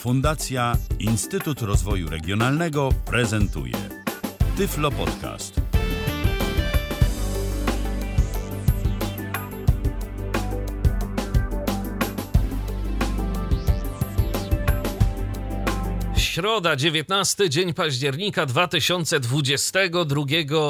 Fundacja 0.00 0.76
Instytut 0.98 1.62
Rozwoju 1.62 2.08
Regionalnego 2.10 2.88
prezentuje 3.06 3.74
Tyflo 4.56 4.90
Podcast. 4.90 5.60
Środa, 16.16 16.76
19 16.76 17.50
dzień 17.50 17.74
października 17.74 18.46
2022 18.46 20.24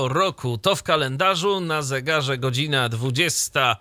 roku. 0.09 0.59
To 0.59 0.77
w 0.77 0.83
kalendarzu 0.83 1.61
na 1.61 1.83
zegarze 1.83 2.39
godzina 2.39 2.89
20 2.89 3.61
E, 3.61 3.77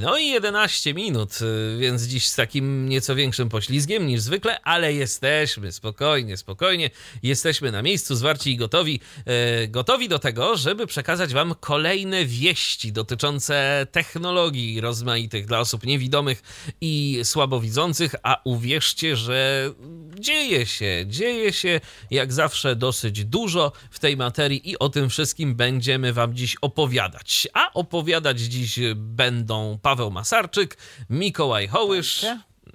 no 0.00 0.18
i 0.18 0.28
11 0.28 0.94
minut, 0.94 1.38
e, 1.42 1.78
więc 1.78 2.02
dziś 2.02 2.26
z 2.26 2.36
takim 2.36 2.88
nieco 2.88 3.14
większym 3.14 3.48
poślizgiem 3.48 4.06
niż 4.06 4.20
zwykle, 4.20 4.60
ale 4.60 4.92
jesteśmy, 4.94 5.72
spokojnie, 5.72 6.36
spokojnie, 6.36 6.90
jesteśmy 7.22 7.72
na 7.72 7.82
miejscu, 7.82 8.14
zwarci 8.14 8.52
i 8.52 8.56
gotowi, 8.56 9.00
e, 9.24 9.68
gotowi 9.68 10.08
do 10.08 10.18
tego, 10.18 10.56
żeby 10.56 10.86
przekazać 10.86 11.34
Wam 11.34 11.54
kolejne 11.60 12.24
wieści 12.24 12.92
dotyczące 12.92 13.86
technologii 13.92 14.80
rozmaitych 14.80 15.46
dla 15.46 15.60
osób 15.60 15.86
niewidomych 15.86 16.42
i 16.80 17.20
słabowidzących, 17.24 18.14
a 18.22 18.40
uwierzcie, 18.44 19.16
że 19.16 19.70
dzieje 20.18 20.66
się, 20.66 21.04
dzieje 21.06 21.52
się 21.52 21.80
jak 22.10 22.32
zawsze 22.32 22.76
dosyć 22.76 23.24
dużo 23.24 23.72
w 23.90 23.98
tej 23.98 24.16
materii 24.16 24.70
i 24.70 24.78
o 24.78 24.88
tym 24.88 25.10
wszystkim 25.10 25.54
będziemy 25.54 26.12
Wam 26.12 26.34
dziś 26.34 26.56
opowiadać. 26.60 27.48
A 27.52 27.72
opowiadać 27.72 28.40
dziś 28.40 28.78
będą 28.94 29.61
Paweł 29.82 30.10
Masarczyk, 30.10 30.78
Mikołaj 31.10 31.68
Hołysz. 31.68 32.26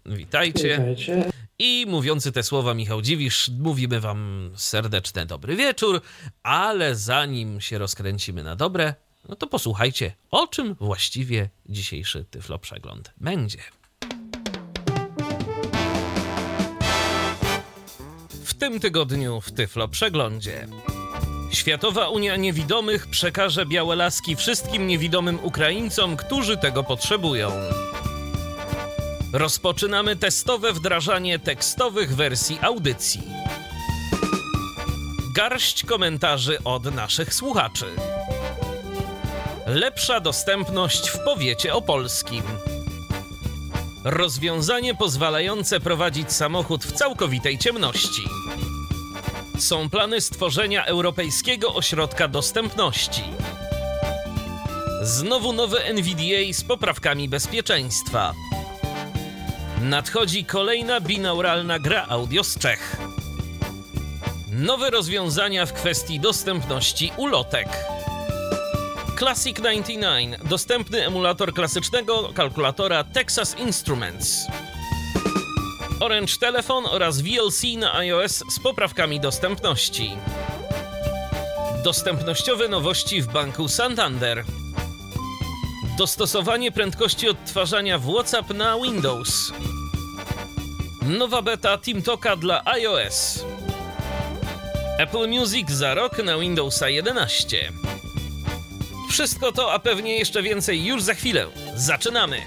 Witajcie. 0.05 0.77
Witajcie. 0.79 1.31
I 1.59 1.85
mówiący 1.87 2.31
te 2.31 2.43
słowa 2.43 2.73
Michał 2.73 3.01
Dziwisz, 3.01 3.51
mówimy 3.59 3.99
wam 3.99 4.51
serdeczne 4.55 5.25
dobry 5.25 5.55
wieczór, 5.55 6.01
ale 6.43 6.95
zanim 6.95 7.61
się 7.61 7.77
rozkręcimy 7.77 8.43
na 8.43 8.55
dobre, 8.55 8.95
no 9.29 9.35
to 9.35 9.47
posłuchajcie, 9.47 10.13
o 10.31 10.47
czym 10.47 10.75
właściwie 10.75 11.49
dzisiejszy 11.65 12.25
Tyflo 12.25 12.59
Przegląd 12.59 13.13
będzie. 13.17 13.59
W 18.29 18.53
tym 18.53 18.79
tygodniu 18.79 19.41
w 19.41 19.51
Tyflo 19.51 19.87
Przeglądzie. 19.87 20.67
Światowa 21.51 22.09
Unia 22.09 22.35
Niewidomych 22.35 23.07
przekaże 23.07 23.65
białe 23.65 23.95
laski 23.95 24.35
wszystkim 24.35 24.87
niewidomym 24.87 25.39
Ukraińcom, 25.43 26.17
którzy 26.17 26.57
tego 26.57 26.83
potrzebują. 26.83 27.51
Rozpoczynamy 29.33 30.15
testowe 30.15 30.73
wdrażanie 30.73 31.39
tekstowych 31.39 32.15
wersji 32.15 32.59
audycji. 32.61 33.21
Garść 35.35 35.85
komentarzy 35.85 36.63
od 36.63 36.95
naszych 36.95 37.33
słuchaczy. 37.33 37.85
Lepsza 39.65 40.19
dostępność 40.19 41.09
w 41.09 41.19
powiecie 41.19 41.73
opolskim. 41.73 42.43
Rozwiązanie 44.03 44.95
pozwalające 44.95 45.79
prowadzić 45.79 46.31
samochód 46.31 46.85
w 46.85 46.91
całkowitej 46.91 47.57
ciemności 47.57 48.21
są 49.59 49.89
plany 49.89 50.21
stworzenia 50.21 50.85
Europejskiego 50.85 51.73
Ośrodka 51.73 52.27
Dostępności. 52.27 53.23
Znowu 55.01 55.53
nowe 55.53 55.85
NVDA 55.85 56.53
z 56.53 56.63
poprawkami 56.63 57.29
bezpieczeństwa. 57.29 58.33
Nadchodzi 59.81 60.45
kolejna 60.45 61.01
binauralna 61.01 61.79
gra 61.79 62.05
audio 62.09 62.43
z 62.43 62.59
Czech. 62.59 62.97
Nowe 64.51 64.89
rozwiązania 64.89 65.65
w 65.65 65.73
kwestii 65.73 66.19
dostępności 66.19 67.11
ulotek. 67.17 67.67
Classic 69.19 69.57
99 69.57 70.37
dostępny 70.49 71.05
emulator 71.05 71.53
klasycznego 71.53 72.29
kalkulatora 72.33 73.03
Texas 73.03 73.57
Instruments. 73.59 74.47
Orange 75.99 76.37
Telefon 76.39 76.85
oraz 76.85 77.21
VLC 77.21 77.63
na 77.77 77.95
iOS 77.95 78.43
z 78.49 78.59
poprawkami 78.59 79.19
dostępności. 79.19 80.17
Dostępnościowe 81.83 82.67
nowości 82.67 83.21
w 83.21 83.27
banku 83.27 83.67
Santander. 83.67 84.43
Dostosowanie 85.97 86.71
prędkości 86.71 87.29
odtwarzania 87.29 87.99
w 87.99 88.13
WhatsApp 88.13 88.53
na 88.53 88.79
Windows. 88.79 89.51
Nowa 91.01 91.41
beta 91.41 91.77
TeamTalka 91.77 92.35
dla 92.35 92.65
iOS. 92.65 93.45
Apple 94.97 95.27
Music 95.27 95.69
za 95.69 95.93
rok 95.93 96.23
na 96.23 96.37
Windowsa 96.37 96.89
11. 96.89 97.71
Wszystko 99.09 99.51
to, 99.51 99.73
a 99.73 99.79
pewnie 99.79 100.17
jeszcze 100.17 100.41
więcej 100.41 100.85
już 100.85 101.03
za 101.03 101.13
chwilę. 101.13 101.47
Zaczynamy! 101.75 102.41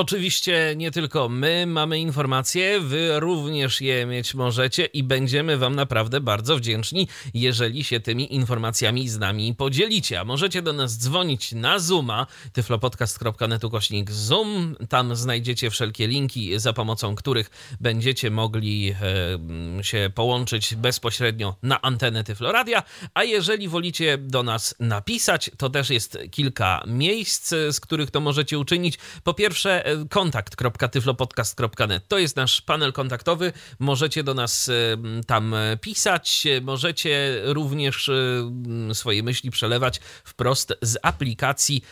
Oczywiście 0.00 0.74
nie 0.76 0.90
tylko 0.90 1.28
my 1.28 1.66
mamy 1.66 1.98
informacje, 1.98 2.80
wy 2.80 3.20
również 3.20 3.80
je 3.80 4.06
mieć 4.06 4.34
możecie 4.34 4.84
i 4.84 5.02
będziemy 5.02 5.56
wam 5.56 5.74
naprawdę 5.74 6.20
bardzo 6.20 6.56
wdzięczni, 6.56 7.08
jeżeli 7.34 7.84
się 7.84 8.00
tymi 8.00 8.34
informacjami 8.34 9.08
z 9.08 9.18
nami 9.18 9.54
podzielicie. 9.54 10.20
A 10.20 10.24
możecie 10.24 10.62
do 10.62 10.72
nas 10.72 10.98
dzwonić 10.98 11.52
na 11.52 11.78
Zooma, 11.78 12.26
tyflopodcast.net 12.52 13.62
kośnik 13.70 14.10
Zoom. 14.10 14.76
Tam 14.88 15.16
znajdziecie 15.16 15.70
wszelkie 15.70 16.06
linki, 16.06 16.58
za 16.58 16.72
pomocą 16.72 17.14
których 17.14 17.76
będziecie 17.80 18.30
mogli 18.30 18.94
e, 19.80 19.84
się 19.84 20.10
połączyć 20.14 20.74
bezpośrednio 20.74 21.56
na 21.62 21.80
antenę 21.82 22.24
Tyfloradia. 22.24 22.82
A 23.14 23.24
jeżeli 23.24 23.68
wolicie 23.68 24.18
do 24.18 24.42
nas 24.42 24.74
napisać, 24.78 25.50
to 25.56 25.70
też 25.70 25.90
jest 25.90 26.18
kilka 26.30 26.84
miejsc, 26.86 27.48
z 27.48 27.80
których 27.80 28.10
to 28.10 28.20
możecie 28.20 28.58
uczynić. 28.58 28.98
Po 29.24 29.34
pierwsze, 29.34 29.89
kontakt.tyflopodcast.net. 30.10 32.08
To 32.08 32.18
jest 32.18 32.36
nasz 32.36 32.60
panel 32.60 32.92
kontaktowy. 32.92 33.52
Możecie 33.78 34.22
do 34.22 34.34
nas 34.34 34.70
tam 35.26 35.54
pisać, 35.80 36.46
możecie 36.62 37.40
również 37.44 38.10
swoje 38.92 39.22
myśli 39.22 39.50
przelewać 39.50 40.00
wprost 40.24 40.72
z 40.82 40.96
aplikacji 41.02 41.84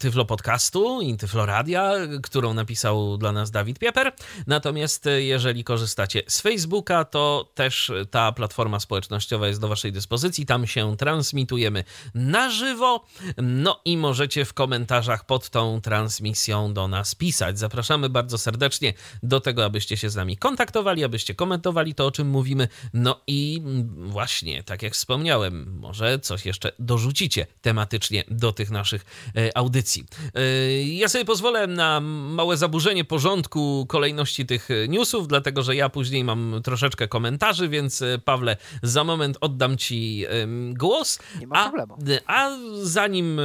Tyflo 0.00 0.24
Podcastu 0.24 1.00
i 1.00 1.16
Tyflo 1.16 1.46
Radia, 1.46 1.92
którą 2.22 2.54
napisał 2.54 3.18
dla 3.18 3.32
nas 3.32 3.50
Dawid 3.50 3.78
Pieper. 3.78 4.12
Natomiast 4.46 5.06
e, 5.06 5.22
jeżeli 5.22 5.64
korzystacie 5.64 6.22
z 6.28 6.40
Facebooka, 6.40 7.04
to 7.04 7.52
też 7.54 7.92
ta 8.10 8.32
platforma 8.32 8.80
społecznościowa 8.80 9.48
jest 9.48 9.60
do 9.60 9.68
Waszej 9.68 9.92
dyspozycji. 9.92 10.46
Tam 10.46 10.66
się 10.66 10.96
transmitujemy 10.96 11.84
na 12.14 12.50
żywo. 12.50 13.04
No 13.42 13.80
i 13.84 13.96
możecie 13.96 14.44
w 14.44 14.54
komentarzach 14.54 15.26
pod 15.26 15.50
tą 15.50 15.80
transmisją 15.80 16.74
do 16.74 16.85
nas 16.88 17.06
nas 17.06 17.14
pisać. 17.14 17.58
Zapraszamy 17.58 18.08
bardzo 18.08 18.38
serdecznie 18.38 18.94
do 19.22 19.40
tego, 19.40 19.64
abyście 19.64 19.96
się 19.96 20.10
z 20.10 20.16
nami 20.16 20.36
kontaktowali, 20.36 21.04
abyście 21.04 21.34
komentowali 21.34 21.94
to, 21.94 22.06
o 22.06 22.10
czym 22.10 22.28
mówimy. 22.28 22.68
No 22.94 23.20
i 23.26 23.62
właśnie, 23.96 24.62
tak 24.62 24.82
jak 24.82 24.92
wspomniałem, 24.92 25.78
może 25.80 26.18
coś 26.18 26.46
jeszcze 26.46 26.72
dorzucicie 26.78 27.46
tematycznie 27.62 28.24
do 28.28 28.52
tych 28.52 28.70
naszych 28.70 29.04
e, 29.36 29.56
audycji. 29.56 30.04
E, 30.34 30.82
ja 30.82 31.08
sobie 31.08 31.24
pozwolę 31.24 31.66
na 31.66 32.00
małe 32.00 32.56
zaburzenie 32.56 33.04
porządku 33.04 33.86
kolejności 33.88 34.46
tych 34.46 34.68
newsów, 34.88 35.28
dlatego 35.28 35.62
że 35.62 35.76
ja 35.76 35.88
później 35.88 36.24
mam 36.24 36.60
troszeczkę 36.64 37.08
komentarzy, 37.08 37.68
więc 37.68 38.02
e, 38.02 38.18
Pawle, 38.18 38.56
za 38.82 39.04
moment 39.04 39.38
oddam 39.40 39.76
ci 39.76 40.26
głos. 40.72 41.18
Nie 41.40 41.46
ma 41.46 41.70
problemu. 41.70 41.98
A, 42.26 42.46
a 42.46 42.58
zanim, 42.82 43.40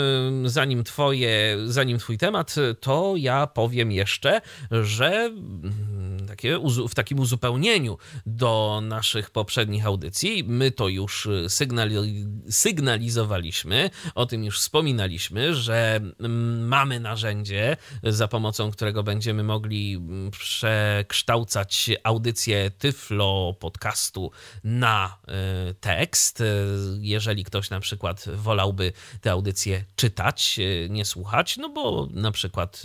zanim 0.45 0.83
twoje, 0.83 1.57
zanim 1.65 1.97
twój 1.97 2.17
temat, 2.17 2.55
to 2.79 3.13
ja 3.17 3.30
powiem 3.53 3.91
jeszcze, 3.91 4.41
że 4.71 5.09
mm, 5.09 6.20
takie, 6.31 6.59
w 6.89 6.95
takim 6.95 7.19
uzupełnieniu 7.19 7.97
do 8.25 8.81
naszych 8.83 9.29
poprzednich 9.29 9.85
audycji, 9.85 10.43
my 10.43 10.71
to 10.71 10.87
już 10.87 11.27
sygnali 11.47 12.25
sygnalizowaliśmy, 12.49 13.89
o 14.15 14.25
tym 14.25 14.43
już 14.43 14.59
wspominaliśmy, 14.59 15.55
że 15.55 15.99
mm, 16.19 16.67
mamy 16.67 16.99
narzędzie, 16.99 17.77
za 18.03 18.27
pomocą 18.27 18.71
którego 18.71 19.03
będziemy 19.03 19.43
mogli 19.43 19.93
mm, 19.95 20.31
przekształcać 20.31 21.89
audycję 22.03 22.71
Tyflo 22.77 23.55
podcastu 23.59 24.31
na 24.63 25.17
y, 25.69 25.73
tekst. 25.73 26.43
Jeżeli 26.99 27.43
ktoś 27.43 27.69
na 27.69 27.79
przykład 27.79 28.25
wolałby 28.35 28.93
tę 29.21 29.31
audycję 29.31 29.83
czytać, 29.95 30.59
y, 30.59 30.87
nie 30.89 31.05
słuchać, 31.05 31.57
no 31.57 31.69
bo 31.69 32.07
na 32.11 32.31
przykład 32.31 32.83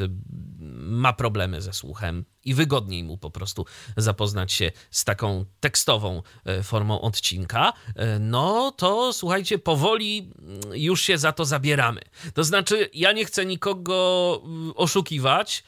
ma 0.75 1.13
problemy 1.13 1.63
ze 1.63 1.73
słuchem 1.73 2.25
i 2.45 2.55
wygodniej 2.55 3.05
mu 3.05 3.19
po 3.19 3.31
prostu 3.31 3.67
zapoznać 3.97 4.53
się 4.53 4.73
z 4.91 5.05
taką 5.05 5.45
tekstową 5.61 6.23
e, 6.45 6.63
formą 6.63 7.01
odcinka, 7.01 7.73
e, 7.95 8.19
no 8.19 8.73
to 8.73 9.13
słuchajcie, 9.13 9.59
powoli 9.59 10.33
mm, 10.39 10.61
już 10.75 11.03
się 11.03 11.19
za 11.19 11.33
to 11.33 11.45
zabieramy. 11.45 12.01
To 12.35 12.45
znaczy, 12.45 12.91
ja 12.95 13.13
nie 13.13 13.25
chcę 13.25 13.47
nikogo 13.47 14.43
mm, 14.45 14.73
oszukiwać, 14.77 15.65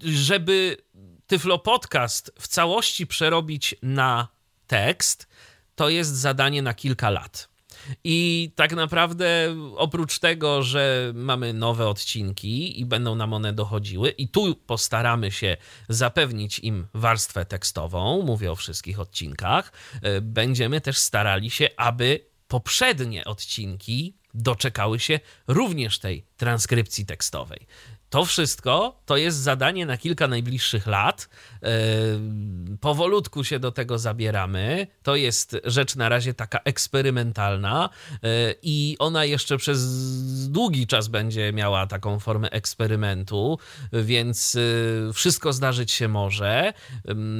żeby 0.00 0.76
Tyflo 1.26 1.58
Podcast 1.58 2.32
w 2.40 2.48
całości 2.48 3.06
przerobić 3.06 3.74
na 3.82 4.28
tekst, 4.66 5.28
to 5.74 5.88
jest 5.88 6.16
zadanie 6.16 6.62
na 6.62 6.74
kilka 6.74 7.10
lat. 7.10 7.48
I 8.04 8.50
tak 8.54 8.72
naprawdę, 8.72 9.56
oprócz 9.76 10.18
tego, 10.18 10.62
że 10.62 11.12
mamy 11.14 11.52
nowe 11.52 11.88
odcinki 11.88 12.80
i 12.80 12.86
będą 12.86 13.14
nam 13.14 13.32
one 13.32 13.52
dochodziły, 13.52 14.10
i 14.10 14.28
tu 14.28 14.54
postaramy 14.54 15.32
się 15.32 15.56
zapewnić 15.88 16.58
im 16.58 16.86
warstwę 16.94 17.44
tekstową, 17.44 18.22
mówię 18.22 18.52
o 18.52 18.56
wszystkich 18.56 19.00
odcinkach, 19.00 19.72
e, 20.02 20.20
będziemy 20.20 20.80
też 20.80 20.98
starali 20.98 21.50
się, 21.50 21.68
aby 21.76 22.20
poprzednie 22.48 23.24
odcinki 23.24 24.14
doczekały 24.34 25.00
się 25.00 25.20
również 25.48 25.98
tej 25.98 26.24
transkrypcji 26.36 27.06
tekstowej. 27.06 27.66
To 28.10 28.24
wszystko 28.24 29.00
to 29.06 29.16
jest 29.16 29.38
zadanie 29.38 29.86
na 29.86 29.96
kilka 29.96 30.28
najbliższych 30.28 30.86
lat. 30.86 31.28
E, 31.62 31.68
powolutku 32.80 33.44
się 33.44 33.58
do 33.58 33.72
tego 33.72 33.98
zabieramy. 33.98 34.86
To 35.02 35.16
jest 35.16 35.56
rzecz 35.64 35.96
na 35.96 36.08
razie 36.08 36.34
taka 36.34 36.58
eksperymentalna 36.64 37.88
e, 38.22 38.54
i 38.62 38.96
ona 38.98 39.24
jeszcze 39.24 39.56
przez 39.56 39.80
długi 40.48 40.86
czas 40.86 41.08
będzie 41.08 41.52
miała 41.52 41.86
taką 41.86 42.18
formę 42.18 42.50
eksperymentu, 42.50 43.58
więc 43.92 44.56
e, 44.56 45.12
wszystko 45.12 45.52
zdarzyć 45.52 45.92
się 45.92 46.08
może. 46.08 46.72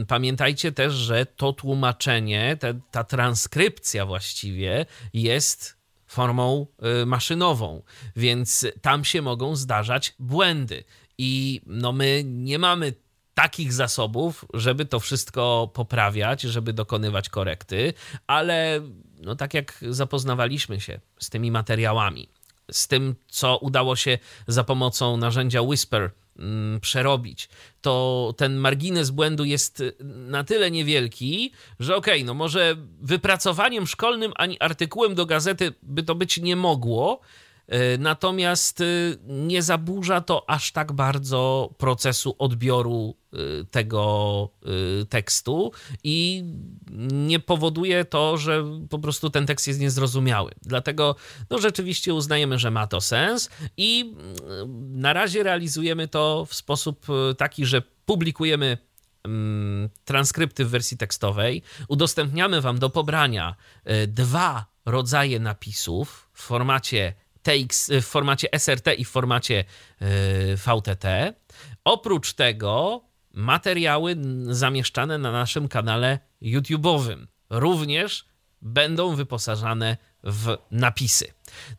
Pamiętajcie 0.08 0.72
też, 0.72 0.94
że 0.94 1.26
to 1.26 1.52
tłumaczenie, 1.52 2.58
ta 2.90 3.04
transkrypcja 3.04 4.06
właściwie 4.06 4.86
jest 5.12 5.77
formą 6.08 6.66
y, 7.02 7.06
maszynową, 7.06 7.82
więc 8.16 8.66
tam 8.82 9.04
się 9.04 9.22
mogą 9.22 9.56
zdarzać 9.56 10.14
błędy. 10.18 10.84
I 11.18 11.60
no 11.66 11.92
my 11.92 12.22
nie 12.24 12.58
mamy 12.58 12.92
takich 13.34 13.72
zasobów, 13.72 14.44
żeby 14.54 14.84
to 14.84 15.00
wszystko 15.00 15.70
poprawiać, 15.74 16.42
żeby 16.42 16.72
dokonywać 16.72 17.28
korekty, 17.28 17.92
ale 18.26 18.80
no 19.20 19.36
tak 19.36 19.54
jak 19.54 19.84
zapoznawaliśmy 19.90 20.80
się 20.80 21.00
z 21.18 21.30
tymi 21.30 21.50
materiałami, 21.50 22.28
z 22.70 22.88
tym, 22.88 23.14
co 23.28 23.58
udało 23.58 23.96
się 23.96 24.18
za 24.46 24.64
pomocą 24.64 25.16
narzędzia 25.16 25.62
Whisper 25.62 26.10
przerobić, 26.80 27.48
to 27.80 28.34
ten 28.36 28.56
margines 28.56 29.10
błędu 29.10 29.44
jest 29.44 29.82
na 30.04 30.44
tyle 30.44 30.70
niewielki, 30.70 31.52
że 31.80 31.96
okej, 31.96 32.14
okay, 32.14 32.26
no 32.26 32.34
może 32.34 32.76
wypracowaniem 33.00 33.86
szkolnym 33.86 34.32
ani 34.36 34.60
artykułem 34.60 35.14
do 35.14 35.26
gazety 35.26 35.74
by 35.82 36.02
to 36.02 36.14
być 36.14 36.38
nie 36.38 36.56
mogło, 36.56 37.20
E, 37.68 37.98
natomiast 37.98 38.80
e, 38.80 38.84
nie 39.26 39.62
zaburza 39.62 40.20
to 40.20 40.50
aż 40.50 40.72
tak 40.72 40.92
bardzo 40.92 41.70
procesu 41.78 42.34
odbioru 42.38 43.16
tego 43.70 44.48
tekstu 45.08 45.72
i 46.04 46.44
nie 47.12 47.40
powoduje 47.40 48.04
to, 48.04 48.36
że 48.36 48.64
po 48.90 48.98
prostu 48.98 49.30
ten 49.30 49.46
tekst 49.46 49.68
jest 49.68 49.80
niezrozumiały. 49.80 50.52
Dlatego 50.62 51.16
no, 51.50 51.58
rzeczywiście 51.58 52.14
uznajemy, 52.14 52.58
że 52.58 52.70
ma 52.70 52.86
to 52.86 53.00
sens 53.00 53.50
i 53.76 54.14
mm, 54.18 55.00
na 55.00 55.12
razie 55.12 55.42
realizujemy 55.42 56.08
to 56.08 56.46
w 56.48 56.54
sposób 56.54 57.06
taki, 57.38 57.66
że 57.66 57.82
publikujemy 58.06 58.78
mm, 59.24 59.88
transkrypty 60.04 60.64
w 60.64 60.70
wersji 60.70 60.96
tekstowej, 60.96 61.62
udostępniamy 61.88 62.60
Wam 62.60 62.78
do 62.78 62.90
pobrania 62.90 63.54
dwa 64.06 64.66
rodzaje 64.86 65.40
napisów 65.40 66.30
w 66.32 66.42
formacie 66.42 67.14
TX 67.42 67.90
w 68.02 68.04
formacie 68.04 68.48
SRT 68.58 68.94
i 68.98 69.04
w 69.04 69.08
formacie 69.08 69.64
VTT. 70.56 71.34
Oprócz 71.84 72.32
tego 72.32 73.07
materiały 73.38 74.16
zamieszczane 74.50 75.18
na 75.18 75.32
naszym 75.32 75.68
kanale 75.68 76.18
YouTube'owym 76.42 77.26
również 77.50 78.24
będą 78.62 79.14
wyposażane 79.14 79.96
w 80.24 80.56
napisy. 80.70 81.32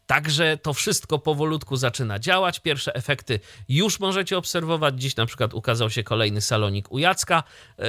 Także 0.05 0.57
to 0.57 0.73
wszystko 0.73 1.19
powolutku 1.19 1.75
zaczyna 1.75 2.19
działać. 2.19 2.59
Pierwsze 2.59 2.95
efekty 2.95 3.39
już 3.69 3.99
możecie 3.99 4.37
obserwować. 4.37 5.01
Dziś 5.01 5.15
na 5.15 5.25
przykład 5.25 5.53
ukazał 5.53 5.89
się 5.89 6.03
kolejny 6.03 6.41
salonik 6.41 6.91
u 6.91 6.99
Jacka, 6.99 7.43
e, 7.77 7.85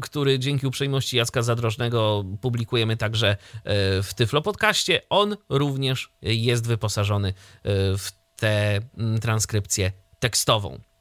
który 0.00 0.38
dzięki 0.38 0.66
uprzejmości 0.66 1.16
Jacka 1.16 1.42
Zadrożnego 1.42 2.24
publikujemy 2.40 2.96
także 2.96 3.28
e, 3.28 3.36
w 4.02 4.14
Tyflo 4.14 4.42
Podcaście. 4.42 5.00
On 5.10 5.36
również 5.48 6.12
jest 6.22 6.66
wyposażony 6.66 7.28
e, 7.28 7.32
w 7.98 8.10
tę 8.36 8.80
transkrypcję 9.20 9.92
tekstową. 10.20 10.91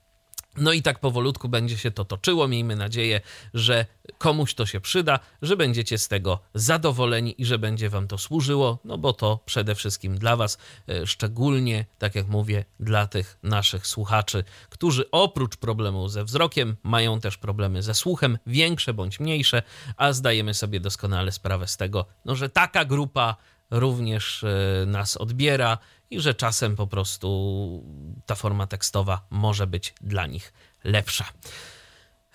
No 0.58 0.74
i 0.74 0.82
tak 0.82 1.00
powolutku 1.00 1.50
będzie 1.50 1.78
się 1.78 1.92
to 1.92 2.06
toczyło. 2.06 2.48
Miejmy 2.48 2.76
nadzieję, 2.76 3.22
że 3.54 3.86
komuś 4.18 4.54
to 4.54 4.66
się 4.66 4.82
przyda, 4.82 5.20
że 5.42 5.58
będziecie 5.58 5.98
z 5.98 6.08
tego 6.08 6.40
zadowoleni 6.54 7.42
i 7.42 7.46
że 7.46 7.60
będzie 7.60 7.90
Wam 7.90 8.08
to 8.08 8.18
służyło, 8.18 8.80
no 8.86 8.98
bo 8.98 9.14
to 9.14 9.40
przede 9.46 9.76
wszystkim 9.76 10.18
dla 10.18 10.36
Was, 10.36 10.58
e, 10.90 11.08
szczególnie, 11.08 11.86
tak 12.00 12.16
jak 12.16 12.28
mówię, 12.28 12.66
dla 12.80 13.08
tych 13.08 13.38
naszych 13.44 13.88
słuchaczy, 13.88 14.44
którzy 14.70 15.12
oprócz 15.12 15.58
problemu 15.58 16.08
ze 16.08 16.24
wzrokiem 16.24 16.76
mają 16.84 17.20
też 17.20 17.38
problemy 17.38 17.84
ze 17.84 17.94
słuchem, 17.94 18.38
większe 18.48 18.94
bądź 18.94 19.20
mniejsze, 19.20 19.64
a 19.98 20.14
zdajemy 20.14 20.54
sobie 20.54 20.80
doskonale 20.80 21.32
sprawę 21.32 21.68
z 21.68 21.78
tego, 21.78 22.06
no, 22.26 22.36
że 22.36 22.50
taka 22.50 22.86
grupa 22.86 23.36
również 23.72 24.44
e, 24.44 24.86
nas 24.86 25.18
odbiera 25.18 25.78
i 26.12 26.20
że 26.20 26.34
czasem 26.34 26.76
po 26.76 26.88
prostu 26.88 27.84
ta 28.26 28.36
forma 28.36 28.68
tekstowa 28.68 29.26
może 29.30 29.68
być 29.68 29.94
dla 30.02 30.28
nich 30.28 30.54
lepsza. 30.84 31.26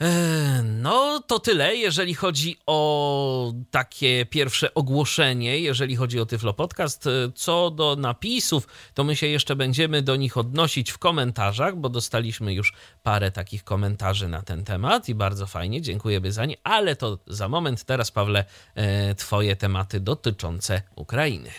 E, 0.01 0.63
no, 0.63 1.23
to 1.27 1.39
tyle, 1.39 1.77
jeżeli 1.77 2.15
chodzi 2.15 2.57
o 2.67 3.53
takie 3.71 4.27
pierwsze 4.27 4.75
ogłoszenie, 4.75 5.59
jeżeli 5.59 5.97
chodzi 5.97 6.21
o 6.21 6.27
Tyflo 6.27 6.55
Podcast. 6.55 7.07
E, 7.07 7.11
co 7.35 7.71
do 7.71 7.97
napisów, 7.97 8.67
to 8.95 9.05
my 9.05 9.17
się 9.17 9.27
jeszcze 9.27 9.57
będziemy 9.57 10.03
do 10.03 10.17
nich 10.17 10.37
odnosić 10.37 10.91
w 10.91 10.99
komentarzach, 10.99 11.77
bo 11.77 11.89
dostaliśmy 11.89 12.55
już 12.55 12.73
parę 13.03 13.31
takich 13.31 13.65
komentarzy 13.65 14.29
na 14.29 14.43
ten 14.43 14.65
temat 14.65 15.09
i 15.09 15.15
bardzo 15.15 15.47
fajnie, 15.47 15.83
dziękujemy 15.83 16.33
za 16.33 16.47
nie, 16.47 16.57
ale 16.65 16.97
to 16.97 17.19
za 17.27 17.49
moment. 17.49 17.85
Teraz, 17.85 18.11
Pawle, 18.11 18.45
e, 18.75 19.15
twoje 19.15 19.57
tematy 19.57 20.01
dotyczące 20.01 20.83
Ukrainy. 20.97 21.51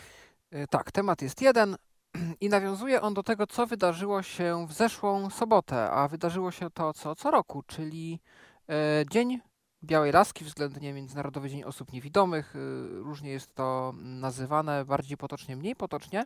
Tak, 0.70 0.92
temat 0.92 1.22
jest 1.22 1.42
jeden, 1.42 1.78
i 2.42 2.50
nawiązuje 2.50 3.02
on 3.02 3.14
do 3.14 3.24
tego, 3.24 3.48
co 3.48 3.68
wydarzyło 3.68 4.24
się 4.24 4.68
w 4.68 4.74
zeszłą 4.74 5.30
sobotę, 5.30 5.92
a 5.92 6.08
wydarzyło 6.08 6.52
się 6.52 6.70
to 6.70 6.94
co, 6.94 7.16
co 7.16 7.32
roku, 7.32 7.64
czyli 7.68 8.20
e, 8.70 9.04
Dzień 9.10 9.40
Białej 9.84 10.12
Laski, 10.12 10.46
względnie 10.46 10.94
Międzynarodowy 10.94 11.50
Dzień 11.50 11.64
Osób 11.64 11.94
Niewidomych. 11.94 12.56
E, 12.56 12.60
różnie 12.90 13.30
jest 13.30 13.56
to 13.56 13.94
nazywane, 13.98 14.86
bardziej 14.86 15.18
potocznie, 15.18 15.56
mniej 15.56 15.76
potocznie. 15.76 16.26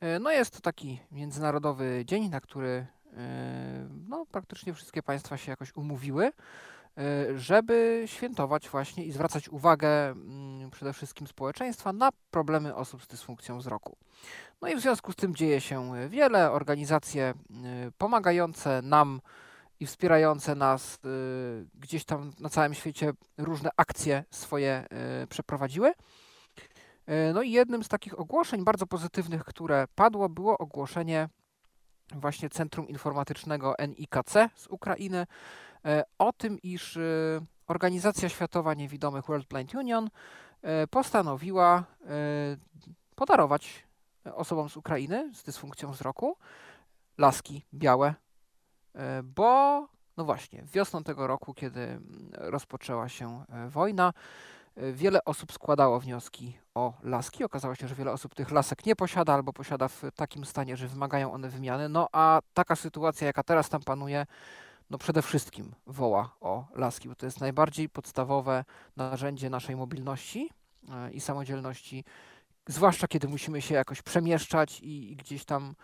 E, 0.00 0.18
no 0.18 0.30
jest 0.30 0.54
to 0.54 0.60
taki 0.60 1.00
międzynarodowy 1.10 2.02
dzień, 2.06 2.28
na 2.28 2.40
który 2.40 2.86
no, 4.08 4.26
praktycznie 4.26 4.74
wszystkie 4.74 5.02
państwa 5.02 5.36
się 5.36 5.52
jakoś 5.52 5.76
umówiły. 5.76 6.32
E, 6.98 7.38
żeby 7.38 8.02
świętować 8.06 8.68
właśnie 8.68 9.04
i 9.04 9.12
zwracać 9.12 9.48
uwagę 9.48 10.10
mm, 10.10 10.70
przede 10.70 10.92
wszystkim 10.92 11.26
społeczeństwa 11.26 11.92
na 11.92 12.10
problemy 12.30 12.74
osób 12.74 13.02
z 13.02 13.06
dysfunkcją 13.06 13.58
wzroku. 13.58 13.96
No 14.62 14.68
i 14.68 14.76
w 14.76 14.80
związku 14.80 15.12
z 15.12 15.16
tym 15.16 15.34
dzieje 15.34 15.60
się 15.60 15.92
wiele. 16.08 16.52
Organizacje 16.52 17.22
e, 17.24 17.34
pomagające 17.98 18.82
nam 18.82 19.20
i 19.80 19.86
wspierające 19.86 20.54
nas 20.54 20.94
e, 20.94 21.08
gdzieś 21.74 22.04
tam 22.04 22.32
na 22.40 22.48
całym 22.48 22.74
świecie 22.74 23.12
różne 23.38 23.70
akcje 23.76 24.24
swoje 24.30 24.86
przeprowadziły. 25.28 25.92
No 27.34 27.42
i 27.42 27.50
jednym 27.50 27.84
z 27.84 27.88
takich 27.88 28.20
ogłoszeń 28.20 28.64
bardzo 28.64 28.86
pozytywnych, 28.86 29.44
które 29.44 29.86
padło, 29.94 30.28
było 30.28 30.58
ogłoszenie 30.58 31.28
właśnie 32.14 32.50
Centrum 32.50 32.88
Informatycznego 32.88 33.74
NIKC 33.88 34.32
z 34.54 34.66
Ukrainy, 34.66 35.26
E, 35.26 35.67
o 36.18 36.32
tym, 36.32 36.58
iż 36.62 36.96
e, 36.96 37.00
Organizacja 37.66 38.28
Światowa 38.28 38.74
Niewidomych 38.74 39.26
World 39.26 39.48
Blind 39.48 39.74
Union 39.74 40.10
e, 40.62 40.86
postanowiła 40.86 41.84
podarować 43.14 43.86
osobom 44.34 44.68
z 44.68 44.76
Ukrainy 44.76 45.30
z 45.34 45.42
dysfunkcją 45.42 45.92
wzroku 45.92 46.36
laski 47.18 47.64
białe, 47.74 48.14
bo 49.24 49.88
no 50.16 50.24
właśnie, 50.24 50.64
wiosną 50.72 51.04
tego 51.04 51.26
roku, 51.26 51.54
kiedy 51.54 51.80
mm, 51.80 52.30
rozpoczęła 52.32 53.08
się 53.08 53.44
wojna, 53.68 54.12
wiele 54.92 55.24
osób 55.24 55.52
składało 55.52 56.00
wnioski 56.00 56.58
o 56.74 56.92
laski. 57.02 57.44
Okazało 57.44 57.74
się, 57.74 57.88
że 57.88 57.94
wiele 57.94 58.12
osób 58.12 58.34
tych 58.34 58.50
lasek 58.50 58.86
nie 58.86 58.96
posiada 58.96 59.34
albo 59.34 59.52
posiada 59.52 59.88
w 59.88 60.02
takim 60.14 60.44
stanie, 60.44 60.76
że 60.76 60.88
wymagają 60.88 61.32
one 61.32 61.48
wymiany. 61.48 61.88
No 61.88 62.08
a 62.12 62.40
taka 62.54 62.76
sytuacja, 62.76 63.26
jaka 63.26 63.42
teraz 63.42 63.68
tam 63.68 63.82
panuje, 63.82 64.26
no 64.90 64.98
przede 64.98 65.22
wszystkim 65.22 65.74
woła 65.86 66.36
o 66.40 66.66
laski, 66.74 67.08
bo 67.08 67.14
to 67.14 67.26
jest 67.26 67.40
najbardziej 67.40 67.88
podstawowe 67.88 68.64
narzędzie 68.96 69.50
naszej 69.50 69.76
mobilności 69.76 70.50
i 71.12 71.20
samodzielności, 71.20 72.04
zwłaszcza 72.68 73.08
kiedy 73.08 73.28
musimy 73.28 73.62
się 73.62 73.74
jakoś 73.74 74.02
przemieszczać 74.02 74.80
i, 74.80 75.12
i 75.12 75.16
gdzieś 75.16 75.44
tam 75.44 75.74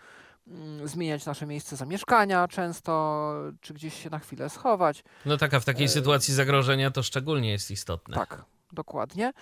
mm, 0.47 0.87
zmieniać 0.87 1.25
nasze 1.25 1.45
miejsce 1.45 1.75
zamieszkania 1.75 2.47
często, 2.47 3.33
czy 3.61 3.73
gdzieś 3.73 4.03
się 4.03 4.09
na 4.09 4.19
chwilę 4.19 4.49
schować. 4.49 5.03
No 5.25 5.37
tak, 5.37 5.53
a 5.53 5.59
w 5.59 5.65
takiej 5.65 5.85
E, 5.85 5.89
sytuacji 5.89 6.33
zagrożenia 6.33 6.91
to 6.91 7.03
szczególnie 7.03 7.51
jest 7.51 7.71
istotne. 7.71 8.15
Tak, 8.15 8.45
dokładnie. 8.73 9.33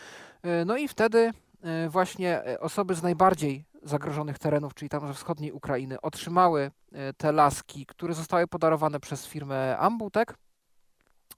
E, 0.44 0.66
No 0.66 0.78
i 0.78 0.88
wtedy 0.88 1.32
e, 1.62 1.90
właśnie 1.90 2.44
e, 2.46 2.60
osoby 2.60 2.96
z 2.96 3.04
najbardziej 3.04 3.66
zagrożonych 3.84 4.40
terenów, 4.40 4.74
czyli 4.74 4.90
tam 4.90 5.08
ze 5.08 5.14
wschodniej 5.14 5.52
Ukrainy, 5.52 6.02
otrzymały 6.02 6.72
e, 6.92 7.14
te 7.14 7.32
laski, 7.32 7.86
które 7.86 8.14
zostały 8.14 8.48
podarowane 8.48 9.00
przez 9.00 9.28
firmę 9.28 9.78
Ambutek. 9.78 10.38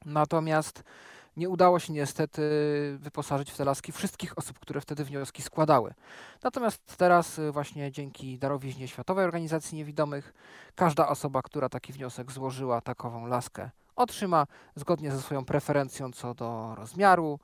Natomiast 0.06 0.84
nie 1.38 1.50
udało 1.50 1.80
się 1.80 1.94
niestety 1.94 2.42
wyposażyć 3.00 3.52
w 3.52 3.58
te 3.58 3.66
laski 3.66 3.92
wszystkich 3.92 4.38
osób, 4.38 4.60
które 4.60 4.82
wtedy 4.82 5.06
wnioski 5.06 5.42
składały. 5.42 5.94
Natomiast 6.44 6.98
teraz 6.98 7.40
e, 7.40 7.52
właśnie 7.52 7.92
dzięki 7.92 8.40
darowiznie 8.40 8.88
Światowej 8.88 9.26
Organizacji 9.26 9.78
Niewidomych 9.78 10.34
każda 10.76 11.08
osoba, 11.08 11.42
która 11.42 11.70
taki 11.70 11.94
wniosek 11.94 12.32
złożyła, 12.32 12.82
takową 12.82 13.26
laskę 13.26 13.70
otrzyma 13.96 14.48
zgodnie 14.76 15.12
ze 15.12 15.22
swoją 15.22 15.46
preferencją 15.46 16.12
co 16.12 16.34
do 16.34 16.76
rozmiaru. 16.76 17.40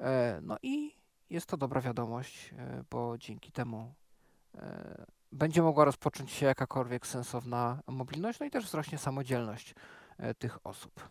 E, 0.00 0.40
No 0.42 0.56
i 0.62 0.94
jest 1.30 1.46
to 1.46 1.56
dobra 1.56 1.80
wiadomość, 1.80 2.54
bo 2.90 3.18
dzięki 3.18 3.52
temu 3.52 3.94
będzie 5.32 5.62
mogła 5.62 5.84
rozpocząć 5.84 6.30
się 6.30 6.46
jakakolwiek 6.46 7.06
sensowna 7.06 7.82
mobilność, 7.86 8.40
no 8.40 8.46
i 8.46 8.50
też 8.50 8.64
wzrośnie 8.64 8.98
samodzielność 8.98 9.74
e, 10.18 10.34
tych 10.34 10.66
osób. 10.66 11.08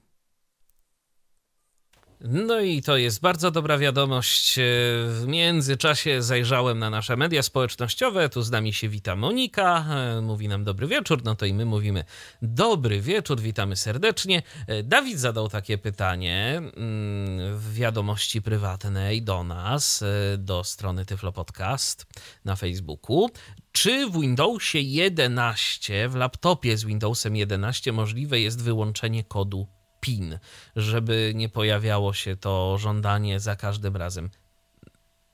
No 2.25 2.60
i 2.60 2.82
to 2.82 2.98
jest 2.98 3.22
bardzo 3.22 3.51
dobra 3.51 3.77
wiadomość. 3.77 4.60
E, 4.60 4.62
W 5.10 5.24
międzyczasie 5.27 6.22
zajrzałem 6.22 6.80
na 6.80 6.89
nasze 6.89 7.18
media 7.18 7.44
społecznościowe. 7.44 8.30
Tu 8.30 8.42
z 8.42 8.51
nami 8.51 8.74
się 8.74 8.89
wita 8.89 9.15
Monika. 9.15 9.86
e, 9.89 10.22
Mówi 10.22 10.48
nam 10.48 10.63
dobry 10.63 10.88
wieczór. 10.88 11.22
No 11.24 11.36
to 11.36 11.46
i 11.46 11.53
my 11.53 11.65
mówimy 11.65 12.03
dobry 12.42 13.01
wieczór, 13.01 13.39
witamy 13.39 13.75
serdecznie. 13.75 14.44
E, 14.68 14.84
Dawid 14.84 15.20
zadał 15.20 15.50
takie 15.50 15.77
pytanie 15.77 16.58
mm, 16.58 17.58
w 17.58 17.74
wiadomości 17.74 18.42
prywatnej 18.42 19.22
do 19.22 19.44
nas, 19.44 20.03
do 20.38 20.63
strony 20.63 21.06
Tyflo 21.06 21.32
Podcast 21.32 22.06
na 22.46 22.56
Facebooku. 22.56 23.30
Czy 23.72 24.08
w 24.10 24.20
Windowsie 24.22 24.80
11, 24.80 26.10
w 26.10 26.15
laptopie 26.15 26.77
z 26.77 26.84
Windowsem 26.84 27.36
11 27.36 27.92
możliwe 27.92 28.39
jest 28.39 28.62
wyłączenie 28.62 29.24
kodu 29.24 29.68
PIN, 30.04 30.40
żeby 30.76 31.32
nie 31.36 31.50
pojawiało 31.50 32.14
się 32.14 32.36
to 32.38 32.78
żądanie 32.78 33.40
za 33.40 33.56
każdym 33.56 33.96
razem. 33.96 34.30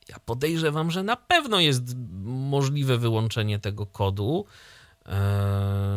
Ja 0.10 0.20
podejrzewam, 0.26 0.92
że 0.92 1.04
na 1.04 1.16
pewno 1.16 1.60
jest 1.60 1.84
możliwe 2.24 2.98
wyłączenie 2.98 3.60
tego 3.60 3.86
kodu. 3.86 4.46
Eee, 5.06 5.14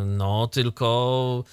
No, 0.07 0.47
tylko 0.47 1.45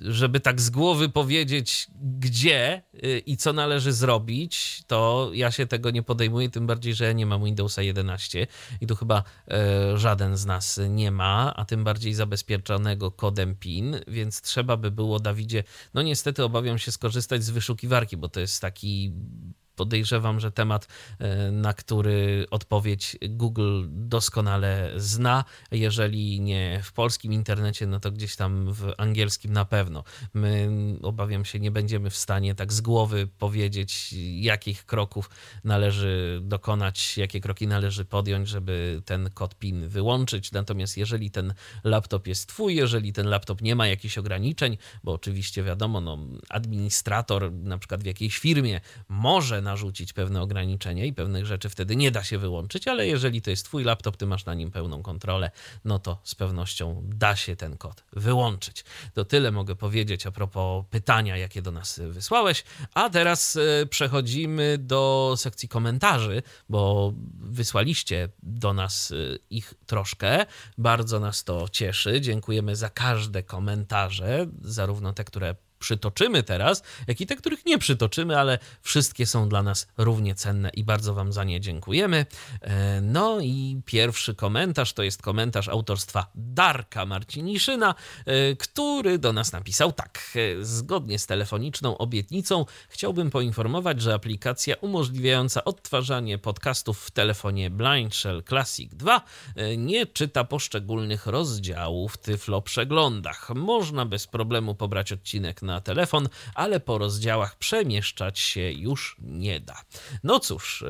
żeby 0.00 0.40
tak 0.40 0.60
z 0.60 0.70
głowy 0.70 1.08
powiedzieć, 1.08 1.86
gdzie 2.18 2.82
y, 3.04 3.22
i 3.26 3.36
co 3.36 3.52
należy 3.52 3.92
zrobić, 3.92 4.82
to 4.86 5.30
ja 5.34 5.50
się 5.50 5.66
tego 5.66 5.90
nie 5.90 6.02
podejmuję, 6.02 6.50
tym 6.50 6.66
bardziej, 6.66 6.94
że 6.94 7.04
ja 7.04 7.12
nie 7.12 7.26
mam 7.26 7.44
Windowsa 7.44 7.82
11 7.82 8.46
i 8.80 8.86
tu 8.86 8.96
chyba 8.96 9.24
e, 9.50 9.98
żaden 9.98 10.36
z 10.36 10.46
nas 10.46 10.80
nie 10.88 11.10
ma, 11.10 11.54
a 11.56 11.64
tym 11.64 11.84
bardziej 11.84 12.14
zabezpieczonego 12.14 13.10
kodem 13.10 13.56
PIN, 13.56 13.96
więc 14.08 14.42
trzeba 14.42 14.76
by 14.76 14.90
było, 14.90 15.20
Dawidzie, 15.20 15.64
no 15.94 16.02
niestety 16.02 16.44
obawiam 16.44 16.78
się 16.78 16.92
skorzystać 16.92 17.44
z 17.44 17.50
wyszukiwarki, 17.50 18.16
bo 18.16 18.28
to 18.28 18.40
jest 18.40 18.60
taki 18.60 19.12
podejrzewam, 19.80 20.40
że 20.40 20.52
temat, 20.52 20.88
e, 21.18 21.50
na 21.50 21.72
który 21.74 22.46
odpowiedź 22.50 23.16
Google 23.28 23.84
doskonale 23.88 24.92
zna. 24.96 25.44
Jeżeli 25.70 26.40
nie 26.40 26.80
w 26.84 26.92
polskim 26.92 27.32
internecie, 27.32 27.86
no 27.86 28.00
to 28.00 28.12
gdzieś 28.12 28.36
tam 28.36 28.72
w 28.72 28.92
angielskim 28.98 29.52
na 29.52 29.64
pewno. 29.64 30.04
My, 30.34 30.68
obawiam 31.02 31.44
się, 31.44 31.60
nie 31.60 31.70
będziemy 31.70 32.10
w 32.10 32.16
stanie 32.16 32.54
tak 32.54 32.72
z 32.72 32.80
głowy 32.80 33.28
powiedzieć, 33.38 34.14
jakich 34.40 34.86
kroków 34.86 35.30
należy 35.64 36.40
dokonać, 36.42 37.18
jakie 37.18 37.40
kroki 37.40 37.66
należy 37.66 38.04
podjąć, 38.04 38.48
żeby 38.48 39.02
ten 39.04 39.30
kod 39.30 39.58
PIN 39.58 39.88
wyłączyć. 39.88 40.52
Natomiast 40.52 40.96
jeżeli 40.96 41.30
ten 41.30 41.54
laptop 41.84 42.26
jest 42.26 42.46
twój, 42.46 42.74
jeżeli 42.74 43.12
ten 43.12 43.26
laptop 43.26 43.62
nie 43.62 43.76
ma 43.76 43.86
jakichś 43.86 44.18
ograniczeń, 44.18 44.78
bo 45.04 45.12
oczywiście 45.12 45.62
wiadomo, 45.62 46.00
no, 46.00 46.18
administrator 46.48 47.52
na 47.52 47.78
przykład 47.78 48.02
w 48.02 48.06
jakiejś 48.06 48.38
firmie 48.38 48.80
może 49.08 49.62
narzucić 49.70 50.12
pewne 50.12 50.42
ograniczenia 50.42 51.04
i 51.04 51.12
pewnych 51.12 51.46
rzeczy 51.46 51.68
wtedy 51.68 51.96
nie 51.96 52.10
da 52.10 52.24
się 52.24 52.38
wyłączyć, 52.38 52.88
ale 52.88 53.06
jeżeli 53.06 53.42
to 53.42 53.50
jest 53.50 53.64
twój 53.64 53.84
laptop, 53.84 54.16
ty 54.16 54.26
masz 54.26 54.44
na 54.44 54.54
nim 54.54 54.70
pełną 54.70 55.02
kontrolę, 55.02 55.50
no 55.84 55.98
to 55.98 56.20
z 56.24 56.34
pewnością 56.34 57.02
da 57.04 57.36
się 57.36 57.56
ten 57.56 57.76
kod 57.76 58.04
wyłączyć. 58.12 58.84
To 59.14 59.24
tyle 59.24 59.50
mogę 59.52 59.76
powiedzieć 59.76 60.26
a 60.26 60.30
propos 60.30 60.84
pytania, 60.90 61.36
jakie 61.36 61.62
do 61.62 61.70
nas 61.70 62.00
wysłałeś. 62.08 62.64
A 62.94 63.10
teraz 63.10 63.56
e, 63.56 63.86
przechodzimy 63.86 64.78
do 64.78 65.34
sekcji 65.36 65.68
komentarzy, 65.68 66.42
bo 66.68 67.12
wysłaliście 67.40 68.28
do 68.42 68.72
nas 68.72 69.12
e, 69.12 69.14
ich 69.50 69.74
troszkę. 69.86 70.46
Bardzo 70.78 71.20
nas 71.20 71.44
to 71.44 71.68
cieszy. 71.68 72.20
Dziękujemy 72.20 72.76
za 72.76 72.90
każde 72.90 73.42
komentarze, 73.42 74.46
zarówno 74.62 75.12
te, 75.12 75.24
które 75.24 75.54
przytoczymy 75.80 76.42
teraz, 76.42 76.82
jak 77.06 77.20
i 77.20 77.26
te, 77.26 77.36
których 77.36 77.66
nie 77.66 77.78
przytoczymy, 77.78 78.38
ale 78.38 78.58
wszystkie 78.82 79.26
są 79.26 79.48
dla 79.48 79.62
nas 79.62 79.88
równie 79.98 80.34
cenne 80.34 80.70
i 80.74 80.84
bardzo 80.84 81.14
Wam 81.14 81.32
za 81.32 81.44
nie 81.44 81.60
dziękujemy. 81.60 82.26
E, 82.60 83.00
No 83.00 83.40
i 83.40 83.82
pierwszy 83.84 84.34
komentarz 84.34 84.92
to 84.92 85.02
jest 85.02 85.22
komentarz 85.22 85.68
autorstwa 85.68 86.26
Darka 86.34 87.06
Marciniszyna, 87.06 87.94
e, 88.26 88.56
który 88.56 89.18
do 89.18 89.32
nas 89.32 89.52
napisał 89.52 89.92
tak. 89.92 90.20
e, 90.34 90.64
Zgodnie 90.64 91.18
z 91.18 91.26
telefoniczną 91.26 91.98
obietnicą 91.98 92.64
chciałbym 92.88 93.30
poinformować, 93.30 94.02
że 94.02 94.14
aplikacja 94.14 94.74
umożliwiająca 94.80 95.64
odtwarzanie 95.64 96.38
podcastów 96.38 97.04
w 97.04 97.10
telefonie 97.10 97.70
Blind 97.70 98.14
Shell 98.14 98.42
Classic 98.42 98.94
2 98.94 99.22
e, 99.56 99.76
nie 99.76 100.06
czyta 100.06 100.44
poszczególnych 100.44 101.26
rozdziałów 101.26 102.18
Tyflo 102.18 102.62
przeglądach. 102.62 103.50
Można 103.54 104.06
bez 104.06 104.26
problemu 104.26 104.74
pobrać 104.74 105.12
odcinek 105.12 105.62
na 105.62 105.69
telefon, 105.80 106.28
ale 106.54 106.80
po 106.80 106.98
rozdziałach 106.98 107.56
przemieszczać 107.58 108.38
się 108.38 108.72
już 108.72 109.16
nie 109.18 109.60
da. 109.60 109.82
No 110.24 110.40
cóż, 110.40 110.82
e, 110.82 110.86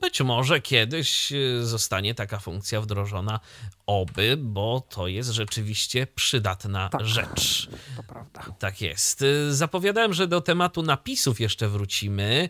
być 0.00 0.20
może 0.20 0.60
kiedyś 0.60 1.32
e, 1.32 1.36
zostanie 1.62 2.14
taka 2.14 2.38
funkcja 2.38 2.80
wdrożona, 2.80 3.40
oby, 3.86 4.36
bo 4.36 4.80
to 4.88 5.08
jest 5.08 5.30
rzeczywiście 5.30 6.06
przydatna 6.14 6.88
Tak. 6.88 7.06
rzecz. 7.06 7.68
To 7.96 8.02
prawda. 8.02 8.40
Tak 8.58 8.80
jest. 8.80 9.22
Y, 9.22 9.54
Zapowiadałem, 9.54 10.14
że 10.14 10.26
do 10.26 10.40
tematu 10.40 10.82
napisów 10.82 11.40
jeszcze 11.40 11.68
wrócimy. 11.68 12.48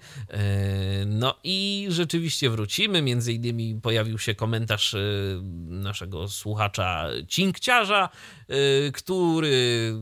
No 1.06 1.34
i 1.44 1.86
rzeczywiście 1.90 2.50
wrócimy. 2.50 3.02
Między 3.02 3.32
innymi 3.32 3.80
pojawił 3.82 4.18
się 4.18 4.34
komentarz 4.34 4.94
y, 4.94 5.40
naszego 5.68 6.28
słuchacza 6.28 7.06
Cinkciarza, 7.28 8.08
y, 8.08 8.39
który 8.92 9.94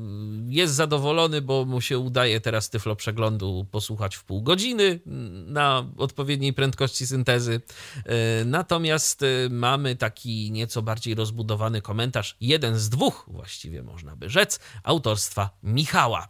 jest 0.49 0.75
zadowolony, 0.75 1.43
bo 1.43 1.65
mu 1.65 1.81
się 1.81 1.99
udaje 1.99 2.41
teraz 2.41 2.71
tyflo 2.71 2.97
przeglądu 2.97 3.67
posłuchać 3.71 4.17
w 4.17 4.25
pół 4.25 4.43
godziny 4.43 5.01
na 5.47 5.87
odpowiedniej 5.97 6.53
prędkości 6.53 7.07
syntezy. 7.07 7.61
Yy, 7.97 8.13
Natomiast 8.45 9.23
y, 9.23 9.49
mamy 9.51 9.97
taki 9.97 10.53
nieco 10.53 10.83
bardziej 10.83 11.15
rozbudowany 11.15 11.83
komentarz, 11.83 12.37
jeden 12.41 12.79
z 12.79 12.89
dwóch 12.89 13.25
właściwie 13.29 13.83
można 13.83 14.17
by 14.17 14.31
rzec, 14.31 14.61
autorstwa 14.83 15.59
Michała. 15.63 16.29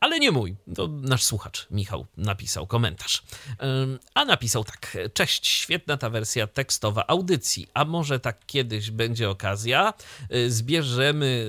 Ale 0.00 0.18
nie 0.18 0.30
mój, 0.30 0.56
to 0.74 0.88
nasz 0.88 1.24
słuchacz 1.24 1.66
Michał 1.70 2.06
napisał 2.16 2.66
komentarz. 2.66 3.22
A 4.14 4.24
napisał 4.24 4.64
tak, 4.64 4.96
cześć, 5.14 5.46
świetna 5.46 5.96
ta 5.96 6.10
wersja 6.10 6.46
tekstowa 6.46 7.04
audycji, 7.06 7.66
a 7.74 7.84
może 7.84 8.20
tak 8.20 8.46
kiedyś 8.46 8.90
będzie 8.90 9.30
okazja, 9.30 9.94
e, 10.30 10.50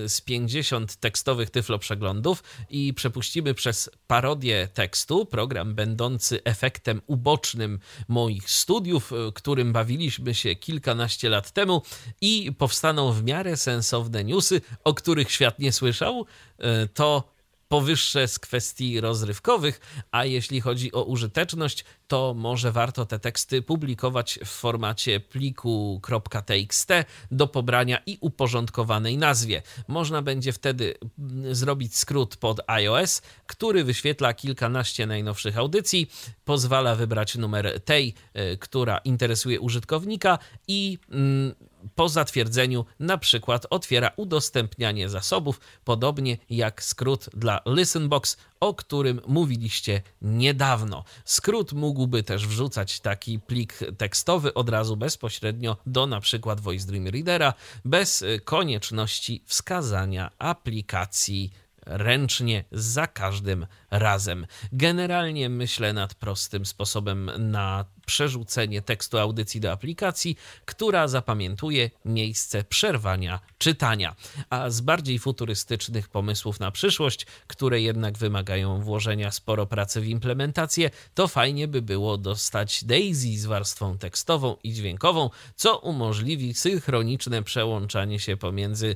z 0.08 0.22
50 0.22 0.96
tekstowych 0.96 1.50
tyflo 1.50 1.80
przeglądów 1.80 2.44
i 2.70 2.94
przepuścimy 2.94 3.54
przez 3.54 3.90
parodię 4.08 4.68
tekstu, 4.74 5.26
program 5.26 5.76
będący 5.76 6.44
efektem 6.44 7.02
ubocznym 7.08 7.80
moich 8.08 8.50
studiów, 8.50 9.14
e, 9.14 9.16
którym 9.34 9.74
bawiliśmy 9.74 10.36
się 10.36 10.56
kilkanaście 10.56 11.30
lat 11.30 11.52
temu 11.52 11.82
i 12.22 12.52
powstaną 12.58 13.12
w 13.12 13.24
miarę 13.24 13.58
sensowne 13.58 14.24
newsy, 14.24 14.62
o 14.84 14.94
których 14.94 15.32
świat 15.32 15.60
nie 15.60 15.72
słyszał, 15.72 16.26
e, 16.60 16.88
to 16.88 17.41
powyższe 17.72 18.28
z 18.28 18.40
kwestii 18.40 19.02
rozrywkowych, 19.02 19.80
a 20.12 20.26
jeśli 20.26 20.62
chodzi 20.62 20.92
o 20.92 21.04
użyteczność, 21.04 21.86
to 22.08 22.34
może 22.38 22.72
warto 22.72 23.06
te 23.06 23.20
teksty 23.20 23.62
publikować 23.62 24.40
w 24.46 24.48
formacie 24.48 25.20
pliku 25.20 26.02
.txt 26.46 26.90
do 27.32 27.48
pobrania 27.48 28.00
i 28.06 28.18
uporządkowanej 28.22 29.18
nazwie. 29.18 29.62
Można 29.88 30.22
będzie 30.22 30.54
wtedy 30.54 30.96
mm, 31.20 31.56
zrobić 31.56 31.98
skrót 31.98 32.38
pod 32.38 32.60
iOS, 32.68 33.22
który 33.48 33.84
wyświetla 33.84 34.34
kilkanaście 34.34 35.06
najnowszych 35.06 35.58
audycji, 35.58 36.12
pozwala 36.46 36.96
wybrać 36.96 37.36
numer 37.36 37.82
tej, 37.82 38.14
y, 38.54 38.58
która 38.58 38.98
interesuje 38.98 39.60
użytkownika 39.60 40.40
i 40.68 40.98
mm, 41.12 41.56
po 41.96 42.10
zatwierdzeniu 42.10 42.86
na 43.00 43.18
przykład 43.18 43.68
otwiera 43.70 44.12
udostępnianie 44.16 45.10
zasobów, 45.10 45.60
podobnie 45.84 46.38
jak 46.50 46.84
skrót 46.84 47.30
dla 47.34 47.62
Listenbox, 47.66 48.38
o 48.60 48.74
którym 48.74 49.22
mówiliście 49.28 50.02
niedawno. 50.22 51.04
Skrót 51.26 51.74
mógłby 51.74 52.24
też 52.24 52.48
wrzucać 52.48 53.00
taki 53.00 53.40
plik 53.40 53.80
tekstowy 53.98 54.54
od 54.54 54.70
razu 54.70 54.98
bezpośrednio 54.98 55.78
do 55.86 56.08
na 56.08 56.20
przykład 56.20 56.60
Voice 56.60 56.88
Dream 56.88 57.08
Readera, 57.08 57.54
bez 57.86 58.24
konieczności 58.44 59.44
wskazania 59.46 60.32
aplikacji 60.40 61.52
ręcznie 61.86 62.64
za 62.72 63.08
każdym 63.08 63.68
razem. 63.92 64.48
Generalnie 64.72 65.50
myślę 65.50 65.94
nad 65.94 66.16
prostym 66.16 66.66
sposobem 66.66 67.32
na 67.38 67.86
przerzucenie 68.06 68.82
tekstu 68.82 69.18
audycji 69.18 69.62
do 69.62 69.72
aplikacji, 69.72 70.38
która 70.66 71.08
zapamiętuje 71.08 71.90
miejsce 72.06 72.64
przerwania 72.64 73.40
czytania. 73.58 74.16
A 74.50 74.70
z 74.70 74.82
bardziej 74.82 75.20
futurystycznych 75.20 76.10
pomysłów 76.10 76.60
na 76.60 76.72
przyszłość, 76.72 77.26
które 77.48 77.82
jednak 77.82 78.18
wymagają 78.18 78.82
włożenia 78.82 79.32
sporo 79.32 79.66
pracy 79.66 80.02
w 80.02 80.08
implementację, 80.08 80.90
to 81.14 81.28
fajnie 81.28 81.68
by 81.68 81.82
było 81.82 82.18
dostać 82.18 82.84
Daisy 82.84 83.38
z 83.38 83.46
warstwą 83.46 83.98
tekstową 83.98 84.56
i 84.64 84.74
dźwiękową, 84.74 85.30
co 85.56 85.78
umożliwi 85.78 86.54
synchroniczne 86.54 87.44
przełączanie 87.44 88.20
się 88.20 88.38
pomiędzy 88.38 88.96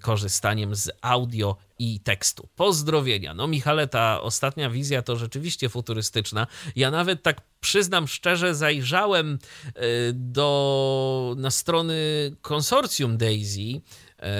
korzystaniem 0.00 0.74
z 0.74 0.90
audio 1.02 1.56
i 1.78 2.00
tekstu. 2.00 2.48
Pozdrowienia. 2.56 3.34
No 3.34 3.46
Michale, 3.46 3.79
ta 3.86 4.20
ostatnia 4.20 4.70
wizja 4.70 5.02
to 5.02 5.16
rzeczywiście 5.16 5.68
futurystyczna. 5.68 6.46
Ja 6.76 6.90
nawet 6.90 7.22
tak 7.22 7.40
przyznam 7.60 8.08
szczerze, 8.08 8.54
zajrzałem 8.54 9.38
e, 9.66 9.82
do, 10.12 11.34
na 11.38 11.50
strony 11.50 11.94
konsorcjum 12.42 13.16
Daisy, 13.16 13.80
e, 14.18 14.30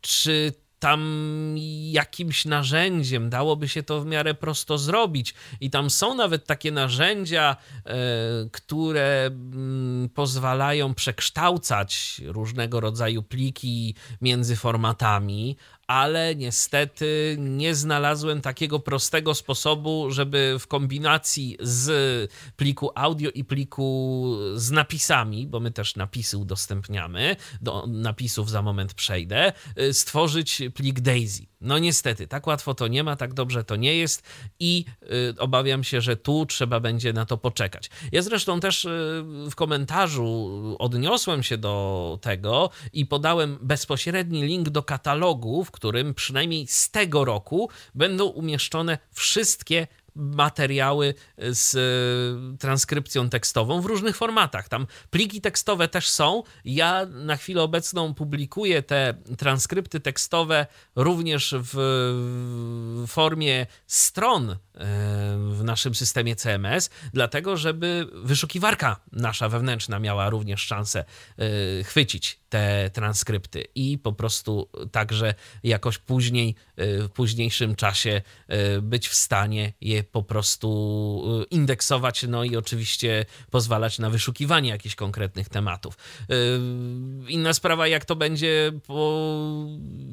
czy 0.00 0.52
tam 0.78 1.54
jakimś 1.90 2.44
narzędziem 2.44 3.30
dałoby 3.30 3.68
się 3.68 3.82
to 3.82 4.00
w 4.00 4.06
miarę 4.06 4.34
prosto 4.34 4.78
zrobić. 4.78 5.34
I 5.60 5.70
tam 5.70 5.90
są 5.90 6.14
nawet 6.14 6.46
takie 6.46 6.72
narzędzia, 6.72 7.56
e, 7.86 7.96
które 8.52 9.26
mm, 9.26 10.08
pozwalają 10.08 10.94
przekształcać 10.94 12.20
różnego 12.24 12.80
rodzaju 12.80 13.22
pliki 13.22 13.94
między 14.20 14.56
formatami, 14.56 15.56
ale 15.88 16.34
niestety 16.34 17.36
nie 17.38 17.74
znalazłem 17.74 18.40
takiego 18.40 18.80
prostego 18.80 19.34
sposobu, 19.34 20.10
żeby 20.10 20.56
w 20.58 20.66
kombinacji 20.66 21.56
z 21.60 21.90
pliku 22.56 22.90
audio 22.94 23.30
i 23.30 23.44
pliku 23.44 24.36
z 24.54 24.70
napisami, 24.70 25.46
bo 25.46 25.60
my 25.60 25.70
też 25.70 25.96
napisy 25.96 26.38
udostępniamy, 26.38 27.36
do 27.60 27.86
napisów 27.86 28.50
za 28.50 28.62
moment 28.62 28.94
przejdę, 28.94 29.52
y, 29.80 29.94
stworzyć 29.94 30.62
plik 30.74 31.00
Daisy. 31.00 31.46
No 31.60 31.78
niestety, 31.78 32.26
tak 32.26 32.46
łatwo 32.46 32.74
to 32.74 32.88
nie 32.88 33.04
ma, 33.04 33.16
tak 33.16 33.34
dobrze 33.34 33.64
to 33.64 33.76
nie 33.76 33.96
jest 33.96 34.22
i 34.60 34.84
y, 35.02 35.34
obawiam 35.38 35.84
się, 35.84 36.00
że 36.00 36.16
tu 36.16 36.46
trzeba 36.46 36.80
będzie 36.80 37.12
na 37.12 37.26
to 37.26 37.36
poczekać. 37.36 37.90
Ja 38.12 38.22
zresztą 38.22 38.60
też 38.60 38.84
y, 38.84 38.88
w 39.50 39.54
komentarzu 39.54 40.76
odniosłem 40.78 41.42
się 41.42 41.58
do 41.58 42.18
tego 42.22 42.70
i 42.92 43.06
podałem 43.06 43.58
bezpośredni 43.62 44.42
link 44.42 44.68
do 44.68 44.82
katalogu, 44.82 45.64
w 45.64 45.70
którym 45.70 46.14
przynajmniej 46.14 46.66
z 46.66 46.90
tego 46.90 47.24
roku 47.24 47.70
będą 47.94 48.26
umieszczone 48.26 48.98
wszystkie 49.12 49.86
materiały 50.18 51.14
z 51.38 51.74
e, 51.74 52.58
transkrypcją 52.58 53.28
tekstową 53.30 53.80
w 53.80 53.86
różnych 53.86 54.16
formatach. 54.16 54.68
Tam 54.68 54.86
pliki 55.10 55.40
tekstowe 55.40 55.88
też 55.88 56.10
są. 56.10 56.42
Ja 56.64 57.06
na 57.06 57.36
chwilę 57.36 57.62
obecną 57.62 58.14
publikuję 58.14 58.82
te 58.82 59.14
transkrypty 59.38 60.00
tekstowe 60.00 60.66
również 60.96 61.54
w 61.58 61.76
formie 63.06 63.66
stron 63.86 64.50
e, 64.50 64.56
w 64.78 65.60
naszym 65.64 65.94
systemie 65.94 66.36
CMS, 66.36 66.90
dlatego 67.12 67.56
żeby 67.56 68.06
wyszukiwarka 68.12 69.00
nasza 69.12 69.48
wewnętrzna 69.48 69.98
miała 69.98 70.30
również 70.30 70.60
szansę 70.60 71.04
e, 71.38 71.84
chwycić 71.84 72.40
te 72.48 72.90
transkrypty 72.92 73.64
i 73.74 73.98
po 73.98 74.12
prostu 74.12 74.68
także 74.92 75.34
jakoś 75.62 75.98
później, 75.98 76.54
w 76.76 77.08
późniejszym 77.14 77.76
czasie 77.76 78.22
być 78.82 79.08
w 79.08 79.14
stanie 79.14 79.72
je 79.80 80.04
po 80.04 80.22
prostu 80.22 81.46
indeksować, 81.50 82.22
no 82.28 82.44
i 82.44 82.56
oczywiście 82.56 83.24
pozwalać 83.50 83.98
na 83.98 84.10
wyszukiwanie 84.10 84.70
jakichś 84.70 84.94
konkretnych 84.94 85.48
tematów. 85.48 85.98
Inna 87.28 87.52
sprawa, 87.52 87.88
jak 87.88 88.04
to 88.04 88.16
będzie 88.16 88.72
po 88.86 89.28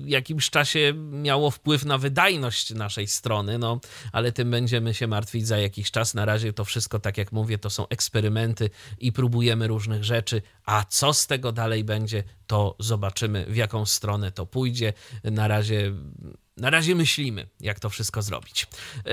jakimś 0.05 0.49
czasie 0.49 0.93
miało 1.11 1.51
wpływ 1.51 1.85
na 1.85 1.97
wydajność 1.97 2.73
naszej 2.73 3.07
strony, 3.07 3.57
no 3.57 3.79
ale 4.11 4.31
tym 4.31 4.49
będziemy 4.55 4.93
się 4.93 5.07
martwić 5.07 5.47
za 5.47 5.57
jakiś 5.57 5.91
czas. 5.91 6.13
Na 6.13 6.25
razie 6.25 6.53
to 6.53 6.65
wszystko, 6.65 6.99
tak 6.99 7.17
jak 7.17 7.31
mówię, 7.31 7.57
to 7.57 7.69
są 7.69 7.87
eksperymenty 7.87 8.69
i 8.99 9.11
próbujemy 9.11 9.67
różnych 9.67 10.03
rzeczy, 10.03 10.41
a 10.65 10.85
co 10.89 11.13
z 11.13 11.27
tego 11.27 11.51
dalej 11.51 11.83
będzie, 11.83 12.23
to 12.47 12.75
zobaczymy, 12.79 13.45
w 13.45 13.55
jaką 13.55 13.85
stronę 13.85 14.31
to 14.31 14.45
pójdzie. 14.45 14.93
Na 15.23 15.47
razie 15.47 15.91
na 16.57 16.69
razie 16.69 16.95
myślimy, 16.95 17.47
jak 17.59 17.79
to 17.79 17.89
wszystko 17.89 18.21
zrobić. 18.21 18.63
E, 18.63 19.09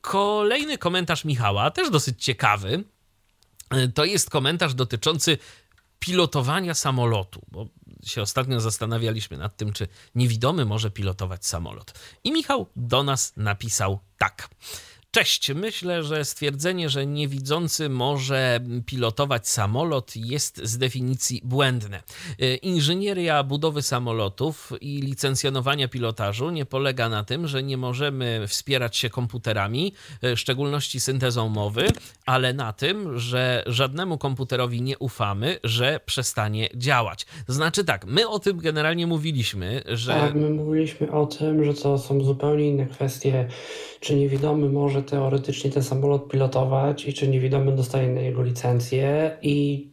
kolejny 0.00 0.78
komentarz 0.78 1.24
Michała, 1.24 1.70
też 1.70 1.90
dosyć 1.90 2.24
ciekawy. 2.24 2.84
E, 3.70 3.88
to 3.88 4.04
jest 4.04 4.30
komentarz 4.30 4.74
dotyczący 4.74 5.38
pilotowania 5.98 6.74
samolotu, 6.74 7.40
bo 7.50 7.66
się 8.04 8.22
ostatnio 8.22 8.60
zastanawialiśmy 8.60 9.36
nad 9.36 9.56
tym, 9.56 9.72
czy 9.72 9.88
niewidomy 10.14 10.64
może 10.64 10.90
pilotować 10.90 11.46
samolot. 11.46 11.92
I 12.24 12.32
Michał 12.32 12.66
do 12.76 13.02
nas 13.02 13.32
napisał 13.36 13.98
tak. 14.18 14.48
Cześć. 15.10 15.54
Myślę, 15.54 16.02
że 16.02 16.24
stwierdzenie, 16.24 16.88
że 16.88 17.06
niewidzący 17.06 17.88
może 17.88 18.60
pilotować 18.86 19.48
samolot 19.48 20.16
jest 20.16 20.60
z 20.64 20.78
definicji 20.78 21.40
błędne. 21.44 22.02
E, 22.40 22.54
inżynieria 22.54 23.42
budowy 23.42 23.82
samolotów 23.82 24.72
i 24.80 25.00
licencjonowania 25.00 25.88
pilotażu 25.88 26.50
nie 26.50 26.66
polega 26.66 27.08
na 27.08 27.24
tym, 27.24 27.46
że 27.46 27.62
nie 27.62 27.76
możemy 27.76 28.44
wspierać 28.46 28.96
się 28.96 29.10
komputerami, 29.10 29.92
e, 30.22 30.36
w 30.36 30.40
szczególności 30.40 31.00
syntezą 31.00 31.48
mowy, 31.48 31.86
ale 32.26 32.52
na 32.52 32.72
tym, 32.72 33.18
że 33.18 33.62
żadnemu 33.66 34.18
komputerowi 34.18 34.82
nie 34.82 34.98
ufamy, 34.98 35.58
że 35.64 36.00
przestanie 36.06 36.68
działać. 36.74 37.26
Znaczy 37.46 37.84
tak, 37.84 38.06
my 38.06 38.28
o 38.28 38.38
tym 38.38 38.58
generalnie 38.58 39.06
mówiliśmy, 39.06 39.82
że... 39.86 40.12
Tak, 40.12 40.34
my 40.34 40.50
mówiliśmy 40.50 41.12
o 41.12 41.26
tym, 41.26 41.64
że 41.64 41.74
to 41.74 41.98
są 41.98 42.24
zupełnie 42.24 42.68
inne 42.68 42.86
kwestie, 42.86 43.48
czy 44.00 44.14
niewidomy 44.14 44.68
może 44.68 45.02
teoretycznie 45.02 45.70
ten 45.70 45.82
samolot 45.82 46.28
pilotować 46.28 47.08
i 47.08 47.12
czy 47.12 47.28
niewidomy 47.28 47.76
dostaje 47.76 48.08
na 48.08 48.20
jego 48.20 48.42
licencję 48.42 49.36
i 49.42 49.88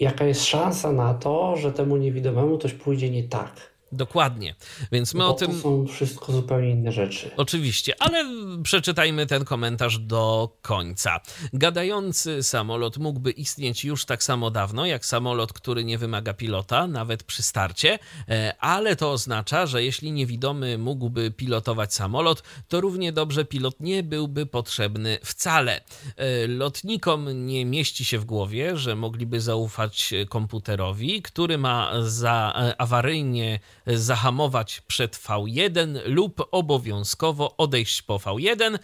jaka 0.00 0.24
jest 0.24 0.44
szansa 0.44 0.92
na 0.92 1.14
to, 1.14 1.56
że 1.56 1.72
temu 1.72 1.96
niewidomemu 1.96 2.58
coś 2.58 2.72
pójdzie 2.72 3.10
nie 3.10 3.24
tak. 3.24 3.75
Dokładnie. 3.92 4.54
Więc 4.92 5.14
my 5.14 5.20
Bo 5.20 5.28
o 5.28 5.32
tym. 5.32 5.52
To 5.52 5.58
są 5.58 5.86
wszystko 5.86 6.32
zupełnie 6.32 6.70
inne 6.70 6.92
rzeczy. 6.92 7.30
Oczywiście, 7.36 7.94
ale 7.98 8.24
przeczytajmy 8.62 9.26
ten 9.26 9.44
komentarz 9.44 9.98
do 9.98 10.56
końca. 10.62 11.20
Gadający 11.52 12.42
samolot 12.42 12.98
mógłby 12.98 13.30
istnieć 13.30 13.84
już 13.84 14.04
tak 14.04 14.22
samo 14.22 14.50
dawno, 14.50 14.86
jak 14.86 15.06
samolot, 15.06 15.52
który 15.52 15.84
nie 15.84 15.98
wymaga 15.98 16.34
pilota, 16.34 16.86
nawet 16.86 17.22
przy 17.22 17.42
starcie, 17.42 17.98
e, 18.28 18.54
ale 18.60 18.96
to 18.96 19.12
oznacza, 19.12 19.66
że 19.66 19.84
jeśli 19.84 20.12
niewidomy 20.12 20.78
mógłby 20.78 21.30
pilotować 21.30 21.94
samolot, 21.94 22.42
to 22.68 22.80
równie 22.80 23.12
dobrze 23.12 23.44
pilot 23.44 23.80
nie 23.80 24.02
byłby 24.02 24.46
potrzebny 24.46 25.18
wcale. 25.24 25.80
E, 26.16 26.46
lotnikom 26.46 27.46
nie 27.46 27.64
mieści 27.64 28.04
się 28.04 28.18
w 28.18 28.24
głowie, 28.24 28.76
że 28.76 28.96
mogliby 28.96 29.40
zaufać 29.40 30.14
komputerowi, 30.28 31.22
który 31.22 31.58
ma 31.58 31.92
za 32.02 32.54
e, 32.56 32.80
awaryjnie 32.80 33.60
zahamować 33.86 34.80
przed 34.80 35.16
V1 35.16 35.98
lub 36.04 36.48
obowiązkowo 36.50 37.56
odejść 37.56 38.02
po 38.02 38.18
V1, 38.18 38.78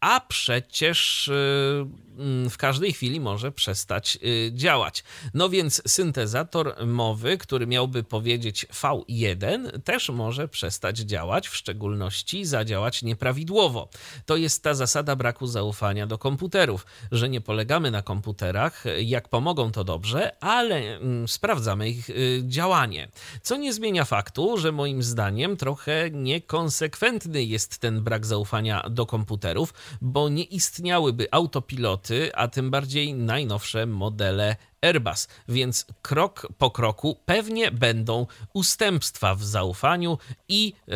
a 0.00 0.20
przecież 0.20 1.28
mm, 1.28 2.00
w 2.50 2.56
każdej 2.56 2.92
chwili 2.92 3.20
może 3.20 3.52
przestać 3.52 4.18
y, 4.24 4.50
działać. 4.54 5.04
No 5.34 5.48
więc 5.48 5.82
syntezator 5.86 6.86
mowy, 6.86 7.38
który 7.38 7.66
miałby 7.66 8.02
powiedzieć 8.02 8.66
V1, 8.66 9.80
też 9.82 10.08
może 10.08 10.48
przestać 10.48 10.98
działać, 10.98 11.48
w 11.48 11.56
szczególności 11.56 12.44
zadziałać 12.44 13.02
nieprawidłowo. 13.02 13.88
To 14.26 14.36
jest 14.36 14.62
ta 14.62 14.74
zasada 14.74 15.16
braku 15.16 15.46
zaufania 15.46 16.06
do 16.06 16.18
komputerów, 16.18 16.86
że 17.12 17.28
nie 17.28 17.40
polegamy 17.40 17.90
na 17.90 18.02
komputerach, 18.02 18.84
jak 19.02 19.28
pomogą 19.28 19.72
to 19.72 19.84
dobrze, 19.84 20.42
ale 20.42 20.76
mm, 20.76 21.28
sprawdzamy 21.28 21.88
ich 21.88 22.10
y, 22.10 22.42
działanie. 22.46 23.08
Co 23.42 23.56
nie 23.56 23.72
zmienia 23.72 24.04
faktu, 24.04 24.58
że 24.58 24.72
moim 24.72 25.02
zdaniem 25.02 25.56
trochę 25.56 26.10
niekonsekwentny 26.10 27.44
jest 27.44 27.78
ten 27.78 28.02
brak 28.02 28.26
zaufania 28.26 28.82
do 28.90 29.06
komputerów 29.06 29.74
bo 30.00 30.28
nie 30.28 30.44
istniałyby 30.44 31.28
autopiloty 31.30 32.09
a 32.34 32.48
tym 32.48 32.70
bardziej 32.70 33.14
najnowsze 33.14 33.86
modele 33.86 34.56
Airbus, 34.82 35.28
więc 35.48 35.86
krok 36.02 36.48
po 36.58 36.70
kroku 36.70 37.18
pewnie 37.26 37.70
będą 37.70 38.26
ustępstwa 38.52 39.34
w 39.34 39.44
zaufaniu 39.44 40.18
i 40.48 40.72
yy, 40.86 40.94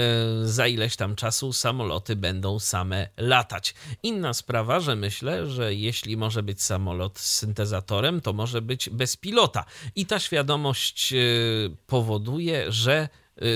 za 0.49 0.67
ileś 0.67 0.97
tam 0.97 1.17
czasu 1.17 1.53
samoloty 1.53 2.17
będą 2.17 2.59
same 2.59 3.09
latać. 3.17 3.75
Inna 4.03 4.35
sprawa, 4.35 4.81
że 4.81 4.97
myślę, 4.97 5.47
że 5.51 5.75
jeśli 5.75 6.17
może 6.17 6.43
być 6.43 6.63
samolot 6.63 7.19
z 7.19 7.35
syntezatorem, 7.35 8.21
to 8.21 8.33
może 8.33 8.63
być 8.63 8.91
bez 8.91 9.17
pilota. 9.17 9.65
I 9.97 10.07
ta 10.07 10.19
świadomość 10.19 11.13
yy, 11.13 11.77
powoduje, 11.87 12.73
że 12.73 13.09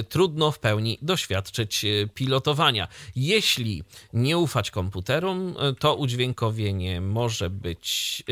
trudno 0.08 0.50
w 0.52 0.58
pełni 0.58 0.98
doświadczyć 1.02 1.84
y, 1.84 2.08
pilotowania. 2.14 2.88
Jeśli 3.16 3.84
nie 4.12 4.38
ufać 4.38 4.70
komputerom, 4.70 5.54
y, 5.70 5.74
to 5.74 5.94
udźwiękowienie 5.94 7.00
może 7.00 7.50
być 7.50 8.22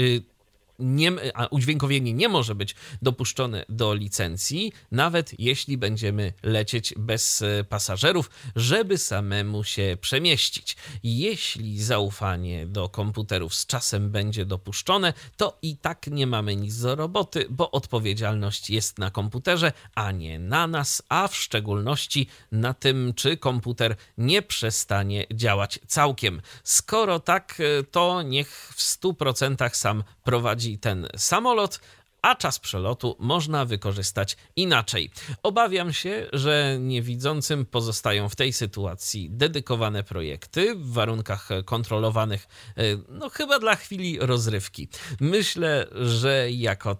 nie, 0.78 1.12
a 1.34 1.46
udźwiękowienie 1.46 2.12
nie 2.12 2.28
może 2.28 2.54
być 2.54 2.74
dopuszczone 3.02 3.64
do 3.68 3.94
licencji, 3.94 4.72
nawet 4.90 5.40
jeśli 5.40 5.78
będziemy 5.78 6.32
lecieć 6.42 6.94
bez 6.96 7.42
e, 7.42 7.64
pasażerów, 7.64 8.30
żeby 8.56 8.98
samemu 8.98 9.64
się 9.64 9.96
przemieścić. 10.00 10.76
Jeśli 11.02 11.82
zaufanie 11.82 12.66
do 12.66 12.88
komputerów 12.88 13.54
z 13.54 13.66
czasem 13.66 14.10
będzie 14.10 14.44
dopuszczone, 14.44 15.12
to 15.36 15.58
i 15.62 15.76
tak 15.76 16.06
nie 16.06 16.26
mamy 16.26 16.56
nic 16.56 16.80
do 16.80 16.94
roboty, 16.94 17.46
bo 17.50 17.70
odpowiedzialność 17.70 18.70
jest 18.70 18.98
na 18.98 19.10
komputerze, 19.10 19.72
a 19.94 20.12
nie 20.12 20.38
na 20.38 20.66
nas, 20.66 21.02
a 21.08 21.28
w 21.28 21.36
szczególności 21.36 22.26
na 22.52 22.74
tym, 22.74 23.12
czy 23.16 23.36
komputer 23.36 23.96
nie 24.18 24.42
przestanie 24.42 25.26
działać 25.34 25.80
całkiem. 25.86 26.42
Skoro 26.64 27.20
tak, 27.20 27.58
e, 27.60 27.82
to 27.84 28.22
niech 28.22 28.72
w 28.76 28.82
100% 28.82 29.76
sam 29.76 30.04
prowadzi 30.24 30.65
ten 30.74 31.08
samolot, 31.16 31.80
a 32.22 32.34
czas 32.34 32.58
przelotu 32.58 33.16
można 33.18 33.64
wykorzystać 33.64 34.36
inaczej. 34.56 35.10
Obawiam 35.42 35.92
się, 35.92 36.26
że 36.32 36.76
niewidzącym 36.80 37.66
pozostają 37.66 38.28
w 38.28 38.36
tej 38.36 38.52
sytuacji 38.52 39.30
dedykowane 39.30 40.04
projekty 40.04 40.74
w 40.74 40.92
warunkach 40.92 41.48
kontrolowanych, 41.64 42.46
e, 42.76 42.82
no 43.08 43.28
chyba 43.28 43.58
dla 43.58 43.76
chwili 43.76 44.18
rozrywki. 44.20 44.88
Myślę, 45.20 45.86
że 45.92 46.50
jako 46.50 46.96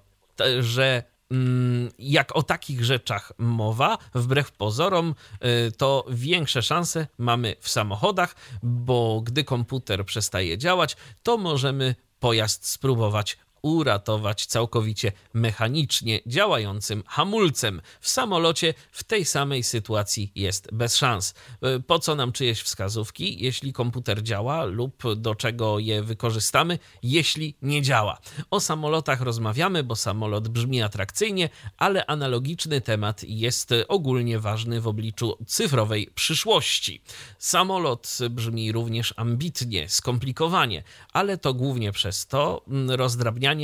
że 0.61 1.03
mm, 1.31 1.91
jak 1.99 2.37
o 2.37 2.43
takich 2.43 2.85
rzeczach 2.85 3.33
mowa, 3.39 3.99
wbrew 4.15 4.53
pozorom, 4.53 5.15
e, 5.41 5.71
to 5.71 6.07
większe 6.11 6.63
szanse 6.63 7.07
mamy 7.19 7.57
w 7.61 7.69
samochodach, 7.69 8.35
bo 8.63 9.21
gdy 9.25 9.45
komputer 9.45 10.05
przestaje 10.05 10.59
działać, 10.59 10.97
to 11.23 11.37
możemy 11.37 11.95
pojazd 12.21 12.69
spróbować 12.69 13.39
uratować 13.67 14.47
całkowicie 14.47 15.13
mechanicznie 15.35 16.21
działającym 16.27 17.03
hamulcem. 17.07 17.83
W 18.01 18.09
samolocie 18.09 18.75
w 18.93 19.05
tej 19.05 19.25
samej 19.25 19.63
sytuacji 19.63 20.33
jest 20.35 20.69
bez 20.73 20.97
szans. 20.97 21.35
E, 21.63 21.81
po 21.81 21.99
co 21.99 22.15
nam 22.15 22.33
czyjeś 22.33 22.61
wskazówki, 22.61 23.45
jeśli 23.45 23.73
komputer 23.73 24.23
działa 24.23 24.65
lub 24.65 25.03
do 25.17 25.35
czego 25.35 25.79
je 25.79 26.03
wykorzystamy, 26.03 26.79
jeśli 27.03 27.55
nie 27.63 27.83
działa? 27.83 28.19
O 28.51 28.61
samolotach 28.61 29.21
rozmawiamy, 29.21 29.85
bo 29.85 29.97
samolot 29.97 30.49
brzmi 30.49 30.83
atrakcyjnie, 30.83 31.49
ale 31.79 32.07
analogiczny 32.07 32.81
temat 32.81 33.25
jest 33.25 33.71
ogólnie 33.89 34.39
ważny 34.39 34.81
w 34.81 34.87
obliczu 34.87 35.39
cyfrowej 35.47 36.11
przyszłości. 36.15 37.01
Samolot 37.39 38.19
brzmi 38.31 38.73
również 38.73 39.15
ambitnie, 39.17 39.89
skomplikowanie, 39.89 40.83
ale 41.13 41.39
to 41.39 41.55
głównie 41.55 41.93
przez 41.93 42.27
to 42.27 42.63
mm, 42.69 42.91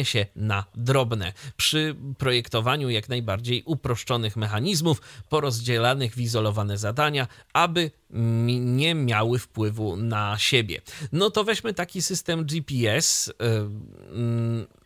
się 0.01 0.27
na 0.37 0.65
drobne. 0.75 1.33
Przy 1.57 1.97
projektowaniu 2.19 2.91
jak 2.91 3.09
najbardziej 3.09 3.63
uproszczonych 3.67 4.37
mechanizmów, 4.37 5.01
porozdzielanych 5.29 6.15
w 6.15 6.21
izolowane 6.21 6.79
zadania, 6.79 7.27
aby 7.53 7.91
nie 8.11 8.95
miały 8.95 9.39
wpływu 9.39 9.97
na 9.97 10.39
siebie. 10.39 10.81
No 11.13 11.31
to 11.31 11.45
weźmy 11.45 11.75
taki 11.75 12.03
system 12.03 12.45
GPS. 12.45 13.33
Yy, 13.41 14.83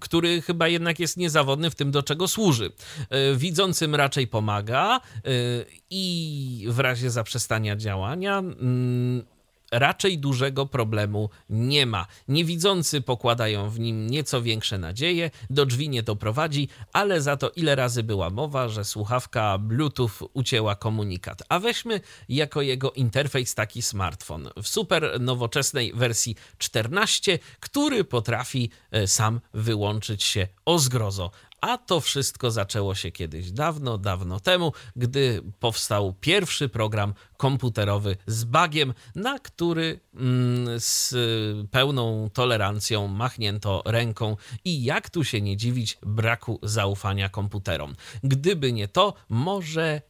który 0.00 0.42
chyba 0.42 0.68
jednak 0.68 1.00
jest 1.00 1.16
niezawodny 1.16 1.70
w 1.70 1.74
tym, 1.74 1.90
do 1.90 2.02
czego 2.02 2.28
służy. 2.28 2.72
E, 3.10 3.36
widzącym 3.36 3.94
raczej 3.94 4.26
pomaga 4.26 4.96
e, 4.96 5.20
i 5.90 6.66
w 6.68 6.78
razie 6.78 7.10
zaprzestania 7.10 7.76
działania 7.76 8.38
mm, 8.38 9.24
raczej 9.72 10.18
dużego 10.18 10.66
problemu 10.66 11.30
nie 11.50 11.86
ma. 11.86 12.06
Niewidzący 12.28 13.00
pokładają 13.00 13.70
w 13.70 13.80
nim 13.80 14.10
nieco 14.10 14.42
większe 14.42 14.78
nadzieje, 14.78 15.30
do 15.50 15.66
drzwi 15.66 15.88
nie 15.88 16.02
doprowadzi, 16.02 16.68
ale 16.92 17.22
za 17.22 17.36
to 17.36 17.50
ile 17.50 17.74
razy 17.74 18.02
była 18.02 18.30
mowa, 18.30 18.68
że 18.68 18.84
słuchawka 18.84 19.58
Bluetooth 19.58 20.28
ucięła 20.32 20.74
komunikat. 20.74 21.42
A 21.48 21.58
weźmy 21.58 22.00
jako 22.28 22.62
jego 22.62 22.92
interfejs 22.92 23.54
taki 23.54 23.82
smartfon 23.82 24.48
w 24.62 24.68
super 24.68 25.20
nowoczesnej 25.20 25.92
wersji 25.92 26.36
14, 26.58 27.38
który 27.60 28.04
potrafi 28.04 28.70
e, 28.90 29.06
sam 29.06 29.40
wyłączyć 29.54 30.22
się 30.22 30.48
o 30.64 30.78
zgrozo 30.78 31.30
a 31.62 31.78
to 31.78 32.00
wszystko 32.00 32.50
zaczęło 32.50 32.94
się 32.94 33.10
kiedyś 33.10 33.50
dawno, 33.50 33.98
dawno 33.98 34.40
temu, 34.40 34.72
gdy 34.96 35.42
powstał 35.60 36.14
pierwszy 36.20 36.68
program 36.68 37.14
komputerowy 37.36 38.16
z 38.26 38.44
bagiem, 38.44 38.94
na 39.14 39.38
który 39.38 40.00
mm, 40.14 40.80
z 40.80 41.14
pełną 41.70 42.30
tolerancją 42.32 43.08
machnięto 43.08 43.82
ręką 43.86 44.36
i 44.64 44.84
jak 44.84 45.10
tu 45.10 45.24
się 45.24 45.40
nie 45.40 45.56
dziwić 45.56 45.98
braku 46.02 46.58
zaufania 46.62 47.28
komputerom. 47.28 47.94
Gdyby 48.24 48.72
nie 48.72 48.88
to, 48.88 49.14
może. 49.28 50.02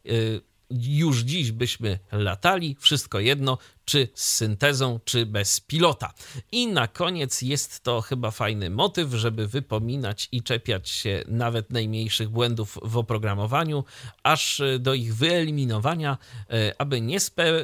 Już 0.80 1.20
dziś 1.20 1.52
byśmy 1.52 1.98
latali, 2.12 2.76
wszystko 2.80 3.20
jedno, 3.20 3.58
czy 3.84 4.08
z 4.14 4.28
syntezą, 4.32 5.00
czy 5.04 5.26
bez 5.26 5.60
pilota. 5.60 6.12
I 6.52 6.66
na 6.66 6.88
koniec 6.88 7.42
jest 7.42 7.80
to 7.80 8.00
chyba 8.00 8.30
fajny 8.30 8.70
motyw, 8.70 9.10
żeby 9.10 9.48
wypominać 9.48 10.28
i 10.32 10.42
czepiać 10.42 10.88
się 10.88 11.24
nawet 11.28 11.70
najmniejszych 11.70 12.28
błędów 12.28 12.78
w 12.82 12.96
oprogramowaniu, 12.96 13.84
aż 14.22 14.62
do 14.78 14.94
ich 14.94 15.16
wyeliminowania, 15.16 16.18
e, 16.50 16.74
aby 16.78 17.00
nie, 17.00 17.18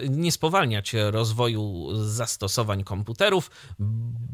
nie 0.09 0.33
spowalniać 0.33 0.93
rozwoju 1.11 1.89
zastosowań 2.05 2.85
komputerów, 2.85 3.51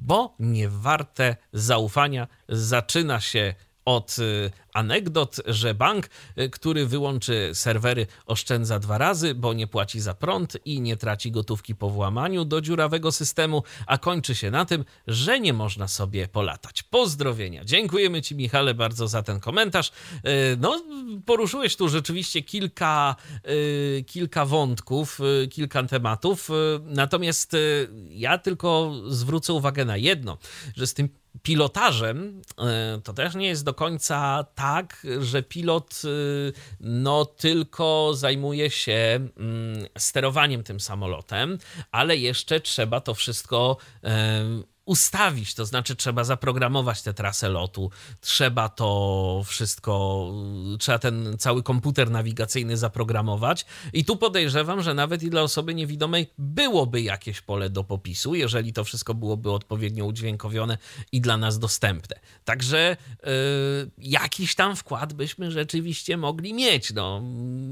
bo 0.03 0.35
niewarte 0.39 1.37
zaufania 1.53 2.29
zaczyna 2.49 3.21
się 3.21 3.55
od 3.85 4.17
y, 4.19 4.51
anegdot, 4.73 5.41
że 5.47 5.75
bank, 5.75 6.09
y, 6.39 6.51
który 6.51 6.87
wyłączy 6.87 7.51
serwery, 7.55 8.07
oszczędza 8.27 8.79
dwa 8.79 8.99
razy, 8.99 9.35
bo 9.35 9.53
nie 9.53 9.67
płaci 9.67 10.01
za 10.01 10.15
prąd 10.15 10.57
i 10.65 10.81
nie 10.81 10.97
traci 10.97 11.31
gotówki 11.31 11.75
po 11.75 11.91
włamaniu 11.91 12.45
do 12.45 12.61
dziurawego 12.61 13.13
systemu, 13.13 13.63
a 13.87 13.99
kończy 13.99 14.35
się 14.35 14.51
na 14.51 14.65
tym, 14.65 14.85
że 15.07 15.41
nie 15.41 15.53
można 15.53 15.89
sobie 15.89 16.29
polatać. 16.29 16.83
Pozdrowienia. 16.83 17.65
Dziękujemy 17.65 18.23
Ci, 18.23 18.35
Michale, 18.35 18.75
bardzo 18.75 19.09
za 19.09 19.23
ten 19.23 19.41
komentarz. 19.41 19.89
Y, 19.89 20.21
no, 20.61 20.83
poruszyłeś 21.27 21.77
tu 21.77 21.89
rzeczywiście 21.89 22.43
kilka, 22.43 23.17
kilka 24.07 24.45
wątków, 24.45 25.19
kilka 25.51 25.83
tematów, 25.83 26.49
natomiast 26.83 27.57
ja 28.11 28.39
tylko 28.39 28.93
zwrócę 29.09 29.53
uwagę 29.53 29.85
na 29.85 29.97
jedno, 29.97 30.39
że 30.77 30.87
z 30.87 30.95
tym 30.95 31.09
pilotażem 31.43 32.43
e, 32.59 33.01
to 33.05 33.13
też 33.13 33.35
nie 33.35 33.47
jest 33.47 33.65
do 33.65 33.75
końca 33.75 34.45
tak, 34.55 35.07
że 35.21 35.43
pilot 35.43 36.03
e, 36.05 36.09
no 36.81 37.25
tylko 37.25 38.11
zajmuje 38.15 38.71
się 38.71 39.29
mm, 39.37 39.87
sterowaniem 39.99 40.63
tym 40.63 40.81
samolotem, 40.81 41.59
ale 41.91 42.17
jeszcze 42.17 42.61
trzeba 42.61 43.01
to 43.01 43.15
wszystko 43.15 43.77
e, 44.05 44.45
ustawić, 44.85 45.55
to 45.55 45.67
znaczy 45.67 45.97
trzeba 45.97 46.25
zaprogramować 46.25 47.03
tę 47.03 47.15
trasę 47.15 47.49
lotu, 47.49 47.91
trzeba 48.21 48.69
to 48.69 49.43
wszystko, 49.47 50.33
trzeba 50.79 50.99
ten 50.99 51.39
cały 51.39 51.63
komputer 51.63 52.11
nawigacyjny 52.11 52.77
zaprogramować 52.77 53.67
i 53.93 54.05
tu 54.05 54.17
podejrzewam, 54.17 54.83
że 54.83 54.95
nawet 54.95 55.23
i 55.23 55.31
dla 55.31 55.43
osoby 55.43 55.75
niewidomej 55.75 56.27
byłoby 56.39 57.03
jakieś 57.03 57.41
pole 57.41 57.71
do 57.71 57.85
popisu, 57.85 58.35
jeżeli 58.35 58.73
to 58.73 58.85
wszystko 58.85 59.15
byłoby 59.15 59.53
odpowiednio 59.53 60.05
udźwiękowione 60.05 60.79
i 61.13 61.21
dla 61.21 61.37
nas 61.37 61.59
dostępne. 61.59 62.17
Także 62.45 62.97
yy, 63.23 63.31
jakiś 63.99 64.55
tam 64.55 64.77
wkład 64.77 65.13
byśmy 65.13 65.51
rzeczywiście 65.51 66.17
mogli 66.17 66.55
mieć. 66.55 66.93
No, 66.93 67.23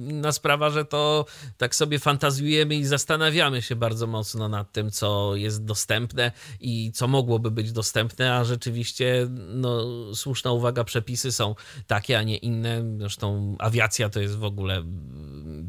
inna 0.09 0.33
sprawa, 0.33 0.71
że 0.71 0.85
to 0.85 1.27
tak 1.57 1.75
sobie 1.75 1.99
fantazjujemy 1.99 2.75
i 2.75 2.85
zastanawiamy 2.85 3.63
się 3.63 3.77
bardzo 3.77 4.07
mocno 4.07 4.49
nad 4.49 4.73
tym, 4.73 4.91
co 4.91 5.37
jest 5.37 5.65
dostępne 5.65 6.33
i 6.61 6.93
co 6.95 7.02
co 7.03 7.09
mogłoby 7.09 7.51
być 7.51 7.73
dostępne, 7.73 8.35
a 8.35 8.45
rzeczywiście 8.45 9.29
no, 9.49 9.85
słuszna 10.15 10.53
uwaga, 10.53 10.85
przepisy 10.85 11.33
są 11.33 11.55
takie, 11.87 12.19
a 12.19 12.23
nie 12.23 12.37
inne. 12.37 12.85
Zresztą 12.99 13.57
awiacja 13.59 14.09
to 14.09 14.21
jest 14.21 14.37
w 14.37 14.45
ogóle 14.45 14.85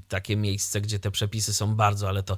takie 0.08 0.36
miejsce, 0.36 0.82
gdzie 0.82 1.00
te 1.00 1.12
przepisy 1.12 1.54
są 1.54 1.76
bardzo, 1.76 2.10
ale 2.10 2.24
to 2.24 2.38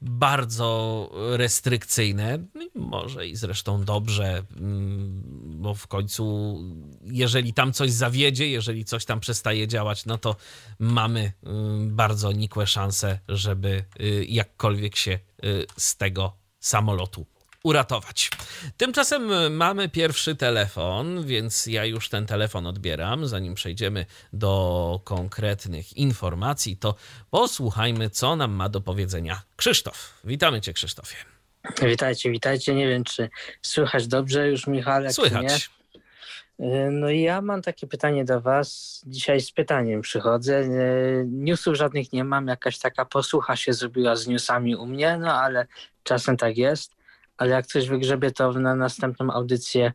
bardzo 0.00 1.10
restrykcyjne. 1.36 2.38
Może 2.74 3.28
i 3.28 3.36
zresztą 3.36 3.84
dobrze, 3.84 4.42
mm, 4.56 5.22
bo 5.62 5.74
w 5.74 5.86
końcu, 5.86 6.56
jeżeli 7.04 7.54
tam 7.54 7.72
coś 7.72 7.90
zawiedzie, 7.90 8.48
jeżeli 8.48 8.84
coś 8.84 9.04
tam 9.04 9.20
przestaje 9.20 9.68
działać, 9.68 10.06
no 10.06 10.18
to 10.18 10.36
mamy 10.78 11.32
mm, 11.42 11.96
bardzo 11.96 12.32
nikłe 12.32 12.66
szanse, 12.66 13.18
żeby 13.28 13.84
y, 14.00 14.26
jakkolwiek 14.28 14.96
się 14.96 15.18
y, 15.44 15.66
z 15.76 15.96
tego 15.96 16.36
samolotu 16.60 17.26
uratować. 17.64 18.30
Tymczasem 18.76 19.32
e, 19.32 19.50
mamy 19.50 19.88
pierwszy 19.88 20.36
telefon, 20.36 21.26
więc 21.26 21.66
ja 21.66 21.84
już 21.84 22.08
ten 22.08 22.26
telefon 22.26 22.66
odbieram. 22.66 23.26
Zanim 23.26 23.54
przejdziemy 23.54 24.06
do 24.32 25.00
konkretnych 25.04 25.96
informacji, 25.96 26.76
to 26.76 26.94
posłuchajmy, 27.30 28.10
co 28.10 28.36
nam 28.36 28.52
ma 28.52 28.68
do 28.68 28.80
powiedzenia 28.80 29.42
Krzysztof. 29.56 30.20
Witamy 30.24 30.60
Cię, 30.60 30.72
Krzysztofie. 30.72 31.16
Witajcie, 31.82 32.30
witajcie. 32.30 32.74
Nie 32.74 32.88
wiem, 32.88 33.04
czy 33.04 33.30
słychać 33.62 34.06
dobrze 34.06 34.48
już, 34.48 34.66
Michale. 34.66 35.12
Słychać. 35.12 35.70
E, 36.58 36.90
no 36.90 37.10
i 37.10 37.20
ja 37.20 37.42
mam 37.42 37.62
takie 37.62 37.86
pytanie 37.86 38.24
do 38.24 38.40
Was. 38.40 39.00
Dzisiaj 39.06 39.40
z 39.40 39.52
pytaniem 39.52 40.00
przychodzę. 40.00 40.58
E, 40.58 40.68
newsów 41.26 41.76
żadnych 41.76 42.12
nie 42.12 42.24
mam, 42.24 42.46
jakaś 42.46 42.78
taka 42.78 43.04
posłucha 43.04 43.56
się 43.56 43.72
zrobiła 43.72 44.16
z 44.16 44.26
newsami 44.26 44.76
u 44.76 44.86
mnie, 44.86 45.18
no 45.18 45.34
ale 45.34 45.66
czasem 46.02 46.36
tak 46.36 46.56
jest 46.56 46.99
ale 47.40 47.50
jak 47.50 47.66
coś 47.66 47.88
wygrzebie, 47.88 48.30
to 48.30 48.52
na 48.52 48.74
następną 48.74 49.32
audycję 49.32 49.92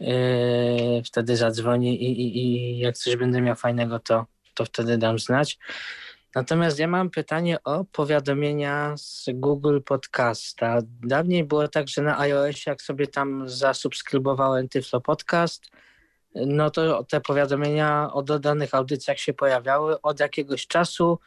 yy, 0.00 1.02
wtedy 1.04 1.36
zadzwonię 1.36 1.96
i, 1.96 2.20
i, 2.20 2.38
i 2.38 2.78
jak 2.78 2.96
coś 2.96 3.16
będę 3.16 3.40
miał 3.40 3.56
fajnego, 3.56 3.98
to, 3.98 4.26
to 4.54 4.64
wtedy 4.64 4.98
dam 4.98 5.18
znać. 5.18 5.58
Natomiast 6.34 6.78
ja 6.78 6.86
mam 6.86 7.10
pytanie 7.10 7.62
o 7.64 7.84
powiadomienia 7.84 8.94
z 8.96 9.26
Google 9.34 9.80
Podcasta. 9.80 10.78
Dawniej 11.02 11.44
było 11.44 11.68
tak, 11.68 11.88
że 11.88 12.02
na 12.02 12.18
iOS, 12.18 12.66
jak 12.66 12.82
sobie 12.82 13.06
tam 13.06 13.48
zasubskrybowałem 13.48 14.68
Tyflo 14.68 15.00
Podcast, 15.00 15.70
no 16.34 16.70
to 16.70 17.04
te 17.04 17.20
powiadomienia 17.20 18.12
o 18.12 18.22
dodanych 18.22 18.74
audycjach 18.74 19.18
się 19.18 19.32
pojawiały. 19.32 20.00
Od 20.00 20.20
jakiegoś 20.20 20.66
czasu 20.66 21.18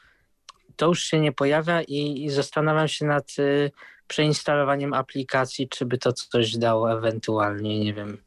to 0.75 0.87
już 0.87 1.03
się 1.03 1.19
nie 1.19 1.31
pojawia 1.31 1.81
i, 1.81 2.23
i 2.25 2.29
zastanawiam 2.29 2.87
się 2.87 3.05
nad 3.05 3.39
y, 3.39 3.71
przeinstalowaniem 4.07 4.93
aplikacji, 4.93 5.69
czy 5.69 5.85
by 5.85 5.97
to 5.97 6.13
coś 6.13 6.57
dało 6.57 6.93
ewentualnie, 6.97 7.79
nie 7.79 7.93
wiem. 7.93 8.17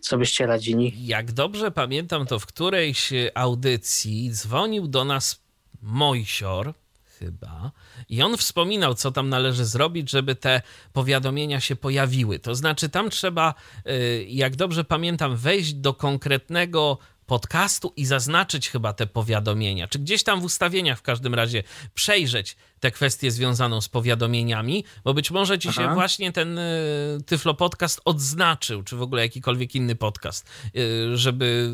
Co 0.00 0.18
byście 0.18 0.46
radzili? 0.46 1.06
Jak 1.06 1.32
dobrze 1.32 1.70
pamiętam, 1.70 2.26
to 2.26 2.38
w 2.38 2.46
którejś 2.46 3.12
audycji 3.34 4.30
dzwonił 4.30 4.88
do 4.88 5.04
nas 5.04 5.44
Mojsior, 5.82 6.74
chyba, 7.18 7.70
i 8.08 8.22
on 8.22 8.36
wspominał, 8.36 8.94
co 8.94 9.12
tam 9.12 9.28
należy 9.28 9.64
zrobić, 9.64 10.10
żeby 10.10 10.34
te 10.34 10.62
powiadomienia 10.92 11.60
się 11.60 11.76
pojawiły. 11.76 12.38
To 12.38 12.54
znaczy, 12.54 12.88
tam 12.88 13.10
trzeba, 13.10 13.54
y, 13.86 14.26
jak 14.28 14.56
dobrze 14.56 14.84
pamiętam, 14.84 15.36
wejść 15.36 15.74
do 15.74 15.94
konkretnego 15.94 16.98
podcastu 17.26 17.92
i 17.96 18.06
zaznaczyć 18.06 18.70
chyba 18.70 18.92
te 18.92 19.06
powiadomienia, 19.06 19.88
czy 19.88 19.98
gdzieś 19.98 20.22
tam 20.22 20.40
w 20.40 20.44
ustawieniach 20.44 20.98
w 20.98 21.02
każdym 21.02 21.34
razie 21.34 21.62
przejrzeć 21.94 22.56
tę 22.80 22.90
kwestię 22.90 23.30
związaną 23.30 23.80
z 23.80 23.88
powiadomieniami, 23.88 24.84
bo 25.04 25.14
być 25.14 25.30
może 25.30 25.58
ci 25.58 25.68
Aha. 25.68 25.82
się 25.82 25.94
właśnie 25.94 26.32
ten 26.32 26.58
y, 26.58 27.18
Tyflo 27.26 27.54
Podcast 27.54 28.00
odznaczył, 28.04 28.82
czy 28.82 28.96
w 28.96 29.02
ogóle 29.02 29.22
jakikolwiek 29.22 29.74
inny 29.74 29.94
podcast, 29.94 30.50
y, 30.76 31.16
żeby 31.16 31.70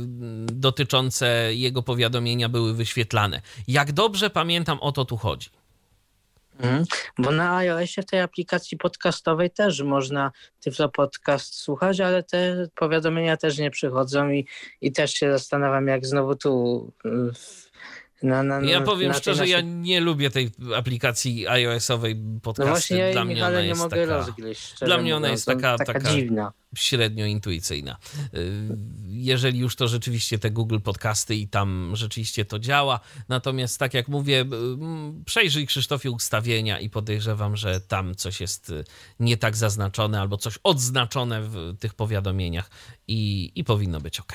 dotyczące 0.47 1.55
jego 1.55 1.83
powiadomienia 1.83 2.49
były 2.49 2.75
wyświetlane. 2.75 3.43
Jak 3.69 3.93
dobrze 3.93 4.31
pamiętam, 4.31 4.79
o 4.81 4.93
to 4.93 5.05
tu 5.05 5.17
chodzi. 5.17 5.60
Mhm. 6.62 6.85
Bo 7.18 7.31
na 7.31 7.57
iOSie 7.57 8.03
w 8.03 8.07
tej 8.07 8.20
aplikacji 8.20 8.79
podcastowej 8.79 9.51
też 9.51 9.83
można 9.83 10.33
Tyflo 10.61 10.88
Podcast 10.88 11.55
słuchać, 11.55 12.01
ale 12.01 12.23
te 12.23 12.68
powiadomienia 12.75 13.37
też 13.37 13.59
nie 13.59 13.70
przychodzą 13.70 14.31
i, 14.31 14.46
i 14.81 14.92
też 14.92 15.12
się 15.12 15.31
zastanawiam, 15.31 15.87
jak 15.87 16.07
znowu 16.07 16.37
tu 16.37 16.92
na, 18.22 18.42
na, 18.42 18.61
ja 18.61 18.80
powiem 18.80 19.14
szczerze, 19.14 19.42
naszej... 19.42 19.52
ja 19.52 19.61
nie 19.61 20.00
lubię 20.00 20.30
tej 20.30 20.50
aplikacji 20.76 21.48
iOS-owej 21.48 22.16
podcasty. 22.42 22.64
No 22.64 22.70
właśnie 22.70 23.12
dla 23.12 23.24
mnie 23.24 23.46
ona 23.46 23.61
jest 23.61 23.88
taka, 23.90 24.04
rozgryźć. 24.04 24.74
Dla 24.78 24.98
mnie 24.98 25.16
ona 25.16 25.28
jest 25.28 25.46
taka, 25.46 25.78
taka, 25.78 25.92
taka 25.92 26.14
dziwna. 26.14 26.52
średnio 26.74 27.26
intuicyjna. 27.26 27.96
Y, 28.35 28.76
jeżeli 29.09 29.59
już 29.59 29.76
to 29.76 29.88
rzeczywiście 29.88 30.38
te 30.38 30.50
Google 30.50 30.78
Podcasty 30.78 31.35
i 31.35 31.48
tam 31.48 31.92
rzeczywiście 31.94 32.44
to 32.44 32.59
działa. 32.59 33.00
Natomiast 33.28 33.78
tak 33.78 33.94
jak 33.94 34.09
mówię, 34.09 34.40
y, 34.40 35.24
przejrzyj 35.24 35.66
Krzysztofie 35.66 36.11
ustawienia 36.11 36.78
i 36.78 36.90
podejrzewam, 36.90 37.56
że 37.56 37.80
tam 37.80 38.14
coś 38.14 38.40
jest 38.40 38.70
y, 38.70 38.85
nie 39.20 39.37
tak 39.37 39.56
zaznaczone 39.56 40.20
albo 40.20 40.37
coś 40.37 40.59
odznaczone 40.62 41.42
w 41.42 41.78
tych 41.78 41.94
powiadomieniach 41.94 42.70
i, 43.09 43.52
i 43.54 43.64
powinno 43.64 44.00
być 44.00 44.20
ok. 44.20 44.33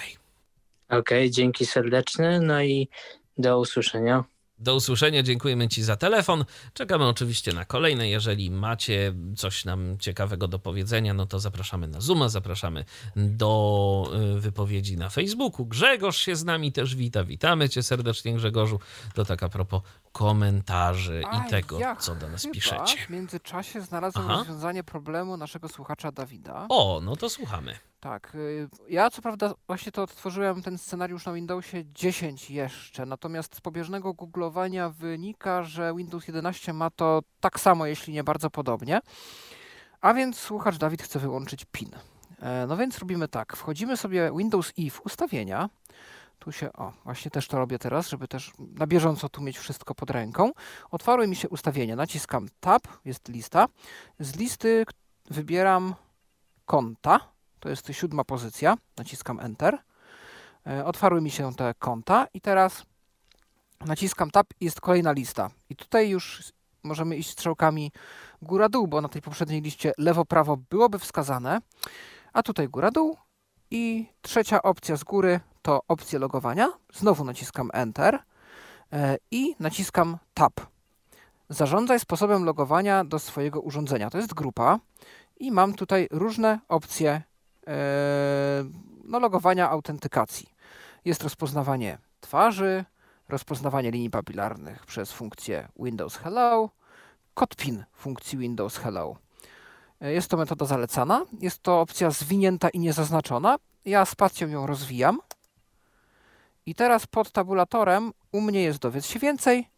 Okej, 0.87 0.99
okay, 0.99 1.29
dzięki 1.29 1.65
serdeczne. 1.65 2.39
No 2.39 2.63
i 2.63 2.89
do 3.37 3.59
usłyszenia. 3.59 4.23
Do 4.59 4.75
usłyszenia, 4.75 5.23
dziękujemy 5.23 5.67
Ci 5.67 5.83
za 5.83 5.95
telefon. 5.95 6.45
Czekamy 6.73 7.07
oczywiście 7.07 7.53
na 7.53 7.65
kolejne. 7.65 8.09
Jeżeli 8.09 8.51
macie 8.51 9.13
coś 9.35 9.65
nam 9.65 9.97
ciekawego 9.99 10.47
do 10.47 10.59
powiedzenia, 10.59 11.13
no 11.13 11.25
to 11.25 11.39
zapraszamy 11.39 11.87
na 11.87 12.01
Zooma, 12.01 12.29
zapraszamy 12.29 12.85
do 13.15 14.11
y, 14.35 14.39
wypowiedzi 14.39 14.97
na 14.97 15.09
Facebooku. 15.09 15.65
Grzegorz 15.65 16.17
się 16.17 16.35
z 16.35 16.43
nami 16.43 16.71
też 16.71 16.95
wita. 16.95 17.23
Witamy 17.23 17.69
Cię 17.69 17.83
serdecznie, 17.83 18.33
Grzegorzu. 18.33 18.79
To 19.13 19.25
tak 19.25 19.43
a 19.43 19.49
propos 19.49 19.81
komentarzy 20.11 21.23
i 21.45 21.49
tego, 21.49 21.79
ja 21.79 21.95
co 21.95 22.15
do 22.15 22.29
nas 22.29 22.47
piszecie. 22.53 22.97
W 23.07 23.09
międzyczasie 23.09 23.81
znalazłem 23.81 24.25
Aha. 24.25 24.37
rozwiązanie 24.37 24.83
problemu 24.83 25.37
naszego 25.37 25.69
słuchacza 25.69 26.11
Dawida. 26.11 26.65
O, 26.69 27.01
no 27.03 27.15
to 27.15 27.29
słuchamy. 27.29 27.75
Tak. 28.05 28.35
Y, 28.35 28.69
ja 28.89 29.09
co 29.09 29.21
prawda 29.21 29.53
właśnie 29.67 29.91
to 29.91 30.03
odtworzyłem 30.03 30.61
ten 30.61 30.77
scenariusz 30.77 31.25
na 31.25 31.33
Windowsie 31.33 31.83
10 31.93 32.51
jeszcze, 32.51 33.05
natomiast 33.05 33.55
z 33.55 33.61
pobieżnego 33.61 34.13
googlowania 34.13 34.89
wynika, 34.89 35.63
że 35.63 35.93
Windows 35.97 36.27
11 36.27 36.73
ma 36.73 36.89
to 36.89 37.21
tak 37.39 37.59
samo, 37.59 37.85
jeśli 37.85 38.13
nie 38.13 38.23
bardzo 38.23 38.49
podobnie. 38.49 38.99
A 40.01 40.13
więc 40.13 40.39
słuchacz 40.39 40.77
Dawid 40.77 41.01
chce 41.01 41.19
wyłączyć 41.19 41.65
PIN. 41.71 41.89
E, 42.39 42.65
no 42.67 42.77
więc 42.77 42.99
robimy 42.99 43.27
tak. 43.27 43.55
Wchodzimy 43.55 43.97
sobie 43.97 44.31
Windows 44.37 44.73
i 44.77 44.89
w 44.89 45.01
ustawienia. 45.05 45.69
Tu 46.39 46.51
się, 46.51 46.73
o, 46.73 46.93
właśnie 47.03 47.31
też 47.31 47.47
to 47.47 47.57
robię 47.57 47.79
teraz, 47.79 48.09
żeby 48.09 48.27
też 48.27 48.51
na 48.59 48.87
bieżąco 48.87 49.29
tu 49.29 49.41
mieć 49.41 49.57
wszystko 49.57 49.95
pod 49.95 50.09
ręką. 50.09 50.51
Otwarły 50.91 51.27
mi 51.27 51.35
się 51.35 51.49
ustawienia. 51.49 51.95
Naciskam 51.95 52.47
Tab, 52.59 52.87
jest 53.05 53.29
lista. 53.29 53.67
Z 54.19 54.35
listy 54.35 54.85
wybieram 55.29 55.95
konta 56.65 57.34
to 57.65 57.69
jest 57.69 57.87
siódma 57.91 58.23
pozycja. 58.23 58.77
Naciskam 58.97 59.39
Enter. 59.39 59.77
E, 60.67 60.85
otwarły 60.85 61.21
mi 61.21 61.31
się 61.31 61.55
te 61.55 61.73
konta 61.79 62.27
i 62.33 62.41
teraz 62.41 62.83
naciskam 63.85 64.31
Tab 64.31 64.47
i 64.59 64.65
jest 64.65 64.81
kolejna 64.81 65.11
lista. 65.11 65.49
I 65.69 65.75
tutaj 65.75 66.09
już 66.09 66.53
możemy 66.83 67.15
iść 67.15 67.29
strzałkami 67.29 67.91
góra-dół, 68.41 68.87
bo 68.87 69.01
na 69.01 69.09
tej 69.09 69.21
poprzedniej 69.21 69.61
liście 69.61 69.91
lewo-prawo 69.97 70.57
byłoby 70.69 70.99
wskazane, 70.99 71.61
a 72.33 72.43
tutaj 72.43 72.69
góra-dół 72.69 73.17
i 73.71 74.05
trzecia 74.21 74.61
opcja 74.61 74.97
z 74.97 75.03
góry 75.03 75.39
to 75.61 75.81
opcja 75.87 76.19
logowania. 76.19 76.71
Znowu 76.93 77.23
naciskam 77.23 77.69
Enter 77.73 78.19
e, 78.93 79.17
i 79.31 79.55
naciskam 79.59 80.17
Tab. 80.33 80.53
Zarządzaj 81.49 81.99
sposobem 81.99 82.43
logowania 82.43 83.03
do 83.03 83.19
swojego 83.19 83.61
urządzenia. 83.61 84.09
To 84.09 84.17
jest 84.17 84.33
grupa 84.33 84.79
i 85.39 85.51
mam 85.51 85.73
tutaj 85.73 86.07
różne 86.11 86.59
opcje 86.67 87.21
no, 89.03 89.19
logowania 89.19 89.69
autentykacji. 89.69 90.49
Jest 91.05 91.23
rozpoznawanie 91.23 91.97
twarzy, 92.21 92.85
rozpoznawanie 93.29 93.91
linii 93.91 94.09
papilarnych 94.09 94.85
przez 94.85 95.11
funkcję 95.11 95.67
Windows 95.79 96.17
Hello, 96.17 96.69
kod 97.33 97.55
PIN 97.55 97.83
funkcji 97.93 98.37
Windows 98.37 98.77
Hello. 98.77 99.15
E, 100.01 100.13
jest 100.13 100.29
to 100.29 100.37
metoda 100.37 100.65
zalecana. 100.65 101.25
Jest 101.41 101.63
to 101.63 101.81
opcja 101.81 102.11
zwinięta 102.11 102.69
i 102.69 102.79
niezaznaczona. 102.79 103.57
Ja 103.85 104.05
spacją 104.05 104.47
ją 104.47 104.67
rozwijam. 104.67 105.19
I 106.65 106.75
teraz 106.75 107.07
pod 107.07 107.31
tabulatorem 107.31 108.11
u 108.31 108.41
mnie 108.41 108.61
jest 108.63 108.79
dowiedz 108.79 109.05
się 109.05 109.19
więcej 109.19 109.69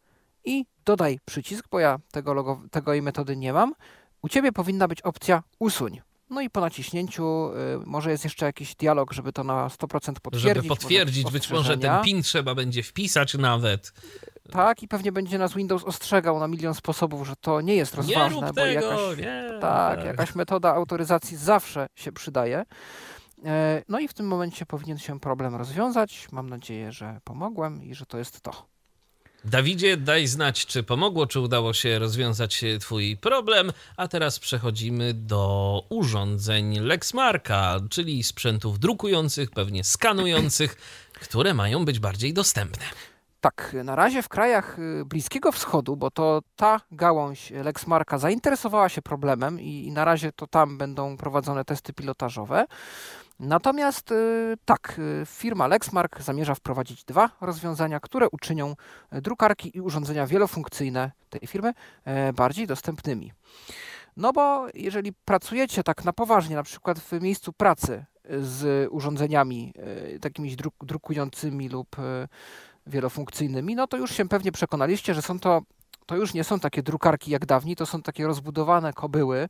i 0.46 0.66
dodaj 0.86 1.20
przycisk, 1.26 1.66
bo 1.72 1.80
ja 1.80 2.00
tego, 2.12 2.34
logo, 2.34 2.62
tego 2.72 2.94
i 2.94 3.02
metody 3.02 3.38
nie 3.38 3.54
mam. 3.54 3.74
U 4.22 4.30
Ciebie 4.30 4.52
powinna 4.52 4.88
być 4.88 5.02
opcja 5.02 5.44
usuń. 5.60 6.02
No 6.30 6.42
i 6.42 6.50
po 6.50 6.62
naciśnięciu 6.62 7.50
y, 7.50 7.54
może 7.86 8.12
jest 8.12 8.24
jeszcze 8.24 8.46
jakiś 8.46 8.76
dialog, 8.76 9.14
żeby 9.14 9.34
to 9.34 9.44
na 9.44 9.68
100% 9.68 10.14
potwierdzić. 10.22 10.42
Żeby 10.42 10.68
potwierdzić, 10.68 11.32
być 11.32 11.50
może 11.50 11.78
ten 11.78 12.04
PIN 12.04 12.24
trzeba 12.24 12.56
będzie 12.56 12.84
wpisać 12.84 13.34
nawet. 13.34 13.94
Tak, 14.52 14.84
i 14.84 14.88
pewnie 14.88 15.12
będzie 15.12 15.38
nas 15.38 15.54
Windows 15.54 15.84
ostrzegał 15.84 16.40
na 16.40 16.48
milion 16.48 16.74
sposobów, 16.74 17.28
że 17.28 17.36
to 17.36 17.62
nie 17.62 17.76
jest 17.76 17.96
rozważne, 17.96 18.42
nie 18.42 18.48
bo 18.48 18.54
tego, 18.54 18.68
jakaś, 18.68 19.18
nie. 19.18 19.60
tak, 19.62 20.06
jakaś 20.06 20.36
metoda 20.36 20.74
autoryzacji 20.74 21.38
zawsze 21.38 21.88
się 21.96 22.12
przydaje. 22.12 22.66
E, 23.46 23.84
no 23.90 24.00
i 24.00 24.08
w 24.08 24.14
tym 24.14 24.28
momencie 24.28 24.66
powinien 24.66 24.98
się 24.98 25.20
problem 25.20 25.56
rozwiązać. 25.56 26.28
Mam 26.32 26.50
nadzieję, 26.50 26.92
że 26.92 27.20
pomogłem 27.24 27.84
i 27.84 27.96
że 27.96 28.06
to 28.06 28.18
jest 28.18 28.42
to. 28.42 28.77
Dawidzie, 29.50 29.98
daj 29.98 30.28
znać, 30.28 30.66
czy 30.66 30.84
pomogło, 30.84 31.28
czy 31.28 31.40
udało 31.40 31.74
się 31.74 32.00
rozwiązać 32.00 32.64
Twój 32.80 33.18
problem. 33.18 33.72
A 33.98 34.08
teraz 34.08 34.40
przechodzimy 34.40 35.14
do 35.14 35.84
urządzeń 35.90 36.80
Lexmarka, 36.80 37.80
czyli 37.90 38.24
sprzętów 38.24 38.80
drukujących, 38.80 39.52
pewnie 39.52 39.84
skanujących, 39.84 40.76
które 41.26 41.54
mają 41.54 41.86
być 41.86 42.00
bardziej 42.00 42.34
dostępne. 42.34 42.86
Tak, 43.42 43.76
na 43.84 43.96
razie 43.96 44.22
w 44.22 44.30
krajach 44.30 44.80
y, 44.80 45.06
Bliskiego 45.06 45.52
Wschodu, 45.52 45.96
bo 45.96 46.12
to 46.12 46.42
ta 46.56 46.82
gałąź 46.92 47.52
Lexmarka 47.52 48.18
zainteresowała 48.18 48.90
się 48.90 49.02
problemem 49.02 49.62
i, 49.62 49.86
i 49.86 49.92
na 49.92 50.06
razie 50.06 50.32
to 50.32 50.48
tam 50.48 50.78
będą 50.78 51.18
prowadzone 51.18 51.66
testy 51.66 51.94
pilotażowe. 51.94 52.66
Natomiast 53.40 54.12
y, 54.12 54.56
tak, 54.66 55.00
y, 55.00 55.26
firma 55.26 55.68
Lexmark 55.68 56.22
zamierza 56.22 56.56
wprowadzić 56.56 57.04
dwa 57.04 57.30
rozwiązania, 57.42 58.00
które 58.00 58.30
uczynią 58.30 58.76
drukarki 59.12 59.78
i 59.78 59.82
urządzenia 59.82 60.28
wielofunkcyjne 60.28 61.12
tej 61.30 61.48
firmy 61.48 61.74
e, 62.06 62.34
bardziej 62.34 62.68
dostępnymi. 62.68 63.32
No 64.18 64.34
bo 64.34 64.68
jeżeli 64.74 65.14
pracujecie 65.14 65.84
tak 65.84 66.06
na 66.06 66.14
poważnie, 66.14 66.56
na 66.56 66.64
przykład 66.64 67.00
w 67.00 67.22
miejscu 67.22 67.54
pracy 67.54 68.06
z 68.40 68.88
urządzeniami 68.92 69.74
takimi 70.22 70.56
drukującymi 70.82 71.70
lub 71.70 71.96
wielofunkcyjnymi, 72.88 73.76
no 73.76 73.88
to 73.88 73.98
już 73.98 74.12
się 74.12 74.28
pewnie 74.28 74.52
przekonaliście, 74.52 75.14
że 75.14 75.22
są 75.22 75.40
to 75.40 75.62
to 76.08 76.16
już 76.16 76.34
nie 76.34 76.44
są 76.44 76.60
takie 76.60 76.84
drukarki 76.84 77.32
jak 77.32 77.46
dawniej, 77.46 77.76
to 77.76 77.86
są 77.86 78.02
takie 78.02 78.28
rozbudowane 78.28 78.94
kobyły 78.94 79.50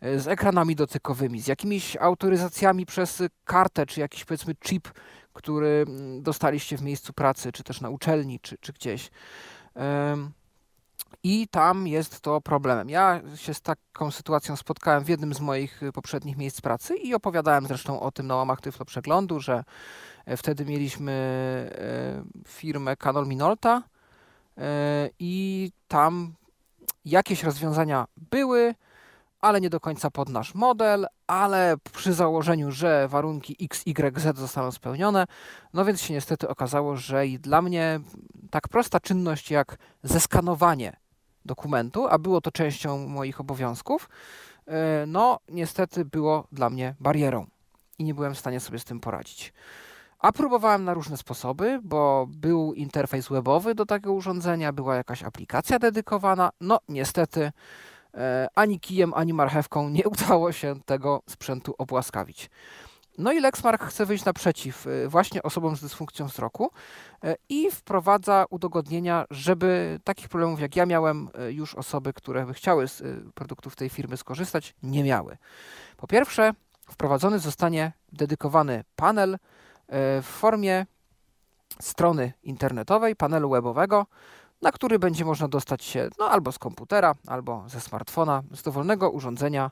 e, 0.00 0.18
z 0.18 0.28
ekranami 0.28 0.76
dotykowymi, 0.76 1.40
z 1.40 1.46
jakimiś 1.46 1.96
autoryzacjami 1.96 2.86
przez 2.86 3.22
kartę, 3.44 3.86
czy 3.86 4.00
jakiś 4.00 4.24
powiedzmy 4.24 4.54
chip, 4.54 4.88
który 5.32 5.84
mm, 5.88 6.22
dostaliście 6.22 6.78
w 6.78 6.82
miejscu 6.82 7.12
pracy, 7.12 7.52
czy 7.52 7.62
też 7.62 7.80
na 7.80 7.90
uczelni, 7.90 8.40
czy, 8.40 8.58
czy 8.60 8.72
gdzieś. 8.72 9.10
I 11.22 11.48
tam 11.48 11.86
jest 11.86 12.20
to 12.20 12.40
problemem. 12.40 12.90
Ja 12.90 13.20
się 13.36 13.54
z 13.54 13.60
taką 13.60 14.10
sytuacją 14.10 14.56
spotkałem 14.56 15.04
w 15.04 15.08
jednym 15.08 15.34
z 15.34 15.40
moich 15.40 15.80
poprzednich 15.94 16.36
miejsc 16.36 16.60
pracy 16.60 16.96
i 16.96 17.14
opowiadałem 17.14 17.66
zresztą 17.66 18.00
o 18.00 18.12
tym 18.12 18.26
na 18.26 18.36
łamach 18.36 18.60
Tyflo 18.60 18.84
Przeglądu, 18.84 19.40
że 19.40 19.64
e, 20.26 20.36
wtedy 20.36 20.64
mieliśmy 20.64 21.12
e, 21.12 22.48
firmę 22.48 22.96
Canon 22.96 23.28
Minolta 23.28 23.82
i 25.18 25.70
tam 25.88 26.34
jakieś 27.04 27.42
rozwiązania 27.42 28.06
były, 28.30 28.74
ale 29.40 29.60
nie 29.60 29.70
do 29.70 29.80
końca 29.80 30.10
pod 30.10 30.28
nasz 30.28 30.54
model, 30.54 31.06
ale 31.26 31.76
przy 31.92 32.12
założeniu, 32.12 32.70
że 32.70 33.08
warunki 33.08 33.56
X, 33.60 33.82
Y, 33.86 34.20
Z 34.20 34.38
zostaną 34.38 34.72
spełnione, 34.72 35.26
no 35.74 35.84
więc 35.84 36.02
się 36.02 36.14
niestety 36.14 36.48
okazało, 36.48 36.96
że 36.96 37.26
i 37.26 37.38
dla 37.38 37.62
mnie 37.62 38.00
tak 38.50 38.68
prosta 38.68 39.00
czynność 39.00 39.50
jak 39.50 39.76
zeskanowanie 40.02 40.96
dokumentu, 41.44 42.06
a 42.06 42.18
było 42.18 42.40
to 42.40 42.52
częścią 42.52 43.08
moich 43.08 43.40
obowiązków, 43.40 44.08
e, 44.66 45.04
no 45.06 45.38
niestety 45.48 46.04
było 46.04 46.46
dla 46.52 46.70
mnie 46.70 46.94
barierą 47.00 47.46
i 47.98 48.04
nie 48.04 48.14
byłem 48.14 48.34
w 48.34 48.38
stanie 48.38 48.60
sobie 48.60 48.78
z 48.78 48.84
tym 48.84 49.00
poradzić. 49.00 49.52
A 50.18 50.32
próbowałem 50.32 50.84
na 50.84 50.94
różne 50.94 51.16
sposoby, 51.16 51.80
bo 51.82 52.26
był 52.28 52.74
interfejs 52.74 53.28
webowy 53.28 53.74
do 53.74 53.86
tego 53.86 54.12
urządzenia, 54.12 54.72
była 54.72 54.96
jakaś 54.96 55.22
aplikacja 55.22 55.78
dedykowana. 55.78 56.50
No, 56.60 56.78
niestety, 56.88 57.52
e, 58.14 58.48
ani 58.54 58.80
kijem, 58.80 59.14
ani 59.14 59.34
marchewką 59.34 59.88
nie 59.88 60.08
udało 60.12 60.52
się 60.52 60.74
tego 60.86 61.22
sprzętu 61.28 61.74
obłaskawić. 61.78 62.50
No 63.18 63.32
i 63.32 63.40
Lexmark 63.40 63.84
chce 63.84 64.06
wyjść 64.06 64.24
naprzeciw 64.24 64.86
y, 64.86 65.08
właśnie 65.08 65.42
osobom 65.42 65.76
z 65.76 65.80
dysfunkcją 65.80 66.26
wzroku 66.26 66.70
y, 67.24 67.34
i 67.48 67.70
wprowadza 67.70 68.44
udogodnienia, 68.50 69.24
żeby 69.30 70.00
takich 70.04 70.28
problemów 70.28 70.60
jak 70.60 70.76
ja 70.76 70.86
miałem, 70.86 71.28
już 71.48 71.74
osoby, 71.74 72.12
które 72.12 72.46
by 72.46 72.54
chciały 72.54 72.88
z 72.88 73.02
produktów 73.34 73.76
tej 73.76 73.88
firmy 73.88 74.16
skorzystać, 74.16 74.74
nie 74.82 75.04
miały. 75.04 75.36
Po 75.96 76.06
pierwsze, 76.06 76.52
wprowadzony 76.90 77.38
zostanie 77.38 77.92
dedykowany 78.12 78.84
panel 78.96 79.38
w 80.22 80.26
formie 80.26 80.86
strony 81.80 82.32
internetowej, 82.42 83.16
panelu 83.16 83.50
webowego, 83.50 84.06
na 84.62 84.72
który 84.72 84.98
będzie 84.98 85.24
można 85.24 85.48
dostać 85.48 85.84
się 85.84 86.08
no, 86.18 86.30
albo 86.30 86.52
z 86.52 86.58
komputera, 86.58 87.14
albo 87.26 87.64
ze 87.68 87.80
smartfona, 87.80 88.42
z 88.54 88.62
dowolnego 88.62 89.10
urządzenia 89.10 89.70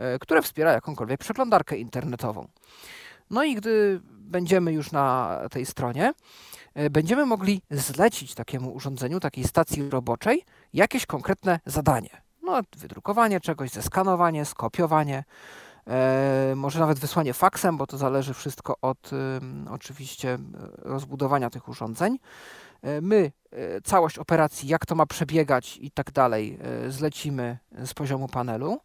E, 0.00 0.18
które 0.18 0.42
wspiera 0.42 0.72
jakąkolwiek 0.72 1.20
przeglądarkę 1.20 1.76
internetową. 1.76 2.48
No 3.30 3.44
i 3.44 3.54
gdy 3.54 4.00
będziemy 4.10 4.72
już 4.72 4.92
na 4.92 5.38
tej 5.50 5.66
stronie, 5.66 6.12
e, 6.74 6.90
będziemy 6.90 7.26
mogli 7.26 7.62
zlecić 7.70 8.34
takiemu 8.34 8.74
urządzeniu, 8.74 9.20
takiej 9.20 9.44
stacji 9.44 9.90
roboczej, 9.90 10.44
jakieś 10.74 11.06
konkretne 11.06 11.60
zadanie. 11.66 12.22
No, 12.42 12.60
wydrukowanie 12.76 13.40
czegoś, 13.40 13.70
zeskanowanie, 13.70 14.44
skopiowanie, 14.44 15.18
e, 15.18 15.24
może 16.56 16.80
nawet 16.80 16.98
wysłanie 16.98 17.34
faksem, 17.34 17.76
bo 17.76 17.86
to 17.86 17.98
zależy 17.98 18.34
wszystko 18.34 18.76
od 18.82 19.10
oczywiście 19.70 20.38
rozbudowania 20.78 21.50
tych 21.50 21.68
urządzeń. 21.68 22.18
E, 22.82 23.00
my 23.00 23.32
całość 23.84 24.18
operacji, 24.18 24.68
jak 24.68 24.86
to 24.86 24.94
ma 24.94 25.06
przebiegać 25.06 25.76
i 25.76 25.90
tak 25.90 26.12
dalej, 26.12 26.58
zlecimy 26.88 27.58
z 27.84 27.94
poziomu 27.94 28.28
panelu. 28.28 28.80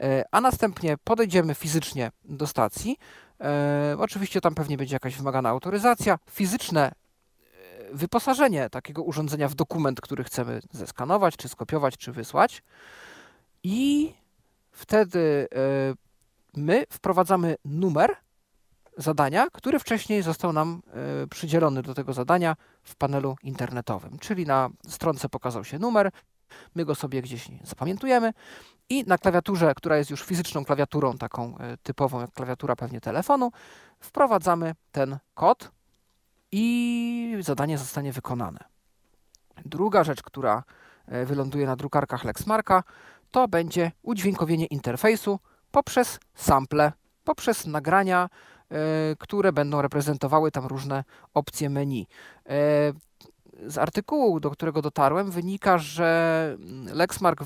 E, 0.00 0.24
a 0.30 0.40
następnie 0.40 0.96
podejdziemy 1.04 1.54
fizycznie 1.54 2.10
do 2.24 2.46
stacji. 2.46 2.96
E, 3.40 3.96
oczywiście 3.98 4.40
tam 4.40 4.54
pewnie 4.54 4.76
będzie 4.76 4.94
jakaś 4.94 5.16
wymagana 5.16 5.48
autoryzacja. 5.48 6.18
Fizyczne 6.30 6.92
e, 6.92 6.92
wyposażenie 7.92 8.70
takiego 8.70 9.02
urządzenia 9.02 9.48
w 9.48 9.54
dokument, 9.54 10.00
który 10.00 10.24
chcemy 10.24 10.60
zeskanować, 10.72 11.36
czy 11.36 11.48
skopiować, 11.48 11.96
czy 11.96 12.12
wysłać. 12.12 12.62
I 13.62 14.12
wtedy 14.72 15.48
my 16.56 16.84
wprowadzamy 16.90 17.56
numer 17.64 18.16
zadania, 18.96 19.46
który 19.52 19.78
wcześniej 19.78 20.22
został 20.22 20.52
nam 20.52 20.82
przydzielony 21.30 21.82
do 21.82 21.94
tego 21.94 22.12
zadania 22.12 22.56
w 22.82 22.96
panelu 22.96 23.36
internetowym. 23.42 24.18
Czyli 24.18 24.46
na 24.46 24.70
stronce 24.88 25.28
pokazał 25.28 25.64
się 25.64 25.78
numer, 25.78 26.10
my 26.74 26.84
go 26.84 26.94
sobie 26.94 27.22
gdzieś 27.22 27.48
zapamiętujemy 27.64 28.32
i 28.90 29.04
na 29.06 29.18
klawiaturze, 29.18 29.74
która 29.74 29.96
jest 29.96 30.10
już 30.10 30.22
fizyczną 30.22 30.64
klawiaturą, 30.64 31.18
taką 31.18 31.58
e, 31.58 31.76
typową 31.76 32.20
jak 32.20 32.30
klawiatura 32.30 32.76
pewnie 32.76 33.00
telefonu, 33.00 33.52
wprowadzamy 34.00 34.74
ten 34.92 35.18
kod 35.34 35.70
i 36.52 37.36
zadanie 37.40 37.78
zostanie 37.78 38.12
wykonane. 38.12 38.58
Druga 39.64 40.04
rzecz, 40.04 40.22
która 40.22 40.62
e, 41.06 41.26
wyląduje 41.26 41.66
na 41.66 41.76
drukarkach 41.76 42.24
Lexmarka, 42.24 42.82
to 43.30 43.48
będzie 43.48 43.92
udźwiękowienie 44.02 44.66
interfejsu 44.66 45.38
poprzez 45.70 46.20
sample, 46.34 46.92
poprzez 47.24 47.66
nagrania, 47.66 48.28
e, 48.70 48.76
które 49.18 49.52
będą 49.52 49.82
reprezentowały 49.82 50.50
tam 50.50 50.66
różne 50.66 51.04
opcje 51.34 51.70
menu 51.70 52.06
z 53.66 53.78
artykułu, 53.78 54.40
do 54.40 54.50
którego 54.50 54.82
dotarłem, 54.82 55.30
wynika, 55.30 55.78
że 55.78 56.56
Lexmark 56.94 57.44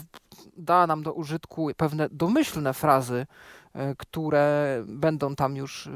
da 0.56 0.86
nam 0.86 1.02
do 1.02 1.12
użytku 1.12 1.70
pewne 1.76 2.08
domyślne 2.10 2.74
frazy, 2.74 3.26
e, 3.72 3.94
które 3.96 4.82
będą 4.86 5.34
tam 5.34 5.56
już 5.56 5.86
e, 5.86 5.90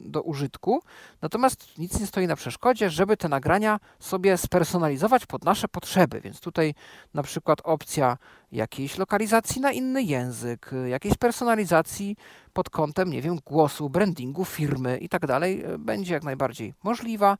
do 0.00 0.22
użytku. 0.22 0.82
Natomiast 1.22 1.78
nic 1.78 2.00
nie 2.00 2.06
stoi 2.06 2.26
na 2.26 2.36
przeszkodzie, 2.36 2.90
żeby 2.90 3.16
te 3.16 3.28
nagrania 3.28 3.80
sobie 3.98 4.36
spersonalizować 4.36 5.26
pod 5.26 5.44
nasze 5.44 5.68
potrzeby. 5.68 6.20
Więc 6.20 6.40
tutaj 6.40 6.74
na 7.14 7.22
przykład 7.22 7.58
opcja 7.64 8.18
jakiejś 8.52 8.98
lokalizacji 8.98 9.60
na 9.60 9.72
inny 9.72 10.02
język, 10.02 10.70
jakiejś 10.88 11.14
personalizacji 11.14 12.16
pod 12.52 12.70
kątem, 12.70 13.10
nie 13.10 13.22
wiem, 13.22 13.38
głosu, 13.46 13.90
brandingu 13.90 14.44
firmy 14.44 14.98
i 14.98 15.08
tak 15.08 15.26
dalej, 15.26 15.64
e, 15.64 15.78
będzie 15.78 16.14
jak 16.14 16.24
najbardziej 16.24 16.74
możliwa. 16.82 17.38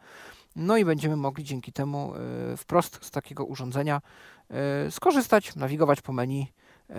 No 0.56 0.76
i 0.76 0.84
będziemy 0.84 1.16
mogli 1.16 1.44
dzięki 1.44 1.72
temu 1.72 2.14
e, 2.52 2.56
wprost 2.56 2.98
z 3.04 3.10
takiego 3.10 3.44
urządzenia 3.44 4.00
e, 4.50 4.90
skorzystać, 4.90 5.56
nawigować 5.56 6.00
po 6.00 6.12
menu 6.12 6.52
e, 6.90 6.94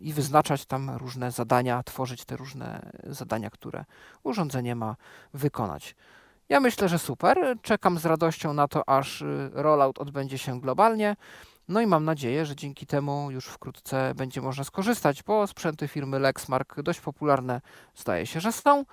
i 0.00 0.12
wyznaczać 0.12 0.66
tam 0.66 0.90
różne 0.90 1.30
zadania, 1.30 1.82
tworzyć 1.82 2.24
te 2.24 2.36
różne 2.36 2.92
zadania, 3.04 3.50
które 3.50 3.84
urządzenie 4.22 4.74
ma 4.74 4.96
wykonać. 5.34 5.96
Ja 6.48 6.60
myślę, 6.60 6.88
że 6.88 6.98
super. 6.98 7.56
Czekam 7.62 7.98
z 7.98 8.06
radością 8.06 8.52
na 8.52 8.68
to, 8.68 8.88
aż 8.88 9.24
rollout 9.52 9.98
odbędzie 9.98 10.38
się 10.38 10.60
globalnie. 10.60 11.16
No 11.68 11.80
i 11.80 11.86
mam 11.86 12.04
nadzieję, 12.04 12.46
że 12.46 12.56
dzięki 12.56 12.86
temu 12.86 13.30
już 13.30 13.46
wkrótce 13.46 14.12
będzie 14.14 14.40
można 14.40 14.64
skorzystać, 14.64 15.22
bo 15.22 15.46
sprzęty 15.46 15.88
firmy 15.88 16.18
Lexmark 16.18 16.82
dość 16.82 17.00
popularne 17.00 17.60
zdaje 17.96 18.26
się, 18.26 18.40
że 18.40 18.52
są. 18.52 18.84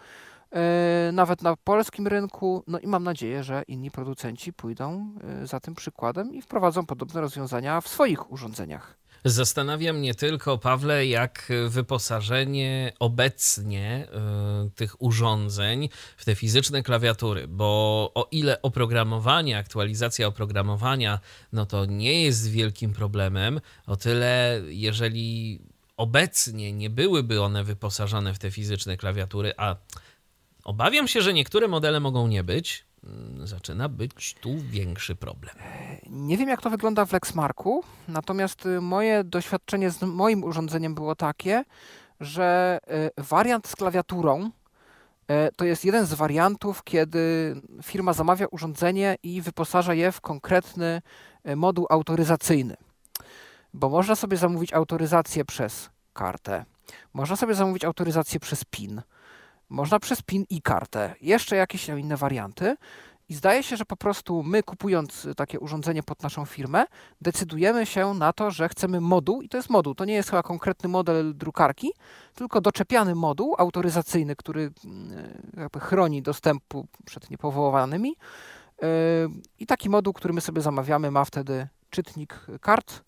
E, 0.52 1.10
nawet 1.14 1.42
na 1.42 1.56
polskim 1.56 2.08
rynku. 2.08 2.64
No 2.68 2.80
i 2.80 2.88
mam 2.88 3.04
nadzieję, 3.04 3.44
że 3.44 3.64
inni 3.68 3.92
producenci 3.92 4.54
pójdą 4.54 5.16
e, 5.24 5.48
za 5.48 5.60
tym 5.60 5.76
przykładem 5.76 6.34
i 6.34 6.42
wprowadzą 6.42 6.86
podobne 6.86 7.22
rozwiązania 7.22 7.82
w 7.82 7.88
swoich 7.88 8.32
urządzeniach. 8.32 8.98
Zastanawia 9.26 9.94
mnie 9.94 10.16
tylko, 10.16 10.58
Pawle, 10.58 11.08
jak 11.08 11.52
wyposażenie 11.68 12.94
obecnie 13.00 14.08
y, 14.68 14.72
tych 14.72 15.02
urządzeń 15.02 15.90
w 16.18 16.26
te 16.26 16.36
fizyczne 16.36 16.84
klawiatury, 16.84 17.48
bo 17.48 18.12
o 18.16 18.28
ile 18.32 18.62
oprogramowanie, 18.62 19.58
aktualizacja 19.58 20.28
oprogramowania, 20.28 21.20
no 21.54 21.66
to 21.66 21.86
nie 21.86 22.24
jest 22.24 22.52
wielkim 22.52 22.94
problemem, 22.94 23.62
o 23.88 23.96
tyle 23.96 24.62
jeżeli 24.68 25.60
obecnie 25.98 26.74
nie 26.74 26.90
byłyby 26.90 27.42
one 27.42 27.64
wyposażone 27.64 28.34
w 28.34 28.40
te 28.40 28.52
fizyczne 28.52 28.98
klawiatury, 28.98 29.54
a 29.58 29.76
obawiam 30.68 31.08
się, 31.08 31.22
że 31.22 31.34
niektóre 31.34 31.68
modele 31.68 32.00
mogą 32.00 32.28
nie 32.28 32.44
być, 32.44 32.86
mm, 33.04 33.48
zaczyna 33.48 33.90
być 33.90 34.36
tu 34.42 34.58
większy 34.58 35.16
problem. 35.16 35.56
Nie 36.10 36.38
wiem, 36.38 36.50
jak 36.50 36.62
to 36.62 36.70
wygląda 36.70 37.06
w 37.06 37.14
Lexmarku, 37.14 37.84
natomiast 38.08 38.66
y, 38.66 38.82
moje 38.82 39.24
doświadczenie 39.24 39.92
z 39.92 40.02
moim 40.02 40.44
urządzeniem 40.44 40.96
było 40.96 41.16
takie, 41.16 41.64
że 42.20 42.80
y, 43.18 43.24
wariant 43.24 43.68
z 43.68 43.76
klawiaturą 43.76 44.46
y, 44.46 44.50
to 45.56 45.66
jest 45.66 45.86
jeden 45.86 46.06
z 46.06 46.14
wariantów, 46.14 46.84
kiedy 46.84 47.56
firma 47.84 48.14
zamawia 48.14 48.48
urządzenie 48.52 49.16
i 49.24 49.42
wyposaża 49.42 49.94
je 49.94 50.12
w 50.12 50.22
konkretny 50.22 51.02
moduł 51.56 51.86
autoryzacyjny. 51.90 52.78
Bo 53.74 53.90
można 53.90 54.16
sobie 54.16 54.38
zamówić 54.38 54.74
autoryzację 54.74 55.46
przez 55.46 55.90
kartę, 56.14 56.66
można 57.14 57.36
sobie 57.36 57.56
zamówić 57.56 57.86
autoryzację 57.86 58.40
przez 58.40 58.66
PIN, 58.66 59.02
można 59.70 60.00
przez 60.00 60.22
PIN 60.22 60.46
i 60.50 60.62
kartę, 60.62 61.16
jeszcze 61.22 61.56
jakieś 61.56 61.88
inne 61.90 62.18
warianty. 62.18 62.76
I 63.30 63.34
zdaje 63.34 63.64
się, 63.64 63.78
że 63.78 63.86
po 63.86 63.98
prostu 63.98 64.44
my 64.44 64.64
kupując 64.64 65.28
takie 65.36 65.60
urządzenie 65.60 66.04
pod 66.04 66.24
naszą 66.24 66.46
firmę, 66.46 66.86
decydujemy 67.22 67.86
się 67.86 68.14
na 68.14 68.34
to, 68.34 68.52
że 68.52 68.70
chcemy 68.70 69.02
moduł, 69.02 69.42
i 69.42 69.50
to 69.50 69.58
jest 69.58 69.70
moduł, 69.70 69.96
to 69.96 70.06
nie 70.06 70.14
jest 70.14 70.30
chyba 70.30 70.44
konkretny 70.44 70.90
model 70.90 71.38
drukarki, 71.38 71.92
tylko 72.36 72.62
doczepiany 72.62 73.16
moduł 73.16 73.56
autoryzacyjny, 73.58 74.36
który 74.36 74.72
mm, 74.86 75.42
jakby 75.58 75.80
chroni 75.80 76.22
dostępu 76.22 76.88
przed 77.06 77.30
niepowołanymi. 77.30 78.16
Yy, 78.82 78.88
I 79.60 79.66
taki 79.66 79.90
moduł, 79.90 80.14
który 80.14 80.34
my 80.34 80.42
sobie 80.42 80.62
zamawiamy, 80.62 81.12
ma 81.12 81.26
wtedy 81.26 81.68
czytnik 81.90 82.46
kart 82.62 83.04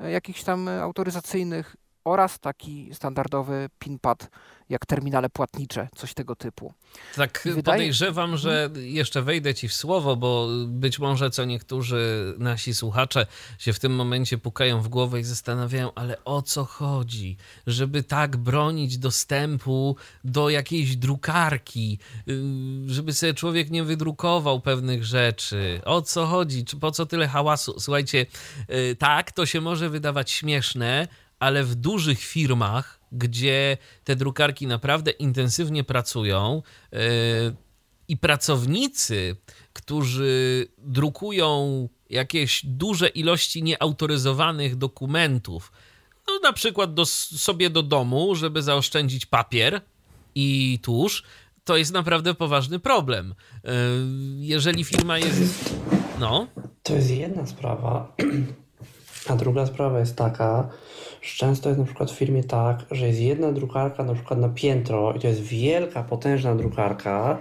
yy, 0.00 0.10
jakichś 0.10 0.42
tam 0.42 0.68
autoryzacyjnych 0.68 1.76
oraz 2.04 2.38
taki 2.38 2.90
standardowy 2.94 3.68
pinpad 3.78 4.30
jak 4.68 4.86
terminale 4.86 5.30
płatnicze, 5.30 5.88
coś 5.96 6.14
tego 6.14 6.36
typu. 6.36 6.72
Tak, 7.16 7.40
wydaje... 7.44 7.62
podejrzewam, 7.62 8.36
że 8.36 8.70
jeszcze 8.76 9.22
wejdę 9.22 9.54
ci 9.54 9.68
w 9.68 9.74
słowo, 9.74 10.16
bo 10.16 10.48
być 10.66 10.98
może 10.98 11.30
co 11.30 11.44
niektórzy 11.44 12.34
nasi 12.38 12.74
słuchacze 12.74 13.26
się 13.58 13.72
w 13.72 13.78
tym 13.78 13.94
momencie 13.94 14.38
pukają 14.38 14.82
w 14.82 14.88
głowę 14.88 15.20
i 15.20 15.24
zastanawiają, 15.24 15.94
ale 15.94 16.24
o 16.24 16.42
co 16.42 16.64
chodzi, 16.64 17.36
żeby 17.66 18.02
tak 18.02 18.36
bronić 18.36 18.98
dostępu 18.98 19.96
do 20.24 20.50
jakiejś 20.50 20.96
drukarki, 20.96 21.98
y, 22.28 22.42
żeby 22.86 23.12
sobie 23.12 23.34
człowiek 23.34 23.70
nie 23.70 23.84
wydrukował 23.84 24.60
pewnych 24.60 25.04
rzeczy. 25.04 25.80
O 25.84 26.02
co 26.02 26.26
chodzi? 26.26 26.64
Czy 26.64 26.76
po 26.76 26.90
co 26.90 27.06
tyle 27.06 27.28
hałasu? 27.28 27.80
Słuchajcie, 27.80 28.26
y, 28.70 28.96
tak, 28.96 29.32
to 29.32 29.46
się 29.46 29.60
może 29.60 29.90
wydawać 29.90 30.30
śmieszne, 30.30 31.08
ale 31.44 31.64
w 31.64 31.74
dużych 31.74 32.20
firmach, 32.20 33.00
gdzie 33.12 33.76
te 34.04 34.16
drukarki 34.16 34.66
naprawdę 34.66 35.10
intensywnie 35.10 35.84
pracują 35.84 36.62
yy, 36.92 36.98
i 38.08 38.16
pracownicy, 38.16 39.36
którzy 39.72 40.66
drukują 40.78 41.88
jakieś 42.10 42.66
duże 42.66 43.08
ilości 43.08 43.62
nieautoryzowanych 43.62 44.76
dokumentów, 44.76 45.72
no 46.28 46.38
na 46.42 46.52
przykład 46.52 46.94
do, 46.94 47.06
sobie 47.06 47.70
do 47.70 47.82
domu, 47.82 48.34
żeby 48.34 48.62
zaoszczędzić 48.62 49.26
papier 49.26 49.80
i 50.34 50.78
tusz, 50.82 51.22
to 51.64 51.76
jest 51.76 51.92
naprawdę 51.92 52.34
poważny 52.34 52.78
problem. 52.78 53.34
Yy, 53.64 53.70
jeżeli 54.38 54.84
firma 54.84 55.18
jest. 55.18 55.74
No. 56.20 56.46
To 56.82 56.94
jest 56.94 57.10
jedna 57.10 57.46
sprawa. 57.46 58.12
A 59.28 59.36
druga 59.36 59.66
sprawa 59.66 59.98
jest 59.98 60.16
taka, 60.16 60.68
często 61.24 61.68
jest 61.68 61.78
na 61.78 61.84
przykład 61.84 62.10
w 62.10 62.18
firmie 62.18 62.44
tak, 62.44 62.84
że 62.90 63.06
jest 63.06 63.20
jedna 63.20 63.52
drukarka 63.52 64.04
na 64.04 64.14
przykład 64.14 64.40
na 64.40 64.48
piętro 64.48 65.12
i 65.12 65.20
to 65.20 65.28
jest 65.28 65.40
wielka, 65.40 66.02
potężna 66.02 66.54
drukarka. 66.54 67.38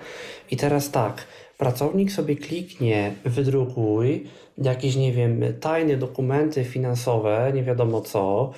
I 0.52 0.58
teraz 0.58 0.92
tak, 0.92 1.28
pracownik 1.58 2.12
sobie 2.12 2.36
kliknie 2.36 3.14
wydrukuj 3.26 4.28
jakieś, 4.58 4.96
nie 4.96 5.12
wiem, 5.12 5.44
tajne 5.60 5.98
dokumenty 5.98 6.64
finansowe, 6.64 7.52
nie 7.56 7.64
wiadomo 7.64 8.02
co 8.02 8.52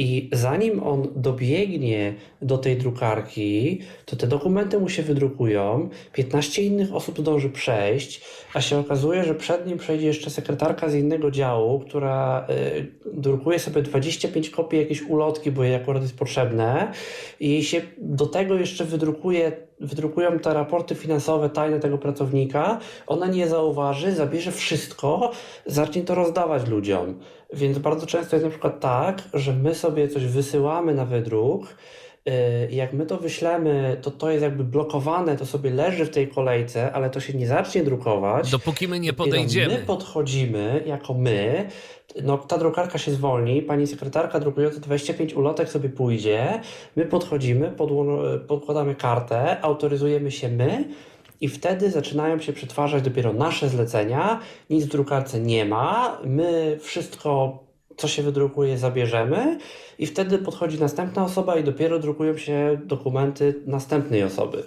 i 0.00 0.30
zanim 0.32 0.82
on 0.82 1.08
dobiegnie 1.16 2.14
do 2.42 2.58
tej 2.58 2.76
drukarki, 2.76 3.80
to 4.04 4.16
te 4.16 4.26
dokumenty 4.26 4.78
mu 4.78 4.88
się 4.88 5.02
wydrukują, 5.02 5.88
15 6.12 6.62
innych 6.62 6.94
osób 6.94 7.18
zdąży 7.18 7.50
przejść, 7.50 8.24
a 8.54 8.60
się 8.60 8.78
okazuje, 8.78 9.24
że 9.24 9.34
przed 9.34 9.66
nim 9.66 9.78
przejdzie 9.78 10.06
jeszcze 10.06 10.30
sekretarka 10.30 10.88
z 10.88 10.94
innego 10.94 11.30
działu, 11.30 11.80
która 11.80 12.46
y, 12.50 12.86
drukuje 13.12 13.58
sobie 13.58 13.82
25 13.82 14.50
kopii 14.50 14.78
jakiejś 14.78 15.02
ulotki, 15.02 15.50
bo 15.50 15.64
jej 15.64 15.74
akurat 15.74 16.02
jest 16.02 16.18
potrzebne. 16.18 16.92
I 17.40 17.64
się 17.64 17.80
do 17.98 18.26
tego 18.26 18.54
jeszcze 18.54 18.84
wydrukuje, 18.84 19.52
wydrukują 19.80 20.38
te 20.38 20.54
raporty 20.54 20.94
finansowe 20.94 21.50
tajne 21.50 21.80
tego 21.80 21.98
pracownika, 21.98 22.78
ona 23.06 23.26
nie 23.26 23.48
zauważy, 23.48 24.12
zabierze 24.14 24.52
wszystko, 24.52 25.30
zacznie 25.66 26.02
to 26.02 26.14
rozdawać 26.14 26.68
ludziom. 26.68 27.18
Więc 27.52 27.78
bardzo 27.78 28.06
często 28.06 28.36
jest 28.36 28.44
na 28.44 28.50
przykład 28.50 28.80
tak, 28.80 29.22
że 29.34 29.52
my 29.52 29.74
sobie 29.74 30.08
coś 30.08 30.26
wysyłamy 30.26 30.94
na 30.94 31.04
wydruk, 31.04 31.66
y, 32.30 32.68
jak 32.70 32.92
my 32.92 33.06
to 33.06 33.16
wyślemy, 33.16 33.96
to 34.02 34.10
to 34.10 34.30
jest 34.30 34.42
jakby 34.42 34.64
blokowane, 34.64 35.36
to 35.36 35.46
sobie 35.46 35.70
leży 35.70 36.04
w 36.04 36.10
tej 36.10 36.28
kolejce, 36.28 36.92
ale 36.92 37.10
to 37.10 37.20
się 37.20 37.32
nie 37.32 37.46
zacznie 37.46 37.82
drukować. 37.84 38.50
Dopóki 38.50 38.88
my 38.88 39.00
nie 39.00 39.12
podejdziemy. 39.12 39.74
My 39.74 39.82
podchodzimy 39.86 40.82
jako 40.86 41.14
my, 41.14 41.68
no 42.22 42.38
ta 42.38 42.58
drukarka 42.58 42.98
się 42.98 43.12
zwolni, 43.12 43.62
pani 43.62 43.86
sekretarka 43.86 44.40
drukująca 44.40 44.80
25 44.80 45.34
ulotek 45.34 45.68
sobie 45.68 45.88
pójdzie, 45.88 46.60
my 46.96 47.04
podchodzimy, 47.04 47.72
podkładamy 48.48 48.94
kartę, 48.94 49.60
autoryzujemy 49.60 50.30
się 50.30 50.48
my, 50.48 50.84
i 51.40 51.48
wtedy 51.48 51.90
zaczynają 51.90 52.40
się 52.40 52.52
przetwarzać 52.52 53.02
dopiero 53.02 53.32
nasze 53.32 53.68
zlecenia. 53.68 54.40
Nic 54.70 54.84
w 54.84 54.88
drukarce 54.88 55.40
nie 55.40 55.64
ma. 55.64 56.18
My 56.24 56.78
wszystko, 56.82 57.58
co 57.96 58.08
się 58.08 58.22
wydrukuje, 58.22 58.78
zabierzemy 58.78 59.58
i 59.98 60.06
wtedy 60.06 60.38
podchodzi 60.38 60.80
następna 60.80 61.24
osoba 61.24 61.56
i 61.56 61.64
dopiero 61.64 61.98
drukują 61.98 62.36
się 62.36 62.80
dokumenty 62.84 63.62
następnej 63.66 64.22
osoby. 64.22 64.62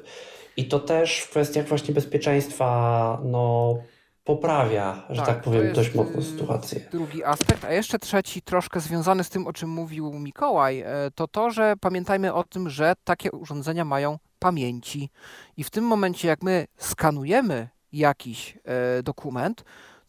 I 0.57 0.65
to 0.65 0.79
też 0.79 1.19
w 1.19 1.29
kwestiach 1.29 1.67
właśnie 1.67 1.93
bezpieczeństwa, 1.93 3.21
no 3.25 3.77
poprawia, 4.23 5.03
że 5.09 5.21
tak, 5.21 5.27
tak 5.27 5.41
powiem, 5.41 5.73
dość 5.73 5.95
mocno 5.95 6.19
y, 6.19 6.23
sytuację. 6.23 6.81
Drugi 6.91 7.23
aspekt, 7.23 7.65
a 7.65 7.73
jeszcze 7.73 7.99
trzeci, 7.99 8.41
troszkę 8.41 8.79
związany 8.79 9.23
z 9.23 9.29
tym, 9.29 9.47
o 9.47 9.53
czym 9.53 9.69
mówił 9.69 10.13
Mikołaj, 10.13 10.79
e, 10.79 10.85
to 11.15 11.27
to, 11.27 11.51
że 11.51 11.73
pamiętajmy 11.81 12.33
o 12.33 12.43
tym, 12.43 12.69
że 12.69 12.93
takie 13.03 13.31
urządzenia 13.31 13.85
mają 13.85 14.19
pamięci. 14.39 15.09
I 15.57 15.63
w 15.63 15.69
tym 15.69 15.83
momencie, 15.83 16.27
jak 16.27 16.43
my 16.43 16.65
skanujemy 16.77 17.69
jakiś 17.93 18.57
e, 18.65 19.03
dokument, 19.03 19.63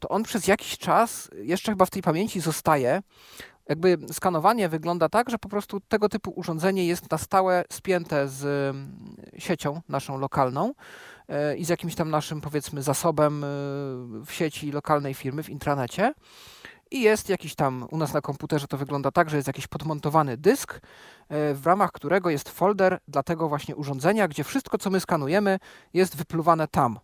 to 0.05 0.09
on 0.09 0.23
przez 0.23 0.47
jakiś 0.47 0.79
czas 0.79 1.31
jeszcze 1.43 1.73
chyba 1.73 1.87
w 1.87 1.91
tej 1.91 2.03
pamięci 2.03 2.41
zostaje. 2.41 3.03
Jakby 3.69 3.99
skanowanie 4.13 4.69
wygląda 4.69 5.09
tak, 5.09 5.31
że 5.31 5.39
po 5.39 5.49
prostu 5.49 5.81
tego 5.81 6.09
typu 6.09 6.31
urządzenie 6.37 6.87
jest 6.87 7.11
na 7.11 7.19
stałe 7.19 7.65
spięte 7.73 8.29
z 8.29 8.45
mm, 8.45 9.17
siecią 9.39 9.81
naszą 9.89 10.19
lokalną 10.19 10.73
e, 11.29 11.57
i 11.57 11.65
z 11.65 11.69
jakimś 11.69 11.95
tam 11.95 12.11
naszym, 12.11 12.41
powiedzmy, 12.41 12.83
zasobem 12.83 13.45
e, 13.45 13.47
w 14.27 14.29
sieci 14.31 14.73
lokalnej 14.73 15.15
firmy, 15.15 15.43
w 15.43 15.49
intranecie 15.49 16.15
i 16.91 17.01
jest 17.01 17.29
jakiś 17.29 17.55
tam, 17.55 17.87
u 17.91 17.97
nas 17.97 18.15
na 18.15 18.21
komputerze 18.21 18.67
to 18.67 18.77
wygląda 18.79 19.11
tak, 19.11 19.31
że 19.31 19.37
jest 19.37 19.47
jakiś 19.47 19.67
podmontowany 19.67 20.37
dysk, 20.37 20.75
e, 20.75 21.55
w 21.55 21.67
ramach 21.67 21.93
którego 21.93 22.31
jest 22.31 22.49
folder 22.49 22.99
dla 23.09 23.23
tego 23.23 23.49
właśnie 23.49 23.77
urządzenia, 23.77 24.29
gdzie 24.29 24.45
wszystko, 24.45 24.79
co 24.79 24.91
my 24.91 25.01
skanujemy, 25.01 25.59
jest 25.95 26.17
wypluwane 26.17 26.69
tam. 26.69 26.99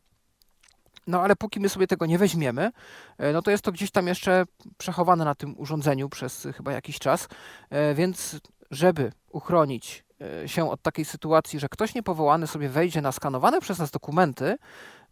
No 1.11 1.23
ale 1.23 1.37
póki 1.37 1.61
my 1.61 1.69
sobie 1.69 1.87
tego 1.87 2.07
nie 2.07 2.19
weźmiemy, 2.19 2.71
e, 3.19 3.33
no 3.33 3.43
to 3.43 3.51
jest 3.51 3.65
to 3.65 3.73
gdzieś 3.73 3.91
tam 3.91 4.07
jeszcze 4.07 4.45
przechowane 4.79 5.25
na 5.25 5.35
tym 5.35 5.59
urządzeniu 5.59 6.09
przez 6.09 6.49
chyba 6.57 6.73
jakiś 6.73 6.99
czas, 6.99 7.29
e, 7.71 7.95
więc 7.95 8.41
żeby 8.71 9.13
uchronić 9.31 10.05
się 10.47 10.71
od 10.71 10.83
takiej 10.83 11.05
sytuacji, 11.05 11.61
że 11.61 11.69
ktoś 11.69 11.95
niepowołany 11.95 12.47
sobie 12.47 12.69
wejdzie 12.69 13.01
na 13.01 13.13
skanowane 13.13 13.61
przez 13.61 13.79
nas 13.79 13.91
dokumenty, 13.91 14.57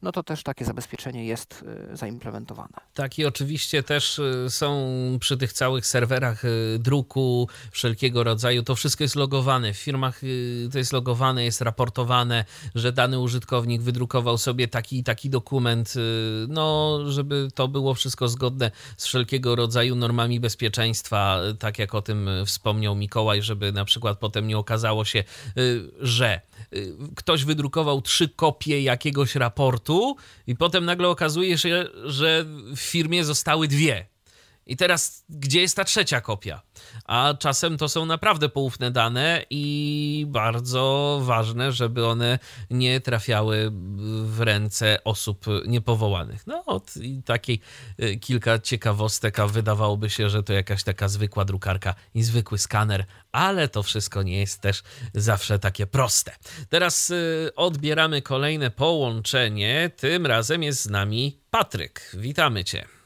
no 0.03 0.13
to 0.13 0.23
też 0.23 0.43
takie 0.43 0.65
zabezpieczenie 0.65 1.25
jest 1.25 1.65
zaimplementowane. 1.93 2.75
Tak 2.95 3.19
i 3.19 3.25
oczywiście 3.25 3.83
też 3.83 4.21
są 4.49 4.89
przy 5.21 5.37
tych 5.37 5.53
całych 5.53 5.87
serwerach 5.87 6.43
druku 6.79 7.49
wszelkiego 7.71 8.25
rodzaju, 8.25 8.63
to 8.63 8.75
wszystko 8.75 9.05
jest 9.05 9.17
logowane. 9.17 9.73
W 9.73 9.77
firmach 9.77 10.21
to 10.73 10.79
jest 10.79 10.93
logowane, 10.93 11.45
jest 11.45 11.61
raportowane, 11.61 12.45
że 12.75 12.93
dany 12.93 13.19
użytkownik 13.19 13.83
wydrukował 13.83 14.39
sobie 14.39 14.69
taki 14.69 14.99
i 14.99 15.05
taki 15.05 15.31
dokument, 15.31 15.95
no 16.49 16.99
żeby 17.09 17.49
to 17.55 17.69
było 17.69 17.95
wszystko 17.95 18.29
zgodne 18.29 18.71
z 18.97 19.07
wszelkiego 19.07 19.57
rodzaju 19.57 19.97
normami 19.97 20.41
bezpieczeństwa, 20.41 21.41
tak 21.59 21.79
jak 21.79 21.95
o 21.95 22.03
tym 22.03 22.31
wspomniał 22.47 22.95
Mikołaj, 22.95 23.43
żeby 23.43 23.73
na 23.73 23.85
przykład 23.85 24.19
potem 24.19 24.47
nie 24.47 24.59
okazało 24.59 25.05
się, 25.05 25.25
y, 25.59 25.91
że 26.01 26.41
y, 26.73 26.93
ktoś 27.17 27.45
wydrukował 27.45 28.03
trzy 28.03 28.29
kopie 28.29 28.83
jakiegoś 28.83 29.35
raportu 29.35 29.88
i 30.47 30.57
potem 30.57 30.85
nagle 30.85 31.09
okazuje 31.09 31.59
się, 31.59 31.85
że 32.05 32.45
w 32.77 32.81
firmie 32.81 33.25
zostały 33.25 33.69
dwie. 33.69 34.07
I 34.69 34.77
teraz, 34.77 35.25
gdzie 35.29 35.61
jest 35.61 35.77
ta 35.77 35.85
trzecia 35.85 36.21
kopia? 36.21 36.63
A 37.05 37.35
czasem 37.39 37.79
to 37.79 37.89
są 37.89 38.07
naprawdę 38.07 38.49
poufne 38.49 38.91
dane 38.91 39.45
i 39.51 40.27
bardzo 40.29 41.19
ważne, 41.23 41.73
żeby 41.73 42.07
one 42.07 42.39
nie 42.71 43.01
trafiały 43.01 43.71
w 44.25 44.41
ręce 44.41 45.05
osób 45.05 45.47
niepowołanych. 45.67 46.47
No, 46.47 46.65
i 47.01 47.23
takiej 47.23 47.61
y, 48.03 48.17
kilka 48.17 48.59
ciekawostek, 48.59 49.39
a 49.39 49.47
wydawałoby 49.47 50.11
się, 50.11 50.29
że 50.29 50.43
to 50.43 50.53
jakaś 50.53 50.83
taka 50.85 51.09
zwykła 51.09 51.45
drukarka 51.45 51.95
i 52.15 52.23
zwykły 52.23 52.59
skaner, 52.59 53.05
ale 53.33 53.69
to 53.69 53.83
wszystko 53.83 54.23
nie 54.23 54.39
jest 54.39 54.61
też 54.61 54.83
zawsze 55.15 55.59
takie 55.59 55.87
proste. 55.87 56.33
Teraz 56.69 57.11
y, 57.11 57.51
odbieramy 57.57 58.23
kolejne 58.23 58.71
połączenie. 58.71 59.91
Tym 59.97 60.27
razem 60.27 60.63
jest 60.63 60.83
z 60.83 60.91
nami 60.91 61.39
Patryk. 61.51 62.11
Witamy 62.15 62.65
Cię. 62.65 62.98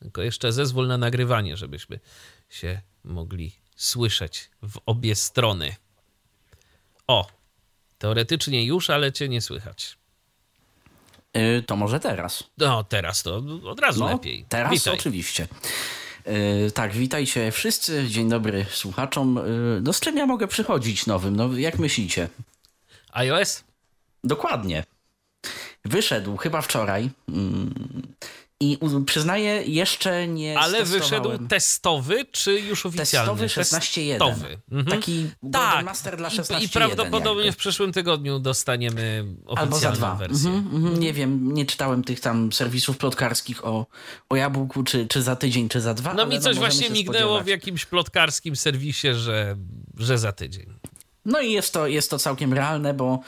Tylko 0.00 0.22
jeszcze 0.22 0.52
zezwól 0.52 0.86
na 0.86 0.98
nagrywanie, 0.98 1.56
żebyśmy 1.56 2.00
się 2.48 2.80
mogli 3.04 3.52
słyszeć 3.76 4.50
w 4.62 4.78
obie 4.86 5.14
strony. 5.14 5.76
O, 7.06 7.28
teoretycznie 7.98 8.64
już, 8.64 8.90
ale 8.90 9.12
cię 9.12 9.28
nie 9.28 9.40
słychać. 9.40 9.96
Yy, 11.34 11.62
to 11.66 11.76
może 11.76 12.00
teraz. 12.00 12.44
No, 12.58 12.84
teraz 12.84 13.22
to 13.22 13.42
od 13.64 13.80
razu 13.80 14.00
no, 14.00 14.12
lepiej. 14.12 14.44
Teraz 14.48 14.72
Witaj. 14.72 14.94
oczywiście. 14.94 15.48
Yy, 16.26 16.70
tak, 16.70 16.92
witajcie 16.92 17.52
wszyscy. 17.52 18.08
Dzień 18.08 18.28
dobry 18.28 18.66
słuchaczom. 18.70 19.36
Yy, 19.36 19.80
no 19.82 19.92
z 19.92 20.00
czym 20.00 20.16
ja 20.16 20.26
mogę 20.26 20.48
przychodzić 20.48 21.06
nowym? 21.06 21.36
No, 21.36 21.56
jak 21.56 21.78
myślicie? 21.78 22.28
iOS? 23.12 23.64
Dokładnie. 24.24 24.84
Wyszedł 25.84 26.36
chyba 26.36 26.60
wczoraj. 26.62 27.10
Mm, 27.28 27.74
i 28.62 28.78
przyznaję, 29.06 29.62
jeszcze 29.66 30.28
nie 30.28 30.58
Ale 30.58 30.84
wyszedł 30.84 31.30
testowy, 31.48 32.26
czy 32.32 32.60
już 32.60 32.86
oficjalny? 32.86 33.42
Testowy 33.42 33.78
16.1. 33.78 34.18
Testowy. 34.18 34.58
Mhm. 34.72 34.98
Taki 34.98 35.30
tak. 35.52 35.84
Master 35.84 36.16
dla 36.16 36.28
16.1. 36.28 36.60
I, 36.60 36.64
I 36.64 36.68
prawdopodobnie 36.68 37.44
jakby. 37.44 37.52
w 37.52 37.56
przyszłym 37.56 37.92
tygodniu 37.92 38.38
dostaniemy 38.38 39.24
oficjalną 39.46 39.62
Albo 39.62 39.78
za 39.78 39.92
dwa. 39.92 40.14
wersję. 40.14 40.50
Mhm, 40.50 40.76
mhm. 40.76 41.00
Nie 41.00 41.12
wiem, 41.12 41.52
nie 41.54 41.66
czytałem 41.66 42.04
tych 42.04 42.20
tam 42.20 42.52
serwisów 42.52 42.98
plotkarskich 42.98 43.64
o, 43.64 43.86
o 44.28 44.36
jabłku, 44.36 44.82
czy, 44.82 45.06
czy 45.06 45.22
za 45.22 45.36
tydzień, 45.36 45.68
czy 45.68 45.80
za 45.80 45.94
dwa. 45.94 46.14
No 46.14 46.26
mi 46.26 46.40
coś 46.40 46.56
no, 46.56 46.60
właśnie 46.60 46.90
mignęło 46.90 47.42
w 47.42 47.46
jakimś 47.46 47.86
plotkarskim 47.86 48.56
serwisie, 48.56 49.08
że, 49.14 49.56
że 49.98 50.18
za 50.18 50.32
tydzień. 50.32 50.74
No 51.24 51.40
i 51.40 51.52
jest 51.52 51.72
to, 51.72 51.86
jest 51.86 52.10
to 52.10 52.18
całkiem 52.18 52.52
realne, 52.52 52.94
bo 52.94 53.20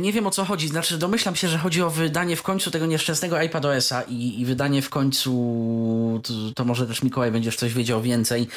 nie 0.00 0.12
wiem 0.12 0.26
o 0.26 0.30
co 0.30 0.44
chodzi, 0.44 0.68
znaczy 0.68 0.98
domyślam 0.98 1.36
się, 1.36 1.48
że 1.48 1.58
chodzi 1.58 1.82
o 1.82 1.90
wydanie 1.90 2.36
w 2.36 2.42
końcu 2.42 2.70
tego 2.70 2.86
nieszczęsnego 2.86 3.40
iPadOS-a 3.40 4.02
i, 4.02 4.40
i 4.40 4.44
wydanie 4.44 4.82
w 4.82 4.90
końcu, 4.90 6.20
to, 6.24 6.32
to, 6.54 6.64
może 6.64 6.86
też 6.86 7.02
Mikołaj 7.02 7.32
będziesz 7.32 7.56
coś 7.56 7.74
wiedział 7.74 8.02
więcej. 8.02 8.48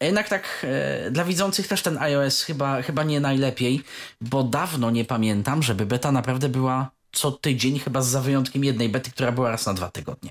Jednak 0.00 0.28
tak 0.28 0.66
e, 0.68 1.10
dla 1.10 1.24
widzących 1.24 1.68
też 1.68 1.82
ten 1.82 1.98
iOS 1.98 2.42
chyba, 2.42 2.82
chyba 2.82 3.04
nie 3.04 3.20
najlepiej, 3.20 3.82
bo 4.20 4.42
dawno 4.42 4.90
nie 4.90 5.04
pamiętam, 5.04 5.62
żeby 5.62 5.86
beta 5.86 6.12
naprawdę 6.12 6.48
była 6.48 6.90
co 7.12 7.32
tydzień, 7.32 7.78
chyba 7.78 8.02
za 8.02 8.20
wyjątkiem 8.20 8.64
jednej 8.64 8.88
bety, 8.88 9.10
która 9.10 9.32
była 9.32 9.50
raz 9.50 9.66
na 9.66 9.74
dwa 9.74 9.90
tygodnie 9.90 10.30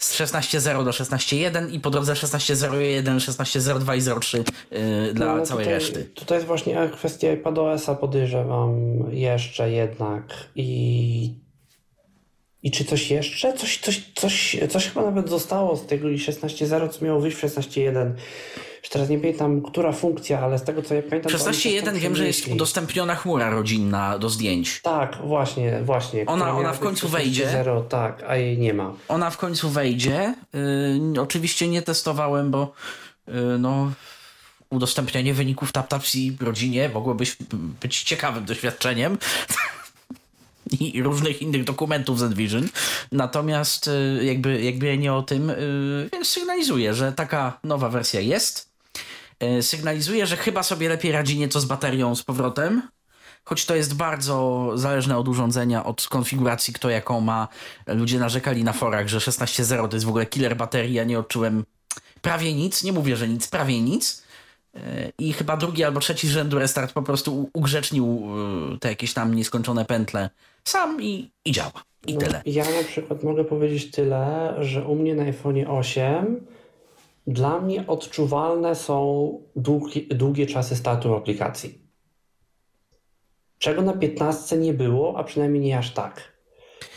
z 0.00 0.14
16.0 0.14 0.84
do 0.84 0.90
16.1 0.90 1.72
i 1.72 1.80
po 1.80 1.90
drodze 1.90 2.12
16.01, 2.12 3.02
16.02 3.02 4.16
i 4.16 4.20
03 4.20 4.44
yy, 4.70 5.14
dla 5.14 5.36
no, 5.36 5.42
całej 5.42 5.64
tutaj, 5.64 5.74
reszty. 5.74 6.04
Tutaj 6.04 6.38
jest 6.38 6.46
właśnie 6.46 6.90
kwestia 6.92 7.32
iPadOS-a 7.32 7.94
podejrzewam 7.94 8.74
jeszcze 9.12 9.70
jednak 9.70 10.22
i 10.56 11.34
i 12.62 12.70
czy 12.70 12.84
coś 12.84 13.10
jeszcze? 13.10 13.52
Coś, 13.52 13.78
coś, 13.78 14.12
coś, 14.14 14.56
coś 14.68 14.88
chyba 14.88 15.02
nawet 15.02 15.28
zostało 15.28 15.76
z 15.76 15.86
tego 15.86 16.08
16.0, 16.08 16.88
co 16.88 17.04
miało 17.04 17.20
wyjść 17.20 17.36
w 17.36 17.42
16.1. 17.42 18.12
Już 18.80 18.88
teraz 18.88 19.08
nie 19.08 19.18
pamiętam, 19.18 19.62
która 19.62 19.92
funkcja, 19.92 20.40
ale 20.40 20.58
z 20.58 20.62
tego 20.62 20.82
co 20.82 20.94
ja 20.94 21.02
pamiętam... 21.02 21.32
16.1 21.32 21.96
wiem, 21.96 22.16
że 22.16 22.26
jest 22.26 22.48
udostępniona 22.48 23.14
chmura 23.14 23.50
rodzinna 23.50 24.18
do 24.18 24.30
zdjęć. 24.30 24.80
Tak, 24.82 25.16
właśnie, 25.24 25.82
właśnie. 25.82 26.26
Ona, 26.26 26.56
ona 26.56 26.72
w 26.72 26.78
końcu 26.78 27.08
wejdzie. 27.08 27.50
0, 27.50 27.80
tak, 27.80 28.22
a 28.28 28.36
jej 28.36 28.58
nie 28.58 28.74
ma. 28.74 28.92
Ona 29.08 29.30
w 29.30 29.36
końcu 29.36 29.70
wejdzie. 29.70 30.34
Yy, 31.12 31.20
oczywiście 31.22 31.68
nie 31.68 31.82
testowałem, 31.82 32.50
bo 32.50 32.72
yy, 33.26 33.34
no 33.58 33.92
udostępnianie 34.70 35.34
wyników 35.34 35.72
TapTapsi 35.72 36.36
rodzinie 36.40 36.88
mogłoby 36.88 37.24
być 37.80 38.02
ciekawym 38.02 38.44
doświadczeniem. 38.44 39.18
i 40.80 41.02
różnych 41.02 41.42
innych 41.42 41.64
dokumentów 41.64 42.18
z 42.18 42.22
Envision. 42.22 42.68
Natomiast 43.12 43.88
y, 43.88 44.20
jakby, 44.24 44.62
jakby 44.62 44.98
nie 44.98 45.12
o 45.12 45.22
tym, 45.22 45.50
y, 45.50 46.08
więc 46.12 46.28
sygnalizuję, 46.28 46.94
że 46.94 47.12
taka 47.12 47.58
nowa 47.64 47.88
wersja 47.88 48.20
jest. 48.20 48.69
Y, 49.42 49.62
sygnalizuję, 49.62 50.26
że 50.26 50.36
chyba 50.36 50.62
sobie 50.62 50.88
lepiej 50.88 51.12
radzi 51.12 51.38
nieco 51.38 51.60
z 51.60 51.64
baterią 51.64 52.14
z 52.14 52.22
powrotem. 52.22 52.82
Choć 53.44 53.66
to 53.66 53.74
jest 53.74 53.94
bardzo 53.94 54.70
zależne 54.74 55.18
od 55.18 55.28
urządzenia, 55.28 55.84
od 55.84 56.06
konfiguracji, 56.08 56.74
kto 56.74 56.90
jaką 56.90 57.20
ma. 57.20 57.48
Ludzie 57.86 58.18
narzekali 58.18 58.64
na 58.64 58.72
forach, 58.72 59.08
że 59.08 59.18
16.0 59.18 59.88
to 59.88 59.96
jest 59.96 60.06
w 60.06 60.08
ogóle 60.08 60.26
killer 60.26 60.56
baterii. 60.56 60.94
Ja 60.94 61.04
nie 61.04 61.18
odczułem 61.18 61.64
prawie 62.22 62.54
nic. 62.54 62.84
Nie 62.84 62.92
mówię, 62.92 63.16
że 63.16 63.28
nic, 63.28 63.48
prawie 63.48 63.80
nic. 63.80 64.22
I 65.18 65.32
chyba 65.32 65.56
drugi 65.56 65.84
albo 65.84 66.00
trzeci 66.00 66.28
rzędu 66.28 66.58
restart 66.58 66.92
po 66.92 67.02
prostu 67.02 67.50
ugrzecznił 67.52 68.22
te 68.80 68.88
jakieś 68.88 69.14
tam 69.14 69.34
nieskończone 69.34 69.84
pętle 69.84 70.30
sam 70.64 71.02
i, 71.02 71.30
i 71.44 71.52
działa. 71.52 71.82
I 72.06 72.14
no, 72.14 72.20
tyle. 72.20 72.42
Ja 72.46 72.64
na 72.64 72.84
przykład 72.88 73.22
mogę 73.22 73.44
powiedzieć 73.44 73.90
tyle, 73.90 74.54
że 74.58 74.84
u 74.84 74.94
mnie 74.94 75.14
na 75.14 75.22
iPhone 75.22 75.66
8 75.66 76.46
dla 77.26 77.60
mnie 77.60 77.86
odczuwalne 77.86 78.74
są 78.74 79.32
długie, 79.56 80.00
długie 80.00 80.46
czasy 80.46 80.76
startu 80.76 81.14
aplikacji. 81.14 81.90
Czego 83.58 83.82
na 83.82 83.92
15 83.92 84.56
nie 84.56 84.74
było, 84.74 85.18
a 85.18 85.24
przynajmniej 85.24 85.62
nie 85.62 85.78
aż 85.78 85.94
tak. 85.94 86.32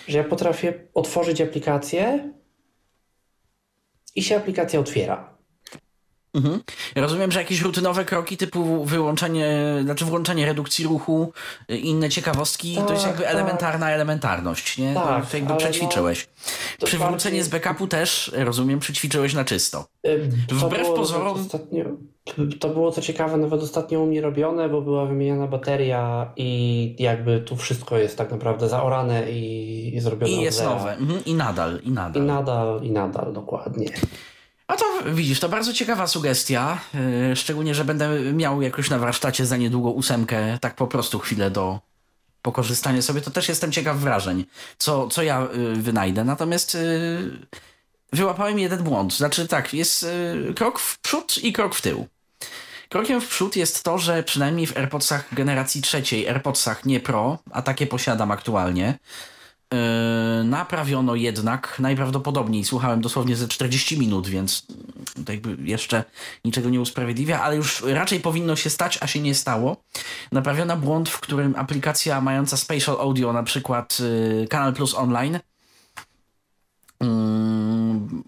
Że 0.07 0.17
ja 0.17 0.23
potrafię 0.23 0.87
otworzyć 0.93 1.41
aplikację 1.41 2.33
i 4.15 4.23
się 4.23 4.37
aplikacja 4.37 4.79
otwiera. 4.79 5.32
Mhm. 6.33 6.59
Rozumiem, 6.95 7.31
że 7.31 7.39
jakieś 7.39 7.61
rutynowe 7.61 8.05
kroki 8.05 8.37
typu 8.37 8.85
wyłączenie, 8.85 9.79
znaczy 9.83 10.05
włączenie 10.05 10.45
redukcji 10.45 10.85
ruchu, 10.85 11.33
inne 11.69 12.09
ciekawostki, 12.09 12.75
tak, 12.75 12.87
to 12.87 12.93
jest 12.93 13.05
jakby 13.05 13.23
tak. 13.23 13.31
elementarna 13.31 13.91
elementarność, 13.91 14.77
nie? 14.77 14.93
Tak, 14.93 15.29
to 15.29 15.37
jakby 15.37 15.55
przećwiczyłeś. 15.55 16.27
No, 16.81 16.87
Przywrócenie 16.87 17.39
bardziej... 17.39 17.43
z 17.43 17.63
backupu 17.63 17.87
też, 17.87 18.31
rozumiem, 18.35 18.79
przećwiczyłeś 18.79 19.33
na 19.33 19.45
czysto. 19.45 19.85
Wbrew 20.51 20.87
pozorom... 20.87 21.41
Ostatnio, 21.41 21.85
to 22.59 22.69
było 22.69 22.91
co 22.91 23.01
ciekawe 23.01 23.37
nawet 23.37 23.63
ostatnio 23.63 24.01
u 24.01 24.05
mnie 24.05 24.21
robione, 24.21 24.69
bo 24.69 24.81
była 24.81 25.05
wymieniana 25.05 25.47
bateria 25.47 26.31
i 26.37 26.95
jakby 26.99 27.39
tu 27.39 27.55
wszystko 27.55 27.97
jest 27.97 28.17
tak 28.17 28.31
naprawdę 28.31 28.69
zaorane 28.69 29.31
i, 29.31 29.95
i 29.95 29.99
zrobione 29.99 30.33
I 30.33 30.41
jest 30.41 30.63
nowe. 30.63 30.97
Mhm. 30.97 31.25
I 31.25 31.33
nadal, 31.33 31.79
i 31.83 31.91
nadal. 31.91 32.23
I 32.23 32.25
nadal, 32.25 32.81
i 32.83 32.91
nadal, 32.91 33.33
dokładnie. 33.33 33.87
A 34.73 34.77
to 34.77 34.85
widzisz, 35.13 35.39
to 35.39 35.49
bardzo 35.49 35.73
ciekawa 35.73 36.07
sugestia. 36.07 36.81
Yy, 37.29 37.35
szczególnie, 37.35 37.75
że 37.75 37.85
będę 37.85 38.19
miał 38.33 38.61
jakoś 38.61 38.89
na 38.89 38.99
warsztacie 38.99 39.45
za 39.45 39.57
niedługo 39.57 39.89
ósemkę, 39.89 40.57
tak 40.61 40.75
po 40.75 40.87
prostu 40.87 41.19
chwilę 41.19 41.51
do 41.51 41.79
pokorzystania 42.41 43.01
sobie. 43.01 43.21
To 43.21 43.31
też 43.31 43.49
jestem 43.49 43.71
ciekaw 43.71 43.97
wrażeń, 43.97 44.45
co, 44.77 45.07
co 45.07 45.23
ja 45.23 45.47
yy, 45.53 45.75
wynajdę. 45.75 46.23
Natomiast 46.23 46.73
yy, 46.73 47.47
wyłapałem 48.13 48.59
jeden 48.59 48.83
błąd. 48.83 49.13
Znaczy 49.13 49.47
tak, 49.47 49.73
jest 49.73 50.05
krok 50.55 50.79
w 50.79 50.99
przód 50.99 51.37
i 51.37 51.53
krok 51.53 51.75
w 51.75 51.81
tył. 51.81 52.07
Krokiem 52.89 53.21
w 53.21 53.27
przód 53.27 53.55
jest 53.55 53.83
to, 53.83 53.97
że 53.97 54.23
przynajmniej 54.23 54.67
w 54.67 54.77
AirPodsach 54.77 55.35
generacji 55.35 55.81
trzeciej, 55.81 56.29
AirPodsach 56.29 56.85
nie 56.85 56.99
Pro, 56.99 57.39
a 57.51 57.61
takie 57.61 57.87
posiadam 57.87 58.31
aktualnie, 58.31 58.99
naprawiono 60.43 61.15
jednak 61.15 61.79
najprawdopodobniej, 61.79 62.63
słuchałem 62.63 63.01
dosłownie 63.01 63.35
ze 63.35 63.47
40 63.47 63.99
minut, 63.99 64.27
więc 64.27 64.65
jakby 65.29 65.57
jeszcze 65.63 66.03
niczego 66.45 66.69
nie 66.69 66.81
usprawiedliwia, 66.81 67.41
ale 67.41 67.55
już 67.55 67.81
raczej 67.81 68.19
powinno 68.19 68.55
się 68.55 68.69
stać, 68.69 68.97
a 69.01 69.07
się 69.07 69.19
nie 69.19 69.35
stało. 69.35 69.77
naprawiono 70.31 70.77
błąd, 70.77 71.09
w 71.09 71.19
którym 71.19 71.55
aplikacja 71.55 72.21
mająca 72.21 72.57
spatial 72.57 72.95
audio, 72.99 73.33
na 73.33 73.43
przykład 73.43 73.97
y, 73.99 74.47
Kanal 74.49 74.73
Plus 74.73 74.95
Online, 74.95 75.39
mm, 76.99 78.23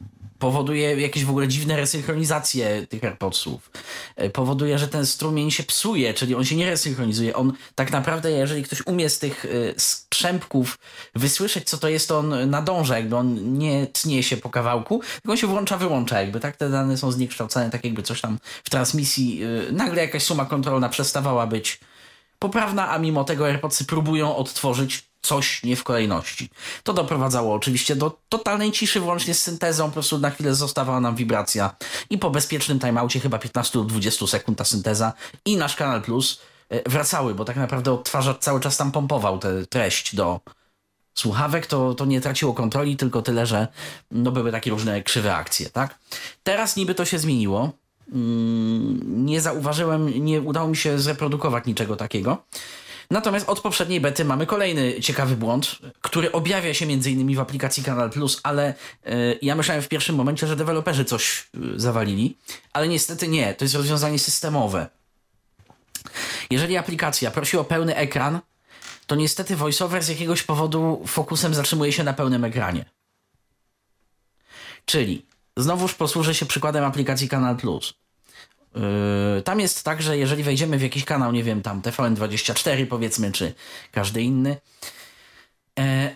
powoduje 0.46 1.02
jakieś 1.02 1.26
w 1.26 1.30
ogóle 1.30 1.48
dziwne 1.48 1.76
resynchronizacje 1.76 2.88
tych 2.88 3.04
AirPodsów. 3.04 3.72
E, 4.16 4.30
powoduje, 4.30 4.80
że 4.80 4.88
ten 4.88 5.06
strumień 5.06 5.52
się 5.52 5.64
psuje, 5.64 6.14
czyli 6.14 6.36
on 6.36 6.46
się 6.46 6.56
nie 6.56 6.70
resynchronizuje. 6.70 7.36
On 7.36 7.54
tak 7.76 7.92
naprawdę, 7.92 8.32
jeżeli 8.32 8.64
ktoś 8.64 8.88
umie 8.88 9.10
z 9.10 9.20
tych 9.20 9.46
e, 9.46 9.50
strzępków 9.78 10.80
wysłyszeć, 11.16 11.70
co 11.70 11.78
to 11.78 11.90
jest, 11.90 12.08
to 12.08 12.18
on 12.20 12.50
nadąża, 12.50 12.98
jakby 12.98 13.16
on 13.16 13.58
nie 13.58 13.88
tnie 13.88 14.24
się 14.24 14.38
po 14.38 14.50
kawałku, 14.50 15.02
tylko 15.14 15.32
on 15.32 15.38
się 15.38 15.48
włącza, 15.48 15.78
wyłącza, 15.78 16.22
jakby 16.22 16.40
tak 16.40 16.58
te 16.58 16.70
dane 16.70 16.98
są 16.98 17.12
zniekształcone, 17.12 17.70
tak 17.70 17.84
jakby 17.84 18.04
coś 18.04 18.22
tam 18.22 18.40
w 18.64 18.70
transmisji, 18.70 19.42
e, 19.44 19.72
nagle 19.72 20.02
jakaś 20.02 20.24
suma 20.24 20.46
kontrolna 20.46 20.90
przestawała 20.90 21.48
być 21.48 21.80
poprawna, 22.40 22.92
a 22.92 23.00
mimo 23.00 23.24
tego 23.24 23.46
AirPodsy 23.46 23.86
próbują 23.86 24.36
odtworzyć 24.36 25.04
coś 25.26 25.64
nie 25.64 25.76
w 25.76 25.84
kolejności. 25.84 26.50
To 26.84 26.94
doprowadzało 26.94 27.54
oczywiście 27.54 27.96
do 27.96 28.18
totalnej 28.30 28.72
ciszy, 28.72 29.00
włącznie 29.00 29.34
z 29.34 29.42
syntezą, 29.42 29.86
po 29.86 29.92
prostu 29.92 30.18
na 30.18 30.30
chwilę 30.30 30.56
zostawała 30.56 31.00
nam 31.00 31.16
wibracja 31.16 31.76
i 32.10 32.18
po 32.18 32.30
bezpiecznym 32.30 32.80
timeoutie, 32.80 33.20
chyba 33.20 33.38
15-20 33.38 34.28
sekund 34.28 34.58
ta 34.58 34.66
synteza 34.66 35.14
i 35.46 35.58
nasz 35.58 35.76
Kanal 35.76 36.02
Plus 36.02 36.42
e, 36.70 36.90
wracały, 36.90 37.36
bo 37.36 37.46
tak 37.46 37.56
naprawdę 37.56 37.92
odtwarzacz 37.92 38.40
cały 38.40 38.60
czas 38.60 38.78
tam 38.78 38.92
pompował 38.92 39.40
tę 39.40 39.66
treść 39.66 40.16
do 40.16 40.40
słuchawek, 41.16 41.68
to, 41.68 41.94
to 41.94 42.06
nie 42.06 42.22
traciło 42.22 42.54
kontroli, 42.54 42.98
tylko 42.98 43.22
tyle, 43.22 43.46
że 43.46 43.68
no, 44.12 44.32
były 44.32 44.52
takie 44.52 44.72
różne 44.72 45.04
krzywe 45.04 45.36
akcje, 45.36 45.70
tak? 45.70 46.00
Teraz 46.44 46.76
niby 46.76 46.96
to 46.96 47.06
się 47.06 47.20
zmieniło, 47.20 47.72
mm, 48.14 49.26
nie 49.26 49.42
zauważyłem, 49.42 50.26
nie 50.26 50.42
udało 50.42 50.68
mi 50.68 50.78
się 50.78 51.00
zreprodukować 51.00 51.66
niczego 51.66 51.96
takiego. 51.96 52.44
Natomiast 53.12 53.50
od 53.50 53.60
poprzedniej 53.60 54.02
bety 54.02 54.26
mamy 54.26 54.46
kolejny 54.46 55.02
ciekawy 55.02 55.36
błąd, 55.36 55.76
który 56.02 56.32
objawia 56.32 56.74
się 56.74 56.86
m.in. 56.86 57.36
w 57.36 57.40
aplikacji 57.40 57.84
Kanal 57.84 58.10
Plus, 58.10 58.40
ale 58.44 58.74
y, 59.08 59.40
ja 59.42 59.56
myślałem 59.56 59.84
w 59.84 59.88
pierwszym 59.88 60.16
momencie, 60.16 60.48
że 60.48 60.56
deweloperzy 60.56 61.06
coś 61.06 61.48
y, 61.76 61.80
zawalili, 61.80 62.38
ale 62.74 62.88
niestety 62.88 63.28
nie, 63.28 63.54
to 63.54 63.66
jest 63.66 63.76
rozwiązanie 63.76 64.20
systemowe. 64.20 64.88
Jeżeli 66.50 66.78
aplikacja 66.78 67.32
prosi 67.32 67.58
o 67.58 67.64
pełny 67.64 67.96
ekran, 67.96 68.40
to 69.08 69.16
niestety 69.16 69.56
VoiceOver 69.56 70.04
z 70.04 70.10
jakiegoś 70.10 70.44
powodu 70.44 71.04
fokusem 71.08 71.54
zatrzymuje 71.54 71.92
się 71.92 72.04
na 72.04 72.14
pełnym 72.14 72.44
ekranie. 72.44 72.86
Czyli 74.86 75.26
znowuż 75.58 75.94
posłużę 75.94 76.36
się 76.36 76.46
przykładem 76.46 76.84
aplikacji 76.84 77.30
Kanal 77.30 77.56
Plus. 77.56 77.94
Yy, 78.76 79.42
tam 79.42 79.60
jest 79.60 79.84
tak, 79.84 80.02
że 80.02 80.18
jeżeli 80.18 80.44
wejdziemy 80.44 80.78
w 80.78 80.82
jakiś 80.82 81.06
kanał, 81.06 81.32
nie 81.32 81.44
wiem, 81.44 81.62
tam 81.62 81.82
TVN24 81.82 82.86
powiedzmy, 82.86 83.32
czy 83.32 83.54
każdy 83.92 84.22
inny, 84.22 84.58
e, 85.80 86.16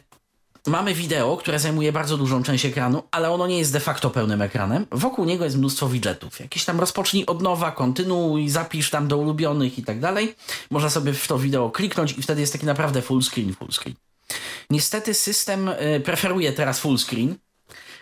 mamy 0.68 0.94
wideo, 0.94 1.38
które 1.38 1.60
zajmuje 1.60 1.92
bardzo 1.92 2.18
dużą 2.18 2.44
część 2.44 2.66
ekranu, 2.66 3.04
ale 3.12 3.32
ono 3.32 3.48
nie 3.48 3.58
jest 3.58 3.74
de 3.74 3.80
facto 3.80 4.10
pełnym 4.10 4.42
ekranem. 4.42 4.86
Wokół 4.92 5.26
niego 5.26 5.44
jest 5.44 5.58
mnóstwo 5.58 5.90
widgetów. 5.90 6.40
Jakieś 6.40 6.66
tam 6.66 6.80
rozpocznij 6.80 7.26
od 7.26 7.42
nowa, 7.42 7.72
kontynuuj, 7.72 8.50
zapisz 8.50 8.90
tam 8.90 9.08
do 9.08 9.18
ulubionych 9.18 9.80
i 9.80 9.84
tak 9.84 10.00
dalej. 10.00 10.36
Można 10.70 10.90
sobie 10.90 11.14
w 11.14 11.28
to 11.28 11.40
wideo 11.40 11.70
kliknąć 11.70 12.18
i 12.18 12.22
wtedy 12.22 12.42
jest 12.42 12.54
taki 12.54 12.66
naprawdę 12.66 13.02
full 13.02 13.22
screen, 13.24 13.54
full 13.54 13.72
screen. 13.72 13.96
Niestety 14.70 15.14
system 15.14 15.70
e, 15.70 16.00
preferuje 16.00 16.54
teraz 16.54 16.80
full 16.80 16.98
screen, 16.98 17.36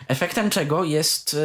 efektem 0.08 0.50
czego 0.50 0.84
jest 0.84 1.36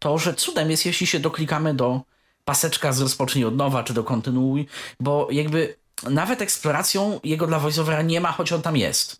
to, 0.00 0.18
że 0.18 0.34
cudem 0.34 0.70
jest, 0.70 0.86
jeśli 0.86 1.06
się 1.06 1.20
doklikamy 1.20 1.74
do 1.74 2.00
paseczka 2.44 2.92
z 2.92 3.00
rozpocznij 3.00 3.44
od 3.44 3.56
nowa, 3.56 3.82
czy 3.82 3.94
do 3.94 4.04
kontynuuj, 4.04 4.66
bo 5.00 5.28
jakby 5.30 5.76
nawet 6.10 6.42
eksploracją 6.42 7.20
jego 7.24 7.46
dla 7.46 7.58
voiceovera 7.58 8.02
nie 8.02 8.20
ma, 8.20 8.32
choć 8.32 8.52
on 8.52 8.62
tam 8.62 8.76
jest. 8.76 9.19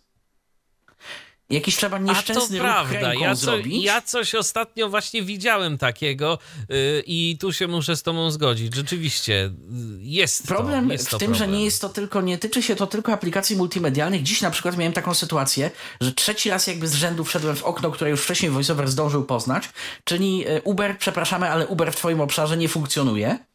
Jakiś 1.51 1.75
trzeba 1.75 1.97
nieszczęsny 1.97 2.57
A 2.57 2.59
to 2.59 2.63
prawda. 2.63 3.13
Ja, 3.13 3.35
co, 3.35 3.51
ja, 3.65 4.01
coś 4.01 4.35
ostatnio 4.35 4.89
właśnie 4.89 5.23
widziałem 5.23 5.77
takiego 5.77 6.39
yy, 6.69 7.03
i 7.05 7.37
tu 7.39 7.53
się 7.53 7.67
muszę 7.67 7.95
z 7.95 8.03
tobą 8.03 8.31
zgodzić. 8.31 8.75
Rzeczywiście 8.75 9.45
y, 9.45 9.51
jest 9.99 10.47
Problem 10.47 10.87
to, 10.87 10.93
jest 10.93 11.07
w 11.07 11.11
to 11.11 11.17
tym, 11.17 11.31
problem. 11.31 11.51
że 11.51 11.57
nie 11.57 11.65
jest 11.65 11.81
to 11.81 11.89
tylko, 11.89 12.21
nie 12.21 12.37
tyczy 12.37 12.61
się 12.61 12.75
to 12.75 12.87
tylko 12.87 13.13
aplikacji 13.13 13.55
multimedialnych. 13.55 14.23
Dziś 14.23 14.41
na 14.41 14.51
przykład 14.51 14.77
miałem 14.77 14.93
taką 14.93 15.13
sytuację, 15.13 15.71
że 16.01 16.13
trzeci 16.13 16.49
raz 16.49 16.67
jakby 16.67 16.87
z 16.87 16.93
rzędu 16.93 17.23
wszedłem 17.23 17.55
w 17.55 17.63
okno, 17.63 17.91
które 17.91 18.09
już 18.09 18.21
wcześniej 18.21 18.51
VoiceOver 18.51 18.87
zdążył 18.89 19.23
poznać, 19.23 19.69
czyli 20.03 20.47
y, 20.49 20.61
Uber, 20.63 20.97
przepraszamy, 20.97 21.49
ale 21.49 21.67
Uber 21.67 21.91
w 21.91 21.95
twoim 21.95 22.21
obszarze 22.21 22.57
nie 22.57 22.69
funkcjonuje. 22.69 23.50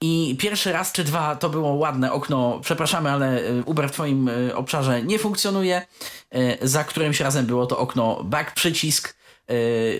I 0.00 0.36
pierwszy 0.38 0.72
raz 0.72 0.92
czy 0.92 1.04
dwa 1.04 1.36
to 1.36 1.50
było 1.50 1.72
ładne 1.72 2.12
okno. 2.12 2.60
Przepraszamy, 2.62 3.10
ale 3.10 3.40
y, 3.40 3.62
Uber 3.64 3.88
w 3.88 3.92
Twoim 3.92 4.28
y, 4.28 4.56
obszarze 4.56 5.02
nie 5.02 5.18
funkcjonuje. 5.18 5.86
Y, 6.34 6.58
za 6.68 6.84
którymś 6.84 7.20
razem 7.20 7.46
było 7.46 7.66
to 7.66 7.78
okno 7.78 8.24
back 8.24 8.54
przycisk. 8.54 9.16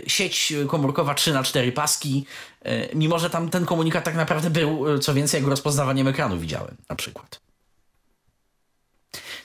Sieć 0.07 0.53
komórkowa 0.69 1.15
3 1.15 1.33
na 1.33 1.43
4 1.43 1.73
paski, 1.73 2.27
mimo 2.95 3.19
że 3.19 3.31
tam 3.31 3.49
ten 3.49 3.67
komunikat 3.67 4.05
tak 4.05 4.15
naprawdę 4.15 4.51
był, 4.51 4.99
co 4.99 5.15
więcej, 5.15 5.41
jak 5.41 5.51
rozpoznawaniem 5.51 6.09
ekranu 6.09 6.39
widziałem 6.39 6.77
na 6.89 6.97
przykład. 6.97 7.41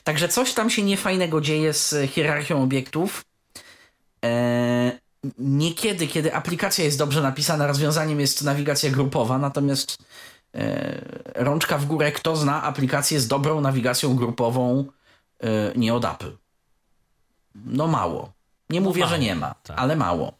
Także 0.04 0.28
coś 0.28 0.54
tam 0.54 0.70
się 0.70 0.82
niefajnego 0.82 1.40
dzieje 1.40 1.72
z 1.72 2.10
hierarchią 2.10 2.62
obiektów. 2.62 3.24
Niekiedy, 5.38 6.06
kiedy 6.06 6.34
aplikacja 6.34 6.84
jest 6.84 6.98
dobrze 6.98 7.22
napisana, 7.22 7.66
rozwiązaniem 7.66 8.20
jest 8.20 8.42
nawigacja 8.42 8.90
grupowa, 8.90 9.38
natomiast 9.38 9.98
E, 9.98 10.31
rączka 11.34 11.78
w 11.78 11.86
górę, 11.86 12.12
kto 12.12 12.36
zna 12.36 12.62
aplikację 12.62 13.20
z 13.20 13.28
dobrą 13.28 13.60
nawigacją 13.60 14.16
grupową 14.16 14.84
e, 15.40 15.48
nie 15.76 15.94
od 15.94 16.04
Apple. 16.04 16.36
No 17.54 17.86
mało. 17.86 18.32
Nie 18.70 18.80
no 18.80 18.88
mówię, 18.88 19.00
mało, 19.00 19.10
że 19.10 19.18
nie 19.18 19.34
ma, 19.34 19.54
tak. 19.62 19.78
ale 19.78 19.96
mało. 19.96 20.32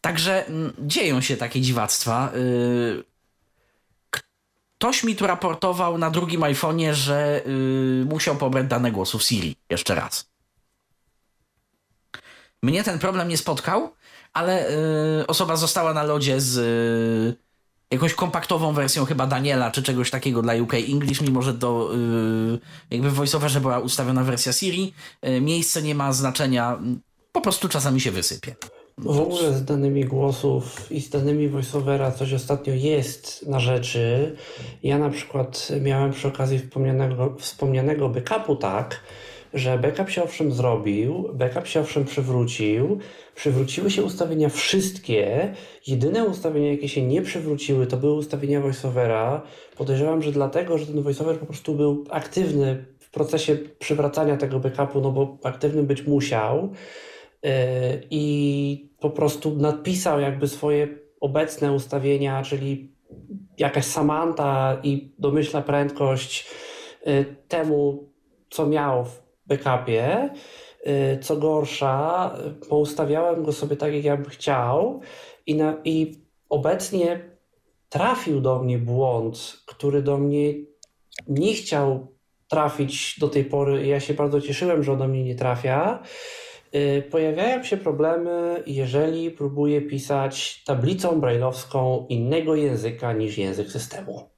Także 0.00 0.44
dzieją 0.78 1.20
się 1.20 1.36
takie 1.36 1.60
dziwactwa. 1.60 2.32
E, 2.34 3.12
ktoś 4.78 5.04
mi 5.04 5.16
tu 5.16 5.26
raportował 5.26 5.98
na 5.98 6.10
drugim 6.10 6.40
iPhone'ie, 6.40 6.92
że 6.92 7.42
musiał 8.04 8.36
pobrać 8.36 8.66
dane 8.66 8.92
głosów 8.92 9.22
Siri 9.22 9.56
jeszcze 9.70 9.94
raz. 9.94 10.30
Mnie 12.62 12.84
ten 12.84 12.98
problem 12.98 13.28
nie 13.28 13.36
spotkał, 13.36 13.94
ale 14.32 14.68
osoba 15.26 15.56
została 15.56 15.94
na 15.94 16.02
lodzie 16.02 16.40
z 16.40 17.38
jakąś 17.92 18.14
kompaktową 18.14 18.72
wersją 18.72 19.04
chyba 19.04 19.26
Daniela, 19.26 19.70
czy 19.70 19.82
czegoś 19.82 20.10
takiego 20.10 20.42
dla 20.42 20.54
UK 20.54 20.74
English, 20.74 21.20
mimo 21.20 21.42
że 21.42 21.52
do 21.52 21.90
yy, 22.50 22.58
jakby 22.90 23.10
voiceoverze 23.10 23.60
była 23.60 23.78
ustawiona 23.78 24.24
wersja 24.24 24.52
Siri. 24.52 24.92
Yy, 25.22 25.40
miejsce 25.40 25.82
nie 25.82 25.94
ma 25.94 26.12
znaczenia, 26.12 26.78
po 27.32 27.40
prostu 27.40 27.68
czasami 27.68 28.00
się 28.00 28.10
wysypie. 28.10 28.54
W 28.98 29.20
ogóle 29.20 29.52
z 29.52 29.64
danymi 29.64 30.04
głosów 30.04 30.92
i 30.92 31.00
z 31.00 31.10
danymi 31.10 31.48
voiceovera 31.48 32.10
coś 32.10 32.32
ostatnio 32.32 32.74
jest 32.74 33.46
na 33.46 33.60
rzeczy. 33.60 34.36
Ja 34.82 34.98
na 34.98 35.10
przykład 35.10 35.68
miałem 35.80 36.12
przy 36.12 36.28
okazji 36.28 36.58
wspomnianego, 36.58 37.36
wspomnianego 37.38 38.08
backupu 38.08 38.56
tak, 38.56 39.00
że 39.54 39.78
backup 39.78 40.10
się 40.10 40.22
owszem 40.22 40.52
zrobił, 40.52 41.30
backup 41.34 41.66
się 41.66 41.80
owszem 41.80 42.04
przywrócił, 42.04 42.98
przywróciły 43.34 43.90
się 43.90 44.02
ustawienia 44.02 44.48
wszystkie. 44.48 45.54
Jedyne 45.86 46.24
ustawienia, 46.24 46.70
jakie 46.70 46.88
się 46.88 47.02
nie 47.02 47.22
przywróciły, 47.22 47.86
to 47.86 47.96
były 47.96 48.12
ustawienia 48.12 48.60
voiceovera. 48.60 49.42
Podejrzewam, 49.76 50.22
że 50.22 50.32
dlatego, 50.32 50.78
że 50.78 50.86
ten 50.86 51.02
voiceover 51.02 51.38
po 51.38 51.46
prostu 51.46 51.74
był 51.74 52.04
aktywny 52.10 52.84
w 52.98 53.10
procesie 53.10 53.56
przywracania 53.78 54.36
tego 54.36 54.60
backupu, 54.60 55.00
no 55.00 55.12
bo 55.12 55.38
aktywny 55.42 55.82
być 55.82 56.06
musiał. 56.06 56.70
Yy, 57.42 57.50
I 58.10 58.90
po 59.00 59.10
prostu 59.10 59.56
napisał 59.56 60.20
jakby 60.20 60.48
swoje 60.48 60.88
obecne 61.20 61.72
ustawienia, 61.72 62.42
czyli 62.42 62.92
jakaś 63.58 63.84
Samanta 63.84 64.80
i 64.82 65.14
domyślna 65.18 65.62
prędkość 65.62 66.50
yy, 67.06 67.24
temu, 67.48 68.08
co 68.50 68.66
miał 68.66 69.04
w 69.04 69.21
backupie. 69.56 70.30
Y, 70.86 71.18
co 71.22 71.36
gorsza, 71.36 72.34
poustawiałem 72.68 73.42
go 73.42 73.52
sobie 73.52 73.76
tak, 73.76 73.94
jak 73.94 74.04
ja 74.04 74.16
bym 74.16 74.30
chciał, 74.30 75.00
i, 75.46 75.54
na, 75.54 75.76
i 75.84 76.22
obecnie 76.48 77.20
trafił 77.88 78.40
do 78.40 78.58
mnie 78.58 78.78
błąd, 78.78 79.62
który 79.66 80.02
do 80.02 80.18
mnie 80.18 80.54
nie 81.28 81.54
chciał 81.54 82.12
trafić 82.48 83.18
do 83.20 83.28
tej 83.28 83.44
pory. 83.44 83.86
Ja 83.86 84.00
się 84.00 84.14
bardzo 84.14 84.40
cieszyłem, 84.40 84.82
że 84.82 84.92
on 84.92 84.98
do 84.98 85.08
mnie 85.08 85.24
nie 85.24 85.34
trafia. 85.34 86.02
Y, 86.74 87.02
pojawiają 87.10 87.62
się 87.62 87.76
problemy, 87.76 88.62
jeżeli 88.66 89.30
próbuję 89.30 89.82
pisać 89.82 90.64
tablicą 90.64 91.20
brajlowską 91.20 92.06
innego 92.08 92.54
języka 92.54 93.12
niż 93.12 93.38
język 93.38 93.68
systemu. 93.68 94.31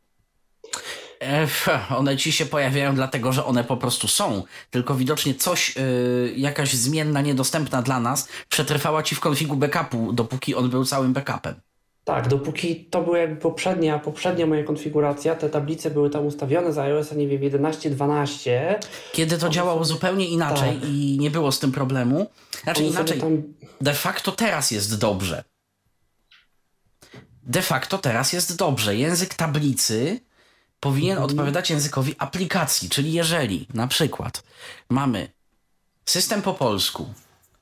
One 1.98 2.16
ci 2.16 2.32
się 2.32 2.46
pojawiają 2.46 2.94
dlatego, 2.94 3.32
że 3.32 3.44
one 3.44 3.64
po 3.64 3.76
prostu 3.76 4.08
są. 4.08 4.42
Tylko 4.70 4.94
widocznie 4.94 5.34
coś, 5.34 5.76
yy, 5.76 6.34
jakaś 6.36 6.72
zmienna 6.72 7.20
niedostępna 7.20 7.82
dla 7.82 8.00
nas 8.00 8.28
przetrwała 8.48 9.02
ci 9.02 9.14
w 9.14 9.20
konfigu 9.20 9.56
backupu, 9.56 10.12
dopóki 10.12 10.54
on 10.54 10.70
był 10.70 10.84
całym 10.84 11.12
backupem. 11.12 11.54
Tak, 12.04 12.28
dopóki 12.28 12.84
to 12.84 13.02
była 13.02 13.18
jakby 13.18 13.36
poprzednia, 13.36 13.98
poprzednia 13.98 14.46
moja 14.46 14.64
konfiguracja, 14.64 15.34
te 15.34 15.50
tablice 15.50 15.90
były 15.90 16.10
tam 16.10 16.26
ustawione 16.26 16.72
za 16.72 16.82
iOS, 16.82 17.12
nie 17.12 17.28
wiem, 17.28 17.42
11, 17.42 17.90
12. 17.90 18.78
Kiedy 19.12 19.38
to 19.38 19.48
działało 19.48 19.84
zupełnie 19.84 20.28
inaczej 20.28 20.80
Tak. 20.80 20.88
i 20.88 21.16
nie 21.20 21.30
było 21.30 21.52
z 21.52 21.58
tym 21.58 21.72
problemu. 21.72 22.30
Znaczy 22.62 22.80
sobie 22.80 22.90
inaczej, 22.90 23.20
tam- 23.20 23.42
de 23.80 23.94
facto 23.94 24.32
teraz 24.32 24.70
jest 24.70 24.98
dobrze. 24.98 25.44
De 27.42 27.62
facto 27.62 27.98
teraz 27.98 28.32
jest 28.32 28.56
dobrze. 28.56 28.96
Język 28.96 29.34
tablicy 29.34 30.20
powinien 30.84 31.18
Mhm. 31.18 31.30
odpowiadać 31.30 31.70
językowi 31.70 32.14
aplikacji, 32.18 32.88
czyli 32.88 33.12
jeżeli 33.12 33.66
na 33.74 33.86
przykład 33.88 34.42
mamy 34.88 35.28
system 36.06 36.42
po 36.42 36.54
polsku, 36.54 37.14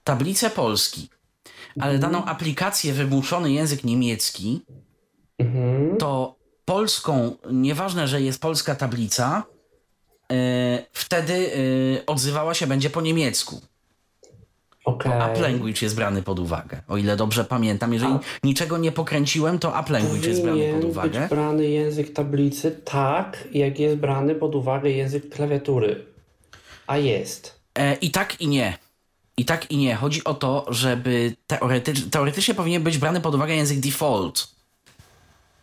tablicę 0.05 0.51
polski, 0.51 1.09
ale 1.81 1.93
Mhm. 1.95 2.01
daną 2.01 2.25
aplikację 2.25 2.93
wymuszony 2.93 3.53
język 3.53 3.85
niemiecki, 3.85 4.61
Mhm. 5.39 5.97
to 5.97 6.37
polską, 6.65 7.37
nieważne, 7.53 8.09
że 8.09 8.23
jest 8.23 8.41
polska 8.41 8.75
tablica, 8.75 9.43
e, 10.33 10.87
wtedy 10.93 11.35
e, 12.03 12.07
odzywała 12.07 12.55
się 12.55 12.67
będzie 12.67 12.91
po 12.91 13.01
niemiecku. 13.01 13.61
Okej. 14.85 15.13
App 15.13 15.41
language 15.41 15.79
jest 15.83 15.97
brany 15.97 16.23
pod 16.23 16.39
uwagę. 16.39 16.83
O 16.89 16.97
ile 16.97 17.17
dobrze 17.17 17.45
pamiętam, 17.45 17.93
jeżeli 17.93 18.15
niczego 18.45 18.79
nie 18.79 18.93
pokręciłem, 18.93 19.59
to 19.59 19.79
app 19.79 19.91
language 19.91 20.29
jest 20.29 20.43
brany 20.43 20.73
pod 20.75 20.85
uwagę. 20.85 21.21
być 21.21 21.31
brany 21.31 21.69
język 21.69 22.13
tablicy 22.13 22.71
tak, 22.85 23.49
jak 23.53 23.79
jest 23.79 23.97
brany 23.97 24.35
pod 24.35 24.55
uwagę 24.55 24.91
język 24.91 25.29
klawiatury. 25.29 26.05
A 26.87 26.97
jest. 26.97 27.61
E, 27.79 27.95
I 27.95 28.11
tak 28.11 28.41
i 28.41 28.49
nie. 28.49 28.79
I 29.37 29.45
tak 29.45 29.71
i 29.71 29.77
nie. 29.77 29.95
Chodzi 29.95 30.25
o 30.25 30.35
to, 30.35 30.67
żeby 30.69 31.37
teoretycz, 31.47 32.11
teoretycznie 32.11 32.55
powinien 32.55 32.83
być 32.83 32.99
brany 32.99 33.21
pod 33.21 33.35
uwagę 33.35 33.55
język 33.55 33.81
default. 33.81 34.49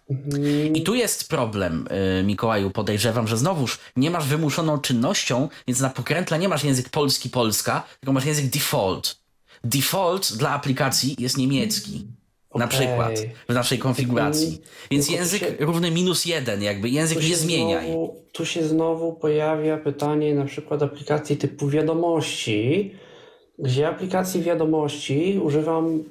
Mhm. 0.10 0.76
I 0.76 0.82
tu 0.84 0.95
jest 0.95 1.30
problem, 1.30 1.88
y, 2.20 2.24
Mikołaju. 2.24 2.72
Podejrzewam, 2.72 3.28
że 3.28 3.38
znowuż 3.38 3.80
nie 3.95 4.12
masz 4.12 4.28
wymuszoną 4.28 4.78
czynnością, 4.78 5.49
więc 5.68 5.80
na 5.80 5.89
pokrętle 5.89 6.39
nie 6.39 6.49
masz 6.49 6.64
język 6.64 6.89
polski-polska, 6.89 7.84
tylko 7.99 8.14
masz 8.14 8.26
język 8.26 8.45
default. 8.45 9.16
Default 9.64 10.34
dla 10.38 10.49
aplikacji 10.49 11.16
jest 11.20 11.38
niemiecki. 11.38 12.07
Na 12.55 12.66
Okej. 12.66 12.80
przykład 12.80 13.12
w 13.49 13.53
naszej 13.53 13.80
konfiguracji. 13.80 14.62
Więc 14.91 15.05
Tylko 15.05 15.18
tu 15.18 15.24
język 15.24 15.41
się- 15.41 15.66
równy 15.66 15.91
minus 15.91 16.26
jeden, 16.26 16.62
jakby 16.64 16.89
język 16.89 17.18
nie 17.18 17.24
się 17.24 17.36
zmieniaj. 17.36 17.86
Znowu, 17.86 18.16
tu 18.34 18.45
się 18.45 18.68
znowu 18.68 19.14
pojawia 19.14 19.78
pytanie 19.78 20.36
na 20.36 20.45
przykład 20.45 20.84
aplikacji 20.84 21.38
typu 21.38 21.68
wiadomości, 21.70 22.91
gdzie 23.60 23.88
aplikacji 23.88 24.41
wiadomości 24.41 25.39
używam 25.43 26.03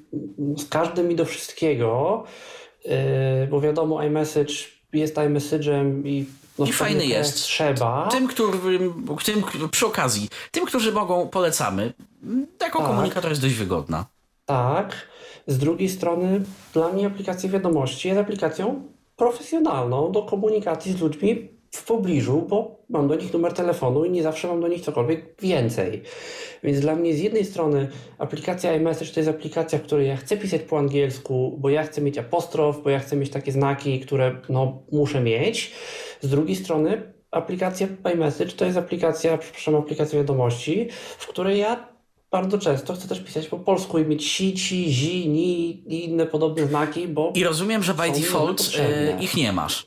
z 0.56 0.68
każdym 0.68 1.10
i 1.12 1.14
do 1.14 1.24
wszystkiego, 1.24 2.24
bo 3.50 3.60
wiadomo 3.60 4.02
iMessage 4.02 4.54
jest 4.92 5.16
iMessage'em 5.16 6.06
i 6.06 6.26
no, 6.58 6.66
I 6.66 6.72
fajny 6.72 7.06
jest. 7.06 7.42
Trzeba. 7.42 8.08
Tym, 8.10 8.28
którym, 8.28 9.06
tym, 9.24 9.44
przy 9.70 9.86
okazji, 9.86 10.28
tym, 10.50 10.66
którzy 10.66 10.92
mogą, 10.92 11.28
polecamy. 11.28 11.92
Jako 12.60 12.78
Tak. 12.78 12.88
komunikator 12.88 13.30
jest 13.30 13.42
dość 13.42 13.54
wygodna. 13.54 14.06
Tak. 14.46 15.08
Z 15.46 15.58
drugiej 15.58 15.88
strony, 15.88 16.40
dla 16.74 16.88
mnie 16.88 17.06
aplikacja 17.06 17.50
wiadomości 17.50 18.08
jest 18.08 18.20
aplikacją 18.20 18.82
profesjonalną 19.16 20.12
do 20.12 20.22
komunikacji 20.22 20.92
z 20.92 21.00
ludźmi 21.00 21.48
w 21.70 21.84
pobliżu, 21.84 22.46
bo 22.48 22.76
mam 22.88 23.08
do 23.08 23.14
nich 23.14 23.32
numer 23.32 23.52
telefonu 23.52 24.04
i 24.04 24.10
nie 24.10 24.22
zawsze 24.22 24.48
mam 24.48 24.60
do 24.60 24.68
nich 24.68 24.82
cokolwiek 24.82 25.40
więcej. 25.42 26.02
Więc 26.62 26.80
dla 26.80 26.96
mnie 26.96 27.14
z 27.14 27.20
jednej 27.20 27.44
strony 27.44 27.88
aplikacja 28.18 28.76
iMessage 28.76 29.10
to 29.10 29.20
jest 29.20 29.30
aplikacja, 29.30 29.78
w 29.78 29.82
której 29.82 30.08
ja 30.08 30.16
chcę 30.16 30.36
pisać 30.36 30.62
po 30.62 30.78
angielsku, 30.78 31.56
bo 31.60 31.70
ja 31.70 31.82
chcę 31.82 32.00
mieć 32.00 32.18
apostrof, 32.18 32.82
bo 32.82 32.90
ja 32.90 32.98
chcę 32.98 33.16
mieć 33.16 33.30
takie 33.30 33.52
znaki, 33.52 34.00
które 34.00 34.40
no, 34.48 34.82
muszę 34.92 35.20
mieć. 35.20 35.72
Z 36.20 36.28
drugiej 36.28 36.56
strony 36.56 37.12
aplikacja 37.30 37.86
iMessage 38.14 38.52
to 38.52 38.64
jest 38.64 38.78
aplikacja, 38.78 39.38
przepraszam, 39.38 39.74
aplikacja 39.76 40.18
wiadomości, 40.18 40.88
w 41.18 41.26
której 41.26 41.58
ja 41.58 41.88
bardzo 42.30 42.58
często 42.58 42.94
chcę 42.94 43.08
też 43.08 43.20
pisać 43.20 43.46
po 43.46 43.58
polsku 43.58 43.98
i 43.98 44.04
mieć 44.04 44.32
si, 44.32 44.54
ci, 44.54 44.92
zi, 44.92 45.28
ni 45.28 45.70
i 45.70 46.04
inne 46.04 46.26
podobne 46.26 46.66
znaki, 46.66 47.08
bo 47.08 47.32
I 47.34 47.44
rozumiem, 47.44 47.82
że 47.82 47.94
by 47.94 48.10
default 48.10 48.60
y, 48.60 49.24
ich 49.24 49.36
nie 49.36 49.52
masz. 49.52 49.86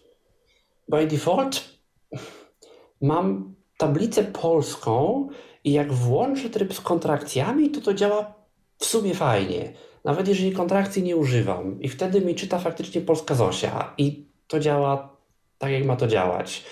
by 0.89 1.07
default 1.07 1.63
mam 3.01 3.55
tablicę 3.77 4.23
polską 4.23 5.27
i 5.63 5.71
jak 5.71 5.93
włączę 5.93 6.49
tryb 6.49 6.73
z 6.73 6.81
kontrakcjami, 6.81 7.69
to 7.69 7.81
to 7.81 7.93
działa 7.93 8.33
w 8.77 8.85
sumie 8.85 9.15
fajnie. 9.15 9.73
Nawet 10.03 10.27
jeżeli 10.27 10.51
kontrakcji 10.51 11.03
nie 11.03 11.15
używam 11.15 11.81
i 11.81 11.89
wtedy 11.89 12.21
mi 12.21 12.35
czyta 12.35 12.59
faktycznie 12.59 13.01
polska 13.01 13.35
Zosia 13.35 13.93
i 13.97 14.25
to 14.47 14.59
działa 14.59 15.17
tak, 15.57 15.71
jak 15.71 15.85
ma 15.85 15.95
to 15.95 16.07
działać. 16.07 16.63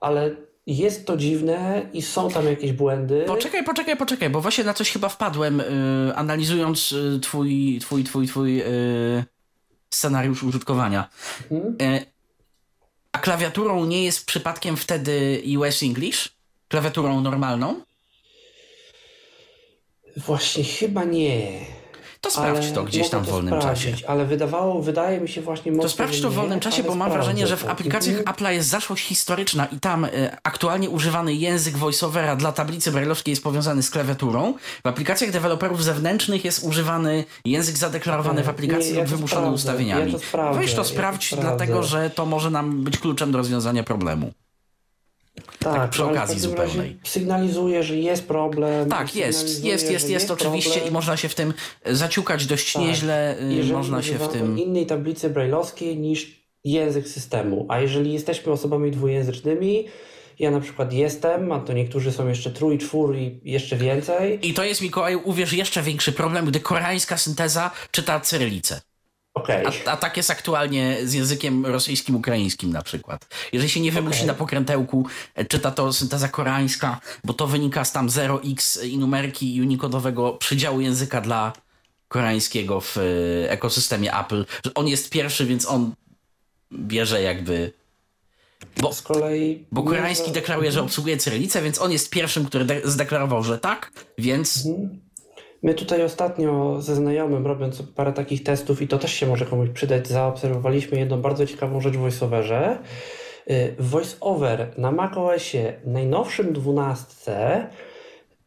Ale 0.00 0.36
jest 0.66 1.06
to 1.06 1.16
dziwne 1.16 1.88
i 1.92 2.02
są 2.02 2.30
tam 2.30 2.46
jakieś 2.46 2.72
błędy. 2.72 3.24
Poczekaj, 3.26 3.64
poczekaj, 3.64 3.96
poczekaj, 3.96 4.30
bo 4.30 4.40
właśnie 4.40 4.64
na 4.64 4.74
coś 4.74 4.90
chyba 4.90 5.08
wpadłem, 5.08 5.60
y, 5.60 6.12
analizując 6.14 6.92
y, 6.92 7.20
twój, 7.20 7.78
twój, 7.80 8.04
twój, 8.04 8.26
twój 8.26 8.60
y, 8.60 9.24
scenariusz 9.90 10.42
użytkowania. 10.42 11.08
Mhm. 11.50 11.94
Y, 11.94 12.06
a 13.12 13.18
klawiaturą 13.18 13.84
nie 13.84 14.04
jest 14.04 14.26
przypadkiem 14.26 14.76
wtedy 14.76 15.42
US 15.58 15.82
English? 15.82 16.28
Klawiaturą 16.68 17.20
normalną? 17.20 17.80
Właśnie 20.26 20.64
chyba 20.64 21.04
nie. 21.04 21.50
To 22.20 22.30
sprawdź 22.30 22.64
Ale 22.64 22.72
to 22.74 22.84
gdzieś 22.84 23.08
tam 23.08 23.22
w 23.22 23.26
to 23.26 23.32
wolnym 23.32 23.60
czasie. 23.60 23.92
Ale 24.08 24.24
wydawało, 24.26 24.82
wydaje 24.82 25.20
mi 25.20 25.28
się 25.28 25.40
właśnie 25.40 25.72
mocno, 25.72 25.82
To 25.82 25.88
sprawdź 25.88 26.20
to 26.20 26.28
w 26.28 26.32
nie, 26.32 26.36
wolnym 26.36 26.60
czasie, 26.60 26.82
ale 26.82 26.88
bo 26.88 26.94
mam 26.94 27.10
wrażenie, 27.12 27.46
że 27.46 27.56
w 27.56 27.62
to. 27.64 27.70
aplikacjach 27.70 28.18
Mhm. 28.18 28.36
Apple'a 28.36 28.50
jest 28.50 28.68
zaszłość 28.68 29.04
historyczna 29.04 29.66
i 29.66 29.80
tam 29.80 30.04
y, 30.04 30.10
aktualnie 30.42 30.90
używany 30.90 31.34
język 31.34 31.76
voiceovera 31.76 32.36
dla 32.36 32.52
tablicy 32.52 32.92
brajlowskiej 32.92 33.32
jest 33.32 33.42
powiązany 33.42 33.82
z 33.82 33.90
klawiaturą. 33.90 34.54
W 34.84 34.86
aplikacjach 34.86 35.30
deweloperów 35.30 35.84
zewnętrznych 35.84 36.44
jest 36.44 36.64
używany 36.64 37.24
język 37.44 37.76
zadeklarowany 37.78 38.42
w 38.42 38.48
aplikacji 38.48 38.92
Nie, 38.92 38.98
ja 38.98 39.04
to 39.04 39.10
wymuszony 39.10 39.50
ustawieniami. 39.50 40.12
ja 40.12 40.18
to 40.18 40.24
sprawdzę, 40.24 40.60
Weź 40.60 40.70
to 40.70 40.76
ja 40.76 40.82
to 40.84 40.88
sprawdź, 40.88 41.26
sprawdzę. 41.26 41.48
dlatego 41.48 41.82
że 41.82 42.10
to 42.10 42.26
może 42.26 42.50
nam 42.50 42.84
być 42.84 42.98
kluczem 42.98 43.32
do 43.32 43.38
rozwiązania 43.38 43.82
problemu. 43.82 44.32
Tak, 45.58 45.90
przy 45.90 46.02
ale 46.02 46.12
w 46.12 46.16
okazji 46.16 46.40
zupełnej. 46.40 46.96
Sygnalizuje, 47.04 47.82
że 47.82 47.96
jest 47.96 48.28
problem. 48.28 48.90
Tak, 48.90 49.16
jest, 49.16 49.64
jest, 49.64 49.90
jest, 49.90 50.10
jest 50.10 50.30
oczywiście 50.30 50.70
problem. 50.70 50.90
i 50.90 50.92
można 50.92 51.16
się 51.16 51.28
w 51.28 51.34
tym 51.34 51.54
zaciukać 51.86 52.46
dość 52.46 52.72
Tak. 52.72 52.82
nieźle, 52.82 53.40
y, 53.42 53.54
Jeżeli 53.54 53.72
można 53.72 54.02
się 54.02 54.18
w 54.18 54.28
tym... 54.28 54.58
innej 54.58 54.86
tablicy 54.86 55.30
brajlowskiej 55.30 55.96
niż 55.96 56.38
język 56.64 57.08
systemu. 57.08 57.66
A 57.68 57.80
jeżeli 57.80 58.12
jesteśmy 58.12 58.52
osobami 58.52 58.90
dwujęzycznymi, 58.90 59.84
ja 60.38 60.50
na 60.50 60.60
przykład 60.60 60.92
jestem, 60.92 61.52
a 61.52 61.60
to 61.60 61.72
niektórzy 61.72 62.12
są 62.12 62.28
jeszcze 62.28 62.50
trój, 62.50 62.78
czwór 62.78 63.16
i 63.16 63.40
jeszcze 63.44 63.76
więcej. 63.76 64.48
I 64.48 64.54
to 64.54 64.64
jest, 64.64 64.82
Mikołaj, 64.82 65.16
uwierz, 65.16 65.52
jeszcze 65.52 65.82
większy 65.82 66.12
problem, 66.12 66.46
gdy 66.46 66.60
koreańska 66.60 67.18
synteza 67.18 67.70
czyta 67.90 68.20
cyrylicę. 68.20 68.80
Okej. 69.38 69.66
A, 69.86 69.90
a 69.90 69.96
tak 69.96 70.16
jest 70.16 70.30
aktualnie 70.30 70.96
z 71.04 71.12
językiem 71.12 71.66
rosyjskim, 71.66 72.16
ukraińskim 72.16 72.70
na 72.72 72.82
przykład. 72.82 73.26
Jeżeli 73.52 73.70
się 73.70 73.80
nie 73.80 73.92
wymusi 73.92 74.16
Okej. 74.18 74.26
na 74.26 74.34
pokrętełku, 74.34 75.06
e, 75.34 75.44
czyta 75.44 75.70
to 75.70 75.92
synteza 75.92 76.28
koreańska, 76.28 77.00
bo 77.24 77.32
to 77.34 77.46
wynika 77.46 77.84
z 77.84 77.92
tam 77.92 78.08
0x 78.08 78.84
i 78.86 78.98
numerki 78.98 79.60
unikodowego 79.62 80.32
przydziału 80.32 80.80
języka 80.80 81.20
dla 81.20 81.52
koreańskiego 82.08 82.80
w 82.80 82.96
e, 82.98 83.50
ekosystemie 83.50 84.16
Apple. 84.18 84.44
Że 84.64 84.74
on 84.74 84.88
jest 84.88 85.10
pierwszy, 85.10 85.46
więc 85.46 85.66
on 85.66 85.92
bierze 86.72 87.22
jakby... 87.22 87.72
Bo, 88.80 88.92
Z 88.92 89.02
kolei. 89.02 89.64
bo 89.72 89.82
koreański 89.82 90.32
deklaruje, 90.32 90.72
że 90.72 90.82
obsługuje 90.82 91.16
cyrylicę, 91.16 91.62
więc 91.62 91.80
on 91.80 91.92
jest 91.92 92.10
pierwszym, 92.10 92.44
który 92.46 92.64
de- 92.64 92.80
zdeklarował, 92.84 93.44
że 93.44 93.58
tak, 93.58 93.90
więc... 94.18 94.68
My 95.62 95.74
tutaj 95.74 96.02
ostatnio 96.02 96.82
ze 96.82 96.94
znajomym, 96.94 97.46
robiąc 97.46 97.82
parę 97.82 98.12
takich 98.12 98.42
testów, 98.42 98.82
i 98.82 98.88
to 98.88 98.98
też 98.98 99.12
się 99.12 99.26
może 99.26 99.46
komuś 99.46 99.68
przydać, 99.68 100.08
zaobserwowaliśmy 100.08 100.98
jedną 100.98 101.20
bardzo 101.20 101.46
ciekawą 101.46 101.80
rzecz 101.80 101.94
w 101.94 102.00
VoiceOverze. 102.00 102.78
Y, 103.50 103.74
VoiceOver 103.78 104.70
na 104.76 104.92
macOSie 104.92 105.72
najnowszym 105.84 106.52
12, 106.52 107.68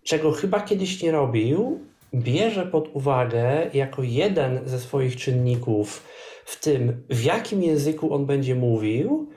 czego 0.03 0.32
chyba 0.32 0.59
kiedyś 0.59 1.03
nie 1.03 1.12
robił, 1.12 1.80
bierze 2.14 2.66
pod 2.66 2.95
uwagę 2.95 3.70
jako 3.74 4.03
jeden 4.03 4.59
ze 4.66 4.80
swoich 4.80 5.16
czynników 5.16 6.03
w 6.45 6.59
tym, 6.59 7.03
w 7.09 7.24
jakim 7.24 7.64
języku 7.64 8.14
on 8.14 8.26
będzie 8.26 8.55
mówił, 8.55 9.30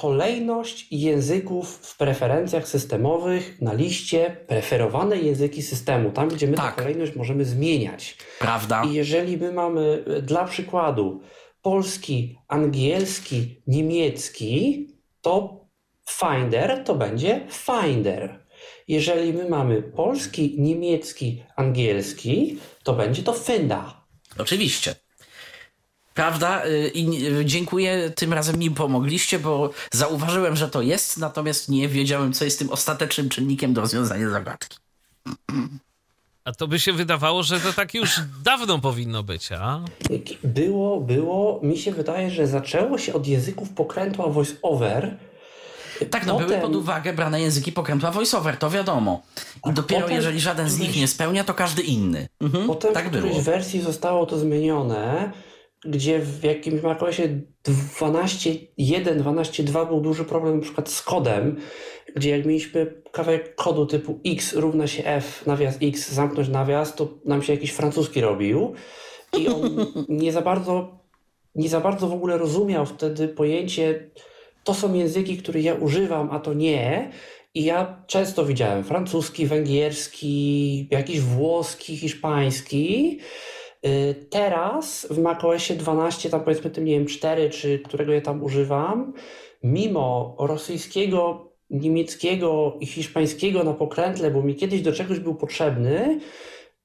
kolejność 0.00 0.86
języków 0.90 1.68
w 1.70 1.96
preferencjach 1.96 2.68
systemowych 2.68 3.60
na 3.60 3.72
liście 3.72 4.36
preferowane 4.46 5.16
języki 5.16 5.62
systemu, 5.62 6.10
tam 6.10 6.28
gdzie 6.28 6.46
my 6.46 6.56
Tak. 6.56 6.74
tę 6.74 6.82
kolejność 6.82 7.16
możemy 7.16 7.44
zmieniać. 7.44 8.16
Prawda? 8.38 8.84
I 8.84 8.94
jeżeli 8.94 9.36
my 9.36 9.52
mamy 9.52 10.04
e, 10.06 10.22
dla 10.22 10.44
przykładu 10.44 11.20
polski, 11.62 12.38
angielski, 12.48 13.62
niemiecki, 13.66 14.86
to 15.20 15.66
Finder 16.10 16.84
to 16.84 16.94
będzie 16.94 17.46
Finder. 17.50 18.46
Jeżeli 18.88 19.32
my 19.32 19.48
mamy 19.48 19.82
polski, 19.82 20.54
niemiecki, 20.58 21.42
angielski, 21.56 22.58
to 22.82 22.92
będzie 22.92 23.22
to 23.22 23.32
Fenda. 23.32 24.06
Oczywiście. 24.38 24.94
Prawda? 26.16 26.66
Y, 26.66 26.90
I 26.94 27.26
y, 27.26 27.44
dziękuję, 27.44 28.10
tym 28.16 28.32
razem 28.32 28.58
mi 28.58 28.70
pomogliście, 28.70 29.38
bo 29.38 29.70
zauważyłem, 29.92 30.56
że 30.56 30.68
to 30.68 30.82
jest, 30.82 31.18
natomiast 31.18 31.68
nie 31.68 31.88
wiedziałem, 31.88 32.32
co 32.32 32.44
jest 32.44 32.58
tym 32.58 32.70
ostatecznym 32.70 33.28
czynnikiem 33.28 33.74
do 33.74 33.80
rozwiązania 33.80 34.30
zagadki. 34.30 34.76
A 36.44 36.52
to 36.52 36.68
by 36.68 36.78
się 36.80 36.92
wydawało, 36.92 37.42
że 37.42 37.60
to 37.60 37.72
tak 37.72 37.94
już 37.94 38.20
dawno 38.44 38.78
powinno 38.78 39.22
być, 39.22 39.52
a? 39.52 39.80
Było, 40.44 41.00
było. 41.00 41.60
Mi 41.62 41.78
się 41.78 41.92
wydaje, 41.92 42.30
że 42.30 42.46
zaczęło 42.46 42.98
się 42.98 43.12
od 43.14 43.26
języków 43.26 43.70
pokrętła 43.70 44.26
voice-over. 44.26 45.16
Tak, 46.10 46.26
no 46.26 46.32
Potem... 46.32 46.48
były 46.48 46.60
pod 46.60 46.76
uwagę 46.76 47.12
brane 47.12 47.40
języki 47.40 47.72
pokrętła 47.72 48.10
voice-over, 48.10 48.56
to 48.56 48.70
wiadomo. 48.70 49.22
I 49.70 49.72
dopiero 49.72 50.00
Potem 50.02 50.16
jeżeli 50.16 50.40
żaden 50.40 50.68
z 50.70 50.78
nich 50.78 50.96
nie 50.96 51.08
spełnia, 51.08 51.44
to 51.44 51.54
każdy 51.54 51.82
inny. 51.82 52.28
Mhm, 52.40 52.66
Potem 52.66 52.94
tak 52.94 53.04
w 53.04 53.08
którejś 53.08 53.32
było. 53.32 53.42
wersji 53.44 53.80
zostało 53.80 54.26
to 54.26 54.38
zmienione, 54.38 55.32
gdzie 55.84 56.18
w 56.18 56.44
jakimś 56.44 56.82
macOSie 56.82 57.40
12.1, 57.64 59.22
12.2 59.22 59.88
był 59.88 60.00
duży 60.00 60.24
problem 60.24 60.56
na 60.56 60.62
przykład 60.62 60.88
z 60.88 61.02
kodem, 61.02 61.56
gdzie 62.16 62.30
jak 62.30 62.46
mieliśmy 62.46 63.02
kawałek 63.12 63.54
kodu 63.54 63.86
typu 63.86 64.20
x 64.26 64.52
równa 64.52 64.86
się 64.86 65.04
f, 65.04 65.46
nawias 65.46 65.78
x, 65.82 66.12
zamknąć 66.12 66.48
nawias, 66.48 66.94
to 66.94 67.08
nam 67.24 67.42
się 67.42 67.52
jakiś 67.52 67.70
francuski 67.70 68.20
robił 68.20 68.74
i 69.38 69.48
on 69.48 69.86
nie 70.08 70.32
za 70.32 70.42
bardzo, 70.42 70.98
nie 71.54 71.68
za 71.68 71.80
bardzo 71.80 72.08
w 72.08 72.12
ogóle 72.12 72.38
rozumiał 72.38 72.86
wtedy 72.86 73.28
pojęcie, 73.28 74.10
to 74.64 74.74
są 74.74 74.94
języki, 74.94 75.36
które 75.36 75.60
ja 75.60 75.74
używam, 75.74 76.28
a 76.30 76.40
to 76.40 76.54
nie. 76.54 77.10
I 77.54 77.64
ja 77.64 78.02
często 78.06 78.44
widziałem 78.46 78.84
francuski, 78.84 79.46
węgierski, 79.46 80.88
jakiś 80.90 81.20
włoski, 81.20 81.96
hiszpański. 81.96 83.18
Y, 83.86 84.14
teraz 84.30 85.06
w 85.10 85.18
macOSie 85.18 85.74
12, 85.74 86.30
tam 86.30 86.40
powiedzmy 86.44 86.70
tym, 86.70 86.84
nie 86.84 86.92
wiem, 86.92 87.06
4, 87.06 87.50
czy 87.50 87.78
którego 87.78 88.12
ja 88.12 88.20
tam 88.20 88.42
używam, 88.42 89.12
mimo 89.62 90.36
rosyjskiego 90.38 91.52
niemieckiego 91.70 92.76
i 92.80 92.86
hiszpańskiego 92.86 93.64
na 93.64 93.74
pokrętle, 93.74 94.30
bo 94.30 94.42
mi 94.42 94.54
kiedyś 94.54 94.82
do 94.82 94.92
czegoś 94.92 95.20
był 95.20 95.34
potrzebny, 95.34 96.20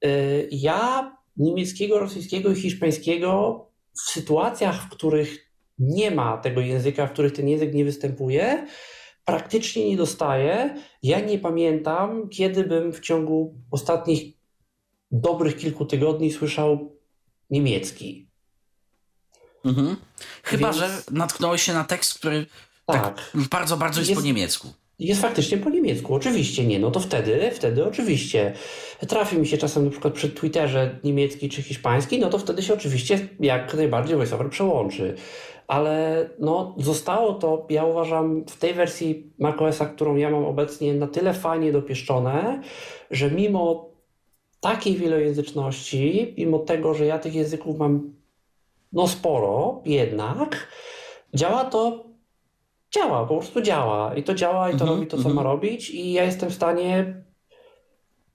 y, 0.04 0.48
ja 0.52 1.16
niemieckiego, 1.36 1.98
rosyjskiego 1.98 2.50
i 2.50 2.54
hiszpańskiego 2.54 3.66
w 3.94 4.00
sytuacjach, 4.00 4.82
w 4.82 4.88
których 4.88 5.52
nie 5.78 6.10
ma 6.10 6.38
tego 6.38 6.60
języka, 6.60 7.06
w 7.06 7.12
których 7.12 7.32
ten 7.32 7.48
język 7.48 7.74
nie 7.74 7.84
występuje, 7.84 8.66
praktycznie 9.24 9.88
nie 9.88 9.96
dostaję. 9.96 10.74
Ja 11.02 11.20
nie 11.20 11.38
pamiętam, 11.38 12.28
kiedy 12.28 12.64
bym 12.64 12.92
w 12.92 13.00
ciągu 13.00 13.54
ostatnich 13.70 14.41
dobrych 15.12 15.56
kilku 15.56 15.84
tygodni 15.84 16.32
słyszał 16.32 16.96
niemiecki. 17.50 18.28
Mhm. 19.64 19.96
Chyba, 20.42 20.66
Więc... 20.66 20.76
że 20.76 21.02
natknąłeś 21.10 21.62
się 21.62 21.72
na 21.72 21.84
tekst, 21.84 22.14
który 22.14 22.46
tak. 22.86 23.02
tak 23.02 23.30
bardzo, 23.50 23.76
bardzo 23.76 24.00
jest, 24.00 24.10
jest, 24.10 24.20
po 24.20 24.26
niemiecku. 24.26 24.68
Jest 24.98 25.20
faktycznie 25.20 25.58
po 25.58 25.70
niemiecku, 25.70 26.14
oczywiście 26.14 26.66
nie. 26.66 26.78
No 26.78 26.90
to 26.90 27.00
wtedy, 27.00 27.50
wtedy 27.54 27.86
oczywiście. 27.86 28.52
Trafi 29.08 29.38
mi 29.38 29.46
się 29.46 29.58
czasem 29.58 29.84
na 29.84 29.90
przykład 29.90 30.14
przy 30.14 30.28
Twitterze 30.28 30.98
niemiecki 31.04 31.48
czy 31.48 31.62
hiszpański, 31.62 32.18
no 32.18 32.30
to 32.30 32.38
wtedy 32.38 32.62
się 32.62 32.74
oczywiście 32.74 33.28
jak 33.40 33.74
najbardziej 33.74 34.16
VoiceOver 34.16 34.50
przełączy. 34.50 35.14
Ale 35.66 36.28
no, 36.38 36.74
zostało 36.78 37.34
to, 37.34 37.66
ja 37.70 37.84
uważam, 37.84 38.44
w 38.44 38.56
tej 38.56 38.74
wersji 38.74 39.32
macOSa, 39.38 39.86
którą 39.86 40.16
ja 40.16 40.30
mam 40.30 40.44
obecnie, 40.44 40.94
na 40.94 41.06
tyle 41.06 41.34
fajnie 41.34 41.72
dopieszczone, 41.72 42.62
że 43.10 43.30
mimo 43.30 43.91
takiej 44.62 44.96
wielojęzyczności, 44.96 46.34
mimo 46.38 46.58
tego, 46.58 46.94
że 46.94 47.06
ja 47.06 47.18
tych 47.18 47.34
języków 47.34 47.78
mam 47.78 48.12
no 48.92 49.08
sporo, 49.08 49.82
jednak 49.84 50.68
działa 51.34 51.64
to 51.64 52.04
działa, 52.94 53.26
po 53.26 53.36
prostu 53.36 53.62
działa. 53.62 54.14
I 54.14 54.22
to 54.22 54.34
działa 54.34 54.70
i 54.70 54.76
to 54.76 54.84
mm 54.84 54.94
-hmm, 54.94 54.96
robi 54.96 55.06
to, 55.06 55.16
co 55.16 55.22
mm 55.22 55.32
-hmm. 55.32 55.36
ma 55.36 55.42
robić. 55.42 55.90
I 55.90 56.12
ja 56.12 56.24
jestem 56.24 56.50
w 56.50 56.54
stanie. 56.54 57.22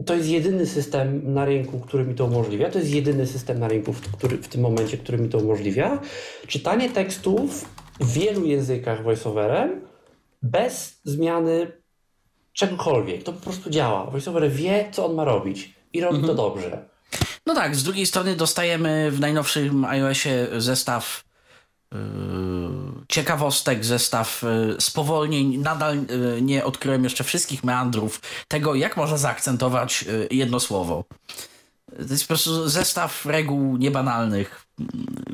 To 0.06 0.16
jest 0.16 0.30
jedyny 0.30 0.66
system 0.66 1.34
na 1.34 1.46
rynku, 1.46 1.80
który 1.80 2.06
mi 2.06 2.16
to 2.16 2.26
umożliwia. 2.26 2.70
To 2.70 2.80
jest 2.80 2.92
jedyny 2.92 3.28
system 3.28 3.60
na 3.60 3.68
rynku, 3.68 3.94
w, 3.94 4.02
który, 4.18 4.38
w 4.38 4.48
tym 4.48 4.62
momencie, 4.62 4.98
który 4.98 5.18
mi 5.18 5.30
to 5.30 5.38
umożliwia. 5.38 6.00
Czytanie 6.48 6.90
tekstów 6.90 7.66
w 8.00 8.14
wielu 8.14 8.46
językach 8.46 9.04
voiceoverem 9.04 9.82
bez 10.42 11.02
zmiany 11.04 11.72
czegokolwiek. 12.54 13.24
To 13.24 13.34
po 13.34 13.42
prostu 13.42 13.70
działa. 13.70 14.06
VoiceOver 14.06 14.52
wie, 14.52 14.90
co 14.92 15.06
on 15.06 15.16
ma 15.16 15.26
robić 15.26 15.77
i 15.94 16.02
robi 16.02 16.18
-hmm. 16.18 16.26
to 16.26 16.32
mhm. 16.32 16.38
dobrze. 16.38 16.86
No 17.46 17.56
tak, 17.56 17.76
z 17.76 17.84
drugiej 17.84 18.06
strony 18.06 18.36
dostajemy 18.36 19.12
w 19.12 19.20
najnowszym 19.20 19.86
iOSie 19.86 20.48
zestaw 20.58 21.28
Yy, 21.92 22.00
ciekawostek, 23.08 23.86
zestaw 23.86 24.44
yy, 24.44 24.76
spowolnień. 24.82 25.58
Nadal 25.58 25.96
yy, 25.96 26.42
nie 26.42 26.66
odkryłem 26.66 27.04
jeszcze 27.04 27.24
wszystkich 27.24 27.64
meandrów 27.64 28.22
tego, 28.48 28.76
jak 28.76 28.98
można 28.98 29.18
zaakcentować 29.18 30.06
jedno 30.32 30.60
słowo. 30.60 31.04
To 31.96 32.14
jest 32.14 32.24
po 32.24 32.28
prostu 32.28 32.70
zestaw 32.70 33.26
reguł 33.26 33.78
niebanalnych, 33.78 34.66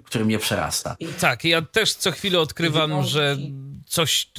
który 0.04 0.26
mnie 0.26 0.40
przerasta. 0.40 0.96
I 1.00 1.08
tak, 1.08 1.44
ja 1.44 1.62
też 1.62 1.94
co 1.94 2.12
chwilę 2.12 2.40
odkrywam, 2.40 3.04
że 3.04 3.38
coś 3.94 4.32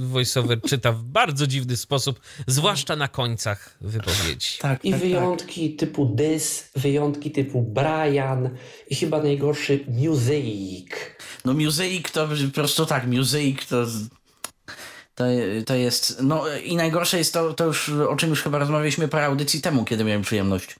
voiceover 0.00 0.60
czyta 0.62 0.92
w 0.92 1.02
bardzo 1.02 1.46
dziwny 1.46 1.76
sposób, 1.76 2.20
zwłaszcza 2.46 2.96
na 2.96 3.08
końcach 3.08 3.76
wypowiedzi. 3.80 4.58
Tak, 4.60 4.84
I 4.84 4.90
tak, 4.90 5.00
wyjątki 5.00 5.70
tak. 5.70 5.78
typu 5.78 6.16
this, 6.16 6.70
wyjątki 6.76 7.30
typu 7.30 7.62
Brian 7.62 8.50
i 8.90 8.94
chyba 8.94 9.22
najgorszy 9.22 9.84
music. 9.88 10.86
No 11.44 11.54
Music 11.54 12.10
to 12.12 12.28
po 12.28 12.54
prostu 12.54 12.86
tak, 12.86 13.06
Music 13.06 13.66
to... 13.66 13.86
To, 15.14 15.24
to 15.66 15.74
jest. 15.74 16.22
No 16.22 16.44
i 16.64 16.76
najgorsze 16.76 17.18
jest 17.18 17.34
to, 17.34 17.54
to 17.54 17.64
już, 17.64 17.88
o 17.88 18.16
czym 18.16 18.30
już 18.30 18.42
chyba 18.42 18.58
rozmawialiśmy 18.58 19.08
parę 19.08 19.26
audycji 19.26 19.60
temu, 19.60 19.84
kiedy 19.84 20.04
miałem 20.04 20.22
przyjemność 20.22 20.76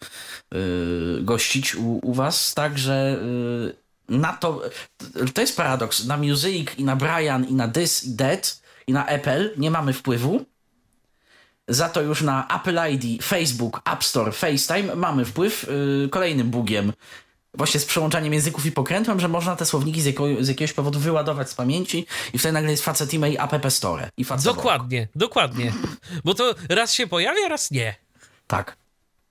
yy, 0.53 1.19
gościć 1.23 1.75
u, 1.75 2.01
u 2.03 2.15
was, 2.15 2.55
tak, 2.55 2.79
że 2.79 3.21
yy, 3.23 3.90
na 4.11 4.33
to. 4.33 4.63
To 5.35 5.41
jest 5.41 5.57
paradoks. 5.57 6.05
Na 6.05 6.17
Music 6.17 6.69
i 6.79 6.85
na 6.85 6.97
Brian 6.97 7.45
i 7.45 7.55
na 7.55 7.69
This 7.69 8.05
i 8.05 8.17
That 8.17 8.63
i 8.87 8.93
na 8.93 9.07
Apple 9.07 9.51
nie 9.57 9.71
mamy 9.71 9.93
wpływu. 9.93 10.45
Za 11.69 11.89
to 11.89 12.03
już 12.03 12.23
na 12.23 12.49
Apple 12.61 12.79
ID, 12.93 13.25
Facebook, 13.25 13.81
App 13.85 14.05
Store, 14.05 14.33
FaceTime 14.33 14.97
mamy 14.97 15.25
wpływ. 15.25 15.67
Yy, 16.03 16.09
kolejnym 16.09 16.51
bugiem 16.51 16.93
właśnie 17.55 17.81
z 17.81 17.85
przełączaniem 17.85 18.33
języków 18.33 18.67
i 18.67 18.73
pokrętłem, 18.73 19.21
że 19.21 19.29
można 19.29 19.57
te 19.57 19.67
słowniki 19.67 20.03
z, 20.03 20.07
jako, 20.07 20.25
z 20.41 20.49
jakiegoś 20.49 20.73
powodu 20.73 20.99
wyładować 20.99 21.51
z 21.51 21.55
pamięci 21.55 22.07
i 22.33 22.39
wtedy 22.39 22.53
nagle 22.53 22.71
jest 22.71 22.85
facet 22.85 23.15
i 23.15 23.39
app 23.39 23.73
store. 23.73 24.11
I 24.17 24.25
dokładnie, 24.45 25.09
dokładnie. 25.15 25.73
Bo 26.25 26.35
to 26.35 26.55
raz 26.69 26.93
się 26.93 27.07
pojawia, 27.07 27.49
raz 27.49 27.71
nie. 27.71 27.95
Tak. 28.47 28.77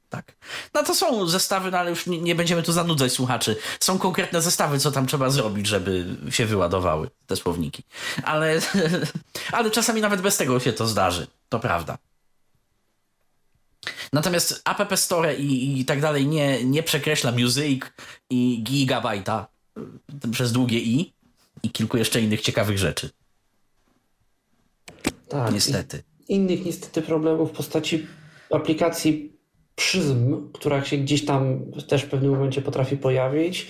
Tak. 0.10 0.36
No 0.74 0.84
to 0.84 0.95
są 0.95 1.28
zestawy, 1.28 1.72
no 1.72 1.78
ale 1.78 1.89
już 1.89 2.07
nie, 2.07 2.22
nie, 2.22 2.36
będziemy 2.36 2.64
tu 2.64 2.72
zanudzać 2.72 3.12
słuchaczy. 3.12 3.55
Są 3.80 3.99
konkretne 3.99 4.41
zestawy, 4.41 4.80
co 4.80 4.91
tam 4.91 5.07
trzeba 5.07 5.30
zrobić, 5.30 5.68
żeby 5.68 6.05
się 6.30 6.45
wyładowały 6.45 7.10
te 7.28 7.36
słowniki. 7.36 7.84
Ale, 8.24 8.60
ale 9.51 9.72
czasami 9.72 10.01
nawet 10.01 10.22
bez 10.22 10.38
tego 10.38 10.60
się 10.60 10.74
to 10.74 10.88
zdarzy. 10.88 11.28
To 11.49 11.60
prawda. 11.60 11.97
Natomiast 14.14 14.62
App 14.66 14.99
Store 14.99 15.36
i, 15.36 15.80
i 15.80 15.86
tak 15.86 16.01
dalej 16.01 16.28
nie, 16.28 16.64
nie 16.64 16.84
przekreśla 16.84 17.32
Music 17.32 17.84
i 18.30 18.64
Gigabajta 18.64 19.47
y, 20.26 20.32
przez 20.32 20.51
długie 20.51 20.80
i 20.80 21.14
i 21.64 21.70
kilku 21.70 21.97
jeszcze 21.97 22.22
innych 22.22 22.41
ciekawych 22.41 22.78
rzeczy. 22.78 23.10
Tak. 25.30 25.53
Niestety. 25.53 26.03
Innych 26.28 26.66
niestety 26.66 27.01
problemów 27.01 27.49
w 27.49 27.55
postaci 27.55 28.07
aplikacji 28.51 29.39
Prism, 29.80 30.52
która 30.54 30.86
się 30.86 30.98
gdzieś 30.98 31.26
tam 31.26 31.60
też 31.88 32.04
w 32.04 32.10
pewnym 32.10 32.32
momencie 32.32 32.62
potrafi 32.62 32.98
pojawić 32.98 33.68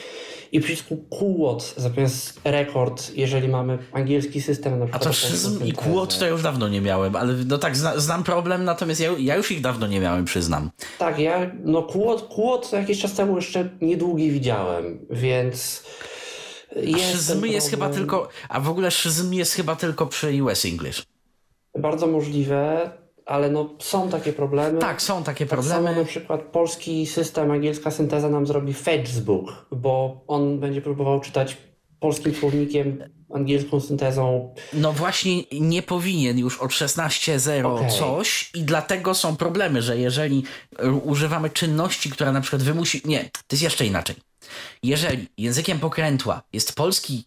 i 0.52 0.60
przycisku 0.60 0.98
QWOT 0.98 1.74
zamiast 1.78 2.42
rekord, 2.44 3.12
jeżeli 3.16 3.48
mamy 3.48 3.78
angielski 3.92 4.42
system. 4.42 4.80
Na 4.80 4.86
przykład, 4.86 5.04
A 5.04 5.06
to 5.06 5.14
Shizm 5.14 5.66
i 5.66 5.74
QWOT 5.74 6.20
to 6.20 6.26
ja 6.26 6.32
już 6.32 6.42
dawno 6.42 6.68
nie 6.68 6.82
miałem, 6.82 7.16
ale 7.16 7.34
no 7.48 7.58
tak, 7.58 7.78
zna, 7.78 8.00
znam 8.00 8.24
problem, 8.24 8.64
natomiast 8.64 9.02
ja, 9.02 9.12
ja, 9.18 9.36
już 9.36 9.52
ich 9.52 9.62
dawno 9.62 9.88
nie 9.88 10.00
miałem, 10.00 10.26
przyznam. 10.26 10.70
Tak, 11.00 11.20
ja, 11.20 11.52
no 11.64 11.84
QWOT, 11.84 12.28
QWOT 12.34 12.72
jakiś 12.74 13.02
czas 13.02 13.14
temu 13.14 13.36
jeszcze 13.36 13.70
niedługi 13.82 14.32
widziałem, 14.32 15.06
więc... 15.10 15.84
Jest 16.76 17.04
Shizm 17.04 17.46
jest 17.46 17.70
chyba 17.70 17.90
tylko, 17.90 18.30
a 18.50 18.60
w 18.60 18.70
ogóle 18.70 18.92
Shizm 18.92 19.34
jest 19.34 19.54
chyba 19.54 19.76
tylko 19.76 20.08
przy 20.08 20.44
US 20.44 20.66
English. 20.66 21.06
Bardzo 21.80 22.08
możliwe 22.08 22.92
ale 23.30 23.50
no, 23.50 23.70
są 23.80 24.10
takie 24.10 24.34
problemy. 24.34 24.80
Tak, 24.80 25.02
są 25.02 25.24
takie 25.24 25.46
tak 25.46 25.50
problemy. 25.50 25.88
Samo 25.88 26.00
na 26.00 26.06
przykład 26.06 26.42
polski 26.42 27.08
system, 27.08 27.52
angielska 27.52 27.92
synteza 27.92 28.30
nam 28.30 28.48
zrobi 28.48 28.74
Facebook, 28.74 29.66
bo 29.72 30.24
on 30.28 30.60
będzie 30.60 30.82
próbował 30.82 31.20
czytać 31.20 31.58
polskim 32.00 32.36
słownikiem 32.36 33.04
angielską 33.34 33.80
syntezą. 33.80 34.54
No 34.74 34.94
właśnie 34.94 35.44
nie 35.52 35.82
powinien 35.82 36.40
już 36.40 36.58
od 36.58 36.72
16.0 36.72 37.66
okay. 37.66 37.90
coś 37.90 38.52
i 38.56 38.64
dlatego 38.64 39.14
są 39.14 39.36
problemy, 39.36 39.82
że 39.82 39.98
jeżeli 39.98 40.44
używamy 41.04 41.50
czynności, 41.50 42.10
która 42.10 42.32
na 42.32 42.42
przykład 42.42 42.64
wymusi... 42.64 43.02
Nie, 43.06 43.20
to 43.20 43.52
jest 43.52 43.64
jeszcze 43.64 43.86
inaczej. 43.86 44.16
Jeżeli 44.84 45.28
językiem 45.38 45.80
pokrętła 45.80 46.42
jest 46.54 46.76
polski, 46.76 47.24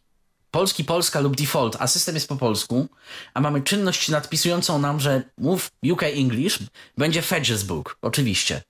polski, 0.52 0.84
polska 0.84 1.20
lub 1.20 1.36
default, 1.36 1.76
a 1.80 1.86
system 1.86 2.14
jest 2.14 2.28
po 2.28 2.36
polsku, 2.36 2.86
a 3.34 3.40
mamy 3.40 3.62
czynność 3.62 4.08
nadpisującą 4.08 4.78
nam, 4.78 5.00
że 5.00 5.22
mów 5.38 5.70
UK 5.92 6.02
English, 6.02 6.58
będzie 6.98 7.22
Fedges 7.22 7.62
Book, 7.62 7.98
oczywiście. 8.02 8.62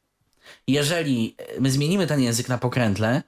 Jeżeli 0.68 1.36
my 1.60 1.70
zmienimy 1.70 2.06
ten 2.06 2.20
język 2.20 2.48
na 2.48 2.58
pokrętle, 2.58 3.22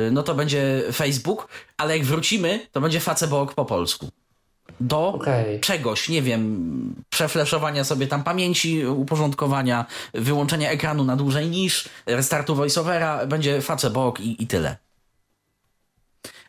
y, 0.00 0.10
no 0.10 0.22
to 0.22 0.34
będzie 0.34 0.82
Facebook, 0.92 1.48
ale 1.76 1.98
jak 1.98 2.06
wrócimy, 2.06 2.66
to 2.72 2.80
będzie 2.80 3.00
Facebook 3.00 3.54
po 3.54 3.64
polsku. 3.64 4.08
Do 4.80 5.08
Okej. 5.08 5.60
czegoś, 5.60 6.08
nie 6.08 6.22
wiem, 6.22 6.94
przefleszowania 7.10 7.84
sobie 7.84 8.06
tam 8.06 8.24
pamięci, 8.24 8.86
uporządkowania, 8.86 9.86
wyłączenia 10.14 10.70
ekranu 10.70 11.04
na 11.04 11.16
dłużej 11.16 11.46
niż, 11.46 11.88
restartu 12.06 12.54
voiceovera, 12.54 13.26
będzie 13.26 13.60
Facebook 13.60 14.20
i, 14.20 14.42
i 14.42 14.46
tyle. 14.46 14.76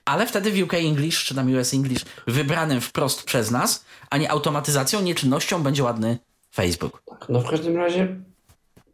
Ale 0.05 0.27
wtedy 0.27 0.51
w 0.51 0.63
UK 0.63 0.73
English, 0.73 1.23
czy 1.25 1.35
tam 1.35 1.53
US 1.55 1.73
English, 1.73 2.05
wybranym 2.27 2.81
wprost 2.81 3.23
przez 3.23 3.51
nas, 3.51 3.85
a 4.09 4.17
nie 4.17 4.31
automatyzacją, 4.31 5.01
nie 5.01 5.15
czynnością, 5.15 5.63
będzie 5.63 5.83
ładny 5.83 6.17
Facebook. 6.55 7.03
No 7.29 7.39
w 7.39 7.49
każdym 7.49 7.77
razie 7.77 8.15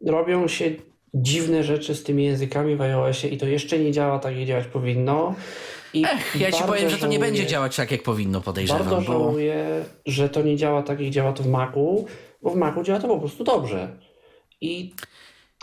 robią 0.06 0.48
się 0.48 0.70
dziwne 1.14 1.64
rzeczy 1.64 1.94
z 1.94 2.02
tymi 2.02 2.24
językami 2.24 2.76
w 2.76 2.80
iOSie 2.80 3.28
i 3.28 3.38
to 3.38 3.46
jeszcze 3.46 3.78
nie 3.78 3.92
działa 3.92 4.18
tak, 4.18 4.36
jak 4.36 4.46
działać 4.48 4.66
powinno. 4.66 5.34
I 5.94 6.04
Ech, 6.04 6.36
ja 6.40 6.52
ci 6.52 6.64
powiem, 6.64 6.90
że 6.90 6.98
to 6.98 7.06
nie 7.06 7.18
żałuję- 7.18 7.20
będzie 7.20 7.46
działać 7.46 7.76
tak, 7.76 7.90
jak 7.90 8.02
powinno, 8.02 8.40
podejrzewam. 8.40 8.82
Bardzo 8.82 8.96
bo... 8.96 9.02
żałuję, 9.02 9.84
że 10.06 10.28
to 10.28 10.42
nie 10.42 10.56
działa 10.56 10.82
tak, 10.82 11.00
jak 11.00 11.10
działa 11.10 11.32
to 11.32 11.42
w 11.42 11.46
Macu, 11.46 12.06
bo 12.42 12.50
w 12.50 12.56
Macu 12.56 12.82
działa 12.82 13.00
to 13.00 13.08
po 13.08 13.18
prostu 13.18 13.44
dobrze. 13.44 13.96
I 14.60 14.94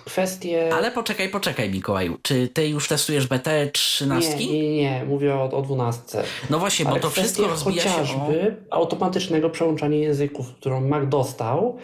kwestie... 0.08 0.74
Ale 0.74 0.92
poczekaj, 0.92 1.30
poczekaj, 1.30 1.70
Mikołaju. 1.70 2.18
Czy 2.22 2.48
ty 2.48 2.68
już 2.68 2.88
testujesz 2.88 3.28
BT 3.28 3.70
13? 3.74 4.38
Nie, 4.38 4.48
nie, 4.48 4.76
nie, 4.76 5.06
mówię 5.06 5.36
o, 5.36 5.52
o 5.52 5.62
12. 5.62 6.24
No 6.50 6.60
właśnie, 6.60 6.86
bo 6.86 6.92
Ale 6.92 7.00
to 7.00 7.10
wszystko 7.10 7.48
rozbija 7.48 7.84
się 7.84 7.90
o... 7.90 7.92
chociażby 7.92 8.56
automatycznego 8.70 9.50
przełączania 9.50 9.98
języków, 9.98 10.54
którą 10.56 10.82
Mac 10.88 11.10
dostał, 11.10 11.78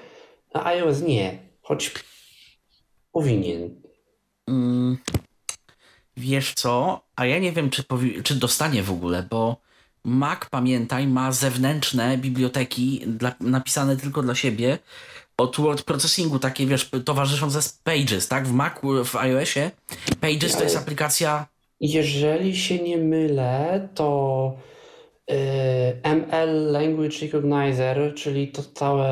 a 0.54 0.66
iOS 0.66 1.02
nie. 1.02 1.38
Choć 1.62 1.92
powinien. 3.12 3.82
Mm, 4.48 4.98
wiesz 6.18 6.54
co? 6.54 7.02
A 7.16 7.26
ja 7.26 7.40
nie 7.40 7.52
wiem, 7.52 7.70
czy, 7.70 7.84
powi- 7.84 8.24
czy 8.24 8.36
dostanie 8.36 8.84
w 8.84 8.92
ogóle, 8.92 9.28
bo 9.30 9.58
Mac, 10.04 10.40
pamiętaj, 10.52 11.08
ma 11.08 11.32
zewnętrzne 11.32 12.18
biblioteki 12.18 13.02
dla, 13.08 13.36
napisane 13.40 13.98
tylko 13.98 14.22
dla 14.22 14.36
siebie 14.36 14.80
od 15.38 15.56
word 15.60 15.84
processingu, 15.84 16.40
takie 16.40 16.66
wiesz, 16.66 16.90
towarzyszące 17.06 17.62
z 17.62 17.74
Pages, 17.74 18.28
tak? 18.28 18.48
W 18.48 18.52
Macu, 18.54 19.06
w 19.06 19.16
iOSie 19.16 19.72
Pages 20.22 20.58
to 20.58 20.64
jest 20.64 20.78
aplikacja 20.78 21.48
Jeżeli 21.80 22.58
się 22.58 22.80
nie 22.80 22.98
mylę, 22.98 23.90
to 23.96 24.54
y, 25.32 25.34
ML 26.04 26.72
Language 26.72 27.18
Recognizer, 27.22 28.14
czyli 28.16 28.48
to 28.48 28.64
całe 28.74 29.10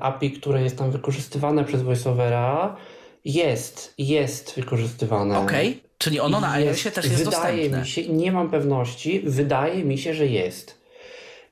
API, 0.00 0.30
które 0.30 0.62
jest 0.62 0.78
tam 0.78 0.90
wykorzystywane 0.90 1.64
przez 1.64 1.82
VoiceOvera, 1.82 2.76
jest, 3.24 3.94
jest 3.98 4.54
wykorzystywane. 4.56 5.38
Okej, 5.38 5.82
czyli 5.98 6.20
ono 6.20 6.40
na 6.40 6.52
iOSie 6.52 6.90
też 6.90 7.04
jest 7.04 7.24
wydaje 7.24 7.56
dostępne. 7.56 7.80
Mi 7.80 7.86
się, 7.86 8.08
nie 8.08 8.32
mam 8.32 8.50
pewności, 8.50 9.20
wydaje 9.20 9.84
mi 9.84 9.98
się, 9.98 10.14
że 10.14 10.26
jest. 10.26 10.82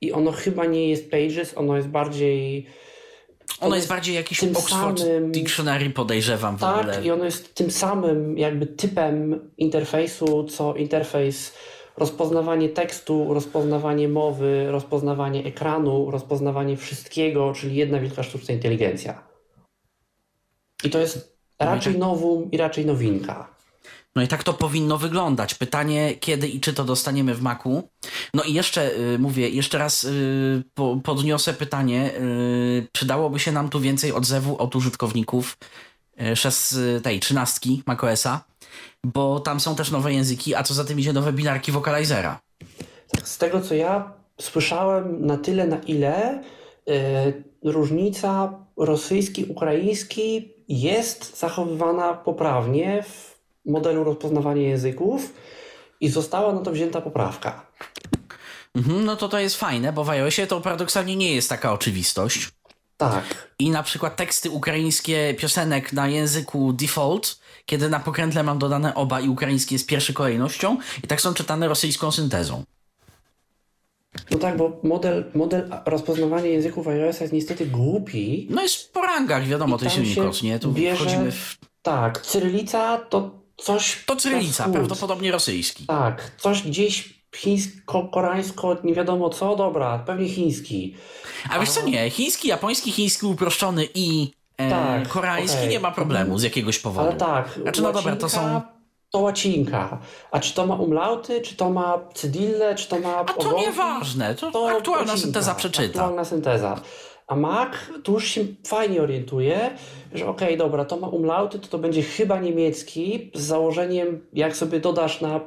I 0.01 0.13
ono 0.13 0.33
chyba 0.33 0.65
nie 0.65 0.89
jest 0.89 1.11
Pages, 1.11 1.53
ono 1.57 1.77
jest 1.77 1.89
bardziej. 1.89 2.67
Ono 3.61 3.77
jest 3.77 3.89
bardziej 3.89 4.15
jakiś 4.15 4.41
tym 4.41 4.57
Oxford 4.57 4.99
samym- 5.01 5.33
Dictionary, 5.33 5.91
podejrzewam 5.91 6.57
w 6.57 6.65
ogóle. 6.65 6.95
Tak, 6.95 7.05
i 7.05 7.11
ono 7.11 7.25
jest 7.25 7.55
tym 7.55 7.71
samym 7.71 8.39
jakby 8.39 8.67
typem 8.67 9.51
interfejsu, 9.59 10.45
co 10.45 10.75
interfejs 10.75 11.55
rozpoznawanie 11.97 12.69
tekstu, 12.69 13.35
rozpoznawanie 13.35 14.09
mowy, 14.09 14.67
rozpoznawanie 14.71 15.45
ekranu, 15.45 16.11
rozpoznawanie 16.11 16.77
wszystkiego, 16.77 17.53
czyli 17.53 17.75
jedna 17.77 18.01
wielka 18.01 18.23
sztuczna 18.23 18.55
inteligencja. 18.55 19.23
I 20.85 20.91
to 20.91 20.99
jest 20.99 21.37
raczej 21.59 21.99
nowum 21.99 22.51
i 22.51 22.57
raczej 22.57 22.87
nowinka. 22.87 23.55
No 24.17 24.23
i 24.23 24.29
tak 24.29 24.45
to 24.45 24.53
powinno 24.53 24.99
wyglądać. 24.99 25.55
Pytanie, 25.55 26.15
kiedy 26.15 26.49
i 26.49 26.61
czy 26.61 26.73
to 26.73 26.85
dostaniemy 26.85 27.35
w 27.35 27.43
Macu. 27.43 27.89
No 28.35 28.43
i 28.43 28.53
jeszcze 28.55 28.97
y, 28.99 29.19
mówię, 29.19 29.49
jeszcze 29.49 29.79
raz 29.79 30.05
y, 30.05 30.63
po, 30.75 30.97
podniosę 31.05 31.55
pytanie. 31.55 32.15
Y, 32.15 32.89
przydałoby 32.93 33.39
się 33.39 33.53
nam 33.53 33.69
tu 33.69 33.81
więcej 33.81 34.13
odzewu 34.13 34.59
od 34.59 34.77
użytkowników 34.77 35.59
y, 36.23 36.37
szes, 36.37 36.73
y, 36.73 37.01
tej 37.03 37.21
trzynastki 37.21 37.83
macOSa, 37.87 38.45
bo 39.05 39.41
tam 39.41 39.61
są 39.61 39.77
też 39.77 39.91
nowe 39.91 40.13
języki, 40.13 40.55
a 40.55 40.63
co 40.63 40.75
za 40.75 40.85
tym 40.85 41.01
idzie 41.01 41.13
nowe 41.13 41.33
binarki 41.33 41.73
Vocalizera. 41.73 42.41
Z 43.25 43.39
tego 43.39 43.61
co 43.61 43.75
ja 43.75 44.13
słyszałem, 44.41 45.27
na 45.27 45.37
tyle 45.37 45.67
na 45.67 45.79
ile 45.79 46.43
y, 46.89 47.45
różnica 47.65 48.53
rosyjski, 48.77 49.45
ukraiński 49.45 50.55
jest 50.69 51.39
zachowywana 51.39 52.15
poprawnie 52.15 53.03
w 53.03 53.30
modelu 53.71 54.05
rozpoznawania 54.05 54.63
języków 54.63 55.35
i 56.01 56.09
została 56.09 56.53
na 56.53 56.61
to 56.61 56.71
wzięta 56.73 57.01
poprawka. 57.01 57.67
Mhm, 58.75 59.05
no 59.05 59.17
to 59.17 59.29
to 59.29 59.39
jest 59.39 59.57
fajne, 59.57 59.93
bo 59.93 60.05
w 60.05 60.11
iOSie 60.11 60.47
to 60.47 60.61
paradoksalnie 60.61 61.17
nie 61.17 61.35
jest 61.35 61.49
taka 61.49 61.73
oczywistość. 61.73 62.49
Tak. 62.97 63.49
I 63.59 63.71
na 63.71 63.83
przykład 63.83 64.17
teksty 64.17 64.51
ukraińskie 64.51 65.35
piosenek 65.39 65.93
na 65.93 66.09
języku 66.09 66.73
default, 66.73 67.39
kiedy 67.67 67.89
na 67.89 68.01
pokrętle 68.01 68.43
mam 68.43 68.59
dodane 68.59 68.95
oba 68.95 69.21
i 69.21 69.29
ukraińskie 69.29 69.75
jest 69.75 69.87
pierwszą 69.87 70.13
kolejnością, 70.13 70.77
i 71.05 71.07
tak 71.07 71.21
są 71.21 71.35
czytane 71.35 71.69
rosyjską 71.69 72.13
syntezą. 72.13 72.65
No 74.31 74.39
tak, 74.39 74.57
bo 74.57 74.81
model, 74.83 75.31
model 75.35 75.71
rozpoznawania 75.87 76.47
języków 76.47 76.89
iOS 76.89 77.21
jest 77.21 77.33
niestety 77.33 77.67
głupi. 77.67 78.47
No 78.51 78.63
jest 78.63 78.93
po 78.93 79.03
rangach, 79.03 79.47
wiadomo, 79.47 79.79
to 79.79 79.85
jest 79.85 79.99
Unicode, 79.99 80.39
nie? 80.43 80.59
Tu 80.59 80.73
bierze- 80.73 80.97
wchodzimy 80.97 81.33
w... 81.33 81.59
Tak, 81.83 82.21
cyrylica 82.21 82.99
to 82.99 83.40
coś... 83.63 84.05
To 84.07 84.17
cyrylica, 84.17 84.69
prawdopodobnie 84.69 85.33
rosyjski. 85.33 85.87
Tak, 85.87 86.31
coś 86.39 86.63
gdzieś 86.63 87.21
chińsko, 87.37 88.09
koreańsko, 88.09 88.77
nie 88.85 88.95
wiadomo 88.95 89.31
co, 89.31 89.57
dobra, 89.57 89.99
pewnie 90.07 90.29
chiński. 90.29 90.97
A 91.51 91.59
wiesz 91.59 91.71
co, 91.71 91.83
nie, 91.83 92.11
chiński, 92.11 92.49
japoński, 92.49 92.93
chiński 92.93 93.27
uproszczony 93.27 93.89
i 93.95 94.33
e, 94.57 94.71
Tak, 94.71 95.09
koreański 95.09 95.59
okej. 95.59 95.69
nie 95.69 95.81
ma 95.81 95.91
problemu 95.91 96.39
z 96.39 96.43
jakiegoś 96.43 96.79
powodu. 96.79 97.09
Ale 97.09 97.17
tak, 97.17 97.59
Znaczy, 97.63 97.83
no 97.83 97.93
dobra, 97.93 98.17
to 98.17 98.29
są... 98.29 98.61
To 99.11 99.19
łacinka. 99.19 99.99
A 100.31 100.41
czy 100.41 100.55
to 100.55 100.67
ma 100.67 100.75
umlauty, 100.75 101.41
czy 101.41 101.57
to 101.57 101.71
ma 101.71 101.99
cydille, 102.15 102.75
czy 102.75 102.89
to 102.89 102.99
ma 102.99 103.17
A 103.17 103.25
to 103.25 103.59
nieważne, 103.59 104.35
to, 104.35 104.47
aktualna 104.47 105.01
łacinka, 105.01 105.17
synteza 105.17 105.55
przeczyta. 105.55 106.01
Aktualna 106.01 106.25
synteza. 106.25 106.81
A 107.31 107.37
Mac 107.37 107.73
tu 108.03 108.13
już 108.13 108.25
się 108.29 108.45
fajnie 108.67 109.03
orientuje, 109.03 109.71
że 110.13 110.27
okej, 110.27 110.57
dobra, 110.57 110.85
to 110.85 110.97
ma 110.97 111.09
umlauty, 111.09 111.59
to 111.59 111.69
to 111.69 111.79
będzie 111.79 112.03
chyba 112.03 112.41
niemiecki, 112.41 113.31
z 113.35 113.41
założeniem, 113.41 114.27
jak 114.33 114.57
sobie 114.57 114.81
dodasz 114.81 115.21
na 115.21 115.41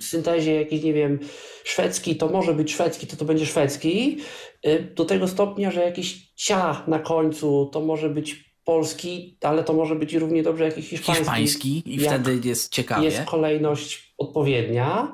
syntezie 0.00 0.54
jakiś, 0.54 0.82
nie 0.82 0.92
wiem, 0.92 1.18
szwedzki, 1.64 2.16
to 2.16 2.28
może 2.28 2.54
być 2.54 2.72
szwedzki, 2.72 3.06
to 3.06 3.16
to 3.16 3.24
będzie 3.24 3.46
szwedzki. 3.46 4.18
Y, 4.66 4.92
Do 4.94 5.04
tego 5.04 5.28
stopnia, 5.28 5.70
że 5.70 5.80
jakiś 5.80 6.32
cia 6.34 6.82
na 6.86 6.98
końcu 6.98 7.70
to 7.72 7.80
może 7.80 8.10
być 8.10 8.54
polski, 8.64 9.38
ale 9.42 9.64
to 9.64 9.72
może 9.72 9.94
być 9.94 10.14
równie 10.14 10.42
dobrze 10.42 10.64
jakiś 10.64 10.88
hiszpański. 10.88 11.24
Hiszpański 11.24 11.82
i 11.86 11.98
wtedy 11.98 12.40
jest 12.44 12.72
ciekawie. 12.72 13.04
Jest 13.04 13.24
kolejność 13.24 14.14
odpowiednia, 14.18 15.12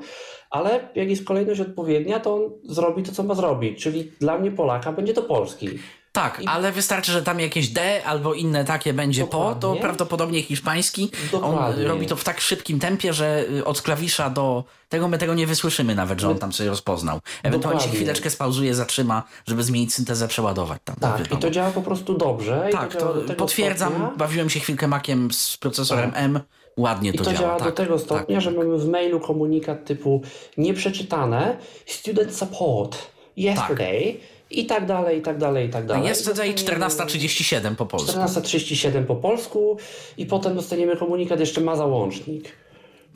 ale 0.51 0.89
jak 0.95 1.11
jest 1.11 1.25
kolejność 1.25 1.61
odpowiednia, 1.61 2.21
to 2.21 2.35
on 2.35 2.43
zrobi 2.65 3.03
to, 3.03 3.13
co 3.13 3.23
ma 3.23 3.35
zrobić. 3.35 3.83
Czyli 3.83 4.13
dla 4.21 4.39
mnie 4.39 4.51
Polaka 4.51 4.93
będzie 4.93 5.15
to 5.15 5.23
polski. 5.23 5.69
Tak, 6.13 6.41
I- 6.41 6.47
ale 6.47 6.73
wystarczy, 6.73 7.13
że 7.13 7.23
tam 7.23 7.41
jakieś 7.41 7.69
D 7.69 8.05
albo 8.05 8.35
inne 8.35 8.65
takie 8.65 8.93
będzie 8.93 9.25
po, 9.25 9.31
to 9.31 9.55
Dokładnie. 9.55 9.81
prawdopodobnie 9.81 10.43
hiszpański. 10.43 11.11
On 11.33 11.41
Dokładnie. 11.41 11.85
robi 11.85 12.07
to 12.07 12.17
w 12.17 12.25
tak 12.25 12.41
szybkim 12.41 12.79
tempie, 12.81 13.13
że 13.13 13.45
y, 13.51 13.65
od 13.65 13.83
klawisza 13.83 14.31
do 14.31 14.65
tego 14.89 15.09
my 15.09 15.19
tego 15.19 15.35
nie 15.35 15.47
wysłyszymy 15.47 15.95
nawet, 15.95 16.21
że 16.21 16.29
on 16.31 16.39
tam 16.39 16.53
sobie 16.53 16.71
rozpoznał. 16.71 17.21
Ewentualnie 17.43 17.81
się 17.81 17.85
Dokładnie. 17.87 17.97
chwileczkę 18.05 18.31
spauzuje, 18.31 18.75
zatrzyma, 18.75 19.23
żeby 19.47 19.63
zmienić 19.63 19.95
syntezę, 19.95 20.29
przeładować 20.29 20.79
tam. 20.85 20.97
Tak, 20.97 21.33
i 21.33 21.37
to 21.37 21.51
działa 21.51 21.71
po 21.71 21.83
prostu 21.83 22.15
dobrze. 22.15 22.69
tak, 22.73 22.97
to, 22.97 23.15
to 23.15 23.35
potwierdzam. 23.35 23.93
Stopnia, 23.93 24.13
Bawiłem 24.17 24.51
się 24.51 24.61
chwilkę 24.61 24.89
makiem 24.89 25.33
z 25.33 25.57
procesorem 25.57 26.13
M. 26.15 26.41
Ładnie 26.79 27.11
I 27.11 27.13
to, 27.13 27.25
to 27.25 27.33
działa, 27.33 27.39
działa. 27.41 27.59
do 27.59 27.65
tak, 27.65 27.75
tego 27.75 27.99
stopnia, 27.99 28.37
tak, 28.37 28.41
że 28.41 28.51
tak. 28.51 28.59
mamy 28.59 28.79
w 28.79 28.89
mailu 28.89 29.21
komunikat 29.21 29.85
typu 29.85 30.23
nieprzeczytane, 30.57 31.57
student 31.87 32.35
support, 32.35 32.99
yesterday 33.37 34.17
i 34.51 34.67
tak 34.67 34.87
dalej, 34.87 35.19
i 35.19 35.23
tak 35.23 35.39
dalej, 35.39 35.67
i 35.69 35.71
tak 35.71 35.87
dalej. 35.87 36.09
Jest 36.09 36.27
tutaj 36.27 36.55
Dostaniemy- 36.55 36.87
14.37 36.89 37.75
po 37.77 37.87
polsku. 37.87 38.13
14.37 38.13 39.05
po 39.05 39.17
polsku 39.17 39.77
i 40.19 40.27
potem 40.27 40.55
dostaniemy 40.57 40.97
komunikat, 40.97 41.41
jeszcze 41.41 41.61
ma 41.61 41.77
załącznik. 41.77 42.45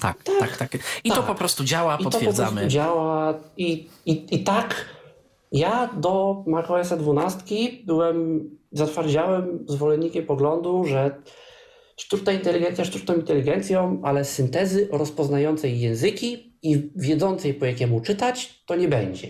Tak, 0.00 0.22
tak, 0.40 0.56
tak. 0.56 0.78
I 1.04 1.10
to 1.10 1.16
tak. 1.16 1.26
po 1.26 1.34
prostu 1.34 1.64
działa, 1.64 1.94
I 1.94 1.98
to 1.98 2.04
po 2.04 2.10
potwierdzamy. 2.10 2.50
prostu 2.60 2.68
działa 2.70 3.34
i, 3.56 3.88
i, 4.06 4.34
i 4.34 4.44
tak 4.44 4.74
ja 5.52 5.90
do 5.96 6.42
macOS 6.46 6.88
12 6.88 7.44
byłem, 7.86 8.50
zatwardziałem 8.72 9.58
zwolennikiem 9.68 10.26
poglądu, 10.26 10.84
że 10.84 11.10
sztuczna 11.96 12.32
inteligencja 12.32 12.84
sztuczną 12.84 13.14
inteligencją, 13.14 14.00
ale 14.04 14.24
syntezy 14.24 14.88
rozpoznającej 14.92 15.80
języki 15.80 16.52
i 16.62 16.90
wiedzącej 16.96 17.54
po 17.54 17.66
jakiemu 17.66 18.00
czytać, 18.00 18.62
to 18.66 18.76
nie 18.76 18.88
będzie. 18.88 19.28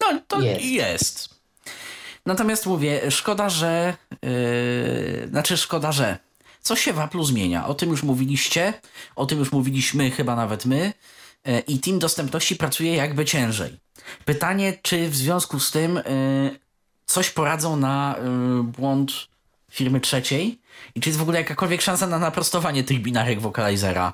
No, 0.00 0.20
to 0.28 0.40
jest. 0.40 0.64
jest. 0.64 1.28
Natomiast 2.26 2.66
mówię, 2.66 3.10
szkoda, 3.10 3.48
że. 3.48 3.96
Yy, 4.22 5.28
znaczy, 5.28 5.56
szkoda, 5.56 5.92
że. 5.92 6.18
Coś 6.60 6.80
się 6.80 6.92
w 6.92 7.00
Apple 7.00 7.22
zmienia. 7.22 7.66
O 7.66 7.74
tym 7.74 7.90
już 7.90 8.02
mówiliście, 8.02 8.72
o 9.16 9.26
tym 9.26 9.38
już 9.38 9.52
mówiliśmy, 9.52 10.10
chyba 10.10 10.36
nawet 10.36 10.66
my. 10.66 10.92
Yy, 11.46 11.60
I 11.60 11.78
team 11.78 11.98
dostępności 11.98 12.56
pracuje 12.56 12.94
jakby 12.94 13.24
ciężej. 13.24 13.78
Pytanie, 14.24 14.78
czy 14.82 15.08
w 15.08 15.16
związku 15.16 15.60
z 15.60 15.70
tym 15.70 15.94
yy, 15.94 16.58
coś 17.06 17.30
poradzą 17.30 17.76
na 17.76 18.16
yy, 18.56 18.62
błąd 18.62 19.12
firmy 19.70 20.00
trzeciej? 20.00 20.60
I 20.94 21.00
czy 21.00 21.08
jest 21.08 21.18
w 21.18 21.22
ogóle 21.22 21.38
jakakolwiek 21.38 21.82
szansa 21.82 22.06
na 22.06 22.18
naprostowanie 22.18 22.84
tych 22.84 23.02
binarek 23.02 23.40
wokalizera? 23.40 24.12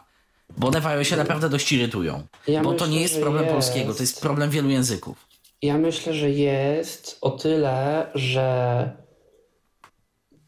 Bo 0.59 0.69
one 0.69 1.05
się 1.05 1.17
naprawdę 1.17 1.49
dość 1.49 1.73
irytują. 1.73 2.23
Ja 2.49 2.63
bo 2.63 2.71
myślę, 2.71 2.87
to 2.87 2.93
nie 2.93 3.03
jest 3.03 3.21
problem 3.21 3.43
jest. 3.43 3.55
polskiego, 3.55 3.95
to 3.95 4.03
jest 4.03 4.21
problem 4.21 4.51
wielu 4.51 4.71
języków. 4.71 5.27
Ja 5.63 5.79
myślę, 5.79 6.15
że 6.15 6.31
jest 6.31 7.19
o 7.21 7.31
tyle, 7.31 8.07
że 8.15 8.91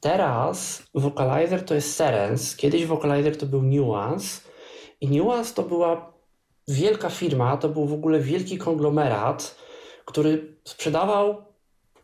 teraz 0.01 0.83
Vocalizer 0.95 1.65
to 1.65 1.75
jest 1.75 1.97
Serens. 1.97 2.57
Kiedyś 2.57 2.87
Vocalizer 2.87 3.37
to 3.37 3.47
był 3.47 3.63
Nuance. 3.63 4.41
I 5.01 5.09
Nuance 5.09 5.55
to 5.55 5.63
była 5.63 6.13
wielka 6.69 7.11
firma, 7.11 7.57
to 7.57 7.69
był 7.69 7.87
w 7.87 7.93
ogóle 7.93 8.21
wielki 8.21 8.59
konglomerat, 8.59 9.57
który 10.05 10.57
sprzedawał 10.65 11.45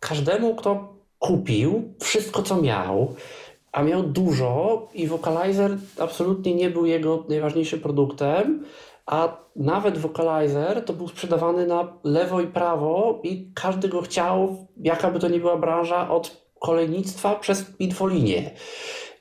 każdemu, 0.00 0.54
kto 0.54 0.94
kupił 1.18 1.94
wszystko, 2.00 2.42
co 2.42 2.62
miał, 2.62 3.14
a 3.72 3.82
miał 3.82 4.02
dużo 4.02 4.88
i 4.94 5.06
Vocalizer 5.06 5.76
absolutnie 5.98 6.54
nie 6.54 6.70
był 6.70 6.86
jego 6.86 7.24
najważniejszym 7.28 7.80
produktem, 7.80 8.64
a 9.06 9.36
nawet 9.56 9.98
Vocalizer 9.98 10.84
to 10.84 10.92
był 10.92 11.08
sprzedawany 11.08 11.66
na 11.66 11.92
lewo 12.04 12.40
i 12.40 12.46
prawo 12.46 13.20
i 13.22 13.52
każdy 13.54 13.88
go 13.88 14.02
chciał, 14.02 14.66
jaka 14.76 15.10
by 15.10 15.18
to 15.18 15.28
nie 15.28 15.40
była 15.40 15.56
branża, 15.56 16.10
od 16.10 16.42
kolejnictwa 16.60 17.34
przez 17.34 17.80
infolinię. 17.80 18.50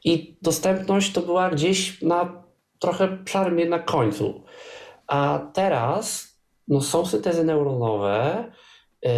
I 0.03 0.37
dostępność 0.41 1.13
to 1.13 1.21
była 1.21 1.49
gdzieś 1.49 2.01
na 2.01 2.43
trochę 2.79 3.17
szarym 3.25 3.59
jednak 3.59 3.85
końcu. 3.85 4.43
A 5.07 5.39
teraz 5.53 6.37
no, 6.67 6.81
są 6.81 7.05
syntezy 7.05 7.43
neuronowe. 7.43 8.45
Yy, 9.01 9.11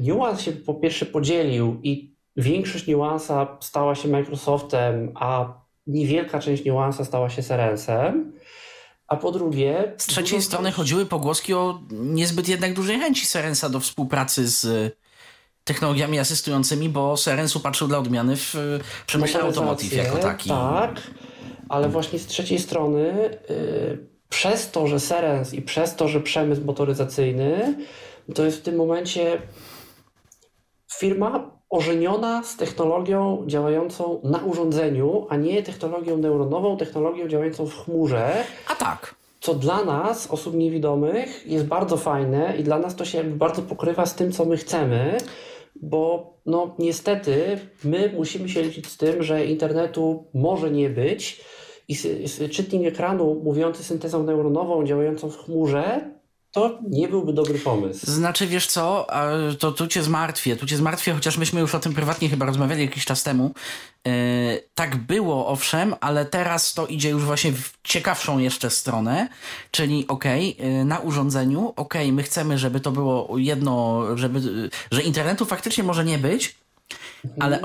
Nuance 0.00 0.42
się 0.42 0.52
po 0.52 0.74
pierwsze 0.74 1.06
podzielił 1.06 1.80
i 1.82 2.13
większość 2.36 2.86
Nuance'a 2.86 3.46
stała 3.60 3.94
się 3.94 4.08
Microsoftem, 4.08 5.12
a 5.14 5.54
niewielka 5.86 6.38
część 6.38 6.64
Nuance'a 6.64 7.04
stała 7.04 7.30
się 7.30 7.42
Serensem. 7.42 8.32
A 9.08 9.16
po 9.16 9.32
drugie. 9.32 9.94
Z 9.96 10.06
trzeciej 10.06 10.38
dużo... 10.38 10.46
strony 10.46 10.72
chodziły 10.72 11.06
pogłoski 11.06 11.54
o 11.54 11.80
niezbyt 11.90 12.48
jednak 12.48 12.74
dużej 12.74 12.98
chęci 12.98 13.26
Serensa 13.26 13.68
do 13.68 13.80
współpracy 13.80 14.48
z 14.48 14.92
technologiami 15.64 16.18
asystującymi, 16.18 16.88
bo 16.88 17.16
Serens 17.16 17.56
upatrzył 17.56 17.88
dla 17.88 17.98
odmiany 17.98 18.36
w 18.36 18.54
przemyśle 19.06 19.40
automotive 19.40 19.92
jako 19.92 20.18
taki. 20.18 20.48
Tak, 20.48 21.00
ale 21.68 21.88
właśnie 21.88 22.18
z 22.18 22.26
trzeciej 22.26 22.58
strony. 22.58 23.38
Yy, 23.48 24.14
przez 24.28 24.70
to, 24.70 24.86
że 24.86 25.00
Serens 25.00 25.54
i 25.54 25.62
przez 25.62 25.96
to, 25.96 26.08
że 26.08 26.20
przemysł 26.20 26.64
motoryzacyjny, 26.64 27.74
to 28.34 28.44
jest 28.44 28.58
w 28.58 28.62
tym 28.62 28.76
momencie 28.76 29.42
firma 30.98 31.53
ożeniona 31.74 32.42
z 32.42 32.56
technologią 32.56 33.44
działającą 33.46 34.20
na 34.24 34.38
urządzeniu, 34.38 35.26
a 35.28 35.36
nie 35.36 35.62
technologią 35.62 36.16
neuronową, 36.16 36.76
technologią 36.76 37.28
działającą 37.28 37.66
w 37.66 37.84
chmurze. 37.84 38.32
A 38.72 38.74
tak. 38.74 39.14
Co 39.40 39.54
dla 39.54 39.84
nas, 39.84 40.30
osób 40.30 40.54
niewidomych, 40.54 41.46
jest 41.46 41.66
bardzo 41.66 41.96
fajne 41.96 42.56
i 42.58 42.62
dla 42.62 42.78
nas 42.78 42.96
to 42.96 43.04
się 43.04 43.18
jakby 43.18 43.36
bardzo 43.36 43.62
pokrywa 43.62 44.06
z 44.06 44.14
tym, 44.14 44.32
co 44.32 44.44
my 44.44 44.56
chcemy, 44.56 45.18
bo 45.76 46.32
no 46.46 46.74
niestety 46.78 47.58
my 47.84 48.12
musimy 48.16 48.48
się 48.48 48.62
liczyć 48.62 48.86
z 48.86 48.96
tym, 48.96 49.22
że 49.22 49.46
internetu 49.46 50.24
może 50.34 50.70
nie 50.70 50.90
być 50.90 51.40
i 51.88 51.96
czytnik 52.50 52.86
ekranu 52.86 53.40
mówiący 53.44 53.84
syntezą 53.84 54.22
neuronową 54.22 54.84
działającą 54.84 55.30
w 55.30 55.36
chmurze 55.36 56.10
to 56.54 56.78
nie 56.90 57.08
byłby 57.08 57.32
dobry 57.32 57.58
pomysł. 57.58 58.10
Znaczy, 58.10 58.46
wiesz 58.46 58.66
co, 58.66 59.06
to 59.58 59.72
tu 59.72 59.86
cię 59.86 60.02
zmartwię, 60.02 60.56
tu 60.56 60.66
cię 60.66 60.76
zmartwię, 60.76 61.12
chociaż 61.12 61.38
myśmy 61.38 61.60
już 61.60 61.74
o 61.74 61.80
tym 61.80 61.94
prywatnie 61.94 62.28
chyba 62.28 62.46
rozmawiali 62.46 62.82
jakiś 62.82 63.04
czas 63.04 63.22
temu. 63.22 63.54
Yy, 64.04 64.12
tak 64.74 64.96
było, 64.96 65.48
owszem, 65.48 65.94
ale 66.00 66.24
teraz 66.24 66.74
to 66.74 66.86
idzie 66.86 67.10
już 67.10 67.24
właśnie 67.24 67.52
w 67.52 67.72
ciekawszą 67.82 68.38
jeszcze 68.38 68.70
stronę, 68.70 69.28
czyli 69.70 70.08
okej, 70.08 70.56
okay, 70.58 70.70
yy, 70.70 70.84
na 70.84 70.98
urządzeniu, 70.98 71.68
okej, 71.76 72.02
okay, 72.02 72.12
my 72.12 72.22
chcemy, 72.22 72.58
żeby 72.58 72.80
to 72.80 72.92
było 72.92 73.38
jedno, 73.38 74.06
żeby, 74.16 74.70
że 74.90 75.02
internetu 75.02 75.44
faktycznie 75.44 75.84
może 75.84 76.04
nie 76.04 76.18
być, 76.18 76.56
ale 77.40 77.60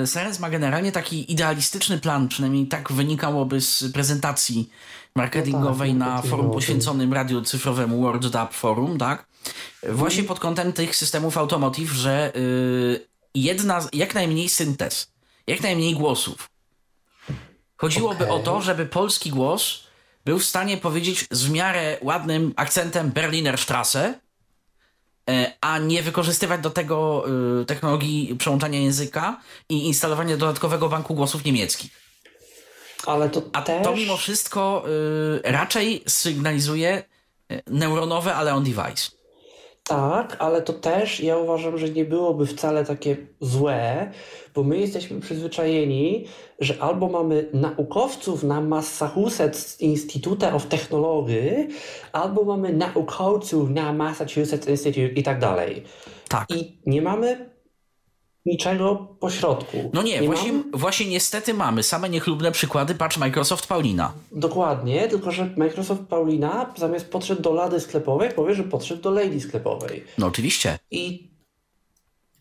yy, 0.00 0.06
Seres 0.06 0.40
ma 0.40 0.50
generalnie 0.50 0.92
taki 0.92 1.32
idealistyczny 1.32 1.98
plan, 1.98 2.28
przynajmniej 2.28 2.66
tak 2.66 2.92
wynikałoby 2.92 3.60
z 3.60 3.92
prezentacji 3.92 4.70
marketingowej 5.16 5.94
no 5.94 6.06
tak, 6.06 6.24
na 6.24 6.30
forum 6.30 6.50
poświęconym 6.50 7.12
radiu 7.12 7.42
cyfrowemu 7.42 8.00
World 8.00 8.26
Up 8.26 8.48
Forum, 8.50 8.98
tak? 8.98 9.26
Właśnie 9.88 10.24
pod 10.24 10.40
kątem 10.40 10.72
tych 10.72 10.96
systemów 10.96 11.38
automotive, 11.38 11.92
że 11.92 12.32
yy, 12.34 13.06
jedna, 13.34 13.88
jak 13.92 14.14
najmniej 14.14 14.48
syntez, 14.48 15.12
jak 15.46 15.60
najmniej 15.60 15.94
głosów. 15.94 16.50
Chodziłoby 17.76 18.24
okay. 18.24 18.36
o 18.36 18.38
to, 18.38 18.62
żeby 18.62 18.86
polski 18.86 19.30
głos 19.30 19.86
był 20.24 20.38
w 20.38 20.44
stanie 20.44 20.76
powiedzieć 20.76 21.26
z 21.30 21.44
w 21.44 21.50
miarę 21.50 21.98
ładnym 22.02 22.52
akcentem 22.56 23.10
Berliner 23.10 23.58
Strasse, 23.58 24.14
e, 25.30 25.52
a 25.60 25.78
nie 25.78 26.02
wykorzystywać 26.02 26.60
do 26.60 26.70
tego 26.70 27.24
y, 27.62 27.64
technologii 27.64 28.36
przełączania 28.38 28.78
języka 28.78 29.40
i 29.68 29.86
instalowania 29.86 30.36
dodatkowego 30.36 30.88
banku 30.88 31.14
głosów 31.14 31.44
niemieckich. 31.44 32.05
Ale 33.06 33.30
to 33.30 33.42
A 33.52 33.62
też... 33.62 33.84
to 33.84 33.96
mimo 33.96 34.16
wszystko 34.16 34.84
y, 35.46 35.52
raczej 35.52 36.02
sygnalizuje 36.06 37.02
y, 37.52 37.62
neuronowe, 37.66 38.34
ale 38.34 38.54
on 38.54 38.64
device. 38.64 39.16
Tak, 39.88 40.36
ale 40.38 40.62
to 40.62 40.72
też 40.72 41.20
ja 41.20 41.36
uważam, 41.36 41.78
że 41.78 41.88
nie 41.88 42.04
byłoby 42.04 42.46
wcale 42.46 42.84
takie 42.84 43.16
złe, 43.40 44.12
bo 44.54 44.62
my 44.62 44.78
jesteśmy 44.78 45.20
przyzwyczajeni, 45.20 46.26
że 46.60 46.82
albo 46.82 47.08
mamy 47.08 47.50
naukowców 47.52 48.42
na 48.42 48.60
Massachusetts 48.60 49.80
Institute 49.80 50.54
of 50.54 50.66
Technology, 50.66 51.68
albo 52.12 52.44
mamy 52.44 52.72
naukowców 52.72 53.70
na 53.70 53.92
Massachusetts 53.92 54.68
Institute 54.68 55.12
i 55.12 55.22
tak 55.22 55.38
dalej. 55.40 55.82
Tak. 56.28 56.50
I 56.50 56.78
nie 56.86 57.02
mamy 57.02 57.55
niczego 58.46 58.96
pośrodku. 59.20 59.90
No 59.92 60.02
nie, 60.02 60.20
nie 60.20 60.26
właśnie, 60.26 60.52
właśnie 60.72 61.06
niestety 61.06 61.54
mamy 61.54 61.82
same 61.82 62.08
niechlubne 62.08 62.52
przykłady, 62.52 62.94
patrz 62.94 63.18
Microsoft 63.18 63.66
Paulina. 63.66 64.12
Dokładnie, 64.32 65.08
tylko 65.08 65.30
że 65.32 65.50
Microsoft 65.56 66.02
Paulina 66.02 66.74
zamiast 66.76 67.10
podszedł 67.10 67.42
do 67.42 67.52
lady 67.52 67.80
sklepowej, 67.80 68.30
powie, 68.30 68.54
że 68.54 68.64
podszedł 68.64 69.02
do 69.02 69.10
lady 69.10 69.40
sklepowej. 69.40 70.04
No 70.18 70.26
oczywiście. 70.26 70.78
I, 70.90 71.30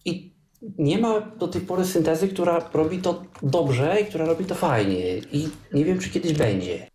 I 0.06 0.36
nie 0.78 0.97
ma 0.97 1.22
do 1.22 1.47
tej 1.47 1.62
pory 1.62 1.86
syntezy, 1.86 2.28
która 2.28 2.70
robi 2.74 2.97
to 2.97 3.24
dobrze 3.43 3.97
i 4.01 4.06
która 4.06 4.26
robi 4.26 4.45
to 4.45 4.56
fajnie. 4.56 5.18
I 5.18 5.49
nie 5.74 5.86
wiem, 5.86 5.99
czy 5.99 6.10
kiedyś 6.10 6.34
będzie. 6.34 6.88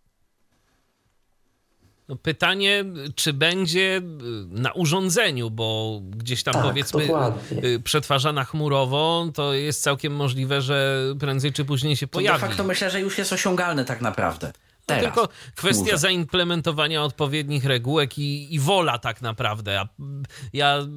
No 2.11 2.17
pytanie, 2.17 2.85
czy 3.15 3.33
będzie 3.33 3.97
y, 3.97 4.01
na 4.49 4.71
urządzeniu, 4.71 5.49
bo 5.49 5.99
gdzieś 6.03 6.43
tam 6.43 6.53
tak, 6.53 6.63
powiedzmy 6.63 7.01
dokładnie. 7.07 7.63
Y, 7.63 7.79
przetwarzana 7.79 8.43
chmurowo, 8.43 9.27
to 9.33 9.53
jest 9.53 9.83
całkiem 9.83 10.15
możliwe, 10.15 10.61
że 10.61 11.03
prędzej 11.19 11.53
czy 11.53 11.65
później 11.65 11.95
się 11.95 12.07
pojawi. 12.07 12.39
To 12.39 12.41
de 12.41 12.47
facto 12.47 12.63
myślę, 12.63 12.89
że 12.89 13.01
już 13.01 13.17
jest 13.17 13.33
osiągalne 13.33 13.85
tak 13.85 14.01
naprawdę. 14.01 14.51
Teraz. 14.85 15.03
Tylko 15.03 15.29
kwestia 15.55 15.97
zaimplementowania 15.97 17.03
odpowiednich 17.03 17.65
regułek 17.65 18.17
i, 18.17 18.55
i 18.55 18.59
wola 18.59 18.99
tak 18.99 19.21
naprawdę. 19.21 19.87
Ja 20.53 20.87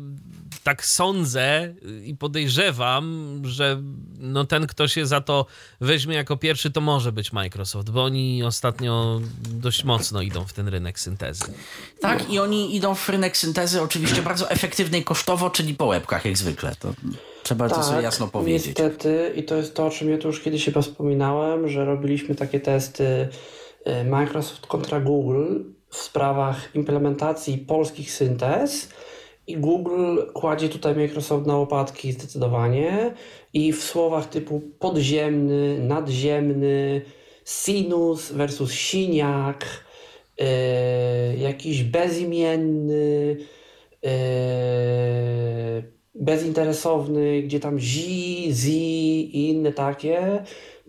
tak 0.65 0.85
sądzę 0.85 1.75
i 2.05 2.17
podejrzewam, 2.17 3.41
że 3.45 3.83
no 4.19 4.45
ten, 4.45 4.67
kto 4.67 4.89
się 4.89 5.07
za 5.07 5.21
to 5.21 5.47
weźmie 5.81 6.17
jako 6.17 6.37
pierwszy, 6.37 6.71
to 6.71 6.81
może 6.81 7.13
być 7.13 7.33
Microsoft, 7.33 7.91
bo 7.91 8.05
oni 8.05 8.43
ostatnio 8.43 9.21
dość 9.41 9.85
mocno 9.85 10.23
idą 10.23 10.45
w 10.45 10.53
ten 10.53 10.69
rynek 10.69 11.01
syntezy. 11.01 11.45
Tak, 12.01 12.31
i 12.31 12.39
oni 12.39 12.77
idą 12.77 12.95
w 12.95 13.09
rynek 13.09 13.37
syntezy 13.37 13.83
oczywiście 13.83 14.23
bardzo 14.23 14.51
efektywnej 14.51 15.05
kosztowo, 15.05 15.51
czyli 15.51 15.75
po 15.75 15.87
łebkach 15.87 16.25
jak 16.25 16.39
zwykle. 16.39 16.75
To 16.79 16.95
trzeba 17.43 17.69
tak, 17.69 17.79
to 17.79 17.85
sobie 17.85 18.03
jasno 18.03 18.29
powiedzieć. 18.29 18.67
Niestety, 18.67 19.33
i 19.37 19.43
to 19.43 19.57
jest 19.57 19.75
to, 19.75 19.87
o 19.87 19.91
czym 19.91 20.11
ja 20.11 20.19
tu 20.19 20.29
już 20.29 20.41
kiedyś 20.41 20.65
chyba 20.65 20.83
wspominałem, 20.83 21.69
że 21.69 21.85
robiliśmy 21.85 22.35
takie 22.35 22.61
testy 22.61 23.29
Microsoft 24.05 24.67
kontra 24.67 25.01
Google 25.01 25.61
w 25.89 25.97
sprawach 25.97 26.75
implementacji 26.75 27.59
polskich 27.59 28.13
syntez 28.13 28.89
i 29.47 29.57
Google 29.57 30.19
kładzie 30.33 30.69
tutaj 30.69 30.95
Microsoft 30.95 31.47
na 31.47 31.57
łopatki 31.57 32.13
zdecydowanie 32.13 33.15
i 33.53 33.73
w 33.73 33.83
słowach 33.83 34.29
typu 34.29 34.63
podziemny, 34.79 35.79
nadziemny, 35.79 37.03
sinus 37.45 38.33
versus 38.33 38.73
siniak, 38.73 39.67
yy, 40.39 40.47
jakiś 41.37 41.83
bezimienny, 41.83 43.37
yy, 44.03 44.11
bezinteresowny, 46.15 47.43
gdzie 47.43 47.61
tam 47.61 47.79
zi, 47.79 48.49
zi 48.53 49.37
i 49.37 49.49
inne 49.49 49.73
takie, 49.73 50.45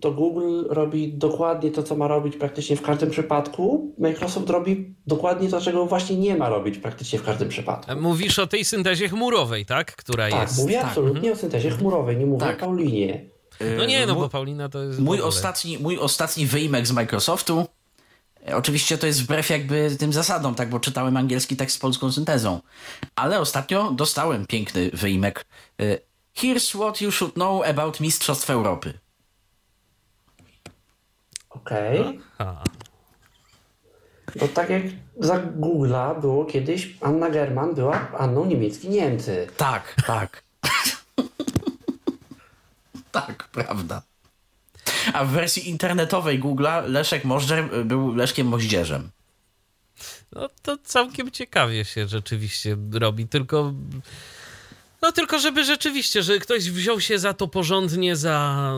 to 0.06 0.11
Google 0.11 0.64
robi 0.69 1.14
dokładnie 1.14 1.72
to, 1.72 1.84
co 1.84 1.95
ma 1.95 2.07
robić 2.07 2.38
praktycznie 2.38 2.76
w 2.76 2.82
każdym 2.82 3.10
przypadku. 3.10 3.94
Microsoft 3.98 4.49
robi 4.49 4.95
dokładnie 5.07 5.49
to, 5.49 5.61
czego 5.61 5.86
właśnie 5.86 6.15
nie 6.18 6.36
ma 6.36 6.49
robić 6.49 6.77
praktycznie 6.77 7.19
w 7.19 7.23
każdym 7.23 7.49
przypadku. 7.49 7.91
Mówisz 8.02 8.40
o 8.40 8.48
tej 8.48 8.65
syntezie 8.65 9.10
chmurowej, 9.10 9.65
tak? 9.65 9.95
Która 9.95 10.30
tak, 10.30 10.41
jest. 10.41 10.57
mówię 10.57 10.76
tak, 10.76 10.86
absolutnie 10.86 11.18
mhm. 11.19 11.34
o 11.34 11.36
syntezie 11.36 11.69
chmurowej, 11.69 12.18
nie 12.18 12.26
mówię 12.26 12.45
Tak. 12.45 12.57
o 12.57 12.60
Paulinie. 12.60 13.26
No 13.77 13.86
nie, 13.86 14.06
no 14.06 14.15
bo 14.15 14.30
Paulina 14.30 14.69
to 14.69 14.84
jest. 14.84 14.99
Mój 14.99 15.22
ostatni, 15.22 15.77
mój 15.77 15.99
ostatni 15.99 16.45
wyimek 16.45 16.88
z 16.88 16.91
Microsoftu. 16.91 17.65
e, 18.48 18.56
Oczywiście 18.57 18.98
to 18.98 19.07
jest 19.07 19.23
wbrew 19.23 19.49
jakby 19.49 19.95
tym 19.99 20.14
zasadom, 20.14 20.56
tak, 20.56 20.69
bo 20.69 20.80
czytałem 20.80 21.18
angielski 21.18 21.56
tekst 21.56 21.76
z 21.76 21.80
polską 21.80 22.11
syntezą. 22.11 22.60
Ale 23.15 23.40
ostatnio 23.40 23.91
dostałem 23.91 24.45
piękny 24.48 24.90
wyimek. 24.94 25.45
e, 25.82 25.98
Here's 26.38 26.77
what 26.77 27.02
you 27.02 27.11
should 27.11 27.34
know 27.34 27.64
about 27.65 27.99
Mistrzostw 27.99 28.49
Europy. 28.49 29.05
Okej. 31.56 32.19
A, 32.38 32.64
To 34.40 34.48
tak 34.48 34.69
jak 34.69 34.84
za 35.19 35.38
Google'a 35.40 36.22
było 36.22 36.45
kiedyś, 36.45 36.98
Anna 37.02 37.30
German 37.30 37.76
była 37.76 38.11
Anną 38.18 38.45
Niemiecki-Niemcy. 38.45 39.48
Tak, 39.57 39.95
tak. 40.07 40.44
tak, 43.11 43.48
prawda. 43.52 44.02
A 45.14 45.26
w 45.26 45.30
wersji 45.30 45.69
internetowej 45.69 46.44
Google'a 46.44 46.88
Leszek 46.88 47.26
Możdżer 47.26 47.86
był 47.86 48.15
Leszkiem 48.15 48.48
Moździerzem. 48.48 49.10
no 50.32 50.49
to 50.61 50.77
całkiem 50.84 51.32
ciekawie 51.32 51.86
się 51.86 52.07
rzeczywiście 52.07 52.77
robi, 52.94 53.27
tylko. 53.27 53.73
No 55.02 55.12
tylko, 55.12 55.40
żeby 55.40 55.64
rzeczywiście, 55.64 56.24
że 56.24 56.40
ktoś 56.40 56.72
wziął 56.72 57.00
się 57.02 57.20
za 57.20 57.34
to 57.34 57.48
porządnie, 57.48 58.16
za, 58.16 58.72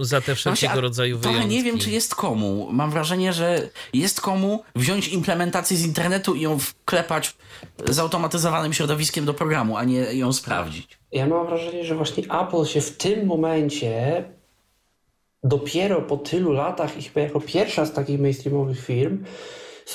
za 0.00 0.20
te 0.20 0.34
wszelkiego 0.34 0.66
Właśnie, 0.68 0.80
rodzaju 0.80 1.18
Trochę 1.18 1.34
wyjątki. 1.36 1.56
nie 1.56 1.62
wiem, 1.64 1.78
czy 1.78 1.90
jest 1.90 2.14
komu. 2.14 2.68
Mam 2.72 2.90
wrażenie, 2.90 3.32
że 3.32 3.68
jest 3.92 4.20
komu 4.20 4.62
wziąć 4.76 5.08
implementację 5.08 5.76
z 5.76 5.84
internetu 5.86 6.34
i 6.34 6.40
ją 6.40 6.58
wklepać 6.58 7.36
zautomatyzowanym 7.84 8.72
środowiskiem 8.72 9.24
do 9.24 9.34
programu, 9.34 9.76
a 9.76 9.84
nie 9.84 9.96
ją 9.98 10.32
sprawdzić. 10.32 10.98
Ja 11.12 11.26
mam 11.26 11.46
wrażenie, 11.46 11.84
że 11.84 11.94
właśnie 11.94 12.24
Apple 12.24 12.64
się 12.64 12.80
w 12.80 12.96
tym 12.96 13.26
momencie 13.26 14.24
dopiero 15.44 16.02
po 16.02 16.16
tylu 16.16 16.52
latach 16.52 16.98
i 16.98 17.02
chyba 17.02 17.20
jako 17.20 17.40
pierwsza 17.40 17.84
z 17.86 17.92
takich 17.92 18.20
mainstreamowych 18.20 18.84
firm 18.84 19.24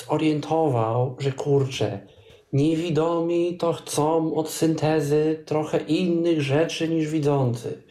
zorientował, 0.08 1.16
że 1.20 1.32
kurczę, 1.32 2.06
niewidomi 2.52 3.56
to 3.56 3.72
chcą 3.72 4.34
od 4.34 4.50
syntezy 4.50 5.42
trochę 5.46 5.78
innych 5.78 6.42
rzeczy 6.42 6.88
niż 6.88 7.08
widzący. 7.08 7.82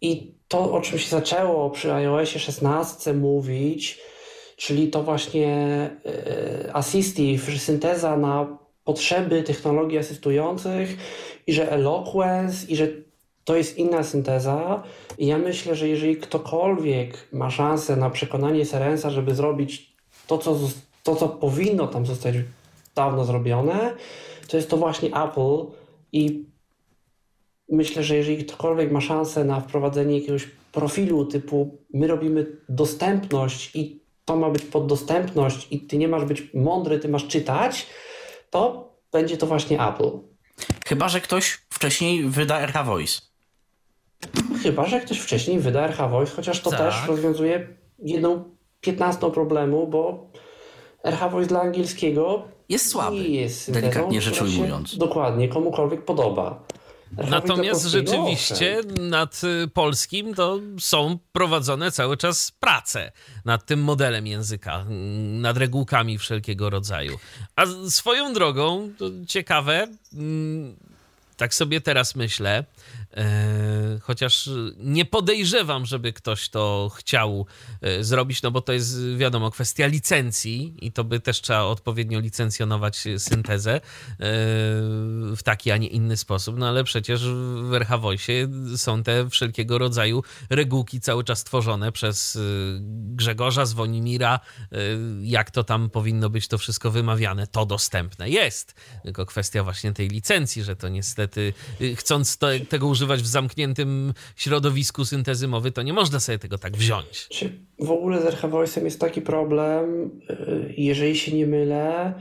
I 0.00 0.34
to, 0.48 0.72
o 0.72 0.80
czym 0.80 0.98
się 0.98 1.08
zaczęło 1.08 1.70
przy 1.70 1.92
iOSie 1.92 2.38
16 2.38 3.12
mówić, 3.12 3.98
czyli 4.56 4.88
to 4.88 5.02
właśnie 5.02 5.56
e, 6.66 6.76
assistive, 6.76 7.58
synteza 7.58 8.16
na 8.16 8.58
potrzeby 8.84 9.42
technologii 9.42 9.98
asystujących 9.98 10.96
i 11.46 11.52
że 11.52 11.72
eloquence 11.72 12.66
i 12.68 12.76
że 12.76 12.88
to 13.44 13.56
jest 13.56 13.78
inna 13.78 14.02
synteza. 14.02 14.82
I 15.18 15.26
ja 15.26 15.38
myślę, 15.38 15.74
że 15.74 15.88
jeżeli 15.88 16.16
ktokolwiek 16.16 17.28
ma 17.32 17.50
szansę 17.50 17.96
na 17.96 18.10
przekonanie 18.10 18.64
Serensa, 18.64 19.10
żeby 19.10 19.34
zrobić 19.34 19.92
to, 20.26 20.38
co, 20.38 20.58
to, 21.02 21.16
co 21.16 21.28
powinno 21.28 21.86
tam 21.86 22.06
zostać 22.06 22.34
dawno 22.96 23.24
zrobione, 23.24 23.94
to 24.48 24.56
jest 24.56 24.70
to 24.70 24.76
właśnie 24.76 25.08
Apple 25.24 25.66
i 26.12 26.44
myślę, 27.68 28.02
że 28.02 28.16
jeżeli 28.16 28.44
ktokolwiek 28.44 28.92
ma 28.92 29.00
szansę 29.00 29.44
na 29.44 29.60
wprowadzenie 29.60 30.18
jakiegoś 30.18 30.46
profilu 30.72 31.24
typu 31.24 31.78
my 31.94 32.06
robimy 32.06 32.46
dostępność 32.68 33.76
i 33.76 34.00
to 34.24 34.36
ma 34.36 34.50
być 34.50 34.62
pod 34.62 34.86
dostępność 34.86 35.68
i 35.70 35.80
ty 35.80 35.98
nie 35.98 36.08
masz 36.08 36.24
być 36.24 36.54
mądry, 36.54 36.98
ty 36.98 37.08
masz 37.08 37.26
czytać, 37.26 37.86
to 38.50 38.92
będzie 39.12 39.36
to 39.36 39.46
właśnie 39.46 39.88
Apple. 39.88 40.10
Chyba, 40.86 41.08
że 41.08 41.20
ktoś 41.20 41.48
wcześniej 41.70 42.24
wyda 42.24 42.60
RH 42.60 42.84
Voice. 42.84 43.20
Chyba, 44.62 44.86
że 44.86 45.00
ktoś 45.00 45.18
wcześniej 45.18 45.58
wyda 45.58 45.84
RH 45.84 46.08
Voice, 46.08 46.32
chociaż 46.36 46.60
to 46.60 46.70
Tak. 46.70 46.78
też 46.78 47.08
rozwiązuje 47.08 47.68
jedną 47.98 48.44
piętnastą 48.80 49.30
problemu, 49.30 49.86
bo 49.86 50.30
RH 51.04 51.28
Voice 51.28 51.48
dla 51.48 51.60
angielskiego 51.60 52.48
Jest 52.68 52.88
słaby, 52.88 53.28
jest 53.28 53.70
delikatnie 53.70 54.20
rzecz 54.20 54.34
która 54.34 54.50
się 54.50 54.56
ujmując. 54.56 54.98
Dokładnie, 54.98 55.48
komukolwiek 55.48 56.04
podoba. 56.04 56.66
Natomiast 57.30 57.82
polskiego, 57.82 58.10
rzeczywiście 58.10 58.80
nad 59.00 59.40
y, 59.44 59.68
polskim 59.68 60.34
to 60.34 60.60
są 60.78 61.18
prowadzone 61.32 61.90
cały 61.90 62.16
czas 62.16 62.52
prace 62.60 63.12
nad 63.44 63.66
tym 63.66 63.80
modelem 63.80 64.26
języka, 64.26 64.80
mm, 64.80 65.40
nad 65.40 65.56
regułkami 65.56 66.18
wszelkiego 66.18 66.70
rodzaju. 66.70 67.18
A 67.56 67.66
swoją 67.88 68.32
drogą, 68.32 68.90
to 68.98 69.04
ciekawe, 69.26 69.86
mm, 70.12 70.76
tak 71.36 71.54
sobie 71.54 71.80
teraz 71.80 72.16
myślę, 72.16 72.64
chociaż 74.02 74.50
nie 74.76 75.04
podejrzewam, 75.04 75.86
żeby 75.86 76.12
ktoś 76.12 76.48
to 76.48 76.90
chciał 76.96 77.46
e, 77.80 78.04
zrobić, 78.04 78.42
no 78.42 78.50
bo 78.50 78.60
to 78.60 78.72
jest 78.72 79.16
wiadomo 79.16 79.50
kwestia 79.50 79.86
licencji 79.86 80.74
i 80.80 80.92
to 80.92 81.04
by 81.04 81.20
też 81.20 81.40
trzeba 81.40 81.62
odpowiednio 81.62 82.20
licencjonować 82.20 83.06
e, 83.06 83.18
syntezę 83.18 83.74
e, 83.74 83.80
w 85.36 85.38
taki, 85.44 85.70
a 85.70 85.76
nie 85.76 85.88
inny 85.88 86.16
sposób, 86.16 86.58
no 86.58 86.68
ale 86.68 86.84
przecież 86.84 87.22
w 87.62 87.74
RH 87.74 87.98
Voice 87.98 88.32
są 88.76 89.02
te 89.02 89.30
wszelkiego 89.30 89.78
rodzaju 89.78 90.22
regułki 90.50 91.00
cały 91.00 91.24
czas 91.24 91.44
tworzone 91.44 91.92
przez 91.92 92.36
e, 92.36 92.40
Grzegorza 93.14 93.66
Zwonimira, 93.66 94.40
e, 94.72 94.76
jak 95.22 95.50
to 95.50 95.64
tam 95.64 95.90
powinno 95.90 96.30
być 96.30 96.48
to 96.48 96.58
wszystko 96.58 96.90
wymawiane, 96.90 97.46
to 97.46 97.66
dostępne 97.66 98.30
jest, 98.30 98.74
tylko 99.02 99.26
kwestia 99.26 99.64
właśnie 99.64 99.92
tej 99.92 100.08
licencji, 100.08 100.64
że 100.64 100.76
to 100.76 100.88
niestety 100.88 101.52
chcąc 101.96 102.38
te, 102.38 102.60
tego 102.76 102.86
używać 102.86 103.22
w 103.22 103.26
zamkniętym 103.26 104.14
środowisku 104.36 105.04
syntezy 105.04 105.48
mowy, 105.48 105.72
to 105.72 105.82
nie 105.82 105.92
można 105.92 106.20
sobie 106.20 106.38
tego 106.38 106.58
tak 106.58 106.76
wziąć. 106.76 107.28
Czy 107.28 107.52
w 107.78 107.90
ogóle 107.90 108.22
z 108.22 108.24
RH 108.24 108.48
Voice'em 108.48 108.84
jest 108.84 109.00
taki 109.00 109.22
problem, 109.22 110.10
y, 110.30 110.74
jeżeli 110.76 111.16
się 111.16 111.36
nie 111.36 111.46
mylę, 111.46 112.14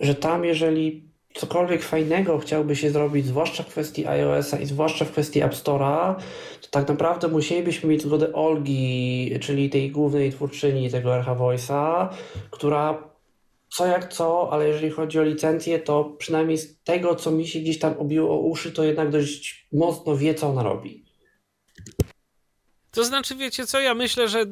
że 0.00 0.14
tam 0.14 0.44
jeżeli 0.44 1.08
cokolwiek 1.34 1.82
fajnego 1.82 2.38
chciałby 2.38 2.76
się 2.76 2.90
zrobić, 2.90 3.26
zwłaszcza 3.26 3.62
w 3.62 3.66
kwestii 3.66 4.06
iOS-a 4.06 4.58
i 4.58 4.66
zwłaszcza 4.66 5.04
w 5.04 5.10
kwestii 5.10 5.42
App 5.42 5.54
Store'a, 5.54 6.14
to 6.60 6.68
tak 6.70 6.88
naprawdę 6.88 7.28
musielibyśmy 7.28 7.88
mieć 7.88 8.02
zgodę 8.02 8.32
Olgi, 8.32 9.38
czyli 9.40 9.70
tej 9.70 9.90
głównej 9.90 10.32
twórczyni 10.32 10.90
tego 10.90 11.16
RH 11.16 11.34
Voice'a, 11.34 12.08
która 12.50 13.13
co 13.74 13.86
jak 13.86 14.12
co, 14.12 14.52
ale 14.52 14.68
jeżeli 14.68 14.90
chodzi 14.90 15.18
o 15.18 15.22
licencję, 15.22 15.78
to 15.78 16.04
przynajmniej 16.04 16.58
z 16.58 16.82
tego, 16.82 17.14
co 17.14 17.30
mi 17.30 17.48
się 17.48 17.58
gdzieś 17.58 17.78
tam 17.78 17.98
obiło 17.98 18.30
o 18.30 18.38
uszy, 18.38 18.72
to 18.72 18.84
jednak 18.84 19.10
dość 19.10 19.68
mocno 19.72 20.16
wie, 20.16 20.34
co 20.34 20.48
ona 20.48 20.62
robi. 20.62 21.04
To 22.90 23.04
znaczy, 23.04 23.36
wiecie 23.36 23.66
co, 23.66 23.80
ja 23.80 23.94
myślę, 23.94 24.28
że 24.28 24.46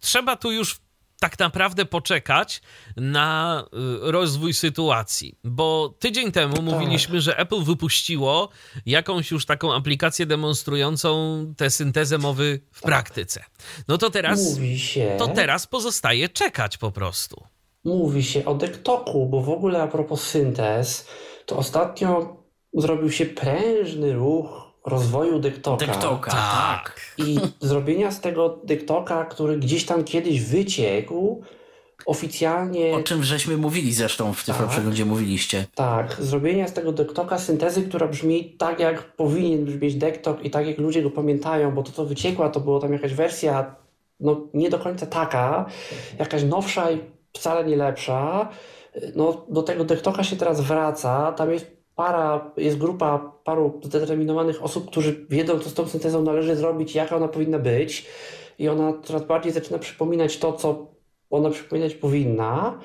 trzeba 0.00 0.36
tu 0.36 0.52
już 0.52 0.80
tak 1.20 1.38
naprawdę 1.38 1.84
poczekać 1.84 2.62
na 2.96 3.64
y, 4.06 4.12
rozwój 4.12 4.54
sytuacji, 4.54 5.38
bo 5.44 5.94
tydzień 5.98 6.32
temu 6.32 6.62
mówiliśmy, 6.62 7.20
że 7.20 7.38
Apple 7.38 7.62
wypuściło 7.62 8.48
jakąś 8.86 9.30
już 9.30 9.46
taką 9.46 9.74
aplikację 9.74 10.26
demonstrującą 10.26 11.44
tę 11.56 11.70
syntezę 11.70 12.18
mowy 12.18 12.60
w 12.72 12.80
praktyce. 12.80 13.44
No 13.88 13.98
to 13.98 14.10
teraz, 14.10 14.58
to 15.18 15.28
teraz 15.28 15.66
pozostaje 15.66 16.28
czekać 16.28 16.78
po 16.78 16.92
prostu. 16.92 17.44
Mówi 17.84 18.22
się 18.22 18.44
o 18.44 18.54
dektoku, 18.54 19.26
bo 19.26 19.40
w 19.40 19.50
ogóle 19.50 19.82
a 19.82 19.86
propos 19.86 20.22
syntez, 20.22 21.06
to 21.46 21.56
ostatnio 21.56 22.36
zrobił 22.74 23.10
się 23.10 23.26
prężny 23.26 24.12
ruch 24.12 24.70
rozwoju 24.86 25.38
dektoka. 25.38 25.86
Dektoka, 25.86 26.30
tak. 26.30 27.00
I 27.18 27.38
zrobienia 27.60 28.10
z 28.10 28.20
tego 28.20 28.60
dektoka, 28.64 29.24
który 29.24 29.58
gdzieś 29.58 29.86
tam 29.86 30.04
kiedyś 30.04 30.42
wyciekł, 30.42 31.42
oficjalnie. 32.06 32.94
O 32.94 33.02
czym 33.02 33.24
żeśmy 33.24 33.56
mówili 33.56 33.92
zresztą 33.92 34.32
w 34.32 34.44
tym 34.44 34.54
Tak. 34.54 34.68
przeglądzie 34.68 35.04
mówiliście. 35.04 35.66
Tak, 35.74 36.16
zrobienia 36.20 36.68
z 36.68 36.72
tego 36.72 36.92
dektoka 36.92 37.38
syntezy, 37.38 37.82
która 37.82 38.08
brzmi 38.08 38.44
tak, 38.58 38.80
jak 38.80 39.16
powinien 39.16 39.64
brzmieć 39.64 39.94
dektok 39.94 40.44
i 40.44 40.50
tak, 40.50 40.66
jak 40.66 40.78
ludzie 40.78 41.02
go 41.02 41.10
pamiętają, 41.10 41.74
bo 41.74 41.82
to, 41.82 41.92
co 41.92 42.04
wyciekła, 42.06 42.48
to 42.48 42.60
była 42.60 42.80
tam 42.80 42.92
jakaś 42.92 43.14
wersja, 43.14 43.74
no 44.20 44.40
nie 44.54 44.70
do 44.70 44.78
końca 44.78 45.06
taka, 45.06 45.66
jakaś 46.18 46.44
nowsza 46.44 46.90
i 46.90 46.98
wcale 47.32 47.64
nie 47.64 47.76
lepsza. 47.76 48.48
No, 49.16 49.46
do 49.48 49.62
tego 49.62 49.84
dektoka 49.84 50.24
się 50.24 50.36
teraz 50.36 50.60
wraca, 50.60 51.32
tam 51.32 51.52
jest 51.52 51.66
para, 51.94 52.52
jest 52.56 52.78
grupa 52.78 53.32
paru 53.44 53.80
zdeterminowanych 53.84 54.64
osób, 54.64 54.90
którzy 54.90 55.26
wiedzą, 55.30 55.58
co 55.58 55.70
z 55.70 55.74
tą 55.74 55.88
syntezą 55.88 56.22
należy 56.22 56.56
zrobić, 56.56 56.94
jaka 56.94 57.16
ona 57.16 57.28
powinna 57.28 57.58
być. 57.58 58.06
i 58.58 58.68
ona 58.68 58.92
coraz 59.04 59.24
bardziej 59.24 59.52
zaczyna 59.52 59.78
przypominać 59.78 60.38
to, 60.38 60.52
co 60.52 60.94
ona 61.30 61.50
przypominać 61.50 61.94
powinna 61.94 62.80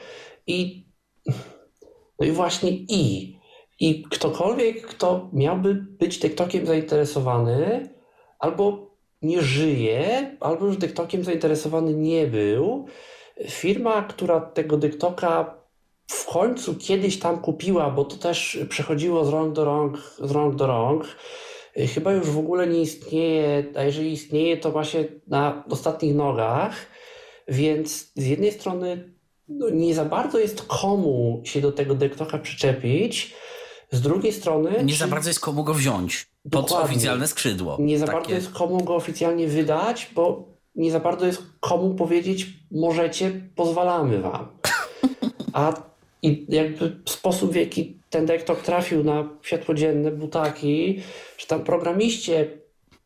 i 0.47 0.85
no 2.19 2.25
i 2.25 2.31
właśnie 2.31 2.69
i. 2.71 3.35
I 3.79 4.03
ktokolwiek, 4.03 4.87
kto 4.87 5.29
miałby 5.33 5.73
być 5.73 6.19
TikTokiem 6.19 6.65
zainteresowany, 6.65 7.89
albo 8.39 8.95
nie 9.21 9.41
żyje, 9.41 10.37
albo 10.39 10.65
już 10.65 10.77
TikTokiem 10.77 11.23
zainteresowany 11.23 11.93
nie 11.93 12.27
był. 12.27 12.85
Firma, 13.49 14.01
która 14.01 14.41
tego 14.41 14.79
TikToka 14.79 15.55
w 16.07 16.25
końcu 16.25 16.75
kiedyś 16.75 17.19
tam 17.19 17.37
kupiła, 17.37 17.89
bo 17.89 18.05
to 18.05 18.15
też 18.15 18.59
przechodziło 18.69 19.25
z 19.25 19.29
rąk 19.29 19.53
do 19.53 19.65
rąk, 19.65 19.97
z 20.19 20.31
rąk 20.31 20.55
do 20.55 20.67
rąk, 20.67 21.05
chyba 21.93 22.13
już 22.13 22.27
w 22.27 22.39
ogóle 22.39 22.67
nie 22.67 22.81
istnieje, 22.81 23.65
a 23.75 23.83
jeżeli 23.83 24.11
istnieje, 24.11 24.57
to 24.57 24.71
właśnie 24.71 25.05
na 25.27 25.63
ostatnich 25.69 26.15
nogach. 26.15 26.75
Więc 27.47 28.11
z 28.15 28.25
jednej 28.25 28.51
strony 28.51 29.13
no, 29.47 29.69
nie 29.69 29.95
za 29.95 30.05
bardzo 30.05 30.39
jest 30.39 30.61
komu 30.61 31.41
się 31.43 31.61
do 31.61 31.71
tego 31.71 31.95
TikToka 31.95 32.37
przyczepić, 32.37 33.35
z 33.91 34.01
drugiej 34.01 34.33
strony. 34.33 34.83
Nie 34.83 34.93
czy... 34.93 34.99
za 34.99 35.07
bardzo 35.07 35.29
jest 35.29 35.39
komu 35.39 35.63
go 35.63 35.73
wziąć 35.73 36.27
pod 36.43 36.51
Dokładnie. 36.51 36.85
oficjalne 36.85 37.27
skrzydło. 37.27 37.77
Nie 37.79 37.99
za 37.99 38.05
takie. 38.05 38.17
bardzo 38.17 38.35
jest 38.35 38.51
komu 38.51 38.83
go 38.83 38.95
oficjalnie 38.95 39.47
wydać, 39.47 40.09
bo 40.15 40.54
nie 40.75 40.91
za 40.91 40.99
bardzo 40.99 41.25
jest 41.25 41.43
komu 41.59 41.95
powiedzieć, 41.95 42.47
możecie, 42.71 43.31
pozwalamy 43.55 44.21
wam. 44.21 44.47
A 45.53 45.73
i 46.21 46.45
jakby 46.49 46.95
sposób, 47.05 47.51
w 47.51 47.55
jaki 47.55 47.99
ten 48.09 48.27
TikTok 48.27 48.61
trafił 48.61 49.03
na 49.03 49.29
światło 49.41 49.75
dzienne, 49.75 50.11
był 50.11 50.27
taki, 50.27 50.99
że 51.37 51.47
tam 51.47 51.63
programiście 51.63 52.47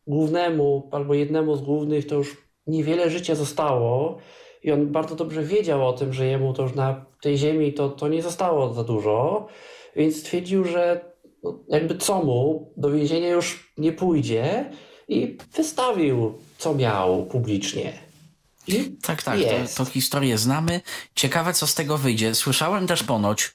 głównemu 0.06 0.88
albo 0.92 1.14
jednemu 1.14 1.56
z 1.56 1.62
głównych 1.62 2.06
to 2.06 2.14
już 2.14 2.36
niewiele 2.66 3.10
życia 3.10 3.34
zostało 3.34 4.18
i 4.62 4.72
on 4.72 4.86
bardzo 4.86 5.16
dobrze 5.16 5.42
wiedział 5.42 5.88
o 5.88 5.92
tym, 5.92 6.12
że 6.12 6.26
jemu 6.26 6.52
to 6.52 6.62
już 6.62 6.74
na 6.74 7.06
tej 7.22 7.38
ziemi 7.38 7.72
to, 7.72 7.88
to 7.88 8.08
nie 8.08 8.22
zostało 8.22 8.72
za 8.72 8.84
dużo, 8.84 9.46
więc 9.96 10.16
stwierdził, 10.16 10.64
że 10.64 11.00
no, 11.42 11.58
jakby 11.68 11.96
co 11.96 12.24
mu, 12.24 12.72
do 12.76 12.90
więzienia 12.90 13.28
już 13.28 13.72
nie 13.78 13.92
pójdzie 13.92 14.70
i 15.08 15.38
wystawił 15.56 16.34
co 16.60 16.74
miał 16.74 17.26
publicznie. 17.26 17.92
I 18.66 18.90
tak, 19.02 19.22
tak, 19.22 19.38
to, 19.38 19.84
to 19.84 19.90
historię 19.90 20.38
znamy. 20.38 20.80
Ciekawe, 21.14 21.52
co 21.52 21.66
z 21.66 21.74
tego 21.74 21.98
wyjdzie. 21.98 22.34
Słyszałem 22.34 22.86
też 22.86 23.02
ponoć, 23.02 23.52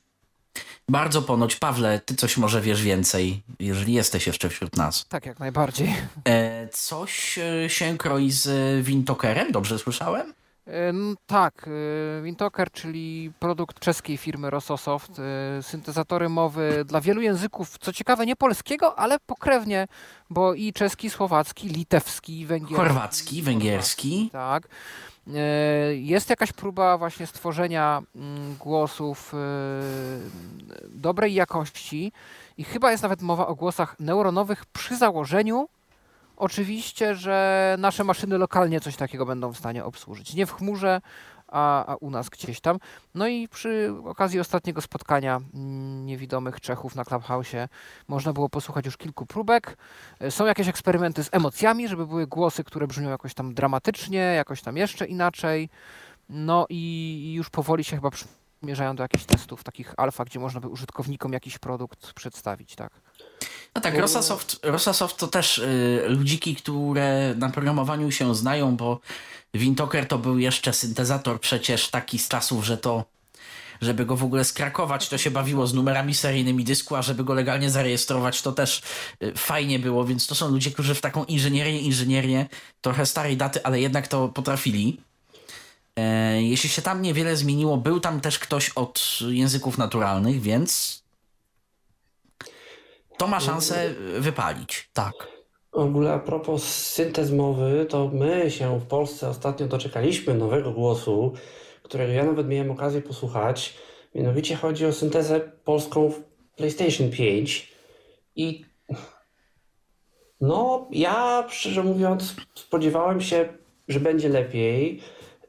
bardzo 0.89 1.21
ponoć, 1.21 1.55
Pawle, 1.55 1.99
ty 2.05 2.15
coś 2.15 2.37
może 2.37 2.61
wiesz 2.61 2.81
więcej, 2.81 3.43
jeżeli 3.59 3.93
jesteś 3.93 4.27
jeszcze 4.27 4.49
wśród 4.49 4.75
nas. 4.75 5.05
Tak, 5.09 5.25
jak 5.25 5.39
najbardziej. 5.39 5.95
E, 6.27 6.67
coś 6.67 7.37
e, 7.37 7.69
się 7.69 7.97
kroi 7.97 8.31
z 8.31 8.85
Wintokerem, 8.85 9.51
dobrze 9.51 9.79
słyszałem? 9.79 10.33
Tak, 11.25 11.67
y, 11.67 12.21
Wintoker, 12.23 12.71
czyli 12.71 13.31
produkt 13.39 13.79
czeskiej 13.79 14.17
firmy 14.17 14.49
Rososoft, 14.49 15.19
y, 15.59 15.63
syntezatory 15.63 16.29
mowy 16.29 16.85
dla 16.85 17.01
wielu 17.01 17.21
języków, 17.21 17.77
co 17.77 17.93
ciekawe 17.93 18.25
nie 18.25 18.35
polskiego, 18.35 18.99
ale 18.99 19.19
pokrewnie, 19.19 19.87
bo 20.29 20.53
i 20.53 20.73
czeski, 20.73 21.09
słowacki, 21.09 21.67
litewski, 21.67 22.45
węgierski. 22.45 22.75
Chorwacki, 22.75 23.41
węgierski. 23.41 24.29
Tak. 24.31 24.67
Jest 25.93 26.29
jakaś 26.29 26.53
próba 26.53 26.97
właśnie 26.97 27.27
stworzenia 27.27 28.01
mm, 28.15 28.55
głosów 28.55 29.33
dobrej 30.89 31.33
jakości 31.33 32.11
i 32.57 32.63
chyba 32.63 32.91
jest 32.91 33.03
nawet 33.03 33.21
mowa 33.21 33.47
o 33.47 33.55
głosach 33.55 33.99
neuronowych 33.99 34.65
przy 34.65 34.97
założeniu, 34.97 35.67
Oczywiście, 36.37 37.15
że 37.15 37.75
nasze 37.79 38.03
maszyny 38.03 38.37
lokalnie 38.37 38.81
coś 38.81 38.95
takiego 38.95 39.25
będą 39.25 39.51
w 39.53 39.57
stanie 39.57 39.85
obsłużyć. 39.85 40.33
Nie 40.33 40.45
w 40.45 40.53
chmurze, 40.53 41.01
a, 41.47 41.85
a, 41.85 41.95
u 41.95 42.09
nas 42.09 42.29
gdzieś 42.29 42.61
tam. 42.61 42.77
No 43.15 43.27
i 43.27 43.47
przy 43.47 43.93
okazji 44.05 44.39
ostatniego 44.39 44.81
spotkania 44.81 45.41
mm, 45.53 46.05
niewidomych 46.05 46.61
Czechów 46.61 46.95
na 46.95 47.05
Clubhouse 47.05 47.55
można 48.07 48.33
było 48.33 48.49
posłuchać 48.49 48.85
już 48.85 48.97
kilku 48.97 49.25
próbek. 49.25 49.77
E, 50.19 50.31
są 50.31 50.45
jakieś 50.45 50.67
eksperymenty 50.67 51.23
z 51.23 51.29
emocjami, 51.31 51.87
żeby 51.87 52.07
były 52.07 52.27
głosy, 52.27 52.63
które 52.63 52.87
brzmią 52.87 53.09
jakoś 53.09 53.33
tam 53.33 53.53
dramatycznie, 53.53 54.17
jakoś 54.17 54.61
tam 54.61 54.77
jeszcze 54.77 55.05
inaczej. 55.05 55.69
No 56.29 56.65
i 56.69 57.33
już 57.35 57.49
powoli 57.49 57.83
się 57.83 57.95
chyba 57.95 58.09
przymierzają 58.11 58.95
do 58.95 59.03
jakichś 59.03 59.25
testów 59.25 59.63
takich 59.63 59.93
alfa, 59.97 60.25
gdzie 60.25 60.39
można 60.39 60.59
by 60.59 60.67
użytkownikom 60.67 61.33
jakiś 61.33 61.57
produkt 61.57 62.13
przedstawić, 62.13 62.75
tak. 62.75 63.04
No 63.75 63.81
tak, 63.81 63.97
Rosasoft, 63.97 64.59
Rosasoft 64.63 65.17
to 65.17 65.27
też 65.27 65.57
y, 65.57 66.05
ludziki, 66.07 66.55
które 66.55 67.35
na 67.37 67.49
programowaniu 67.49 68.11
się 68.11 68.35
znają, 68.35 68.75
bo 68.75 68.99
Wintoker 69.53 70.07
to 70.07 70.17
był 70.17 70.39
jeszcze 70.39 70.73
syntezator 70.73 71.39
przecież 71.39 71.89
taki 71.89 72.19
z 72.19 72.27
czasów, 72.27 72.65
że 72.65 72.77
to 72.77 73.05
żeby 73.81 74.05
go 74.05 74.15
w 74.15 74.23
ogóle 74.23 74.43
skrakować, 74.43 75.09
to 75.09 75.17
się 75.17 75.31
bawiło 75.31 75.67
z 75.67 75.73
numerami 75.73 76.15
seryjnymi 76.15 76.63
dysku, 76.63 76.95
a 76.95 77.01
żeby 77.01 77.23
go 77.23 77.33
legalnie 77.33 77.69
zarejestrować, 77.69 78.41
to 78.41 78.51
też 78.51 78.81
y, 79.23 79.33
fajnie 79.37 79.79
było, 79.79 80.05
więc 80.05 80.27
to 80.27 80.35
są 80.35 80.49
ludzie, 80.49 80.71
którzy 80.71 80.95
w 80.95 81.01
taką 81.01 81.25
inżynierię, 81.25 81.79
inżynierię, 81.79 82.45
trochę 82.81 83.05
starej 83.05 83.37
daty, 83.37 83.63
ale 83.63 83.81
jednak 83.81 84.07
to 84.07 84.29
potrafili. 84.29 85.01
E, 85.95 86.43
jeśli 86.43 86.69
się 86.69 86.81
tam 86.81 87.01
niewiele 87.01 87.37
zmieniło, 87.37 87.77
był 87.77 87.99
tam 87.99 88.21
też 88.21 88.39
ktoś 88.39 88.69
od 88.69 89.19
języków 89.29 89.77
naturalnych, 89.77 90.41
więc 90.41 91.03
to 93.17 93.27
ma 93.27 93.39
szansę 93.39 93.93
wypalić, 94.19 94.89
tak. 94.93 95.13
W 95.73 95.77
ogóle 95.77 96.13
a 96.13 96.19
propos 96.19 96.63
syntez 96.63 97.31
mowy, 97.31 97.85
to 97.89 98.09
my 98.13 98.51
się 98.51 98.79
w 98.79 98.85
Polsce 98.85 99.29
ostatnio 99.29 99.67
doczekaliśmy 99.67 100.33
nowego 100.33 100.71
głosu, 100.71 101.33
którego 101.83 102.13
ja 102.13 102.25
nawet 102.25 102.47
miałem 102.47 102.71
okazję 102.71 103.01
posłuchać. 103.01 103.73
Mianowicie 104.15 104.55
chodzi 104.55 104.85
o 104.85 104.93
syntezę 104.93 105.39
polską 105.39 106.09
w 106.09 106.21
PlayStation 106.55 107.09
5 107.09 107.73
i 108.35 108.65
no, 110.41 110.87
ja 110.91 111.45
szczerze 111.49 111.83
mówiąc 111.83 112.35
spodziewałem 112.55 113.21
się, 113.21 113.49
że 113.87 113.99
będzie 113.99 114.29
lepiej. 114.29 115.01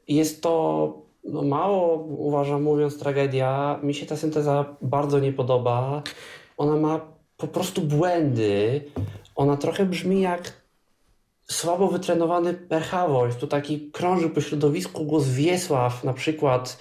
Jest 0.07 0.41
to 0.41 0.93
no, 1.23 1.41
mało, 1.41 1.95
uważam 2.03 2.63
mówiąc, 2.63 2.99
tragedia. 2.99 3.79
Mi 3.83 3.93
się 3.93 4.05
ta 4.05 4.17
synteza 4.17 4.75
bardzo 4.81 5.19
nie 5.19 5.33
podoba. 5.33 6.03
Ona 6.57 6.75
ma 6.75 7.16
po 7.37 7.47
prostu 7.47 7.81
błędy. 7.81 8.83
Ona 9.35 9.57
trochę 9.57 9.85
brzmi 9.85 10.21
jak 10.21 10.53
słabo 11.43 11.87
wytrenowany 11.87 12.67
Voice. 13.07 13.39
Tu 13.39 13.47
taki 13.47 13.91
krąży 13.91 14.29
po 14.29 14.41
środowisku 14.41 15.05
głos 15.05 15.27
Wiesław 15.27 16.03
na 16.03 16.13
przykład 16.13 16.77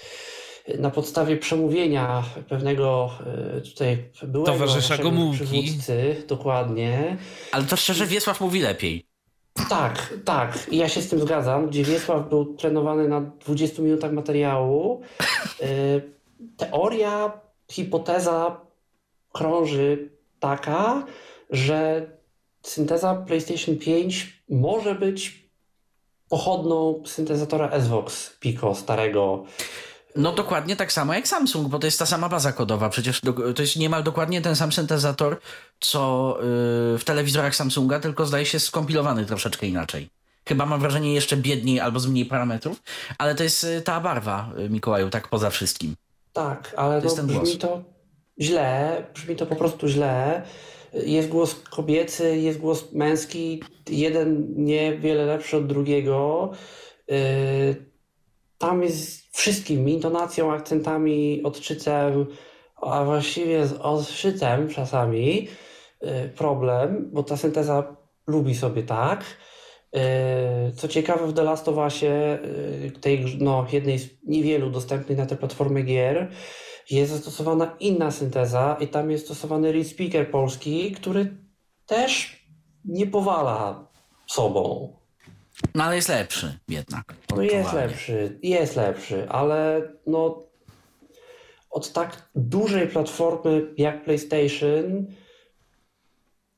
na 0.78 0.91
podstawie 0.91 1.37
przemówienia 1.37 2.24
pewnego 2.49 3.11
e, 3.57 3.61
tutaj 3.61 4.05
byłego 4.23 4.53
towarzysza 4.53 4.99
Gomułki. 4.99 5.45
przywódcy, 5.45 6.24
dokładnie. 6.28 7.16
Ale 7.53 7.65
to 7.65 7.77
szczerze 7.77 8.07
Wiesław 8.07 8.41
mówi 8.41 8.61
lepiej. 8.61 9.07
Tak, 9.69 10.15
tak. 10.24 10.69
I 10.70 10.77
ja 10.77 10.89
się 10.89 11.03
z 11.03 11.09
tym 11.09 11.20
zgadzam, 11.20 11.66
gdzie 11.66 11.85
Wiesław 11.85 12.28
był 12.28 12.55
trenowany 12.55 13.09
na 13.09 13.20
20 13.20 13.83
minutach 13.83 14.12
materiału. 14.12 15.01
E, 15.62 15.66
teoria, 16.57 17.41
hipoteza 17.70 18.61
krąży 19.33 20.16
taka, 20.47 21.05
że 21.51 22.06
synteza 22.62 23.14
PlayStation 23.14 23.77
5 23.77 24.43
może 24.48 24.94
być 24.94 25.47
pochodną 26.28 27.02
syntezatora 27.06 27.81
SVOX 27.81 28.36
Pico 28.40 28.74
starego. 28.74 29.44
No 30.16 30.32
dokładnie 30.32 30.77
tak 30.77 30.93
samo 30.93 31.14
jak 31.14 31.28
Samsung, 31.28 31.68
bo 31.68 31.78
to 31.78 31.86
jest 31.86 31.98
ta 31.98 32.06
sama 32.06 32.28
baza 32.28 32.52
kodowa. 32.52 32.89
Przecież 32.89 33.20
to 33.56 33.62
jest 33.62 33.77
niemal 33.77 34.02
dokładnie 34.02 34.43
ten 34.43 34.56
sam 34.56 34.73
syntezator, 34.73 35.40
co 35.81 36.36
y, 36.94 36.98
w 36.98 37.02
telewizorach 37.05 37.55
Samsunga, 37.56 38.01
tylko 38.01 38.27
zdaje 38.27 38.47
się 38.47 38.60
skompilowany 38.60 39.27
troszeczkę 39.27 39.66
inaczej. 39.66 40.09
Chyba 40.48 40.66
mam 40.66 40.81
wrażenie 40.81 41.14
jeszcze 41.14 41.36
biedniej 41.36 41.81
albo 41.81 42.01
z 42.01 42.06
mniej 42.06 42.27
parametrów, 42.27 42.82
ale 43.18 43.35
to 43.35 43.43
jest 43.43 43.64
y, 43.64 43.82
ta 43.82 44.01
barwa, 44.01 44.51
y, 44.59 44.70
Mikołaju, 44.70 45.10
tak 45.10 45.28
poza 45.28 45.51
wszystkim. 45.51 45.97
Tak, 46.32 46.74
ale 46.77 47.02
to, 47.02 47.09
no, 47.09 47.14
brzmi 47.14 47.35
głos. 47.35 47.59
to 47.59 47.95
źle, 48.41 49.05
brzmi 49.15 49.37
to 49.37 49.47
po 49.47 49.57
prostu 49.57 49.89
źle. 49.89 50.43
Jest 50.93 51.29
głos 51.29 51.55
kobiecy, 51.55 52.37
jest 52.37 52.59
głos 52.59 52.93
męski, 52.93 53.63
jeden 53.91 54.55
niewiele 54.57 55.25
lepszy 55.25 55.57
od 55.57 55.67
drugiego. 55.67 56.51
Yy, 57.09 57.17
tam 58.59 58.83
jest 58.83 59.37
wszystkim, 59.37 59.89
intonacją, 59.89 60.53
akcentami, 60.53 61.43
odczytem, 61.45 62.27
a 62.77 63.05
właściwie 63.05 63.67
z 63.67 63.73
odczytem 63.73 64.69
czasami 64.69 65.49
yy, 66.03 66.09
problem, 66.37 67.11
bo 67.13 67.23
ta 67.23 67.37
synteza 67.37 67.97
lubi 68.27 68.55
sobie 68.55 68.83
tak. 68.83 69.25
Yy, 69.93 70.01
co 70.77 70.89
ciekawe, 70.89 71.27
w 71.27 71.33
The 71.33 71.43
Last 71.43 71.69
of 71.69 71.77
Usie, 71.87 72.39
tej 73.01 73.39
no, 73.41 73.67
jednej 73.73 73.99
z 73.99 74.09
niewielu 74.25 74.71
dostępnych 74.71 75.19
na 75.19 75.27
tę 75.27 75.37
platformę 75.37 75.83
gier, 75.83 76.31
jest 76.91 77.13
zastosowana 77.13 77.77
inna 77.81 78.11
synteza 78.11 78.77
i 78.81 78.89
tam 78.89 79.11
jest 79.11 79.25
stosowany 79.25 79.73
read 79.73 79.87
speaker 79.87 80.31
polski, 80.31 80.93
który 80.93 81.37
też 81.87 82.43
nie 82.85 83.07
powala 83.07 83.89
sobą. 84.27 84.93
No 85.75 85.85
ale 85.85 85.97
jest 85.97 86.09
lepszy 86.09 86.59
jednak. 86.69 87.15
No 87.37 87.43
jest 87.43 87.73
lepszy, 87.73 88.39
jest 88.43 88.77
lepszy, 88.77 89.29
ale 89.29 89.83
no 90.07 90.43
od 91.71 91.93
tak 91.93 92.29
dużej 92.35 92.89
platformy 92.89 93.75
jak 93.77 94.05
PlayStation, 94.05 95.07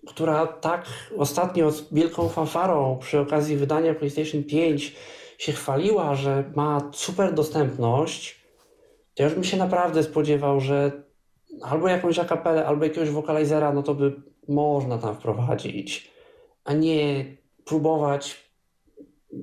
która 0.07 0.47
tak 0.47 0.87
ostatnio 1.17 1.71
z 1.71 1.93
wielką 1.93 2.29
fanfarą 2.29 2.99
przy 2.99 3.21
okazji 3.21 3.57
wydania 3.57 3.95
PlayStation 3.95 4.45
5 4.45 4.97
się 5.39 5.53
chwaliła, 5.53 6.15
że 6.15 6.53
ma 6.57 6.91
super 6.93 7.35
dostępność, 7.35 8.38
to 9.19 9.23
ja 9.23 9.29
już 9.29 9.35
bym 9.35 9.45
się 9.45 9.57
naprawdę 9.57 10.03
spodziewał, 10.03 10.61
że 10.61 10.93
albo 11.63 11.89
jakąś 11.89 12.19
akapelę, 12.19 12.67
albo 12.67 12.85
jakiegoś 12.85 13.11
wokalizera, 13.11 13.73
no 13.73 13.83
to 13.83 13.95
by 13.95 14.23
można 14.49 14.99
tam 14.99 15.15
wprowadzić, 15.15 16.11
a 16.65 16.73
nie 16.73 17.25
próbować 17.65 18.51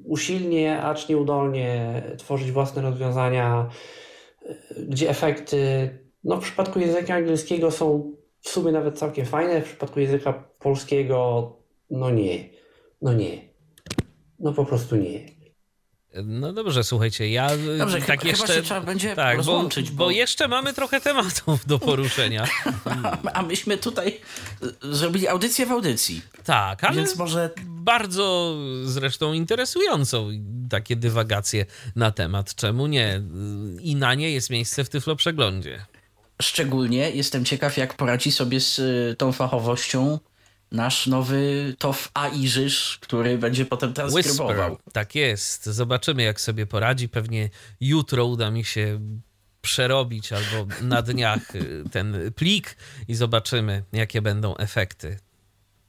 usilnie, 0.05 0.81
acz 0.81 1.09
nieudolnie 1.09 2.01
tworzyć 2.17 2.51
własne 2.51 2.81
rozwiązania, 2.81 3.69
gdzie 4.87 5.09
efekty, 5.09 5.89
no 6.23 6.37
w 6.37 6.43
przypadku 6.43 6.79
języka 6.79 7.15
angielskiego 7.15 7.71
są 7.71 8.13
w 8.39 8.49
sumie 8.49 8.71
nawet 8.71 8.99
całkiem 8.99 9.25
fajne, 9.25 9.61
w 9.61 9.65
przypadku 9.65 9.99
języka 9.99 10.33
polskiego 10.59 11.51
no 11.89 12.09
nie, 12.09 12.49
no 13.01 13.13
nie, 13.13 13.41
no 14.39 14.53
po 14.53 14.65
prostu 14.65 14.95
nie. 14.95 15.34
No 16.23 16.53
dobrze, 16.53 16.83
słuchajcie, 16.83 17.29
ja 17.29 17.53
y, 17.53 17.77
Dobrze, 17.77 18.01
tak 18.01 18.19
chyba, 18.19 18.29
jeszcze... 18.29 18.47
chyba 18.47 18.61
trzeba 18.61 18.81
będzie 18.81 19.15
tak, 19.15 19.33
bo, 19.33 19.37
rozłączyć, 19.37 19.91
bo 19.91 20.05
bo, 20.05 20.11
jeszcze 20.11 20.47
mamy 20.47 20.73
trochę 20.73 21.01
tematów 21.01 21.65
do 21.65 21.79
poruszenia. 21.79 22.47
a 23.33 23.41
myśmy 23.41 23.77
tutaj 23.77 24.21
y, 24.83 24.95
zrobili 24.95 25.27
audycję 25.27 25.65
w 25.65 25.71
audycji, 25.71 26.21
Tak, 26.43 26.83
ale 26.83 26.97
więc 26.97 27.15
może 27.15 27.49
bardzo 27.67 28.55
zresztą 28.83 29.33
interesującą 29.33 30.29
takie 30.69 30.95
dywagacje 30.95 31.65
na 31.95 32.11
temat. 32.11 32.55
Czemu 32.55 32.87
nie? 32.87 33.21
I 33.81 33.95
na 33.95 34.13
nie 34.13 34.31
jest 34.31 34.49
miejsce 34.49 34.83
w 34.83 34.89
Tyflo 34.89 35.15
Przeglądzie. 35.15 35.85
szczególnie 36.41 37.11
jestem 37.11 37.45
ciekaw, 37.45 37.77
jak 37.77 37.93
poradzi 37.93 38.31
sobie 38.31 38.59
z 38.59 38.79
y, 38.79 39.15
tą 39.17 39.31
fachowością 39.31 40.19
nasz 40.71 41.07
nowy 41.07 41.75
TOF 41.79 42.11
AI 42.13 42.47
Żyż, 42.47 42.97
który 43.01 43.37
będzie 43.37 43.65
potem 43.65 43.93
transkrybował. 43.93 44.71
Whisper, 44.71 44.93
tak 44.93 45.15
jest. 45.15 45.65
Zobaczymy, 45.65 46.23
jak 46.23 46.41
sobie 46.41 46.65
poradzi. 46.65 47.09
Pewnie 47.09 47.49
jutro 47.81 48.25
uda 48.25 48.51
mi 48.51 48.63
się 48.65 48.99
przerobić 49.61 50.33
albo 50.33 50.67
na 50.81 51.01
dniach 51.01 51.55
y, 51.55 51.83
ten 51.91 52.31
plik 52.35 52.75
i 53.07 53.15
zobaczymy, 53.15 53.83
jakie 53.93 54.21
będą 54.21 54.55
efekty. 54.57 55.17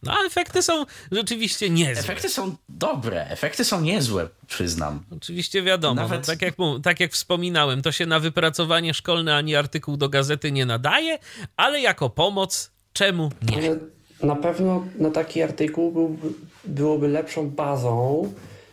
No, 0.02 0.12
a 0.12 0.26
efekty 0.26 0.62
są 0.62 0.84
rzeczywiście 1.12 1.70
niezłe. 1.70 2.00
Efekty 2.04 2.28
są 2.28 2.56
dobre, 2.68 3.26
efekty 3.26 3.64
są 3.64 3.80
niezłe, 3.80 4.28
przyznam. 4.46 5.04
Oczywiście 5.10 5.62
wiadomo, 5.62 5.94
Nawet- 6.02 6.20
no, 6.20 6.26
tak, 6.26 6.42
jak, 6.42 6.54
tak 6.82 7.00
jak 7.00 7.12
wspominałem, 7.12 7.82
to 7.82 7.92
się 7.92 8.06
na 8.06 8.20
wypracowanie 8.20 8.94
szkolne 8.94 9.36
ani 9.36 9.56
artykuł 9.56 9.96
do 9.96 10.08
gazety 10.08 10.52
nie 10.52 10.66
nadaje, 10.66 11.18
ale 11.56 11.80
jako 11.80 12.10
pomoc 12.10 12.70
czemu 12.92 13.30
nie? 13.42 13.76
Na 14.22 14.36
pewno 14.36 14.84
na 14.98 15.10
taki 15.10 15.42
artykuł 15.42 15.92
byłby, 15.92 16.28
byłoby 16.64 17.08
lepszą 17.08 17.50
bazą 17.50 18.32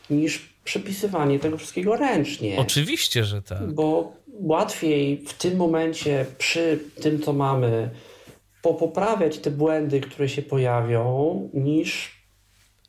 niż 0.09 0.53
przepisywanie 0.63 1.39
tego 1.39 1.57
wszystkiego 1.57 1.95
ręcznie. 1.95 2.57
Oczywiście, 2.59 3.23
że 3.23 3.41
tak. 3.41 3.73
Bo 3.73 4.13
łatwiej 4.27 5.23
w 5.27 5.33
tym 5.33 5.57
momencie, 5.57 6.25
przy 6.37 6.79
tym 7.01 7.21
co 7.21 7.33
mamy, 7.33 7.89
popoprawiać 8.61 9.37
te 9.37 9.51
błędy, 9.51 10.01
które 10.01 10.29
się 10.29 10.41
pojawią, 10.41 11.49
niż 11.53 12.23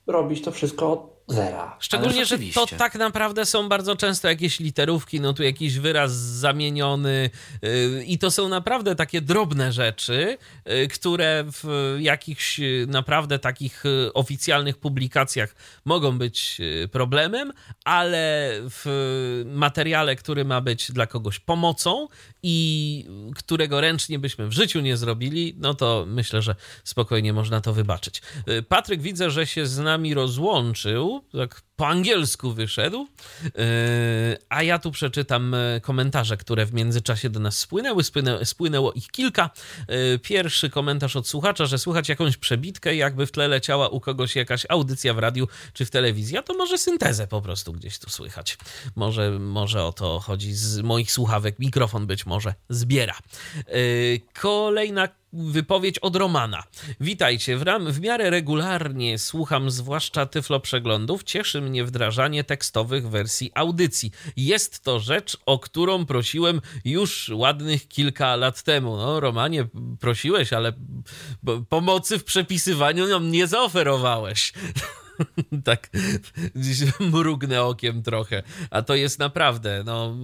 robić 0.07 0.43
to 0.43 0.53
wszystko 0.53 1.14
zera. 1.29 1.77
Szczególnie, 1.81 2.27
że 2.27 2.39
to 2.55 2.67
tak 2.67 2.95
naprawdę 2.95 3.47
są 3.47 3.69
bardzo 3.69 3.97
często 3.97 4.29
jakieś 4.29 4.61
literówki, 4.61 5.21
no 5.21 5.33
tu 5.33 5.43
jakiś 5.43 5.79
wyraz 5.79 6.13
zamieniony 6.13 7.31
yy, 7.63 8.05
i 8.07 8.19
to 8.19 8.31
są 8.31 8.49
naprawdę 8.49 8.95
takie 8.95 9.21
drobne 9.21 9.73
rzeczy, 9.73 10.39
yy, 10.67 10.89
które 10.89 11.45
w 11.53 11.97
jakichś 12.01 12.59
yy, 12.59 12.87
naprawdę 12.89 13.39
takich 13.39 13.83
yy, 13.85 14.13
oficjalnych 14.13 14.79
publikacjach 14.79 15.55
mogą 15.85 16.19
być 16.19 16.59
yy, 16.59 16.89
problemem, 16.89 17.53
ale 17.85 18.51
w 18.61 19.45
materiale, 19.47 20.17
który 20.17 20.45
ma 20.45 20.61
być 20.61 20.93
dla 20.93 21.07
kogoś 21.07 21.39
pomocą 21.39 22.09
i 22.43 23.07
którego 23.35 23.81
ręcznie 23.81 24.19
byśmy 24.19 24.49
w 24.49 24.53
życiu 24.53 24.81
nie 24.81 24.97
zrobili, 24.97 25.55
no 25.59 25.75
to 25.75 26.05
myślę, 26.09 26.43
że 26.43 26.55
spokojnie 26.85 27.33
można 27.33 27.61
to 27.61 27.73
wybaczyć. 27.73 28.23
Patryk 28.69 29.03
widzę, 29.03 29.31
że 29.31 29.47
się 29.47 29.67
z 29.67 29.79
nami 29.79 30.15
rozłączył, 30.15 31.14
tak 31.33 31.63
po 31.77 31.89
angielsku 31.89 32.53
wyszedł, 32.53 33.07
Yy, 33.45 34.39
a 34.49 34.63
ja 34.63 34.79
tu 34.79 34.91
przeczytam 34.91 35.55
e, 35.55 35.81
komentarze, 35.81 36.37
które 36.37 36.67
w 36.67 36.75
międzyczasie 36.75 37.31
do 37.31 37.41
nas 37.41 37.59
spłynęły. 37.59 38.05
Spłynę, 38.05 38.45
spłynęło 38.45 38.93
ich 38.93 39.09
kilka. 39.09 39.51
Yy, 39.89 40.19
Pierwszy 40.19 40.71
komentarz 40.71 41.17
od 41.17 41.29
słuchacza, 41.29 41.67
że 41.67 41.79
słychać 41.79 42.09
jakąś 42.09 42.37
przebitkę, 42.37 42.95
jakby 42.95 43.27
w 43.27 43.33
tle 43.33 43.49
leciała 43.49 43.89
u 43.89 44.01
kogoś 44.01 44.37
jakaś 44.37 44.67
audycja 44.69 45.15
w 45.15 45.19
radiu 45.19 45.49
czy 45.73 45.85
w 45.85 45.91
telewizji, 45.91 46.39
a 46.39 46.43
to 46.43 46.55
może 46.55 46.79
syntezę 46.79 47.27
po 47.27 47.43
prostu 47.43 47.73
gdzieś 47.73 47.99
tu 47.99 48.11
słychać. 48.11 48.59
Może, 48.97 49.31
może 49.31 49.85
o 49.85 49.93
to 49.93 50.21
chodzi 50.21 50.53
z 50.53 50.81
moich 50.81 51.13
słuchawek. 51.13 51.59
Mikrofon 51.59 52.07
być 52.07 52.27
może 52.27 52.55
zbiera. 52.69 53.19
Kolejna 54.41 55.09
wypowiedź 55.35 55.99
od 55.99 56.17
Romana. 56.17 56.63
Witajcie, 57.01 57.57
w, 57.57 57.63
ram, 57.63 57.93
w 57.93 58.01
miarę 58.01 58.31
regularnie 58.31 59.19
słucham 59.19 59.71
zwłaszcza 59.71 60.27
tyflo 60.27 60.61
przeglądów. 60.61 61.25
Cieszy 61.25 61.61
mnie 61.61 61.85
wdrażanie 61.85 62.45
tekstowych 62.45 63.09
wersji 63.09 63.51
audycji. 63.55 64.11
Jest 64.37 64.81
to 64.81 65.01
rzecz, 65.01 65.37
o 65.47 65.59
którą 65.59 66.07
prosiłem 66.07 66.61
już 66.85 67.31
ładnych 67.35 67.89
kilka 67.89 68.37
lat 68.37 68.63
temu. 68.63 68.97
No, 68.97 69.21
Romanie, 69.21 69.67
prosiłeś, 70.01 70.53
ale 70.53 70.73
pomocy 71.69 72.19
w 72.19 72.25
przepisywaniu 72.25 73.07
nam 73.07 73.31
nie 73.31 73.47
zaoferowałeś. 73.47 74.53
tak 75.65 75.91
mrugnę 77.01 77.63
okiem 77.63 78.03
trochę. 78.03 78.43
A 78.71 78.83
to 78.83 78.95
jest 78.95 79.19
naprawdę, 79.19 79.83
no, 79.87 80.17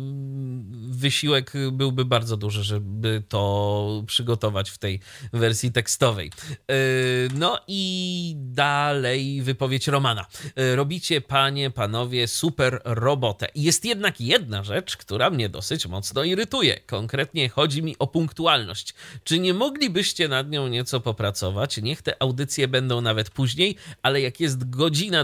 wysiłek 0.90 1.52
byłby 1.72 2.04
bardzo 2.04 2.36
duży, 2.36 2.64
żeby 2.64 3.22
to 3.28 4.02
przygotować 4.06 4.70
w 4.70 4.78
tej 4.78 5.00
wersji 5.32 5.72
tekstowej. 5.72 6.32
Yy, 6.68 6.74
No 7.34 7.58
i 7.66 8.34
dalej 8.36 9.42
wypowiedź 9.42 9.88
Romana. 9.88 10.26
Yy, 10.56 10.76
Robicie, 10.76 11.20
panie, 11.20 11.70
panowie, 11.70 12.28
super 12.28 12.80
robotę. 12.84 13.48
Jest 13.54 13.84
jednak 13.84 14.20
jedna 14.20 14.64
rzecz, 14.64 14.96
która 14.96 15.30
mnie 15.30 15.48
dosyć 15.48 15.86
mocno 15.86 16.24
irytuje. 16.24 16.80
Konkretnie 16.86 17.48
chodzi 17.48 17.82
mi 17.82 17.96
o 17.98 18.06
punktualność. 18.06 18.94
Czy 19.24 19.38
nie 19.38 19.54
moglibyście 19.54 20.28
nad 20.28 20.50
nią 20.50 20.68
nieco 20.68 21.00
popracować? 21.00 21.76
Niech 21.76 22.02
te 22.02 22.22
audycje 22.22 22.68
będą 22.68 23.00
nawet 23.00 23.30
później, 23.30 23.76
ale 24.02 24.20
jak 24.20 24.40
jest 24.40 24.64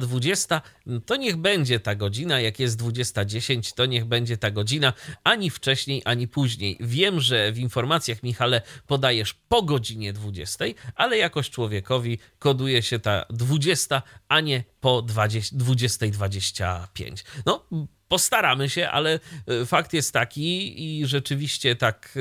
20, 0.00 0.62
to 1.06 1.16
niech 1.16 1.36
będzie 1.36 1.80
ta 1.80 1.94
godzina, 1.94 2.40
jak 2.40 2.60
jest 2.60 2.82
20.10, 2.82 3.74
to 3.74 3.86
niech 3.86 4.04
będzie 4.04 4.36
ta 4.36 4.50
godzina, 4.50 4.92
ani 5.24 5.50
wcześniej, 5.50 6.02
ani 6.04 6.28
później. 6.28 6.76
Wiem, 6.80 7.20
że 7.20 7.52
w 7.52 7.58
informacjach, 7.58 8.22
Michale, 8.22 8.62
podajesz 8.86 9.34
po 9.48 9.62
godzinie 9.62 10.12
20, 10.12 10.64
ale 10.94 11.18
jakoś 11.18 11.50
człowiekowi 11.50 12.18
koduje 12.38 12.82
się 12.82 12.98
ta 12.98 13.24
20, 13.30 14.02
a 14.28 14.40
nie 14.40 14.64
po 14.80 15.02
20 15.02 15.56
20.25. 15.56 17.24
No, 17.46 17.66
postaramy 18.08 18.68
się, 18.68 18.88
ale 18.88 19.20
y, 19.50 19.66
fakt 19.66 19.92
jest 19.92 20.12
taki 20.12 20.82
i 20.84 21.06
rzeczywiście 21.06 21.76
tak 21.76 22.18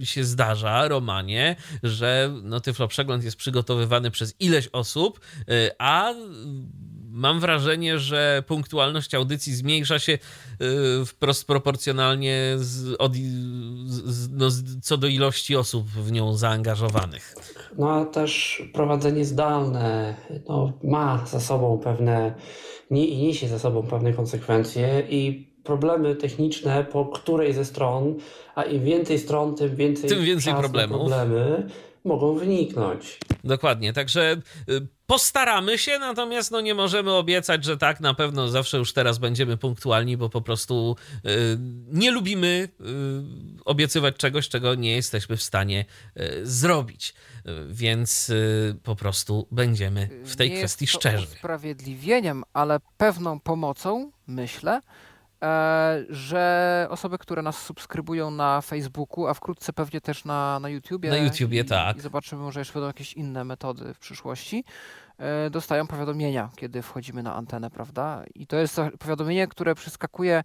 y, 0.00 0.06
się 0.06 0.24
zdarza, 0.24 0.88
Romanie, 0.88 1.56
że 1.82 2.34
no, 2.42 2.60
Tyflo 2.60 2.88
Przegląd 2.88 3.24
jest 3.24 3.36
przygotowywany 3.36 4.10
przez 4.10 4.34
ileś 4.40 4.68
osób, 4.72 5.20
y, 5.50 5.70
a 5.78 6.14
mam 7.10 7.40
wrażenie, 7.40 7.98
że 7.98 8.42
punktualność 8.46 9.14
audycji 9.14 9.54
zmniejsza 9.54 9.98
się 9.98 10.18
wprost 11.06 11.46
proporcjonalnie 11.46 12.54
z, 12.56 12.96
od, 12.98 13.16
z, 13.86 14.28
no, 14.30 14.48
co 14.82 14.96
do 14.96 15.06
ilości 15.06 15.56
osób 15.56 15.88
w 15.88 16.12
nią 16.12 16.34
zaangażowanych. 16.34 17.34
No 17.78 17.90
a 17.90 18.04
też 18.04 18.62
prowadzenie 18.72 19.24
zdalne 19.24 20.14
no, 20.48 20.72
ma 20.84 21.26
za 21.26 21.40
sobą 21.40 21.80
pewne, 21.84 22.34
nie, 22.90 23.06
i 23.06 23.16
niesie 23.18 23.48
za 23.48 23.58
sobą 23.58 23.82
pewne 23.82 24.12
konsekwencje 24.12 25.02
i 25.10 25.48
problemy 25.64 26.16
techniczne 26.16 26.84
po 26.84 27.06
której 27.06 27.52
ze 27.52 27.64
stron, 27.64 28.14
a 28.54 28.62
im 28.62 28.84
więcej 28.84 29.18
stron, 29.18 29.54
tym 29.54 29.76
więcej, 29.76 30.10
Tym 30.10 30.24
więcej 30.24 30.54
problemów. 30.54 30.98
problemy 30.98 31.66
mogą 32.04 32.34
wyniknąć. 32.34 33.18
Dokładnie, 33.44 33.92
także 33.92 34.36
y, 34.68 34.86
postaramy 35.08 35.78
się, 35.78 35.98
natomiast 35.98 36.50
no 36.50 36.60
nie 36.60 36.74
możemy 36.74 37.12
obiecać, 37.12 37.64
że 37.64 37.76
tak 37.76 38.00
na 38.00 38.14
pewno 38.14 38.48
zawsze 38.48 38.78
już 38.78 38.92
teraz 38.92 39.18
będziemy 39.18 39.56
punktualni, 39.56 40.16
bo 40.16 40.28
po 40.28 40.40
prostu 40.40 40.96
y, 41.26 41.28
nie 41.92 42.10
lubimy 42.10 42.68
y, 42.80 43.64
obiecywać 43.64 44.16
czegoś, 44.16 44.48
czego 44.48 44.74
nie 44.74 44.96
jesteśmy 44.96 45.36
w 45.36 45.42
stanie 45.42 45.84
zrobić. 46.42 47.14
Więc 47.68 48.32
po 48.82 48.96
prostu 48.96 49.46
będziemy 49.50 50.08
w 50.24 50.36
tej 50.36 50.50
nie 50.50 50.58
kwestii 50.58 50.84
jest 50.84 50.92
to 50.92 51.00
szczerzy. 51.00 51.26
Usprawiedliwieniem, 51.34 52.44
ale 52.52 52.80
pewną 52.96 53.40
pomocą, 53.40 54.10
myślę, 54.26 54.80
że 56.08 56.86
osoby, 56.90 57.18
które 57.18 57.42
nas 57.42 57.62
subskrybują 57.62 58.30
na 58.30 58.60
Facebooku, 58.60 59.26
a 59.26 59.34
wkrótce 59.34 59.72
pewnie 59.72 60.00
też 60.00 60.24
na, 60.24 60.60
na 60.60 60.68
YouTubie. 60.68 61.10
Na 61.10 61.16
YouTubie, 61.16 61.60
i, 61.60 61.64
tak. 61.64 61.96
I 61.96 62.00
zobaczymy, 62.00 62.42
może 62.42 62.60
jeszcze 62.60 62.74
będą 62.74 62.86
jakieś 62.86 63.12
inne 63.12 63.44
metody 63.44 63.94
w 63.94 63.98
przyszłości. 63.98 64.64
E, 65.18 65.50
dostają 65.50 65.86
powiadomienia, 65.86 66.50
kiedy 66.56 66.82
wchodzimy 66.82 67.22
na 67.22 67.34
antenę, 67.34 67.70
prawda? 67.70 68.24
I 68.34 68.46
to 68.46 68.56
jest 68.56 68.80
powiadomienie, 68.98 69.46
które 69.46 69.74
przeskakuje 69.74 70.42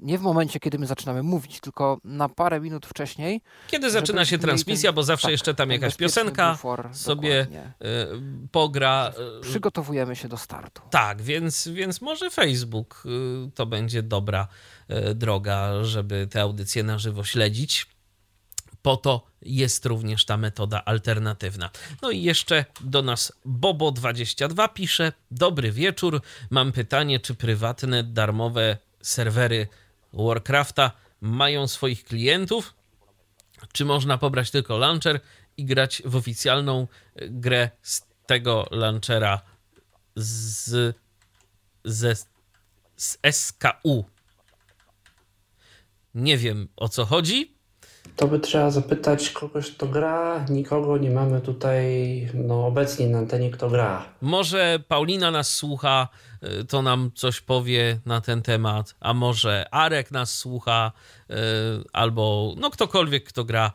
nie 0.00 0.18
w 0.18 0.22
momencie, 0.22 0.60
kiedy 0.60 0.78
my 0.78 0.86
zaczynamy 0.86 1.22
mówić, 1.22 1.60
tylko 1.60 2.00
na 2.04 2.28
parę 2.28 2.60
minut 2.60 2.86
wcześniej. 2.86 3.40
Kiedy 3.66 3.90
zaczyna 3.90 4.24
się 4.24 4.38
transmisja, 4.38 4.90
ten, 4.90 4.94
bo 4.94 5.02
zawsze 5.02 5.26
tak, 5.26 5.32
jeszcze 5.32 5.54
tam 5.54 5.70
jakaś 5.70 5.96
piosenka 5.96 6.52
bufor, 6.52 6.88
sobie 6.92 7.42
y, 7.42 7.46
pogra. 8.50 9.12
Y, 9.38 9.40
Przygotowujemy 9.40 10.16
się 10.16 10.28
do 10.28 10.36
startu. 10.36 10.82
Tak, 10.90 11.22
więc, 11.22 11.68
więc 11.68 12.00
może 12.00 12.30
Facebook 12.30 13.02
y, 13.46 13.50
to 13.50 13.66
będzie 13.66 14.02
dobra 14.02 14.48
droga, 15.14 15.84
żeby 15.84 16.26
te 16.30 16.40
audycje 16.40 16.82
na 16.82 16.98
żywo 16.98 17.24
śledzić. 17.24 17.86
Po 18.82 18.96
to 18.96 19.26
jest 19.42 19.86
również 19.86 20.24
ta 20.24 20.36
metoda 20.36 20.84
alternatywna. 20.84 21.70
No 22.02 22.10
i 22.10 22.22
jeszcze 22.22 22.64
do 22.80 23.02
nas 23.02 23.32
Bobo22 23.46 24.72
pisze: 24.72 25.12
Dobry 25.30 25.72
wieczór. 25.72 26.22
Mam 26.50 26.72
pytanie, 26.72 27.20
czy 27.20 27.34
prywatne, 27.34 28.04
darmowe 28.04 28.76
serwery 29.02 29.68
Warcrafta 30.12 30.90
mają 31.20 31.68
swoich 31.68 32.04
klientów? 32.04 32.74
Czy 33.72 33.84
można 33.84 34.18
pobrać 34.18 34.50
tylko 34.50 34.78
launcher 34.78 35.20
i 35.56 35.64
grać 35.64 36.02
w 36.04 36.16
oficjalną 36.16 36.88
grę 37.30 37.70
z 37.82 38.02
tego 38.26 38.66
launchera 38.70 39.40
z, 40.16 40.96
z, 41.84 42.28
z 42.96 43.18
SKU? 43.32 44.04
Nie 46.14 46.38
wiem 46.38 46.68
o 46.76 46.88
co 46.88 47.04
chodzi. 47.04 47.55
To 48.16 48.28
by 48.28 48.38
trzeba 48.38 48.70
zapytać 48.70 49.30
kogoś, 49.30 49.70
kto 49.70 49.86
gra. 49.86 50.44
Nikogo 50.50 50.98
nie 50.98 51.10
mamy 51.10 51.40
tutaj 51.40 51.86
no, 52.34 52.66
obecnie 52.66 53.06
na 53.06 53.18
antenie, 53.18 53.50
kto 53.50 53.70
gra. 53.70 54.04
Może 54.20 54.78
Paulina 54.88 55.30
nas 55.30 55.54
słucha, 55.54 56.08
y, 56.60 56.64
to 56.64 56.82
nam 56.82 57.10
coś 57.14 57.40
powie 57.40 57.98
na 58.06 58.20
ten 58.20 58.42
temat, 58.42 58.94
a 59.00 59.14
może 59.14 59.66
Arek 59.70 60.10
nas 60.10 60.34
słucha, 60.34 60.92
y, 61.30 61.34
albo 61.92 62.54
no 62.56 62.70
ktokolwiek, 62.70 63.24
kto 63.24 63.44
gra, 63.44 63.72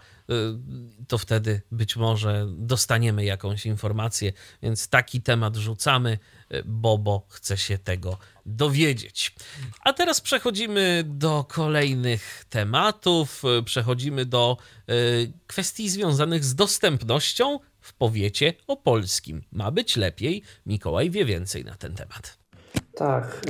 to 1.08 1.18
wtedy 1.18 1.62
być 1.72 1.96
może 1.96 2.48
dostaniemy 2.50 3.26
jakąś 3.26 3.66
informację, 3.66 4.34
więc 4.64 4.88
taki 4.88 5.22
temat 5.22 5.56
rzucamy. 5.56 6.20
Bobo 6.66 7.26
chce 7.30 7.58
się 7.58 7.78
tego 7.78 8.18
dowiedzieć. 8.46 9.36
A 9.84 9.94
teraz 9.94 10.22
przechodzimy 10.22 11.04
do 11.06 11.46
kolejnych 11.50 12.46
tematów. 12.50 13.44
Przechodzimy 13.66 14.26
do 14.26 14.58
y, 14.90 15.32
kwestii 15.48 15.90
związanych 15.90 16.44
z 16.44 16.56
dostępnością 16.56 17.60
w 17.82 17.94
powiecie 17.94 18.54
opolskim. 18.68 19.42
Ma 19.52 19.72
być 19.72 19.96
lepiej. 19.96 20.44
Mikołaj 20.66 21.10
wie 21.10 21.26
więcej 21.26 21.66
na 21.66 21.76
ten 21.76 21.94
temat. 21.94 22.38
Tak, 22.96 23.42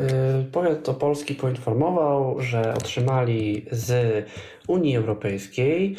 y, 0.42 0.52
powiat 0.52 0.90
opolski 0.90 1.36
poinformował, 1.36 2.42
że 2.42 2.74
otrzymali 2.74 3.66
z 3.72 4.26
Unii 4.68 4.98
Europejskiej 4.98 5.96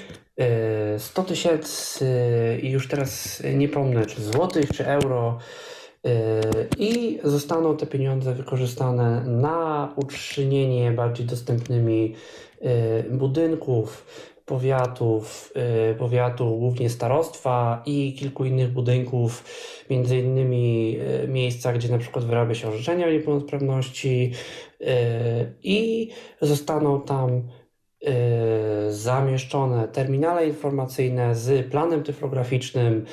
100 0.99 1.23
y, 1.23 1.25
tysięcy 1.25 2.09
i 2.63 2.71
już 2.71 2.89
teraz 2.89 3.43
nie 3.55 3.69
pomnę, 3.69 4.07
czy 4.07 4.23
złotych, 4.23 4.71
czy 4.71 4.87
euro. 4.87 5.39
I 6.79 7.21
zostaną 7.25 7.77
te 7.77 7.87
pieniądze 7.87 8.35
wykorzystane 8.35 9.25
na 9.27 9.93
uczynienie 9.97 10.93
bardziej 10.93 11.27
dostępnymi 11.27 12.15
y, 12.63 13.11
budynków, 13.11 14.07
powiatów, 14.47 15.53
powiatu 15.99 16.59
głównie 16.59 16.91
starostwa 16.91 17.83
i 17.87 18.15
kilku 18.15 18.45
innych 18.45 18.73
budynków, 18.73 19.45
między 19.91 20.19
innymi 20.19 20.99
miejsca, 21.29 21.73
gdzie 21.73 21.89
na 21.89 21.99
przykład 21.99 22.25
wyrabia 22.25 22.55
się 22.55 22.69
orzeczenia 22.69 23.07
o 23.07 23.11
niepełnosprawności. 23.11 24.33
I 25.63 26.09
zostaną 26.41 27.03
tam 27.03 27.43
zamieszczone 28.89 29.89
terminale 29.89 30.47
informacyjne 30.47 31.35
z 31.35 31.71
planem 31.71 32.03
tyflograficznym, 32.03 33.07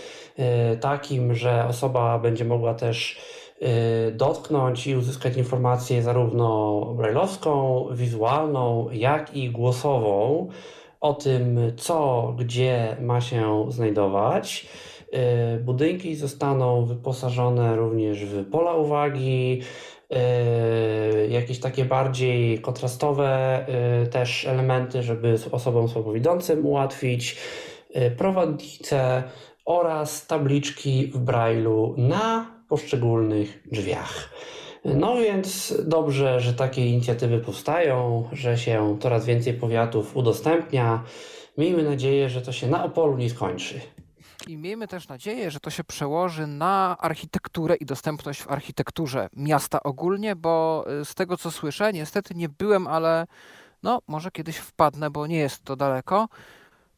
y, 0.74 0.78
takim, 0.78 1.36
że 1.36 1.66
osoba 1.68 2.20
będzie 2.20 2.45
mogła 2.45 2.74
też 2.74 3.20
y, 3.61 4.11
dotknąć 4.11 4.88
i 4.88 4.95
uzyskać 4.95 5.38
informację 5.38 6.03
zarówno 6.03 6.82
brailleowską, 6.98 7.86
wizualną, 7.91 8.90
jak 8.91 9.36
i 9.36 9.49
głosową 9.49 10.48
o 11.02 11.14
tym, 11.14 11.60
co 11.78 12.34
gdzie 12.40 12.98
ma 13.02 13.22
się 13.22 13.66
znajdować. 13.70 14.68
Budynki 15.64 16.16
zostaną 16.16 16.86
wyposażone 16.86 17.76
również 17.76 18.26
w 18.26 18.49
pola 18.49 18.74
uwagi, 18.74 19.61
jakieś 21.30 21.60
takie 21.60 21.86
bardziej 21.86 22.60
kontrastowe 22.60 23.65
yy, 24.02 24.07
też 24.07 24.45
elementy, 24.45 25.03
żeby 25.03 25.36
osobom 25.52 25.90
słabowidzącym 25.90 26.65
ułatwić, 26.65 27.38
yy, 27.95 28.11
prowadnice 28.11 29.23
oraz 29.65 30.27
tabliczki 30.27 31.11
w 31.14 31.26
Braille'u 31.26 31.98
na 31.98 32.52
poszczególnych 32.69 33.64
drzwiach. 33.72 34.30
No 34.86 35.18
więc 35.18 35.81
dobrze, 35.86 36.40
że 36.40 36.53
takie 36.53 36.86
inicjatywy 36.86 37.40
powstają, 37.40 38.30
że 38.31 38.57
się 38.57 38.98
coraz 39.02 39.26
więcej 39.26 39.53
powiatów 39.53 40.18
udostępnia. 40.18 41.03
Miejmy 41.57 41.84
nadzieję, 41.84 42.30
że 42.30 42.41
to 42.41 42.52
się 42.52 42.68
na 42.68 42.84
Opolu 42.84 43.18
nie 43.18 43.30
skończy. 43.30 43.81
I 44.48 44.57
miejmy 44.57 44.88
też 44.88 45.07
nadzieję, 45.07 45.52
że 45.52 45.60
to 45.60 45.70
się 45.70 45.84
przełoży 45.84 46.48
na 46.48 46.98
architekturę 46.99 47.76
i 47.76 47.86
dostępność 47.86 48.41
w 48.41 48.52
architekturze 48.52 49.30
miasta 49.36 49.84
ogólnie, 49.84 50.36
bo 50.36 50.86
y, 51.02 51.06
z 51.06 51.16
tego 51.16 51.38
co 51.38 51.52
słyszę, 51.52 51.94
niestety 51.94 52.36
nie 52.36 52.49
byłem, 52.49 52.88
ale 52.88 53.28
no 53.84 53.99
może 54.07 54.32
kiedyś 54.32 54.57
wpadnę, 54.57 55.10
bo 55.10 55.28
nie 55.28 55.38
jest 55.38 55.64
to 55.64 55.76
daleko. 55.76 56.28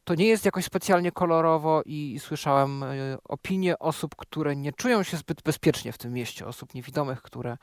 To 0.04 0.14
nie 0.14 0.26
jest 0.26 0.44
jakoś 0.44 0.64
specjalnie 0.64 1.12
kolorowo 1.12 1.82
i, 1.86 2.18
słyszałem 2.20 2.82
y, 2.82 3.18
opinie 3.24 3.78
osób, 3.78 4.16
które 4.16 4.56
nie 4.56 4.72
czują 4.72 5.02
się 5.02 5.16
zbyt 5.16 5.42
bezpiecznie 5.42 5.92
w 5.92 5.98
tym 5.98 6.12
mieście, 6.12 6.46
osób 6.46 6.74
niewidomych, 6.74 7.22
które 7.22 7.56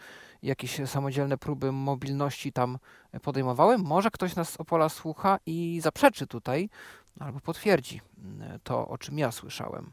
jakieś 0.43 0.89
samodzielne 0.89 1.37
próby 1.37 1.71
mobilności 1.71 2.53
tam 2.53 2.77
podejmowały. 3.21 3.77
Może 3.77 4.11
ktoś 4.11 4.35
nas 4.35 4.49
z 4.49 4.57
Opola 4.57 4.89
słucha 4.89 5.39
i 5.45 5.79
zaprzeczy 5.83 6.27
tutaj, 6.27 6.69
albo 7.19 7.39
potwierdzi 7.39 8.01
mm, 8.17 8.59
to, 8.63 8.87
o 8.87 8.97
czym 8.97 9.19
ja 9.19 9.31
słyszałem. 9.31 9.91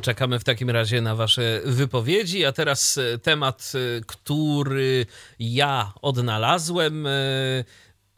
Czekamy 0.00 0.38
w 0.38 0.44
takim 0.44 0.70
razie 0.70 1.00
na 1.00 1.14
Wasze 1.14 1.60
wypowiedzi. 1.64 2.44
A 2.44 2.52
teraz 2.52 2.98
e, 2.98 3.18
temat, 3.18 3.72
e, 3.74 4.00
który 4.06 5.06
ja 5.38 5.92
odnalazłem. 6.02 7.06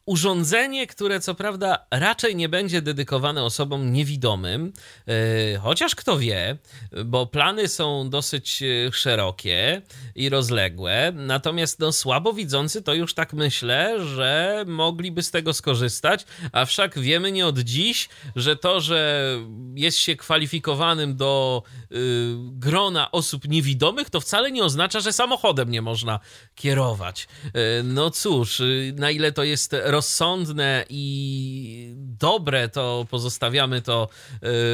E, 0.09 0.11
urządzenie, 0.11 0.87
które 0.87 1.21
co 1.21 1.35
prawda 1.35 1.87
raczej 1.91 2.37
nie 2.37 2.49
będzie 2.49 2.83
dedykowane 2.83 3.45
osobom 3.45 3.93
niewidomym, 3.93 4.73
e, 5.07 5.59
chociaż 5.59 5.95
kto 5.95 6.19
wie, 6.19 6.57
bo 7.05 7.27
plany 7.27 7.69
są 7.69 8.11
dosyć 8.11 8.63
e, 8.63 8.93
szerokie 8.93 9.83
i 10.15 10.29
rozległe, 10.29 11.13
natomiast 11.15 11.81
no, 11.81 11.93
słabowidzący 11.93 12.83
to 12.83 12.95
już 12.95 13.15
tak 13.15 13.33
myślę, 13.33 14.07
że 14.07 14.65
mogliby 14.67 15.23
z 15.23 15.31
tego 15.31 15.53
skorzystać, 15.53 16.25
a 16.53 16.65
wszak 16.65 16.99
wiemy 16.99 17.33
nie 17.33 17.47
od 17.47 17.59
dziś, 17.59 18.09
że 18.37 18.57
to, 18.57 18.81
że 18.81 19.31
jest 19.75 19.99
się 19.99 20.17
kwalifikowanym 20.17 21.17
do 21.17 21.63
y, 21.93 21.97
grona 22.39 23.11
osób 23.11 23.49
niewidomych, 23.49 24.11
to 24.11 24.21
wcale 24.21 24.51
nie 24.53 24.65
oznacza, 24.65 25.01
że 25.01 25.13
samochodem 25.13 25.71
nie 25.71 25.83
można 25.83 26.21
kierować. 26.55 27.29
Y, 27.47 27.83
no 27.85 28.11
cóż, 28.11 28.61
y, 28.61 28.95
na 28.97 29.11
ile 29.11 29.33
to 29.33 29.45
jest 29.45 29.75
rozsądne 29.99 30.85
i 30.91 31.95
dobre, 32.19 32.69
to 32.69 33.07
pozostawiamy 33.11 33.83
to 33.83 34.09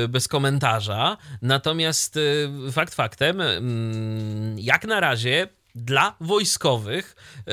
y, 0.04 0.08
bez 0.08 0.28
komentarza. 0.28 1.16
Natomiast 1.42 2.16
y, 2.16 2.72
fakt 2.72 2.94
faktem, 2.94 3.40
mm, 3.40 4.58
jak 4.58 4.84
na 4.84 5.00
razie 5.00 5.48
dla 5.74 6.16
wojskowych 6.20 7.16
e, 7.46 7.52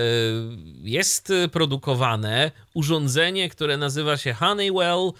jest 0.83 1.33
produkowane 1.51 2.51
urządzenie, 2.73 3.49
które 3.49 3.77
nazywa 3.77 4.17
się 4.17 4.33
Honeywell 4.33 5.11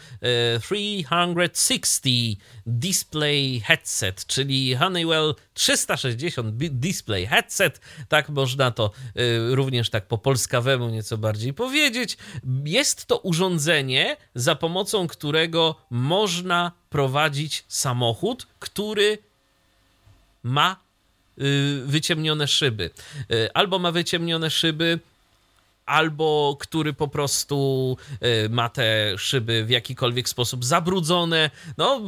360 0.61 2.05
Display 2.65 3.61
Headset, 3.65 4.25
czyli 4.25 4.75
Honeywell 4.75 5.35
360 5.53 6.55
Display 6.57 7.27
Headset, 7.27 7.81
tak 8.09 8.29
można 8.29 8.71
to 8.71 8.91
również 9.49 9.89
tak 9.89 10.07
po 10.07 10.17
polskawemu 10.17 10.89
nieco 10.89 11.17
bardziej 11.17 11.53
powiedzieć. 11.53 12.17
Jest 12.65 13.05
to 13.05 13.17
urządzenie, 13.17 14.17
za 14.35 14.55
pomocą 14.55 15.07
którego 15.07 15.75
można 15.89 16.71
prowadzić 16.89 17.65
samochód, 17.67 18.47
który 18.59 19.17
ma 20.43 20.75
y, 20.75 20.90
wyciemnione 21.85 22.47
szyby. 22.47 22.89
Y, 23.31 23.49
albo 23.53 23.79
ma 23.79 23.91
wyciemnione 23.91 24.49
szyby 24.49 24.99
albo 25.91 26.57
który 26.59 26.93
po 26.93 27.07
prostu 27.07 27.97
e, 28.21 28.49
ma 28.49 28.69
te 28.69 29.17
szyby 29.17 29.65
w 29.65 29.69
jakikolwiek 29.69 30.29
sposób 30.29 30.65
zabrudzone. 30.65 31.49
No, 31.77 32.01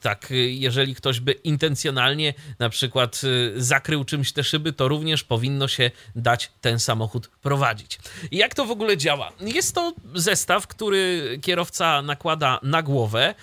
tak, 0.00 0.28
jeżeli 0.46 0.94
ktoś 0.94 1.20
by 1.20 1.32
intencjonalnie 1.32 2.34
na 2.58 2.68
przykład 2.68 3.20
e, 3.56 3.60
zakrył 3.60 4.04
czymś 4.04 4.32
te 4.32 4.44
szyby, 4.44 4.72
to 4.72 4.88
również 4.88 5.24
powinno 5.24 5.68
się 5.68 5.90
dać 6.16 6.50
ten 6.60 6.78
samochód 6.78 7.28
prowadzić. 7.28 7.98
Jak 8.32 8.54
to 8.54 8.64
w 8.64 8.70
ogóle 8.70 8.96
działa? 8.96 9.32
Jest 9.40 9.74
to 9.74 9.92
zestaw, 10.14 10.66
który 10.66 11.38
kierowca 11.42 12.02
nakłada 12.02 12.60
na 12.62 12.82
głowę. 12.82 13.34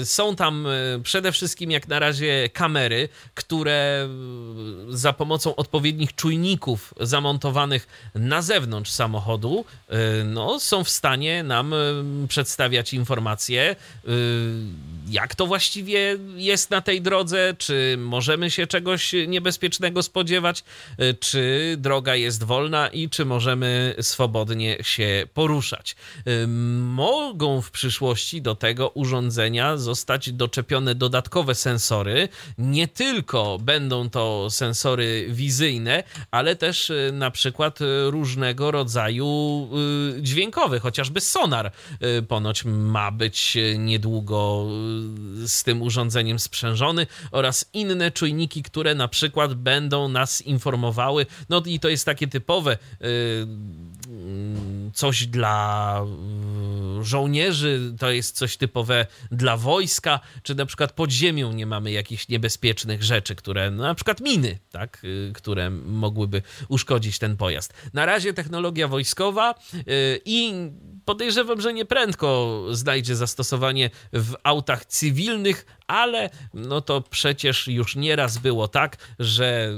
E, 0.00 0.04
są 0.04 0.36
tam 0.36 0.66
przede 1.02 1.32
wszystkim 1.32 1.70
jak 1.70 1.88
na 1.88 1.98
razie 1.98 2.48
kamery, 2.48 3.08
które 3.34 4.08
za 4.88 5.12
pomocą 5.12 5.56
odpowiednich 5.56 6.14
czujników 6.14 6.94
zamontowanych 7.00 8.10
na 8.14 8.42
zewnątrz 8.42 8.87
samochodu, 8.90 9.64
y, 10.20 10.24
no, 10.24 10.60
są 10.60 10.84
w 10.84 10.88
stanie 10.88 11.42
nam 11.42 11.72
y, 11.72 12.28
przedstawiać 12.28 12.94
informacje, 12.94 13.76
y, 14.08 14.08
jak 15.10 15.34
to 15.34 15.46
właściwie 15.46 16.16
jest 16.36 16.70
na 16.70 16.80
tej 16.80 17.02
drodze, 17.02 17.54
czy 17.58 17.96
możemy 17.98 18.50
się 18.50 18.66
czegoś 18.66 19.14
niebezpiecznego 19.28 20.02
spodziewać, 20.02 20.64
czy 21.20 21.74
droga 21.78 22.14
jest 22.14 22.44
wolna 22.44 22.88
i 22.88 23.08
czy 23.08 23.24
możemy 23.24 23.94
swobodnie 24.00 24.76
się 24.82 25.26
poruszać. 25.34 25.96
Mogą 26.78 27.62
w 27.62 27.70
przyszłości 27.70 28.42
do 28.42 28.54
tego 28.54 28.88
urządzenia 28.88 29.76
zostać 29.76 30.32
doczepione 30.32 30.94
dodatkowe 30.94 31.54
sensory. 31.54 32.28
Nie 32.58 32.88
tylko 32.88 33.58
będą 33.60 34.10
to 34.10 34.50
sensory 34.50 35.26
wizyjne, 35.30 36.02
ale 36.30 36.56
też 36.56 36.92
na 37.12 37.30
przykład 37.30 37.78
różnego 38.06 38.70
rodzaju 38.70 39.68
y, 40.18 40.22
dźwiękowy, 40.22 40.80
chociażby 40.80 41.20
sonar 41.20 41.72
y, 42.18 42.22
ponoć 42.22 42.64
ma 42.64 43.10
być 43.12 43.58
niedługo 43.78 44.66
y, 44.97 44.97
z 45.46 45.62
tym 45.62 45.82
urządzeniem 45.82 46.38
sprzężony 46.38 47.06
oraz 47.30 47.70
inne 47.72 48.10
czujniki, 48.10 48.62
które 48.62 48.94
na 48.94 49.08
przykład 49.08 49.54
będą 49.54 50.08
nas 50.08 50.42
informowały. 50.42 51.26
No 51.48 51.62
i 51.66 51.80
to 51.80 51.88
jest 51.88 52.04
takie 52.04 52.28
typowe 52.28 52.78
coś 54.94 55.26
dla 55.26 56.00
żołnierzy, 57.00 57.94
to 57.98 58.10
jest 58.10 58.36
coś 58.36 58.56
typowe 58.56 59.06
dla 59.30 59.56
wojska, 59.56 60.20
czy 60.42 60.54
na 60.54 60.66
przykład 60.66 60.92
pod 60.92 61.10
ziemią 61.10 61.52
nie 61.52 61.66
mamy 61.66 61.90
jakichś 61.90 62.28
niebezpiecznych 62.28 63.02
rzeczy, 63.02 63.34
które, 63.34 63.70
no 63.70 63.82
na 63.82 63.94
przykład 63.94 64.20
miny, 64.20 64.58
tak, 64.70 65.02
które 65.34 65.70
mogłyby 65.70 66.42
uszkodzić 66.68 67.18
ten 67.18 67.36
pojazd. 67.36 67.74
Na 67.92 68.06
razie 68.06 68.32
technologia 68.32 68.88
wojskowa 68.88 69.54
i 70.24 70.52
podejrzewam, 71.08 71.60
że 71.60 71.72
nieprędko 71.72 72.62
znajdzie 72.70 73.16
zastosowanie 73.16 73.90
w 74.12 74.34
autach 74.42 74.84
cywilnych, 74.84 75.66
ale 75.88 76.30
no 76.54 76.80
to 76.80 77.00
przecież 77.00 77.68
już 77.68 77.96
nieraz 77.96 78.38
było 78.38 78.68
tak, 78.68 78.96
że 79.18 79.72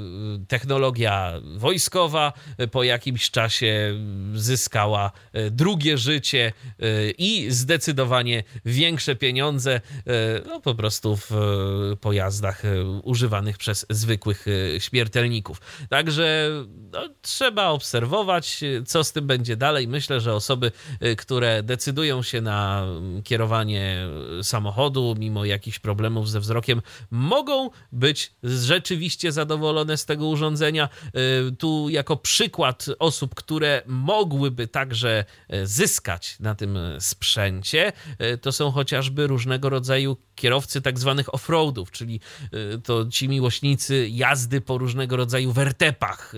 technologia 0.49 1.33
wojskowa 1.57 2.33
po 2.71 2.83
jakimś 2.83 3.31
czasie 3.31 3.95
zyskała 4.35 5.13
e, 5.33 5.51
drugie 5.51 5.99
życie 5.99 6.53
i 7.19 7.47
zdecydowanie 7.51 8.45
większe 8.65 9.17
pieniądze 9.17 9.81
no 10.47 10.61
po 10.61 10.75
prostu 10.75 11.17
w 11.17 11.31
pojazdach 12.01 12.63
używanych 13.03 13.59
przez 13.59 13.87
zwykłych 13.91 14.47
śmiertelników. 14.79 15.61
Także 15.89 16.51
no, 16.93 17.09
trzeba 17.23 17.69
obserwować, 17.69 18.61
co 18.87 19.05
z 19.05 19.13
tym 19.13 19.27
będzie 19.27 19.57
dalej. 19.57 19.89
Myślę, 19.89 20.21
że 20.21 20.35
osoby, 20.35 20.73
które 21.19 21.63
decydują 21.63 22.23
się 22.23 22.41
na 22.41 22.87
kierowanie 23.25 24.07
samochodu 24.43 25.15
mimo 25.19 25.45
jakichś 25.45 25.79
problemów 25.79 26.00
ze 26.25 26.41
wzrokiem, 26.41 26.83
mogą 27.11 27.71
być 27.93 28.33
rzeczywiście 28.43 29.33
zadowolone 29.33 29.97
z 29.97 30.07
tego 30.07 30.27
urządzenia. 30.27 30.89
Tu 31.59 31.89
jako 31.89 32.17
przykład 32.17 32.87
osób, 32.99 33.35
które 33.35 33.83
mogłyby 33.87 34.69
także 34.69 35.25
e, 35.49 35.67
zyskać 35.67 36.37
na 36.41 36.55
tym 36.55 36.79
sprzęcie, 36.99 37.93
e, 38.19 38.39
to 38.39 38.53
są 38.53 38.71
chociażby 38.71 39.27
różnego 39.27 39.69
rodzaju 39.69 40.17
kierowcy 40.41 40.83
tak 40.83 40.99
zwanych 40.99 41.35
off-roadów, 41.35 41.91
czyli 41.91 42.21
e, 42.75 42.79
to 42.79 43.07
ci 43.07 43.29
miłośnicy 43.29 44.09
jazdy 44.09 44.61
po 44.61 44.79
różnego 44.79 45.17
rodzaju 45.17 45.53
wertepach 45.53 46.33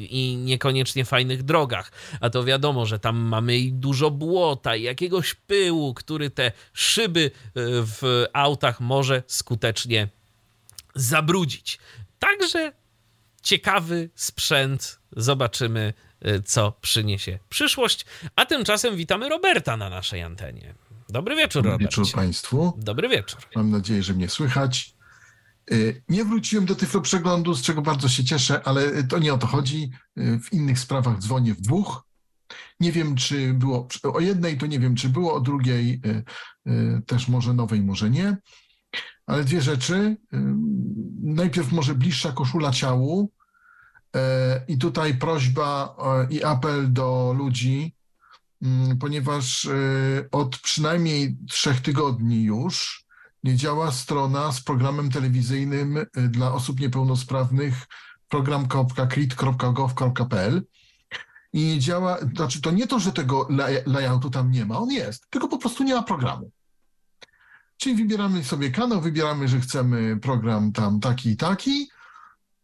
i 0.00 0.36
niekoniecznie 0.44 1.04
fajnych 1.04 1.42
drogach. 1.42 1.92
A 2.20 2.30
to 2.30 2.44
wiadomo, 2.44 2.86
że 2.86 2.98
tam 2.98 3.16
mamy 3.16 3.58
i 3.58 3.72
dużo 3.72 4.10
błota 4.10 4.76
i 4.76 4.82
jakiegoś 4.82 5.34
pyłu, 5.34 5.94
który 5.94 6.30
te 6.30 6.52
szyby 6.72 7.30
w 7.54 8.24
autach 8.32 8.80
może 8.80 9.22
skutecznie 9.26 10.08
zabrudzić. 10.94 11.78
Także 12.18 12.72
ciekawy 13.42 14.10
sprzęt. 14.14 14.98
Zobaczymy, 15.16 15.94
y, 16.26 16.42
co 16.42 16.72
przyniesie 16.80 17.38
przyszłość. 17.48 18.04
A 18.36 18.46
tymczasem 18.46 18.96
witamy 18.96 19.28
Roberta 19.28 19.76
na 19.76 19.90
naszej 19.90 20.22
antenie. 20.22 20.74
Dobry 21.08 21.36
wieczór, 21.36 21.62
Dobry 21.62 21.78
wieczór 21.78 22.06
Państwu. 22.12 22.72
Dobry 22.78 23.08
wieczór. 23.08 23.40
Mam 23.56 23.70
nadzieję, 23.70 24.02
że 24.02 24.14
mnie 24.14 24.28
słychać. 24.28 24.94
Y, 25.72 26.02
nie 26.08 26.24
wróciłem 26.24 26.66
do 26.66 26.74
Tyflo 26.74 27.00
Przeglądu, 27.00 27.54
z 27.54 27.62
czego 27.62 27.82
bardzo 27.82 28.08
się 28.08 28.24
cieszę, 28.24 28.62
ale 28.64 29.04
to 29.04 29.18
nie 29.18 29.34
o 29.34 29.38
to 29.38 29.46
chodzi. 29.46 29.90
Y, 30.18 30.40
w 30.40 30.52
innych 30.52 30.78
sprawach 30.78 31.18
dzwonię 31.18 31.54
w 31.54 31.60
dwóch. 31.60 32.08
Nie 32.80 32.92
wiem, 32.92 33.16
czy 33.16 33.54
było 33.54 33.88
o 34.02 34.20
jednej, 34.20 34.58
to 34.58 34.66
nie 34.66 34.80
wiem, 34.80 34.94
czy 34.94 35.08
było, 35.08 35.34
o 35.34 35.40
drugiej 35.40 36.00
też 37.06 37.28
może 37.28 37.54
nowej, 37.54 37.82
może 37.82 38.10
nie. 38.10 38.36
Ale 39.26 39.44
dwie 39.44 39.60
rzeczy. 39.60 40.16
Najpierw 41.22 41.72
może 41.72 41.94
bliższa 41.94 42.32
koszula 42.32 42.72
ciału. 42.72 43.32
I 44.68 44.78
tutaj 44.78 45.14
prośba 45.14 45.96
i 46.30 46.44
apel 46.44 46.92
do 46.92 47.34
ludzi, 47.38 47.94
ponieważ 49.00 49.64
e, 49.64 49.70
od 50.32 50.58
przynajmniej 50.58 51.36
trzech 51.48 51.80
tygodni 51.80 52.44
już 52.44 53.04
nie 53.44 53.56
działa 53.56 53.92
strona 53.92 54.52
z 54.52 54.60
programem 54.60 55.10
telewizyjnym 55.10 56.06
dla 56.28 56.52
osób 56.52 56.80
niepełnosprawnych 56.80 57.86
program.crit.gov.pl 58.28 60.62
i 61.52 61.66
nie 61.66 61.78
działa, 61.78 62.18
znaczy 62.36 62.60
to 62.60 62.70
nie 62.70 62.86
to, 62.86 62.98
że 62.98 63.12
tego 63.12 63.48
layoutu 63.86 64.30
tam 64.30 64.50
nie 64.50 64.66
ma, 64.66 64.78
on 64.78 64.90
jest, 64.90 65.30
tylko 65.30 65.48
po 65.48 65.58
prostu 65.58 65.84
nie 65.84 65.94
ma 65.94 66.02
programu. 66.02 66.50
Czyli 67.76 67.96
wybieramy 67.96 68.44
sobie 68.44 68.70
kanał, 68.70 69.00
wybieramy, 69.00 69.48
że 69.48 69.60
chcemy 69.60 70.16
program 70.16 70.72
tam 70.72 71.00
taki 71.00 71.30
i 71.30 71.36
taki, 71.36 71.88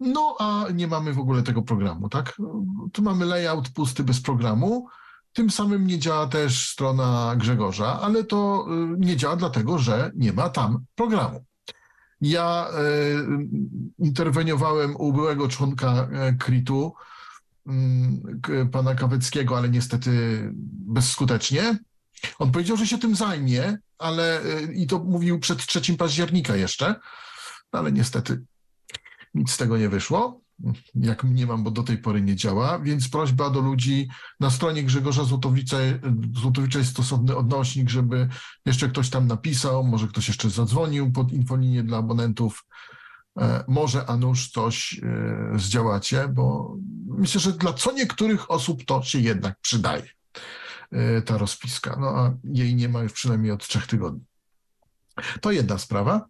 no 0.01 0.37
a 0.39 0.65
nie 0.75 0.89
mamy 0.89 1.12
w 1.12 1.19
ogóle 1.19 1.43
tego 1.43 1.62
programu, 1.62 2.09
tak? 2.09 2.37
Tu 2.93 3.03
mamy 3.03 3.25
layout 3.25 3.69
pusty 3.69 4.05
bez 4.05 4.21
programu. 4.21 4.89
Tym 5.35 5.51
samym 5.51 5.86
nie 5.86 5.98
działa 5.98 6.27
też 6.27 6.70
strona 6.70 7.35
Grzegorza, 7.36 8.01
ale 8.01 8.24
to 8.24 8.66
y, 8.94 8.97
nie 8.98 9.16
działa 9.16 9.36
dlatego, 9.36 9.78
że 9.78 10.11
nie 10.15 10.32
ma 10.32 10.48
tam 10.48 10.85
programu. 10.94 11.44
Ja 12.20 12.69
y, 12.69 14.05
interweniowałem 14.05 14.97
u 14.97 15.12
byłego 15.12 15.48
członka 15.48 16.09
KRIT-u, 16.39 16.94
y, 18.48 18.66
pana 18.73 18.94
Kaweckiego, 18.94 19.56
ale 19.56 19.69
niestety 19.69 20.11
bezskutecznie. 20.86 21.78
On 22.39 22.52
powiedział, 22.52 22.77
że 22.77 22.86
się 22.86 22.98
tym 22.98 23.16
zajmie, 23.16 23.78
ale 23.98 24.40
i 24.74 24.86
to 24.86 24.98
mówił 24.98 25.40
przed 25.40 25.66
3 25.66 25.97
października 25.97 26.56
jeszcze, 26.56 26.94
ale 27.73 27.93
niestety 27.93 28.43
nic 29.35 29.51
z 29.51 29.56
tego 29.56 29.78
nie 29.78 29.89
wyszło, 29.89 30.44
jak 30.95 31.24
mniemam, 31.24 31.65
bo 31.65 31.70
do 31.70 31.82
tej 31.82 31.99
pory 31.99 32.23
nie 32.23 32.36
działa, 32.36 32.78
więc 32.78 33.09
prośba 33.09 33.51
do 33.51 33.61
ludzi 33.61 34.09
na 34.41 34.51
stronie 34.51 34.82
Grzegorza 34.82 35.24
Złotowicza, 35.24 35.77
Złotowicza 36.41 36.78
jest 36.78 36.91
stosowny 36.91 37.36
odnośnik, 37.36 37.91
żeby 37.91 38.28
jeszcze 38.66 38.89
ktoś 38.89 39.11
tam 39.11 39.27
napisał, 39.27 39.85
może 39.85 40.09
ktoś 40.09 40.28
jeszcze 40.28 40.51
zadzwonił 40.51 41.12
pod 41.12 41.32
infolinię 41.32 41.82
dla 41.82 41.99
abonentów, 41.99 42.65
e, 43.41 43.65
może 43.69 44.07
a 44.07 44.16
nuż 44.16 44.51
coś 44.51 45.01
e, 45.03 45.59
zdziałacie, 45.59 46.28
bo 46.28 46.77
myślę, 47.07 47.41
że 47.41 47.53
dla 47.53 47.73
co 47.73 47.93
niektórych 47.93 48.51
osób 48.51 48.85
to 48.85 49.03
się 49.03 49.19
jednak 49.19 49.61
przydaje, 49.61 50.09
e, 50.93 51.23
ta 51.23 51.39
rozpiska. 51.39 51.97
No 52.01 52.09
a 52.09 52.35
jej 52.45 52.74
nie 52.74 52.89
ma 52.89 53.03
już 53.03 53.12
przynajmniej 53.12 53.53
od 53.53 53.66
trzech 53.66 53.86
tygodni. 53.86 54.24
To 55.41 55.53
jedna 55.53 55.78
sprawa. 55.78 56.27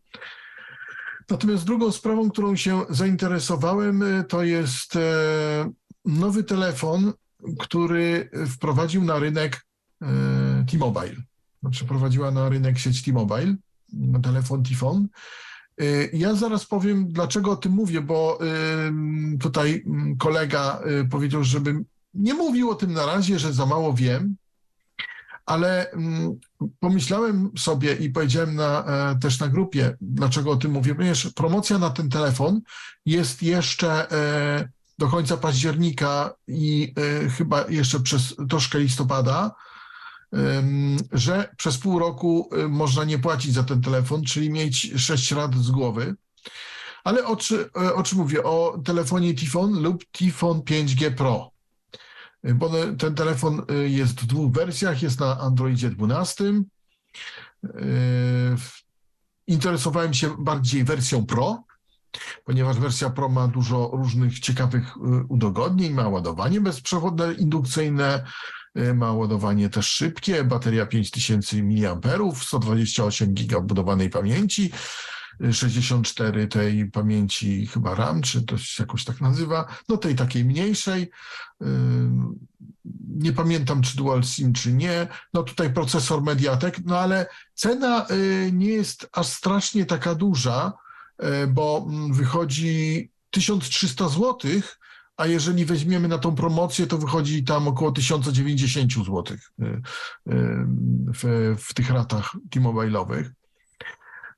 Natomiast 1.31 1.65
drugą 1.65 1.93
sprawą, 1.93 2.31
którą 2.31 2.57
się 2.57 2.83
zainteresowałem, 2.91 4.05
to 4.29 4.43
jest 4.43 4.99
nowy 6.05 6.45
telefon, 6.45 7.13
który 7.59 8.31
wprowadził 8.49 9.05
na 9.05 9.19
rynek 9.19 9.67
T-Mobile. 10.71 11.17
Znaczy 11.63 11.85
na 12.33 12.49
rynek 12.49 12.79
sieć 12.79 13.03
T-Mobile, 13.03 13.57
telefon 14.23 14.63
T-Phone. 14.63 15.09
Ja 16.13 16.35
zaraz 16.35 16.67
powiem, 16.67 17.13
dlaczego 17.13 17.51
o 17.51 17.57
tym 17.57 17.73
mówię, 17.73 18.01
bo 18.01 18.39
tutaj 19.41 19.83
mm, 19.87 20.17
kolega 20.17 20.81
powiedział, 21.11 21.45
żebym 21.45 21.85
nie 22.15 22.35
mówił 22.35 22.71
o 22.71 22.75
tym 22.75 22.93
na 22.93 23.07
razie, 23.07 23.39
że 23.39 23.53
za 23.53 23.67
mało 23.67 23.95
wiem, 23.95 24.37
ale 25.47 25.91
mm, 25.91 26.41
pomyślałem 26.81 27.51
sobie 27.59 27.95
i 27.95 28.11
powiedziałem 28.11 28.55
na, 28.55 28.85
e, 28.85 29.19
też 29.19 29.41
na 29.41 29.49
grupie, 29.49 29.97
dlaczego 30.01 30.51
o 30.51 30.57
tym 30.57 30.71
mówię, 30.71 30.95
ponieważ 30.95 31.29
promocja 31.35 31.79
na 31.79 31.91
ten 31.91 32.11
telefon 32.11 32.61
jest 33.07 33.43
jeszcze 33.43 34.11
e, 34.13 34.69
do 34.99 35.09
końca 35.09 35.37
października 35.37 36.35
i 36.49 36.95
e, 37.25 37.29
chyba 37.29 37.65
jeszcze 37.69 38.01
przez 38.01 38.35
troszkę 38.49 38.79
listopada 38.79 39.55
że 41.13 41.55
przez 41.57 41.79
pół 41.79 41.99
roku 41.99 42.51
można 42.69 43.05
nie 43.05 43.19
płacić 43.19 43.53
za 43.53 43.63
ten 43.63 43.83
telefon, 43.83 44.25
czyli 44.25 44.51
mieć 44.51 44.93
6 44.97 45.31
lat 45.31 45.55
z 45.55 45.71
głowy. 45.71 46.15
Ale 47.05 47.27
o, 47.27 47.37
czy, 47.37 47.73
o 47.73 48.03
czym 48.03 48.19
mówię? 48.19 48.43
O 48.43 48.79
telefonie 48.85 49.35
Tifon 49.35 49.83
lub 49.83 50.05
Tifon 50.13 50.61
5G 50.61 51.15
Pro. 51.15 51.54
Y, 52.49 52.55
bo 52.55 52.71
ten 52.99 53.15
telefon 53.15 53.63
y, 53.71 53.89
jest 53.89 54.21
w 54.21 54.27
dwóch 54.27 54.53
wersjach, 54.53 55.03
jest 55.03 55.21
na 55.21 55.41
Androidzie 55.41 55.91
12. 55.91 56.45
Interesowałem 59.47 60.15
się 60.15 60.37
bardziej 60.39 60.85
wersją 60.85 61.27
Pro, 61.27 61.65
ponieważ 62.45 62.79
wersja 62.79 63.11
Pro 63.11 63.29
ma 63.29 63.49
dużo 63.49 63.91
różnych 63.93 64.39
ciekawych 64.39 64.97
udogodnień, 65.29 65.93
ma 65.93 66.09
ładowanie 66.09 66.61
bezprzewodne, 66.61 67.35
indukcyjne, 67.35 68.25
Y, 68.79 68.95
ma 68.95 69.13
ładowanie 69.13 69.71
też 69.71 69.87
szybkie, 69.87 70.45
bateria 70.45 70.87
5000 70.87 71.63
mAh, 71.63 72.43
128 72.43 73.35
GB 73.35 73.61
budowanej 73.61 74.11
pamięci, 74.11 74.73
64 75.53 76.41
y, 76.43 76.49
tej 76.49 76.91
pamięci 76.91 77.67
chyba 77.67 77.95
RAM, 77.95 78.23
czy 78.23 78.43
to 78.43 78.59
się 78.59 78.83
jakoś 78.83 79.05
tak 79.05 79.21
nazywa, 79.21 79.67
no 79.89 79.97
tej 79.97 80.15
takiej 80.15 80.45
mniejszej. 80.45 81.03
Y, 81.03 81.67
nie 83.09 83.33
pamiętam, 83.33 83.83
czy 83.83 83.97
dual 83.97 84.23
SIM, 84.23 84.53
czy 84.53 84.73
nie. 84.73 85.07
No 85.35 85.43
tutaj 85.43 85.73
procesor 85.73 86.23
Mediatek, 86.23 86.85
no 86.85 86.99
ale 86.99 87.27
cena 87.55 88.07
nie 88.53 88.69
jest 88.69 89.09
aż 89.13 89.27
strasznie 89.27 89.87
taka 89.87 90.15
duża, 90.15 90.73
bo 91.49 91.87
mm, 91.89 92.13
wychodzi 92.13 93.11
1300 93.31 94.09
złotych, 94.09 94.79
a 95.17 95.27
jeżeli 95.27 95.65
weźmiemy 95.65 96.09
na 96.09 96.19
tą 96.19 96.35
promocję, 96.35 96.87
to 96.87 96.99
wychodzi 96.99 97.45
tam 97.45 97.69
około 97.69 97.93
1090 97.93 98.93
zł 98.93 99.25
y, 99.27 99.65
y, 99.65 99.81
w, 101.15 101.55
w 101.59 101.75
tych 101.75 101.91
ratach 101.91 102.37
T-Mobile'owych. 102.51 103.25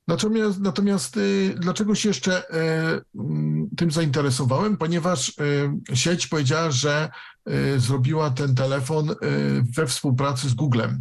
Natomiast, 0.07 0.59
natomiast 0.59 1.17
y, 1.17 1.55
dlaczego 1.57 1.95
się 1.95 2.09
jeszcze 2.09 2.43
mm, 3.15 3.69
tym 3.77 3.91
zainteresowałem? 3.91 4.77
Ponieważ 4.77 5.33
sieć 5.93 6.27
powiedziała, 6.27 6.71
że 6.71 7.09
zrobiła 7.77 8.29
ten 8.29 8.55
telefon 8.55 9.15
we 9.75 9.87
współpracy 9.87 10.49
z 10.49 10.53
Googlem. 10.53 10.99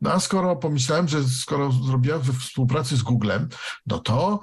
No 0.00 0.12
a 0.12 0.20
skoro 0.20 0.56
pomyślałem, 0.56 1.08
że 1.08 1.24
skoro 1.24 1.72
zrobiła 1.72 2.18
we 2.18 2.32
współpracy 2.32 2.96
z 2.96 3.02
Googlem, 3.02 3.48
no 3.86 3.98
to 3.98 4.40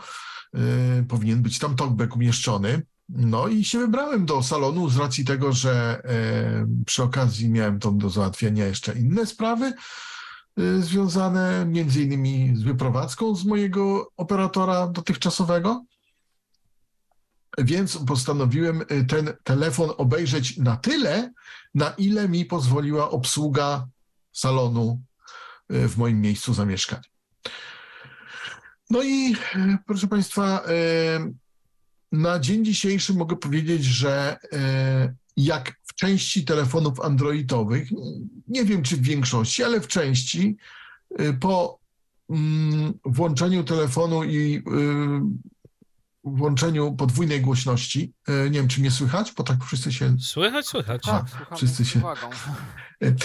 powinien 1.07 1.41
być 1.41 1.59
tam 1.59 1.75
talkback 1.75 2.15
umieszczony. 2.15 2.81
No 3.09 3.47
i 3.47 3.63
się 3.63 3.79
wybrałem 3.79 4.25
do 4.25 4.43
salonu 4.43 4.89
z 4.89 4.97
racji 4.97 5.25
tego, 5.25 5.53
że 5.53 6.01
przy 6.85 7.03
okazji 7.03 7.49
miałem 7.49 7.79
tam 7.79 7.97
do 7.97 8.09
załatwienia 8.09 8.65
jeszcze 8.65 8.93
inne 8.93 9.25
sprawy 9.25 9.73
związane 10.79 11.65
między 11.65 12.03
innymi 12.03 12.55
z 12.55 12.63
wyprowadzką 12.63 13.35
z 13.35 13.45
mojego 13.45 14.11
operatora 14.17 14.87
dotychczasowego. 14.87 15.85
Więc 17.57 17.97
postanowiłem 17.97 18.81
e, 18.81 19.03
ten 19.03 19.33
telefon 19.43 19.89
obejrzeć 19.97 20.57
na 20.57 20.77
tyle, 20.77 21.31
na 21.75 21.89
ile 21.89 22.29
mi 22.29 22.45
pozwoliła 22.45 23.09
obsługa 23.09 23.87
salonu 24.31 25.01
w 25.69 25.97
moim 25.97 26.21
miejscu 26.21 26.53
zamieszkania. 26.53 27.03
No 28.89 29.03
i 29.03 29.35
proszę 29.85 30.07
Państwa, 30.07 30.63
na 32.11 32.39
dzień 32.39 32.65
dzisiejszy 32.65 33.13
mogę 33.13 33.35
powiedzieć, 33.35 33.83
że 33.83 34.37
jak 35.37 35.79
w 35.83 35.95
części 35.95 36.45
telefonów 36.45 36.99
androidowych, 36.99 37.89
nie 38.47 38.65
wiem 38.65 38.83
czy 38.83 38.97
w 38.97 39.01
większości, 39.01 39.63
ale 39.63 39.81
w 39.81 39.87
części, 39.87 40.57
e, 41.17 41.33
po 41.33 41.79
mm, 42.29 42.93
włączeniu 43.05 43.63
telefonu 43.63 44.23
i 44.23 44.57
e, 44.57 44.61
włączeniu 46.23 46.95
podwójnej 46.95 47.41
głośności, 47.41 48.13
nie 48.27 48.51
wiem 48.51 48.67
czy 48.67 48.81
mnie 48.81 48.91
słychać, 48.91 49.33
bo 49.37 49.43
tak 49.43 49.65
wszyscy 49.65 49.93
się... 49.93 50.15
Słychać, 50.19 50.67
słychać. 50.67 51.03
Tak, 51.03 51.25
wszyscy 51.55 51.85
się... 51.85 52.01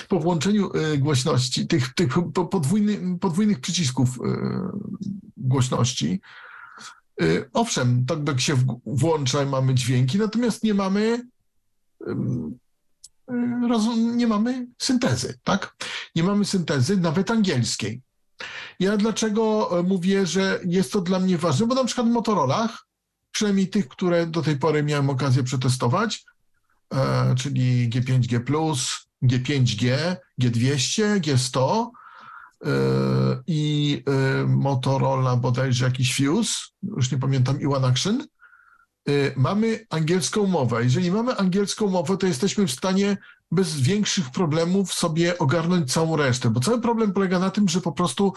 Po 0.09 0.21
włączeniu 0.21 0.71
głośności, 0.99 1.67
tych, 1.67 1.95
tych 1.95 2.15
podwójny, 2.51 3.19
podwójnych 3.19 3.61
przycisków 3.61 4.19
głośności, 5.37 6.21
Y, 7.23 7.51
owszem, 7.53 8.07
talkback 8.07 8.41
się 8.41 8.55
włącza 8.87 9.43
i 9.43 9.47
mamy 9.47 9.75
dźwięki, 9.75 10.19
natomiast 10.19 10.65
nie 10.65 10.75
mamy 10.75 11.27
nie 13.97 14.27
mamy 14.27 14.67
syntezy, 14.79 15.39
tak? 15.45 15.77
Nie 16.17 16.23
mamy 16.23 16.45
syntezy 16.45 16.97
nawet 16.97 17.31
angielskiej. 17.31 18.01
Ja 18.81 18.97
dlaczego 18.97 19.71
e, 19.79 19.83
mówię, 19.83 20.27
że 20.27 20.61
jest 20.65 20.93
to 20.93 21.01
dla 21.01 21.19
mnie 21.19 21.39
ważne? 21.39 21.67
Bo 21.67 21.75
na 21.75 21.85
przykład 21.85 22.07
w 22.07 22.11
Motorolach, 22.11 22.87
przynajmniej 23.31 23.69
tych, 23.69 23.89
które 23.89 24.27
do 24.27 24.43
tej 24.43 24.57
pory 24.57 24.83
miałem 24.83 25.11
okazję 25.11 25.43
przetestować, 25.43 26.25
e, 26.95 27.35
czyli 27.35 27.91
G5G+, 27.91 28.41
G5G, 29.23 30.17
G200, 30.41 31.21
G100, 31.21 31.91
i 33.47 34.03
y, 34.43 34.47
Motorola, 34.47 35.37
bodajże 35.37 35.85
jakiś 35.85 36.17
Fuse, 36.17 36.55
już 36.83 37.13
nie 37.13 37.19
pamiętam, 37.19 37.61
i 37.61 37.67
One 37.67 37.89
Action, 37.89 38.27
mamy 39.37 39.87
angielską 39.91 40.47
mowę. 40.47 40.85
Jeżeli 40.85 41.11
mamy 41.11 41.37
angielską 41.37 41.89
mowę, 41.89 42.17
to 42.17 42.27
jesteśmy 42.27 42.67
w 42.67 42.73
stanie 42.73 43.17
bez 43.51 43.81
większych 43.81 44.31
problemów 44.31 44.95
sobie 44.95 45.39
ogarnąć 45.39 45.93
całą 45.93 46.17
resztę, 46.17 46.51
bo 46.51 46.61
cały 46.61 46.81
problem 46.81 47.13
polega 47.13 47.39
na 47.39 47.51
tym, 47.51 47.69
że 47.69 47.81
po 47.81 47.93
prostu 47.93 48.33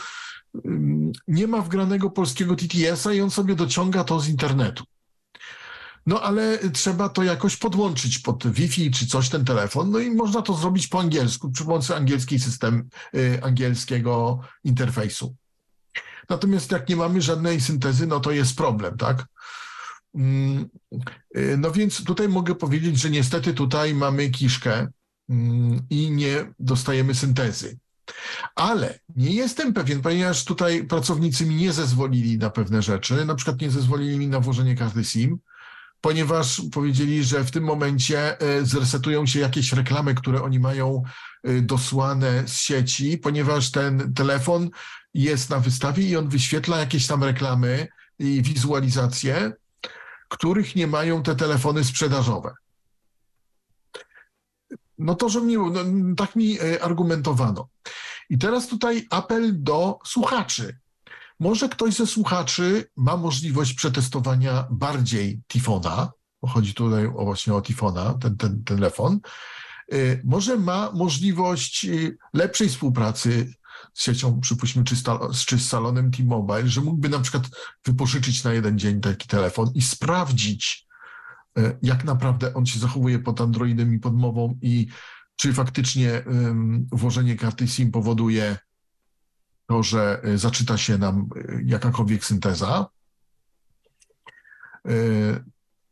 nie 1.27 1.47
ma 1.47 1.61
wgranego 1.61 2.09
polskiego 2.09 2.55
TTS-a 2.55 3.13
i 3.13 3.21
on 3.21 3.31
sobie 3.31 3.55
dociąga 3.55 4.03
to 4.03 4.19
z 4.19 4.29
internetu. 4.29 4.83
No 6.05 6.21
ale 6.21 6.59
trzeba 6.73 7.09
to 7.09 7.23
jakoś 7.23 7.57
podłączyć 7.57 8.19
pod 8.19 8.47
Wi-Fi 8.47 8.91
czy 8.91 9.07
coś, 9.07 9.29
ten 9.29 9.45
telefon, 9.45 9.91
no 9.91 9.99
i 9.99 10.11
można 10.11 10.41
to 10.41 10.53
zrobić 10.53 10.87
po 10.87 10.99
angielsku, 10.99 11.51
przy 11.51 11.63
pomocy 11.63 11.95
angielskiej 11.95 12.39
system, 12.39 12.89
y, 13.15 13.39
angielskiego 13.43 14.39
interfejsu. 14.63 15.35
Natomiast 16.29 16.71
jak 16.71 16.89
nie 16.89 16.95
mamy 16.95 17.21
żadnej 17.21 17.61
syntezy, 17.61 18.07
no 18.07 18.19
to 18.19 18.31
jest 18.31 18.55
problem, 18.55 18.97
tak? 18.97 19.25
Mm, 20.15 20.69
y, 21.37 21.57
no 21.57 21.71
więc 21.71 22.03
tutaj 22.03 22.29
mogę 22.29 22.55
powiedzieć, 22.55 22.99
że 22.99 23.09
niestety 23.09 23.53
tutaj 23.53 23.93
mamy 23.93 24.29
kiszkę 24.29 24.87
mm, 25.29 25.81
i 25.89 26.11
nie 26.11 26.53
dostajemy 26.59 27.15
syntezy. 27.15 27.77
Ale 28.55 28.99
nie 29.15 29.31
jestem 29.31 29.73
pewien, 29.73 30.01
ponieważ 30.01 30.45
tutaj 30.45 30.83
pracownicy 30.83 31.45
mi 31.45 31.55
nie 31.55 31.73
zezwolili 31.73 32.37
na 32.37 32.49
pewne 32.49 32.81
rzeczy, 32.81 33.25
na 33.25 33.35
przykład 33.35 33.61
nie 33.61 33.71
zezwolili 33.71 34.17
mi 34.17 34.27
na 34.27 34.39
włożenie 34.39 34.75
karty 34.75 35.03
SIM, 35.03 35.39
ponieważ 36.01 36.61
powiedzieli, 36.71 37.23
że 37.23 37.43
w 37.43 37.51
tym 37.51 37.63
momencie 37.63 38.39
e, 38.39 38.65
zresetują 38.65 39.25
się 39.25 39.39
jakieś 39.39 39.73
reklamy, 39.73 40.15
które 40.15 40.43
oni 40.43 40.59
mają 40.59 41.03
e, 41.43 41.61
dosłane 41.61 42.47
z 42.47 42.57
sieci, 42.57 43.17
ponieważ 43.17 43.71
ten 43.71 44.13
telefon 44.13 44.69
jest 45.13 45.49
na 45.49 45.59
wystawie 45.59 46.03
i 46.03 46.15
on 46.15 46.29
wyświetla 46.29 46.79
jakieś 46.79 47.07
tam 47.07 47.23
reklamy 47.23 47.87
i 48.19 48.41
wizualizacje, 48.41 49.53
których 50.35 50.75
nie 50.75 50.87
mają 50.87 51.23
te 51.23 51.35
telefony 51.35 51.83
sprzedażowe. 51.83 52.53
No 54.97 55.15
to, 55.15 55.29
że 55.29 55.41
mnie, 55.41 55.57
no, 55.57 56.15
tak 56.17 56.35
mi 56.35 56.59
e, 56.59 56.83
argumentowano. 56.83 57.67
I 58.29 58.37
teraz 58.37 58.67
tutaj 58.67 59.07
apel 59.09 59.63
do 59.63 59.99
słuchaczy. 60.05 60.77
może 61.39 61.69
ktoś 61.69 61.95
ze 61.95 62.07
słuchaczy 62.07 62.89
ma 62.95 63.17
możliwość 63.17 63.73
przetestowania 63.73 64.67
bardziej 64.71 65.41
Tifona, 65.47 66.11
bo 66.41 66.47
chodzi 66.47 66.73
tutaj 66.73 67.07
właśnie 67.07 67.53
o 67.53 67.61
Tifona, 67.61 68.13
ten, 68.21 68.37
ten, 68.37 68.63
telefon, 68.63 69.19
y, 69.93 70.21
może 70.23 70.57
ma 70.57 70.91
możliwość 70.91 71.85
y, 71.85 72.17
lepszej 72.33 72.69
współpracy 72.69 73.53
z 73.95 74.03
siecią, 74.03 74.39
przypuśćmy, 74.41 74.83
czy, 74.83 74.95
sta, 74.95 75.19
czy 75.45 75.59
z 75.59 75.67
salonem 75.67 76.11
T-Mobile, 76.11 76.67
że 76.67 76.81
mógłby 76.81 77.09
na 77.09 77.19
przykład 77.19 77.43
wypożyczyć 77.85 78.43
na 78.43 78.53
jeden 78.53 78.79
dzień 78.79 79.01
taki 79.01 79.27
telefon 79.27 79.71
i 79.75 79.81
sprawdzić, 79.81 80.87
y, 81.59 81.77
jak 81.81 82.03
naprawdę 82.03 82.53
on 82.53 82.65
się 82.65 82.79
zachowuje 82.79 83.19
pod 83.19 83.41
Androidem 83.41 83.93
i 83.93 83.99
pod 83.99 84.15
mową 84.15 84.59
i 84.61 84.87
czy 85.35 85.53
faktycznie 85.53 86.23
włożenie 86.91 87.35
karty 87.35 87.67
SIM 87.67 87.91
powoduje 87.91 88.57
to, 89.67 89.83
że 89.83 90.21
zaczyta 90.35 90.77
się 90.77 90.97
nam 90.97 91.29
jakakolwiek 91.65 92.25
synteza. 92.25 92.85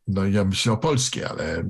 No 0.08 0.24
ja 0.24 0.44
myślę 0.44 0.72
o 0.72 0.76
polskie, 0.76 1.28
ale 1.28 1.64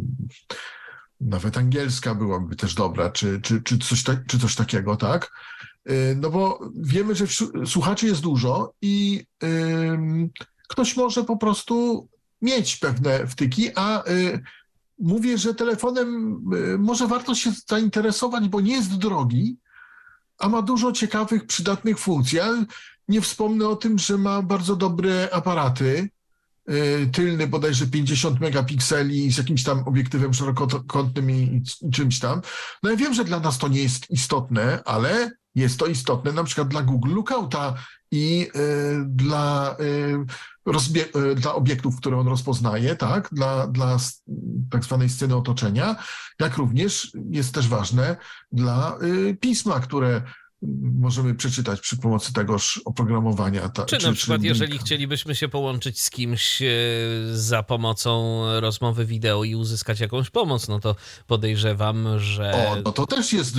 nawet 1.20 1.58
angielska 1.58 2.14
byłaby 2.14 2.56
też 2.56 2.74
dobra, 2.74 3.10
czy, 3.10 3.40
czy, 3.40 3.62
czy, 3.62 3.78
coś, 3.78 4.04
czy 4.28 4.38
coś 4.38 4.54
takiego, 4.54 4.96
tak? 4.96 5.30
No 6.16 6.30
bo 6.30 6.70
wiemy, 6.76 7.14
że 7.14 7.24
słuchaczy 7.66 8.06
jest 8.06 8.20
dużo 8.20 8.72
i 8.82 9.24
ktoś 10.68 10.96
może 10.96 11.24
po 11.24 11.36
prostu 11.36 12.08
mieć 12.42 12.76
pewne 12.76 13.26
wtyki, 13.26 13.70
a 13.74 14.08
y, 14.08 14.40
mówię, 14.98 15.38
że 15.38 15.54
telefonem 15.54 16.40
y, 16.74 16.78
może 16.78 17.06
warto 17.06 17.34
się 17.34 17.52
zainteresować, 17.66 18.48
bo 18.48 18.60
nie 18.60 18.74
jest 18.74 18.94
drogi, 18.94 19.56
a 20.38 20.48
ma 20.48 20.62
dużo 20.62 20.92
ciekawych, 20.92 21.46
przydatnych 21.46 21.98
funkcji. 21.98 22.38
Ja 22.38 22.48
nie 23.08 23.20
wspomnę 23.20 23.68
o 23.68 23.76
tym, 23.76 23.98
że 23.98 24.18
ma 24.18 24.42
bardzo 24.42 24.76
dobre 24.76 25.28
aparaty, 25.32 25.86
y, 25.86 26.10
tylny 27.12 27.46
bodajże 27.46 27.86
50 27.86 28.40
megapikseli 28.40 29.32
z 29.32 29.38
jakimś 29.38 29.62
tam 29.62 29.88
obiektywem 29.88 30.34
szerokokątnym 30.34 31.30
i, 31.30 31.62
i 31.82 31.90
czymś 31.90 32.18
tam. 32.18 32.40
No 32.82 32.90
ja 32.90 32.96
wiem, 32.96 33.14
że 33.14 33.24
dla 33.24 33.40
nas 33.40 33.58
to 33.58 33.68
nie 33.68 33.82
jest 33.82 34.10
istotne, 34.10 34.82
ale 34.84 35.30
jest 35.54 35.78
to 35.78 35.86
istotne 35.86 36.32
na 36.32 36.44
przykład 36.44 36.68
dla 36.68 36.82
Google 36.82 37.14
Lookouta 37.14 37.74
i 38.10 38.48
y, 38.56 39.04
dla, 39.06 39.76
y, 39.80 41.18
y, 41.30 41.34
dla 41.34 41.54
obiektów, 41.54 41.96
które 41.96 42.18
on 42.18 42.28
rozpoznaje, 42.28 42.96
tak, 42.96 43.28
dla, 43.32 43.66
dla 43.66 43.96
tak 44.70 44.84
zwanej 44.84 45.08
sceny 45.08 45.36
otoczenia, 45.36 45.96
jak 46.40 46.56
również 46.56 47.12
jest 47.30 47.54
też 47.54 47.68
ważne 47.68 48.16
dla 48.52 48.98
pisma, 49.40 49.80
które 49.80 50.22
możemy 50.82 51.34
przeczytać 51.34 51.80
przy 51.80 51.96
pomocy 51.96 52.32
tegoż 52.32 52.80
oprogramowania. 52.84 53.68
Ta, 53.68 53.84
czy, 53.84 53.98
czy, 53.98 54.06
na 54.06 54.12
przykład, 54.12 54.40
czy 54.40 54.46
jeżeli 54.46 54.78
chcielibyśmy 54.78 55.34
się 55.34 55.48
połączyć 55.48 56.00
z 56.00 56.10
kimś 56.10 56.62
e, 56.62 56.66
za 57.32 57.62
pomocą 57.62 58.42
rozmowy 58.60 59.06
wideo 59.06 59.44
i 59.44 59.54
uzyskać 59.54 60.00
jakąś 60.00 60.30
pomoc, 60.30 60.68
no 60.68 60.80
to 60.80 60.96
podejrzewam, 61.26 62.18
że. 62.18 62.52
O, 62.52 62.76
no 62.84 62.92
to 62.92 63.06
też 63.06 63.32
jest. 63.32 63.54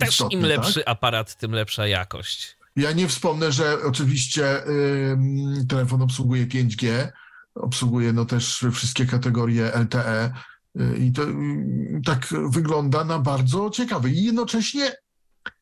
Też 0.00 0.08
istotne, 0.08 0.38
im 0.38 0.44
lepszy 0.44 0.74
tak? 0.74 0.88
aparat, 0.88 1.36
tym 1.36 1.52
lepsza 1.52 1.86
jakość. 1.86 2.56
Ja 2.76 2.92
nie 2.92 3.08
wspomnę, 3.08 3.52
że 3.52 3.78
oczywiście 3.84 4.66
y, 4.66 5.66
telefon 5.68 6.02
obsługuje 6.02 6.46
5G, 6.46 7.08
obsługuje 7.54 8.12
no 8.12 8.24
też 8.24 8.64
wszystkie 8.72 9.06
kategorie 9.06 9.72
LTE. 9.74 10.32
Y, 10.80 10.96
I 10.98 11.12
to 11.12 11.22
y, 11.22 12.00
tak 12.04 12.28
wygląda 12.50 13.04
na 13.04 13.18
bardzo 13.18 13.70
ciekawy. 13.70 14.10
I 14.10 14.24
jednocześnie 14.24 14.92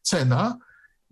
cena 0.03 0.59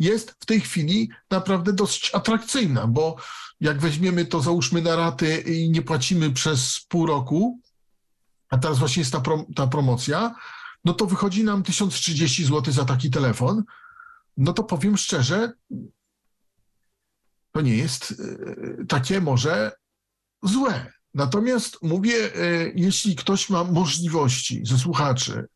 jest 0.00 0.30
w 0.30 0.46
tej 0.46 0.60
chwili 0.60 1.10
naprawdę 1.30 1.72
dosyć 1.72 2.10
atrakcyjna, 2.14 2.86
bo 2.86 3.16
jak 3.60 3.80
weźmiemy 3.80 4.24
to, 4.24 4.40
załóżmy 4.40 4.82
na 4.82 4.96
raty 4.96 5.40
i 5.40 5.70
nie 5.70 5.82
płacimy 5.82 6.30
przez 6.30 6.80
pół 6.88 7.06
roku, 7.06 7.60
a 8.48 8.58
teraz 8.58 8.78
właśnie 8.78 9.00
jest 9.00 9.12
ta, 9.12 9.20
prom 9.20 9.54
ta 9.54 9.66
promocja, 9.66 10.34
no 10.84 10.94
to 10.94 11.06
wychodzi 11.06 11.44
nam 11.44 11.62
1030 11.62 12.44
zł 12.44 12.72
za 12.72 12.84
taki 12.84 13.10
telefon. 13.10 13.64
No 14.36 14.52
to 14.52 14.64
powiem 14.64 14.96
szczerze, 14.96 15.52
to 17.52 17.60
nie 17.60 17.76
jest 17.76 18.14
e, 18.80 18.84
takie 18.86 19.20
może 19.20 19.72
złe. 20.42 20.92
Natomiast 21.14 21.78
mówię, 21.82 22.14
e, 22.14 22.70
jeśli 22.74 23.16
ktoś 23.16 23.50
ma 23.50 23.64
możliwości 23.64 24.66
ze 24.66 24.78
słuchaczy, 24.78 25.48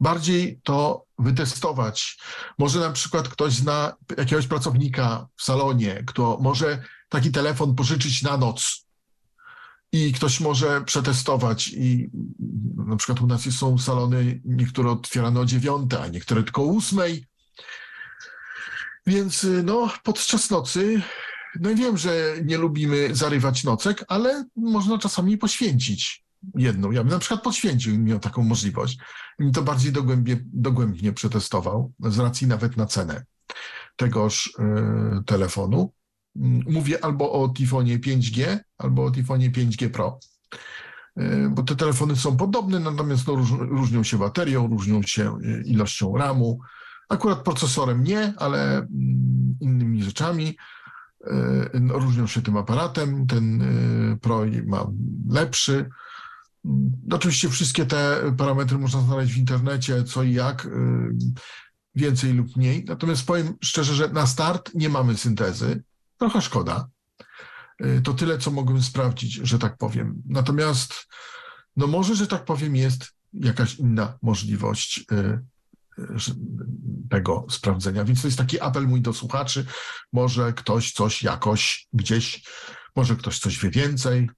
bardziej 0.00 0.60
to 0.64 1.04
wytestować. 1.18 2.18
Może 2.58 2.80
na 2.80 2.90
przykład 2.90 3.28
ktoś 3.28 3.52
zna 3.52 3.96
jakiegoś 4.16 4.46
pracownika 4.46 5.26
w 5.36 5.42
salonie, 5.42 6.04
kto 6.06 6.38
może 6.40 6.82
taki 7.08 7.30
telefon 7.30 7.74
pożyczyć 7.74 8.22
na 8.22 8.36
noc 8.36 8.86
i 9.92 10.12
ktoś 10.12 10.40
może 10.40 10.80
przetestować 10.84 11.68
i 11.68 12.10
na 12.76 12.96
przykład 12.96 13.20
u 13.20 13.26
nas 13.26 13.42
są 13.50 13.78
salony, 13.78 14.40
niektóre 14.44 14.90
otwierane 14.90 15.40
o 15.40 15.44
dziewiąte, 15.44 16.00
a 16.00 16.08
niektóre 16.08 16.42
tylko 16.42 16.62
o 16.62 16.66
ósmej. 16.66 17.26
Więc 19.06 19.46
no, 19.64 19.90
podczas 20.02 20.50
nocy, 20.50 21.02
no 21.60 21.74
wiem, 21.74 21.98
że 21.98 22.34
nie 22.44 22.58
lubimy 22.58 23.14
zarywać 23.14 23.64
nocek, 23.64 24.04
ale 24.08 24.44
można 24.56 24.98
czasami 24.98 25.38
poświęcić 25.38 26.24
jedną. 26.54 26.90
Ja 26.90 27.04
bym 27.04 27.12
na 27.12 27.18
przykład 27.18 27.42
poświęcił 27.42 27.94
im 27.94 28.04
miał 28.04 28.18
taką 28.18 28.42
możliwość. 28.42 28.98
I 29.38 29.52
to 29.52 29.62
bardziej 29.62 29.92
dogłębnie, 29.92 30.36
dogłębnie 30.44 31.12
przetestował, 31.12 31.92
z 32.00 32.18
racji 32.18 32.46
nawet 32.46 32.76
na 32.76 32.86
cenę 32.86 33.24
tegoż 34.00 34.46
y, 34.46 35.24
telefonu. 35.24 35.92
Mm, 36.36 36.62
mówię 36.68 37.04
albo 37.04 37.32
o 37.32 37.48
Tifonie 37.48 37.98
5G, 37.98 38.58
albo 38.78 39.04
o 39.04 39.10
Tifonie 39.10 39.50
5G 39.50 39.88
Pro. 39.88 40.18
Y, 41.20 41.50
bo 41.50 41.62
te 41.62 41.76
telefony 41.76 42.16
są 42.16 42.36
podobne, 42.36 42.80
natomiast 42.80 43.26
no, 43.26 43.34
róż, 43.34 43.50
różnią 43.58 44.02
się 44.02 44.18
baterią, 44.18 44.66
różnią 44.66 45.02
się 45.02 45.38
y, 45.44 45.62
ilością 45.66 46.16
RAMu. 46.16 46.58
Akurat 47.08 47.42
procesorem 47.42 48.04
nie, 48.04 48.34
ale 48.36 48.76
mm, 48.76 49.56
innymi 49.60 50.02
rzeczami. 50.02 50.56
No, 51.80 51.98
różnią 51.98 52.26
się 52.26 52.42
tym 52.42 52.56
aparatem. 52.56 53.26
Ten 53.26 53.64
Pro 54.20 54.40
ma 54.66 54.86
lepszy, 55.28 55.88
Oczywiście 57.12 57.48
wszystkie 57.48 57.86
te 57.86 58.32
parametry 58.38 58.78
można 58.78 59.00
znaleźć 59.00 59.32
w 59.32 59.38
internecie, 59.38 60.04
co 60.04 60.22
i 60.22 60.32
jak, 60.32 60.66
y, 60.66 60.70
więcej 61.94 62.32
lub 62.32 62.56
mniej. 62.56 62.84
Natomiast 62.84 63.26
powiem 63.26 63.54
szczerze, 63.64 63.94
że 63.94 64.08
na 64.08 64.26
start 64.26 64.70
nie 64.74 64.88
mamy 64.88 65.16
syntezy. 65.16 65.82
Trochę 66.18 66.42
szkoda. 66.42 66.88
Y, 67.84 68.02
to 68.02 68.14
tyle, 68.14 68.38
co 68.38 68.50
mogłem 68.50 68.82
sprawdzić, 68.82 69.32
że 69.32 69.58
tak 69.58 69.76
powiem. 69.78 70.22
Natomiast, 70.26 71.08
no 71.76 71.86
może, 71.86 72.16
że 72.16 72.26
tak 72.26 72.44
powiem, 72.44 72.76
jest 72.76 73.12
jakaś 73.32 73.74
inna 73.74 74.18
możliwość 74.22 75.04
y, 75.12 75.40
tego 77.10 77.46
sprawdzenia. 77.50 78.04
Więc 78.04 78.22
to 78.22 78.28
jest 78.28 78.38
taki 78.38 78.60
apel 78.60 78.88
mój 78.88 79.00
do 79.00 79.12
słuchaczy. 79.12 79.66
Może 80.12 80.52
ktoś 80.52 80.92
coś 80.92 81.22
jakoś 81.22 81.88
gdzieś, 81.92 82.44
może 82.96 83.16
ktoś 83.16 83.38
coś 83.38 83.58
wie 83.58 83.70
więcej, 83.70 84.30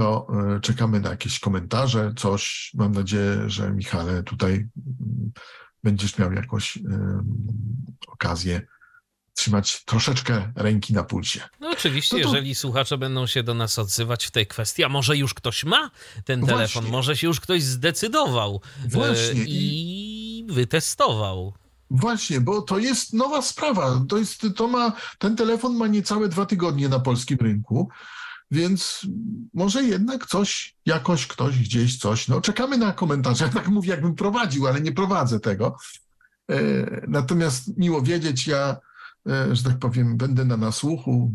to 0.00 0.26
e, 0.56 0.60
czekamy 0.60 1.00
na 1.00 1.10
jakieś 1.10 1.40
komentarze, 1.40 2.12
coś. 2.16 2.70
Mam 2.74 2.92
nadzieję, 2.92 3.36
że 3.46 3.70
Michale 3.70 4.22
tutaj 4.22 4.52
mm, 4.52 5.32
będziesz 5.84 6.18
miał 6.18 6.32
jakąś 6.32 6.78
okazję 8.08 8.66
trzymać 9.34 9.84
troszeczkę 9.84 10.52
ręki 10.56 10.92
na 10.92 11.04
pulsie. 11.04 11.40
No 11.60 11.70
oczywiście, 11.70 12.16
no 12.16 12.22
to... 12.22 12.28
jeżeli 12.28 12.54
słuchacze 12.54 12.98
będą 12.98 13.26
się 13.26 13.42
do 13.42 13.54
nas 13.54 13.78
odzywać 13.78 14.26
w 14.26 14.30
tej 14.30 14.46
kwestii, 14.46 14.84
a 14.84 14.88
może 14.88 15.16
już 15.16 15.34
ktoś 15.34 15.64
ma 15.64 15.90
ten 16.24 16.46
telefon, 16.46 16.82
Właśnie. 16.82 16.90
może 16.90 17.16
się 17.16 17.26
już 17.26 17.40
ktoś 17.40 17.62
zdecydował 17.62 18.60
e, 18.84 18.88
Właśnie. 18.88 19.44
i 19.46 20.46
wytestował. 20.48 21.54
Właśnie, 21.90 22.40
bo 22.40 22.62
to 22.62 22.78
jest 22.78 23.12
nowa 23.12 23.42
sprawa. 23.42 24.04
To 24.08 24.18
jest, 24.18 24.46
to 24.56 24.68
ma, 24.68 24.92
ten 25.18 25.36
telefon 25.36 25.76
ma 25.76 25.86
niecałe 25.86 26.28
dwa 26.28 26.46
tygodnie 26.46 26.88
na 26.88 27.00
polskim 27.00 27.38
rynku. 27.40 27.88
Więc 28.50 29.06
może 29.54 29.82
jednak 29.82 30.26
coś, 30.26 30.74
jakoś 30.86 31.26
ktoś 31.26 31.58
gdzieś 31.58 31.98
coś. 31.98 32.28
No, 32.28 32.40
czekamy 32.40 32.78
na 32.78 32.92
komentarze. 32.92 33.44
Ja 33.44 33.50
tak 33.50 33.68
mówię, 33.68 33.90
jakbym 33.90 34.14
prowadził, 34.14 34.66
ale 34.66 34.80
nie 34.80 34.92
prowadzę 34.92 35.40
tego. 35.40 35.76
E, 36.50 36.56
natomiast 37.08 37.78
miło 37.78 38.02
wiedzieć, 38.02 38.46
ja, 38.46 38.76
e, 39.28 39.56
że 39.56 39.62
tak 39.62 39.78
powiem, 39.78 40.16
będę 40.16 40.44
na 40.44 40.56
nasłuchu. 40.56 41.32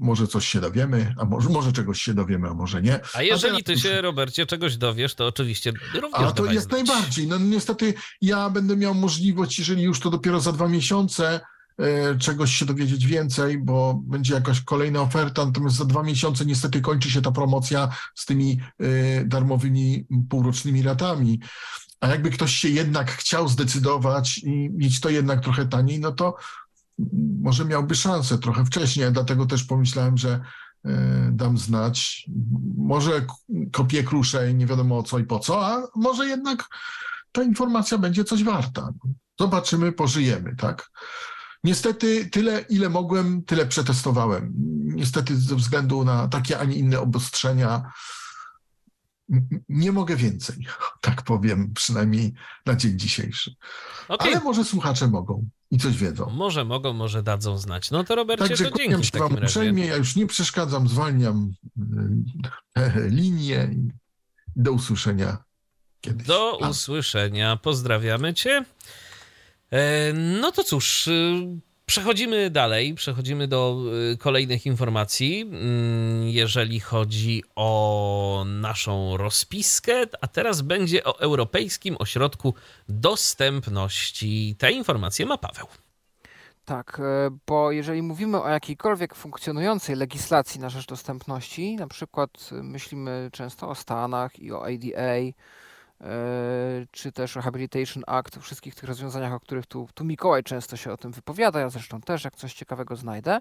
Może 0.00 0.26
coś 0.26 0.48
się 0.48 0.60
dowiemy, 0.60 1.14
a 1.18 1.24
może, 1.24 1.48
może 1.48 1.72
czegoś 1.72 2.02
się 2.02 2.14
dowiemy, 2.14 2.48
a 2.48 2.54
może 2.54 2.82
nie. 2.82 3.00
A 3.14 3.22
jeżeli 3.22 3.60
a 3.60 3.62
ty 3.62 3.78
się, 3.78 4.00
Robercie, 4.02 4.46
czegoś 4.46 4.76
dowiesz, 4.76 5.14
to 5.14 5.26
oczywiście 5.26 5.72
również 5.94 6.28
A 6.28 6.32
to 6.32 6.46
jest 6.46 6.68
znać. 6.68 6.86
najbardziej. 6.86 7.26
No 7.26 7.38
niestety 7.38 7.94
ja 8.22 8.50
będę 8.50 8.76
miał 8.76 8.94
możliwość, 8.94 9.58
jeżeli 9.58 9.82
już 9.82 10.00
to 10.00 10.10
dopiero 10.10 10.40
za 10.40 10.52
dwa 10.52 10.68
miesiące, 10.68 11.40
czegoś 12.18 12.54
się 12.54 12.66
dowiedzieć 12.66 13.06
więcej, 13.06 13.58
bo 13.58 14.00
będzie 14.04 14.34
jakaś 14.34 14.60
kolejna 14.60 15.00
oferta, 15.00 15.46
natomiast 15.46 15.76
za 15.76 15.84
dwa 15.84 16.02
miesiące 16.02 16.44
niestety 16.46 16.80
kończy 16.80 17.10
się 17.10 17.22
ta 17.22 17.32
promocja 17.32 17.88
z 18.14 18.26
tymi 18.26 18.60
e, 18.78 19.24
darmowymi 19.24 20.06
półrocznymi 20.30 20.82
ratami. 20.82 21.40
A 22.00 22.08
jakby 22.08 22.30
ktoś 22.30 22.54
się 22.54 22.68
jednak 22.68 23.10
chciał 23.10 23.48
zdecydować 23.48 24.38
i 24.38 24.70
mieć 24.70 25.00
to 25.00 25.10
jednak 25.10 25.40
trochę 25.40 25.66
taniej, 25.66 26.00
no 26.00 26.12
to 26.12 26.36
może 27.42 27.64
miałby 27.64 27.94
szansę 27.94 28.38
trochę 28.38 28.64
wcześniej, 28.64 29.12
dlatego 29.12 29.46
też 29.46 29.64
pomyślałem, 29.64 30.18
że 30.18 30.40
dam 31.32 31.58
znać. 31.58 32.26
Może 32.76 33.26
kopię 33.72 34.04
kruszę 34.04 34.50
i 34.50 34.54
nie 34.54 34.66
wiadomo 34.66 34.98
o 34.98 35.02
co 35.02 35.18
i 35.18 35.24
po 35.24 35.38
co, 35.38 35.66
a 35.66 35.82
może 35.96 36.26
jednak 36.26 36.64
ta 37.32 37.42
informacja 37.42 37.98
będzie 37.98 38.24
coś 38.24 38.44
warta. 38.44 38.88
Zobaczymy, 39.40 39.92
pożyjemy, 39.92 40.56
tak? 40.56 40.90
Niestety 41.64 42.26
tyle, 42.26 42.60
ile 42.60 42.88
mogłem, 42.88 43.42
tyle 43.42 43.66
przetestowałem. 43.66 44.52
Niestety 44.84 45.36
ze 45.36 45.56
względu 45.56 46.04
na 46.04 46.28
takie, 46.28 46.58
a 46.58 46.64
nie 46.64 46.76
inne 46.76 47.00
obostrzenia 47.00 47.92
nie 49.68 49.92
mogę 49.92 50.16
więcej, 50.16 50.66
tak 51.00 51.22
powiem, 51.22 51.72
przynajmniej 51.74 52.32
na 52.66 52.76
dzień 52.76 52.98
dzisiejszy. 52.98 53.54
Okay. 54.08 54.28
Ale 54.28 54.40
może 54.40 54.64
słuchacze 54.64 55.08
mogą 55.08 55.48
i 55.70 55.78
coś 55.78 55.96
wiedzą. 55.96 56.30
Może 56.30 56.64
mogą, 56.64 56.92
może 56.92 57.22
dadzą 57.22 57.58
znać. 57.58 57.90
No 57.90 58.04
to 58.04 58.14
Robercie, 58.14 58.48
Także 58.48 58.70
to 58.70 58.78
dzięki 58.78 59.10
takim 59.10 59.28
wam 59.28 59.44
uprzejmie, 59.44 59.86
ja 59.86 59.96
już 59.96 60.16
nie 60.16 60.26
przeszkadzam, 60.26 60.88
zwalniam 60.88 61.52
e, 62.76 63.08
linię 63.08 63.70
do 64.56 64.72
usłyszenia 64.72 65.38
kiedyś. 66.00 66.26
Do 66.26 66.58
usłyszenia, 66.70 67.56
pozdrawiamy 67.56 68.34
cię. 68.34 68.64
E, 69.70 70.12
no 70.12 70.52
to 70.52 70.64
cóż, 70.64 71.06
y, 71.06 71.60
Przechodzimy 71.90 72.50
dalej, 72.50 72.94
przechodzimy 72.94 73.48
do 73.48 73.76
y, 74.12 74.16
kolejnych 74.16 74.66
informacji, 74.66 75.40
mm, 75.40 76.28
jeżeli 76.28 76.80
chodzi 76.80 77.44
o 77.56 78.44
naszą 78.46 79.16
rozpiskę, 79.16 80.02
a 80.20 80.26
teraz 80.26 80.62
będzie 80.62 81.04
o 81.04 81.20
Europejskim 81.20 81.96
Ośrodku 81.98 82.54
Dostępności. 82.88 84.56
Te 84.58 84.72
informacje 84.72 85.26
ma 85.26 85.38
Paweł. 85.38 85.66
Tak, 86.64 87.00
e, 87.00 87.30
bo 87.46 87.72
jeżeli 87.72 88.02
mówimy 88.02 88.42
o 88.42 88.48
jakiejkolwiek 88.48 89.14
funkcjonującej 89.14 89.96
legislacji 89.96 90.60
na 90.60 90.68
rzecz 90.68 90.86
dostępności, 90.86 91.76
na 91.76 91.86
przykład 91.86 92.50
myślimy 92.52 93.30
często 93.32 93.68
o 93.68 93.74
Stanach 93.74 94.38
i 94.38 94.52
o 94.52 94.66
ADA, 94.66 95.14
czy 96.90 97.12
też 97.12 97.36
Rehabilitation 97.36 98.02
Act, 98.06 98.38
wszystkich 98.40 98.74
tych 98.74 98.84
rozwiązaniach, 98.84 99.32
o 99.32 99.40
których 99.40 99.66
tu, 99.66 99.88
tu 99.94 100.04
Mikołaj 100.04 100.42
często 100.42 100.76
się 100.76 100.92
o 100.92 100.96
tym 100.96 101.12
wypowiada, 101.12 101.60
ja 101.60 101.70
zresztą 101.70 102.00
też, 102.00 102.24
jak 102.24 102.36
coś 102.36 102.54
ciekawego 102.54 102.96
znajdę, 102.96 103.40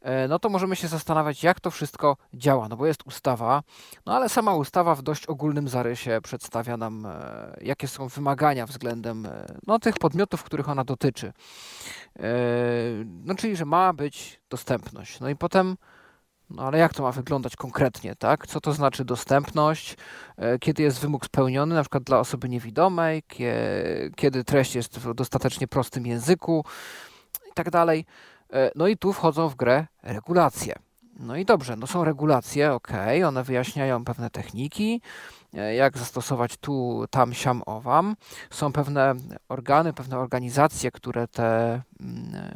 e, 0.00 0.28
no 0.28 0.38
to 0.38 0.48
możemy 0.48 0.76
się 0.76 0.88
zastanawiać, 0.88 1.42
jak 1.42 1.60
to 1.60 1.70
wszystko 1.70 2.16
działa, 2.34 2.68
no 2.68 2.76
bo 2.76 2.86
jest 2.86 3.06
ustawa, 3.06 3.62
no 4.06 4.16
ale 4.16 4.28
sama 4.28 4.54
ustawa 4.54 4.94
w 4.94 5.02
dość 5.02 5.26
ogólnym 5.26 5.68
zarysie 5.68 6.20
przedstawia 6.22 6.76
nam, 6.76 7.06
e, 7.06 7.56
jakie 7.60 7.88
są 7.88 8.08
wymagania 8.08 8.66
względem 8.66 9.28
no, 9.66 9.78
tych 9.78 9.98
podmiotów, 9.98 10.42
których 10.42 10.68
ona 10.68 10.84
dotyczy. 10.84 11.32
No 13.24 13.34
czyli, 13.34 13.56
że 13.56 13.64
ma 13.64 13.92
być 13.92 14.40
dostępność. 14.50 15.20
No 15.20 15.28
i 15.28 15.36
potem 15.36 15.76
no 16.50 16.62
ale 16.62 16.78
jak 16.78 16.94
to 16.94 17.02
ma 17.02 17.12
wyglądać 17.12 17.56
konkretnie, 17.56 18.16
tak? 18.16 18.46
Co 18.46 18.60
to 18.60 18.72
znaczy 18.72 19.04
dostępność? 19.04 19.96
E, 20.36 20.58
kiedy 20.58 20.82
jest 20.82 21.00
wymóg 21.00 21.24
spełniony, 21.24 21.74
na 21.74 21.82
przykład 21.82 22.02
dla 22.02 22.18
osoby 22.18 22.48
niewidomej, 22.48 23.22
kiedy 24.16 24.44
treść 24.44 24.74
jest 24.74 24.98
w 24.98 25.14
dostatecznie 25.14 25.68
prostym 25.68 26.06
języku 26.06 26.64
i 27.50 27.52
tak 27.54 27.70
dalej. 27.70 28.04
E, 28.52 28.70
no 28.74 28.86
i 28.86 28.96
tu 28.96 29.12
wchodzą 29.12 29.48
w 29.48 29.54
grę 29.54 29.86
regulacje. 30.02 30.74
No 31.18 31.36
i 31.36 31.44
dobrze, 31.44 31.76
no 31.76 31.86
są 31.86 32.04
regulacje, 32.04 32.72
ok, 32.72 32.92
one 33.26 33.44
wyjaśniają 33.44 34.04
pewne 34.04 34.30
techniki, 34.30 35.02
e, 35.54 35.74
jak 35.74 35.98
zastosować 35.98 36.56
tu, 36.56 37.04
tam, 37.10 37.34
siam, 37.34 37.62
owam. 37.66 38.16
Są 38.50 38.72
pewne 38.72 39.14
organy, 39.48 39.92
pewne 39.92 40.18
organizacje, 40.18 40.90
które 40.90 41.28
te 41.28 41.82
mm, 42.00 42.50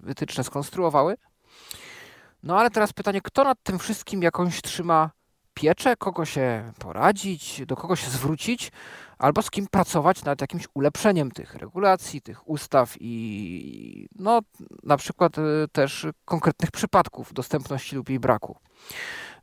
wytyczne 0.00 0.44
skonstruowały. 0.44 1.16
No 2.44 2.58
ale 2.58 2.70
teraz 2.70 2.92
pytanie, 2.92 3.20
kto 3.20 3.44
nad 3.44 3.58
tym 3.62 3.78
wszystkim 3.78 4.22
jakąś 4.22 4.62
trzyma 4.62 5.10
pieczę, 5.54 5.96
kogo 5.96 6.24
się 6.24 6.72
poradzić, 6.78 7.62
do 7.66 7.76
kogo 7.76 7.96
się 7.96 8.10
zwrócić, 8.10 8.72
albo 9.18 9.42
z 9.42 9.50
kim 9.50 9.66
pracować 9.66 10.24
nad 10.24 10.40
jakimś 10.40 10.68
ulepszeniem 10.74 11.30
tych 11.30 11.54
regulacji, 11.54 12.22
tych 12.22 12.48
ustaw 12.48 12.94
i 13.00 14.08
no, 14.18 14.40
na 14.82 14.96
przykład 14.96 15.38
y, 15.38 15.42
też 15.72 16.06
konkretnych 16.24 16.70
przypadków 16.70 17.32
dostępności 17.32 17.96
lub 17.96 18.08
jej 18.08 18.20
braku. 18.20 18.56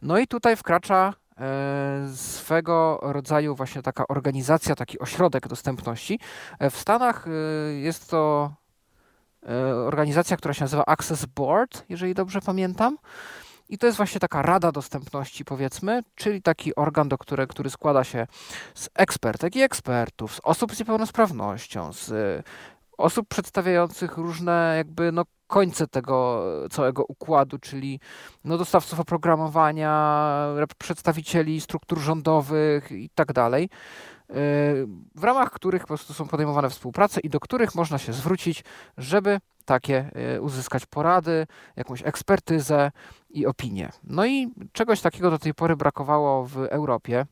No 0.02 0.18
i 0.18 0.28
tutaj 0.28 0.56
wkracza 0.56 1.14
e, 1.38 2.08
swego 2.16 3.00
rodzaju 3.02 3.56
właśnie 3.56 3.82
taka 3.82 4.08
organizacja, 4.08 4.76
taki 4.76 5.00
ośrodek 5.00 5.48
dostępności. 5.48 6.20
E, 6.60 6.70
w 6.70 6.78
Stanach 6.78 7.28
y, 7.28 7.80
jest 7.80 8.10
to 8.10 8.52
organizacja, 9.86 10.38
która 10.38 10.54
się 10.54 10.64
nazywa 10.64 10.84
Access 10.86 11.26
Board, 11.26 11.84
jeżeli 11.90 12.14
dobrze 12.14 12.42
pamiętam. 12.42 12.98
I 13.70 13.78
to 13.78 13.86
jest 13.86 13.98
właśnie 13.98 14.20
taka 14.20 14.42
rada 14.42 14.72
dostępności, 14.72 15.46
powiedzmy, 15.46 16.04
czyli 16.16 16.42
taki 16.42 16.76
organ, 16.76 17.10
do 17.10 17.18
które, 17.18 17.48
który 17.48 17.70
składa 17.70 18.04
się 18.04 18.28
z 18.76 18.90
ekspertek 18.96 19.56
i 19.56 19.62
ekspertów, 19.62 20.36
z 20.36 20.40
osób 20.44 20.76
z 20.76 20.80
niepełnosprawnością, 20.80 21.94
z 21.94 22.12
e, 22.12 22.44
osób 22.98 23.28
przedstawiających 23.28 24.18
różne 24.18 24.74
jakby 24.78 25.12
no, 25.12 25.24
końce 25.48 25.88
tego 25.88 26.46
całego 26.72 27.06
układu, 27.08 27.58
czyli 27.60 28.00
no, 28.44 28.58
dostawców 28.58 29.00
oprogramowania, 29.00 30.26
przedstawicieli 30.78 31.62
struktur 31.62 32.00
rządowych 32.00 32.92
i 32.92 33.10
tak 33.16 33.34
dalej 33.34 33.70
w 35.16 35.24
ramach 35.24 35.52
których 35.52 35.82
po 35.82 35.88
prostu 35.88 36.14
są 36.14 36.28
podejmowane 36.28 36.70
współprace 36.70 37.22
i 37.22 37.30
do 37.30 37.40
których 37.40 37.76
można 37.76 37.98
się 37.98 38.14
zwrócić, 38.14 38.64
żeby 38.98 39.40
takie 39.66 40.12
e, 40.14 40.42
uzyskać 40.42 40.86
porady, 40.86 41.48
jakąś 41.76 42.02
ekspertyzę 42.06 42.92
i 43.30 43.46
opinię. 43.46 43.92
No 44.04 44.26
i 44.26 44.54
czegoś 44.72 45.02
takiego 45.02 45.32
do 45.32 45.40
tej 45.40 45.54
pory 45.54 45.76
brakowało 45.76 46.46
w 46.46 46.58
Europie. 46.58 47.26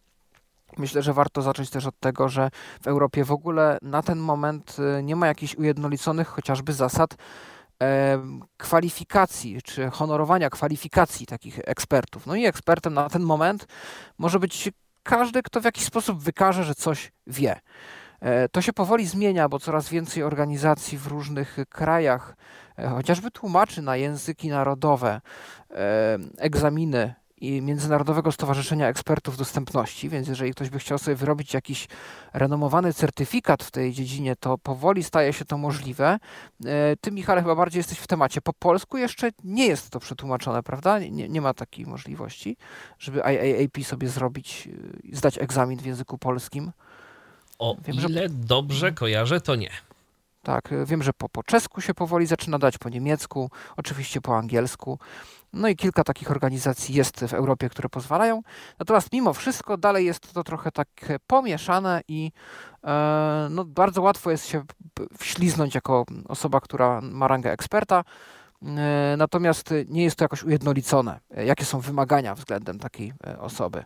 Myślę, 0.77 1.01
że 1.01 1.13
warto 1.13 1.41
zacząć 1.41 1.69
też 1.69 1.85
od 1.85 1.99
tego, 1.99 2.29
że 2.29 2.49
w 2.81 2.87
Europie 2.87 3.23
w 3.23 3.31
ogóle 3.31 3.77
na 3.81 4.01
ten 4.01 4.19
moment 4.19 4.77
e, 4.79 5.03
nie 5.03 5.15
ma 5.15 5.27
jakichś 5.27 5.55
ujednoliconych 5.55 6.27
chociażby 6.27 6.73
zasad 6.73 7.15
kwalifikacji, 8.57 9.61
czy 9.61 9.89
honorowania 9.89 10.49
kwalifikacji 10.49 11.25
takich 11.25 11.59
ekspertów. 11.65 12.25
No 12.25 12.35
i 12.35 12.45
ekspertem 12.45 12.93
na 12.93 13.09
ten 13.09 13.23
moment 13.23 13.67
może 14.17 14.39
być 14.39 14.71
każdy, 15.09 15.43
kto 15.43 15.61
w 15.61 15.65
jakiś 15.65 15.83
sposób 15.83 16.19
wykaże, 16.19 16.63
że 16.63 16.75
coś 16.75 17.11
wie. 17.27 17.59
E, 18.21 18.49
to 18.49 18.61
się 18.61 18.73
powoli 18.73 19.05
zmienia, 19.05 19.49
bo 19.49 19.59
coraz 19.59 19.89
więcej 19.89 20.23
organizacji 20.23 20.97
w 20.97 21.07
różnych 21.07 21.57
krajach 21.69 22.35
e, 22.77 22.89
chociażby 22.89 23.31
tłumaczy 23.31 23.81
na 23.81 23.95
języki 23.95 24.49
narodowe 24.49 25.21
e, 25.71 26.17
egzaminy 26.37 27.13
i 27.41 27.61
Międzynarodowego 27.61 28.31
Stowarzyszenia 28.31 28.87
Ekspertów 28.87 29.37
Dostępności, 29.37 30.09
więc 30.09 30.27
jeżeli 30.27 30.51
ktoś 30.51 30.69
by 30.69 30.79
chciał 30.79 30.97
sobie 30.97 31.15
wyrobić 31.15 31.53
jakiś 31.53 31.87
renomowany 32.33 32.93
certyfikat 32.93 33.63
w 33.63 33.71
tej 33.71 33.93
dziedzinie, 33.93 34.35
to 34.35 34.57
powoli 34.57 35.03
staje 35.03 35.33
się 35.33 35.45
to 35.45 35.57
możliwe. 35.57 36.19
Ty, 37.01 37.11
Michale, 37.11 37.41
chyba 37.41 37.55
bardziej 37.55 37.79
jesteś 37.79 37.97
w 37.97 38.07
temacie. 38.07 38.41
Po 38.41 38.53
polsku 38.53 38.97
jeszcze 38.97 39.29
nie 39.43 39.67
jest 39.67 39.89
to 39.89 39.99
przetłumaczone, 39.99 40.63
prawda? 40.63 40.99
Nie, 40.99 41.29
nie 41.29 41.41
ma 41.41 41.53
takiej 41.53 41.85
możliwości, 41.85 42.57
żeby 42.99 43.19
IAAP 43.19 43.85
sobie 43.85 44.07
zrobić, 44.07 44.69
zdać 45.13 45.37
egzamin 45.37 45.79
w 45.79 45.85
języku 45.85 46.17
polskim. 46.17 46.71
O 47.59 47.77
Wiem, 47.85 47.95
ile 47.95 48.21
że... 48.21 48.29
dobrze 48.29 48.87
mhm. 48.87 48.95
kojarzę, 48.95 49.41
to 49.41 49.55
nie. 49.55 49.69
Tak, 50.49 50.69
wiem, 50.85 51.03
że 51.03 51.13
po, 51.13 51.29
po 51.29 51.43
czesku 51.43 51.81
się 51.81 51.93
powoli 51.93 52.25
zaczyna 52.25 52.59
dać, 52.59 52.77
po 52.77 52.89
niemiecku, 52.89 53.51
oczywiście 53.77 54.21
po 54.21 54.37
angielsku. 54.37 54.99
No 55.53 55.67
i 55.67 55.75
kilka 55.75 56.03
takich 56.03 56.31
organizacji 56.31 56.95
jest 56.95 57.19
w 57.19 57.33
Europie, 57.33 57.69
które 57.69 57.89
pozwalają. 57.89 58.41
Natomiast 58.79 59.13
mimo 59.13 59.33
wszystko 59.33 59.77
dalej 59.77 60.05
jest 60.05 60.33
to 60.33 60.43
trochę 60.43 60.71
tak 60.71 60.87
pomieszane 61.27 62.01
i 62.07 62.31
e, 62.83 63.47
no, 63.49 63.65
bardzo 63.65 64.01
łatwo 64.01 64.31
jest 64.31 64.45
się 64.45 64.63
wśliznąć 65.19 65.75
jako 65.75 66.05
osoba, 66.27 66.61
która 66.61 67.01
ma 67.01 67.27
rangę 67.27 67.51
eksperta. 67.51 68.03
E, 68.65 69.15
natomiast 69.17 69.73
nie 69.87 70.03
jest 70.03 70.15
to 70.15 70.23
jakoś 70.23 70.43
ujednolicone, 70.43 71.19
jakie 71.45 71.65
są 71.65 71.79
wymagania 71.79 72.35
względem 72.35 72.79
takiej 72.79 73.13
e, 73.27 73.39
osoby. 73.39 73.83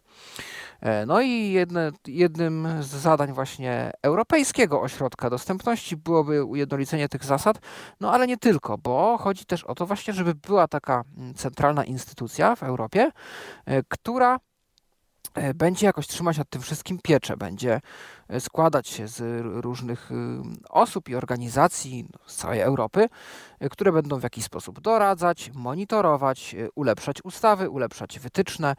E, 0.81 1.05
no 1.05 1.21
i 1.21 1.51
jedne, 1.51 1.91
jednym 2.07 2.67
z 2.81 2.87
zadań 2.87 3.33
właśnie 3.33 3.91
Europejskiego 4.01 4.81
Ośrodka 4.81 5.29
Dostępności 5.29 5.97
byłoby 5.97 6.43
ujednolicenie 6.43 7.09
tych 7.09 7.25
zasad, 7.25 7.57
no 7.99 8.11
ale 8.11 8.27
nie 8.27 8.37
tylko, 8.37 8.77
bo 8.77 9.17
chodzi 9.17 9.45
też 9.45 9.63
o 9.63 9.75
to 9.75 9.85
właśnie, 9.85 10.13
żeby 10.13 10.35
była 10.35 10.67
taka 10.67 11.03
mm, 11.17 11.33
centralna 11.33 11.83
instytucja 11.83 12.55
w 12.55 12.63
Europie, 12.63 13.11
która 13.87 14.35
E, 14.35 14.52
będzie 15.55 15.85
jakoś 15.85 16.07
trzymać 16.07 16.37
nad 16.37 16.49
tym 16.49 16.61
wszystkim 16.61 16.99
pieczę, 17.03 17.37
będzie 17.37 17.81
e, 18.27 18.39
składać 18.39 18.87
się 18.87 19.07
z 19.07 19.45
różnych 19.63 20.09
osób 20.69 21.09
i 21.09 21.15
organizacji 21.15 22.05
no, 22.13 22.19
z 22.25 22.35
całej 22.35 22.59
Europy, 22.59 23.09
e, 23.59 23.69
które 23.69 23.91
będą 23.91 24.19
w 24.19 24.23
jakiś 24.23 24.43
sposób 24.43 24.81
doradzać, 24.81 25.51
monitorować, 25.53 26.55
ulepszać 26.75 27.17
ustawy, 27.23 27.69
ulepszać 27.69 28.19
wytyczne, 28.19 28.75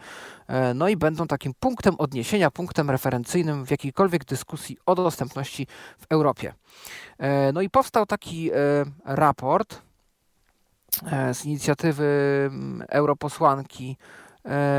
no 0.74 0.89
i 0.89 0.97
będą 0.97 1.26
takim 1.26 1.55
punktem 1.60 1.94
odniesienia, 1.98 2.51
punktem 2.51 2.90
referencyjnym 2.90 3.64
w 3.66 3.70
jakiejkolwiek 3.70 4.24
dyskusji 4.24 4.78
o 4.86 4.94
dostępności 4.94 5.66
w 5.98 6.06
Europie. 6.10 6.55
No 7.52 7.62
i 7.62 7.70
powstał 7.70 8.06
taki 8.06 8.51
raport, 9.05 9.82
z 11.32 11.44
inicjatywy 11.44 12.51
europosłanki 12.89 13.97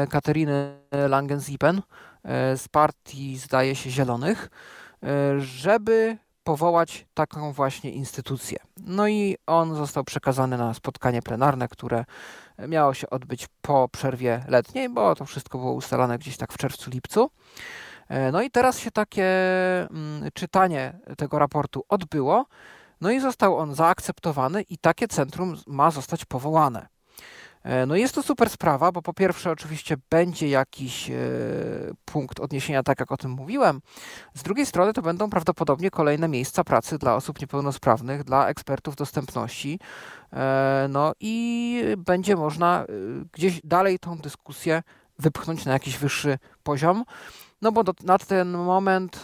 Kateriny 0.09 0.79
Langenzipen 1.09 1.81
z 2.55 2.67
partii, 2.67 3.37
zdaje 3.37 3.75
się, 3.75 3.89
Zielonych, 3.89 4.49
żeby 5.37 6.17
powołać 6.43 7.05
taką 7.13 7.53
właśnie 7.53 7.91
instytucję. 7.91 8.57
No 8.77 9.07
i 9.07 9.37
on 9.47 9.75
został 9.75 10.03
przekazany 10.03 10.57
na 10.57 10.73
spotkanie 10.73 11.21
plenarne, 11.21 11.67
które 11.67 12.05
miało 12.67 12.93
się 12.93 13.09
odbyć 13.09 13.47
po 13.61 13.89
przerwie 13.89 14.45
letniej, 14.47 14.89
bo 14.89 15.15
to 15.15 15.25
wszystko 15.25 15.57
było 15.57 15.73
ustalane 15.73 16.17
gdzieś 16.17 16.37
tak 16.37 16.53
w 16.53 16.57
czerwcu, 16.57 16.89
lipcu. 16.89 17.29
E, 18.09 18.31
no 18.31 18.41
i 18.41 18.51
teraz 18.51 18.79
się 18.79 18.91
takie 18.91 19.25
mm, 19.89 20.29
czytanie 20.33 20.99
tego 21.17 21.39
raportu 21.39 21.83
odbyło, 21.89 22.45
no 23.01 23.11
i 23.11 23.19
został 23.19 23.57
on 23.57 23.75
zaakceptowany 23.75 24.61
i 24.61 24.77
takie 24.77 25.07
centrum 25.07 25.57
ma 25.67 25.91
zostać 25.91 26.25
powołane. 26.25 26.87
E, 27.65 27.85
no 27.85 27.95
jest 27.95 28.15
to 28.15 28.23
super 28.23 28.49
sprawa, 28.49 28.91
bo 28.91 29.01
po 29.01 29.13
pierwsze 29.13 29.51
oczywiście 29.51 29.97
będzie 30.09 30.49
jakiś 30.49 31.09
e, 31.09 31.15
punkt 32.05 32.39
odniesienia, 32.39 32.83
tak 32.83 32.99
jak 32.99 33.11
o 33.11 33.17
tym 33.17 33.31
mówiłem. 33.31 33.81
Z 34.33 34.43
drugiej 34.43 34.65
strony 34.65 34.93
to 34.93 35.01
będą 35.01 35.29
prawdopodobnie 35.29 35.91
kolejne 35.91 36.27
miejsca 36.27 36.63
pracy 36.63 36.97
dla 36.97 37.15
osób 37.15 37.41
niepełnosprawnych, 37.41 38.23
dla 38.23 38.47
ekspertów 38.47 38.95
dostępności. 38.95 39.79
E, 40.33 40.87
no 40.89 41.13
i 41.19 41.81
będzie 41.97 42.35
można 42.35 42.85
gdzieś 43.31 43.61
dalej 43.63 43.99
tą 43.99 44.17
dyskusję 44.17 44.83
wypchnąć 45.19 45.65
na 45.65 45.73
jakiś 45.73 45.97
wyższy 45.97 46.37
poziom. 46.63 47.03
No 47.61 47.71
bo 47.71 47.83
do, 47.83 47.93
na 48.03 48.17
ten 48.17 48.51
moment 48.51 49.23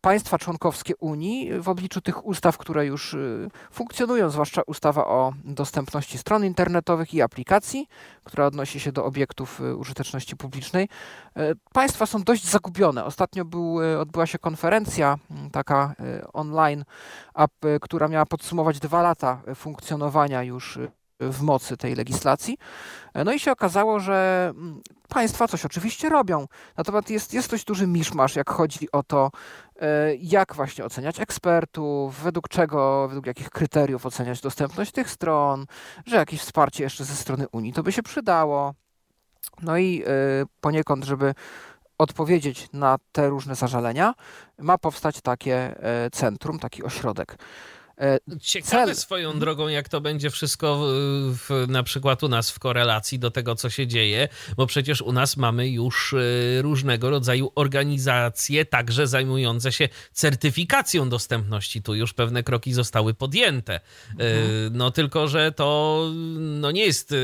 państwa 0.00 0.38
członkowskie 0.38 0.96
Unii 0.96 1.60
w 1.60 1.68
obliczu 1.68 2.00
tych 2.00 2.26
ustaw, 2.26 2.58
które 2.58 2.86
już 2.86 3.14
y, 3.14 3.48
funkcjonują, 3.70 4.30
zwłaszcza 4.30 4.62
ustawa 4.66 5.06
o 5.06 5.32
dostępności 5.44 6.18
stron 6.18 6.44
internetowych 6.44 7.14
i 7.14 7.22
aplikacji, 7.22 7.86
która 8.24 8.46
odnosi 8.46 8.80
się 8.80 8.92
do 8.92 9.04
obiektów 9.04 9.60
y, 9.60 9.76
użyteczności 9.76 10.36
publicznej, 10.36 10.88
y, 11.36 11.40
państwa 11.72 12.06
są 12.06 12.22
dość 12.22 12.48
zagubione. 12.48 13.04
Ostatnio 13.04 13.44
był, 13.44 13.78
odbyła 14.00 14.26
się 14.26 14.38
konferencja 14.38 15.18
mm, 15.30 15.50
taka 15.50 15.94
online, 16.32 16.84
która 17.80 18.08
miała 18.08 18.26
podsumować 18.26 18.78
dwa 18.78 19.02
lata 19.02 19.42
funkcjonowania 19.54 20.42
już 20.42 20.78
w 21.20 21.42
mocy 21.42 21.76
tej 21.76 21.94
legislacji. 21.94 22.58
No 23.24 23.32
i 23.32 23.40
się 23.40 23.52
okazało, 23.52 24.00
że 24.00 24.50
mm, 24.54 24.80
państwa 25.08 25.48
coś 25.48 25.64
oczywiście 25.64 26.08
robią. 26.08 26.46
Natomiast 26.76 27.10
jest, 27.10 27.34
jest 27.34 27.50
dość 27.50 27.64
duży 27.64 27.86
miszmasz, 27.86 28.36
jak 28.36 28.50
chodzi 28.50 28.92
o 28.92 29.02
to, 29.02 29.30
e, 29.80 30.14
jak 30.14 30.54
właśnie 30.54 30.84
oceniać 30.84 31.20
ekspertów, 31.20 32.22
według 32.22 32.48
czego, 32.48 33.08
według 33.08 33.26
jakich 33.26 33.50
kryteriów 33.50 34.06
oceniać 34.06 34.40
dostępność 34.40 34.92
tych 34.92 35.10
stron, 35.10 35.66
że 36.06 36.16
jakieś 36.16 36.40
wsparcie 36.40 36.84
jeszcze 36.84 37.04
ze 37.04 37.14
strony 37.14 37.46
Unii 37.52 37.72
to 37.72 37.82
by 37.82 37.92
się 37.92 38.02
przydało. 38.02 38.74
No 39.62 39.78
i 39.78 40.02
e, 40.06 40.06
poniekąd, 40.60 41.04
żeby 41.04 41.34
odpowiedzieć 41.98 42.68
na 42.72 42.98
te 43.12 43.28
różne 43.28 43.54
zażalenia, 43.54 44.14
ma 44.58 44.78
powstać 44.78 45.20
takie 45.20 45.82
e, 45.82 46.10
centrum, 46.10 46.58
taki 46.58 46.82
ośrodek. 46.82 47.36
E, 48.00 48.18
Ciekawe 48.40 48.86
cel... 48.86 48.96
swoją 48.96 49.38
drogą, 49.38 49.68
jak 49.68 49.88
to 49.88 50.00
będzie 50.00 50.30
wszystko 50.30 50.78
w, 50.78 51.36
w, 51.48 51.68
na 51.68 51.82
przykład 51.82 52.22
u 52.22 52.28
nas 52.28 52.50
w 52.50 52.58
korelacji 52.58 53.18
do 53.18 53.30
tego, 53.30 53.54
co 53.54 53.70
się 53.70 53.86
dzieje, 53.86 54.28
bo 54.56 54.66
przecież 54.66 55.02
u 55.02 55.12
nas 55.12 55.36
mamy 55.36 55.68
już 55.68 56.14
e, 56.14 56.62
różnego 56.62 57.10
rodzaju 57.10 57.52
organizacje, 57.54 58.64
także 58.64 59.06
zajmujące 59.06 59.72
się 59.72 59.88
certyfikacją 60.12 61.08
dostępności. 61.08 61.82
Tu 61.82 61.94
już 61.94 62.12
pewne 62.12 62.42
kroki 62.42 62.72
zostały 62.72 63.14
podjęte. 63.14 63.74
E, 63.74 63.80
mhm. 64.10 64.76
No 64.76 64.90
tylko, 64.90 65.28
że 65.28 65.52
to 65.52 66.06
no, 66.38 66.70
nie 66.70 66.84
jest 66.84 67.14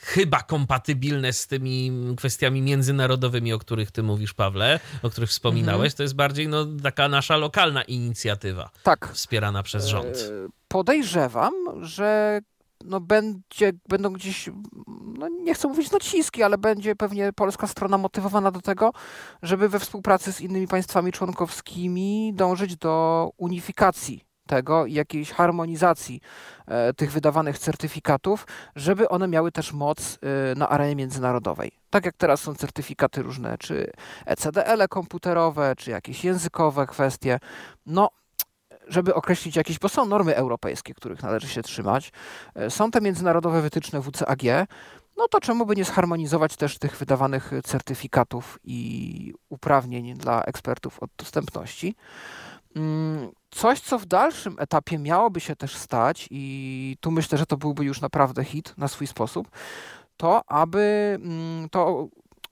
chyba 0.00 0.42
kompatybilne 0.42 1.32
z 1.32 1.46
tymi 1.46 1.92
kwestiami 2.16 2.62
międzynarodowymi, 2.62 3.52
o 3.52 3.58
których 3.58 3.90
ty 3.90 4.02
mówisz, 4.02 4.34
Pawle, 4.34 4.80
o 5.02 5.10
których 5.10 5.30
wspominałeś. 5.30 5.86
Mhm. 5.86 5.96
To 5.96 6.02
jest 6.02 6.14
bardziej 6.14 6.48
no, 6.48 6.66
taka 6.82 7.08
nasza 7.08 7.36
lokalna 7.36 7.82
inicjatywa. 7.82 8.70
Tak. 8.82 9.10
Wspierana 9.12 9.47
wspierana 9.48 9.62
przez 9.62 9.86
rząd? 9.86 10.16
E, 10.16 10.48
podejrzewam, 10.68 11.52
że 11.80 12.40
no 12.84 13.00
będzie, 13.00 13.72
będą 13.88 14.12
gdzieś, 14.12 14.50
no 15.18 15.28
nie 15.28 15.54
chcę 15.54 15.68
mówić 15.68 15.90
naciski, 15.90 16.42
ale 16.42 16.58
będzie 16.58 16.96
pewnie 16.96 17.32
polska 17.32 17.66
strona 17.66 17.98
motywowana 17.98 18.50
do 18.50 18.60
tego, 18.60 18.92
żeby 19.42 19.68
we 19.68 19.78
współpracy 19.78 20.32
z 20.32 20.40
innymi 20.40 20.68
państwami 20.68 21.12
członkowskimi 21.12 22.32
dążyć 22.34 22.76
do 22.76 23.30
unifikacji 23.36 24.24
tego 24.48 24.86
i 24.86 24.92
jakiejś 24.92 25.32
harmonizacji 25.32 26.20
e, 26.66 26.94
tych 26.94 27.12
wydawanych 27.12 27.58
certyfikatów, 27.58 28.46
żeby 28.76 29.08
one 29.08 29.28
miały 29.28 29.52
też 29.52 29.72
moc 29.72 30.18
e, 30.22 30.54
na 30.54 30.68
arenie 30.68 30.96
międzynarodowej. 30.96 31.72
Tak 31.90 32.04
jak 32.06 32.16
teraz 32.16 32.40
są 32.40 32.54
certyfikaty 32.54 33.22
różne, 33.22 33.58
czy 33.58 33.92
ECDL-e 34.26 34.88
komputerowe, 34.88 35.74
czy 35.76 35.90
jakieś 35.90 36.24
językowe 36.24 36.86
kwestie. 36.86 37.38
No, 37.86 38.08
żeby 38.88 39.14
określić 39.14 39.56
jakieś, 39.56 39.78
bo 39.78 39.88
są 39.88 40.06
normy 40.06 40.36
europejskie, 40.36 40.94
których 40.94 41.22
należy 41.22 41.48
się 41.48 41.62
trzymać, 41.62 42.12
e, 42.54 42.70
są 42.70 42.90
te 42.90 43.00
międzynarodowe 43.00 43.62
wytyczne 43.62 44.02
WCAG, 44.02 44.42
no 45.16 45.28
to 45.28 45.40
czemu 45.40 45.66
by 45.66 45.76
nie 45.76 45.84
zharmonizować 45.84 46.56
też 46.56 46.78
tych 46.78 46.96
wydawanych 46.96 47.50
certyfikatów 47.64 48.58
i 48.64 49.34
uprawnień 49.48 50.14
dla 50.14 50.42
ekspertów 50.44 51.02
od 51.02 51.10
dostępności? 51.18 51.94
Mm, 52.76 53.30
coś, 53.50 53.80
co 53.80 53.98
w 53.98 54.06
dalszym 54.06 54.56
etapie 54.58 54.98
miałoby 54.98 55.40
się 55.40 55.56
też 55.56 55.76
stać, 55.76 56.28
i 56.30 56.96
tu 57.00 57.10
myślę, 57.10 57.38
że 57.38 57.46
to 57.46 57.56
byłby 57.56 57.84
już 57.84 58.00
naprawdę 58.00 58.44
hit 58.44 58.74
na 58.76 58.88
swój 58.88 59.06
sposób, 59.06 59.48
to 60.16 60.42
aby 60.46 61.18
mm, 61.22 61.68
to 61.68 62.08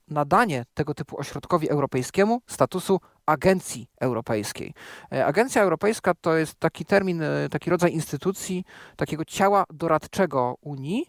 nadanie 0.07 0.65
tego 0.73 0.93
typu 0.93 1.19
ośrodkowi 1.19 1.69
europejskiemu 1.69 2.41
statusu 2.47 2.99
agencji 3.27 3.89
europejskiej. 4.01 4.73
E, 5.11 5.25
Agencja 5.25 5.61
Europejska 5.61 6.13
to 6.13 6.37
jest 6.37 6.55
taki 6.59 6.85
termin, 6.85 7.21
e, 7.21 7.49
taki 7.51 7.69
rodzaj 7.69 7.93
instytucji, 7.93 8.65
takiego 8.95 9.25
ciała 9.25 9.63
doradczego 9.73 10.55
Unii 10.61 11.05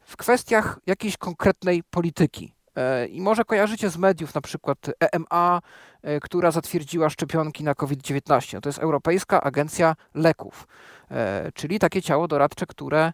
w 0.00 0.16
kwestiach 0.16 0.78
jakiejś 0.86 1.16
konkretnej 1.16 1.82
polityki. 1.82 2.54
E, 2.76 3.06
I 3.06 3.20
może 3.20 3.44
kojarzycie 3.44 3.90
z 3.90 3.96
mediów 3.96 4.34
na 4.34 4.40
przykład 4.40 4.78
EMA, 5.00 5.60
która 6.22 6.50
zatwierdziła 6.50 7.10
szczepionki 7.10 7.64
na 7.64 7.74
COVID-19. 7.74 8.60
To 8.60 8.68
jest 8.68 8.78
Europejska 8.78 9.42
Agencja 9.42 9.96
Leków, 10.14 10.68
czyli 11.54 11.78
takie 11.78 12.02
ciało 12.02 12.28
doradcze, 12.28 12.66
które 12.66 13.12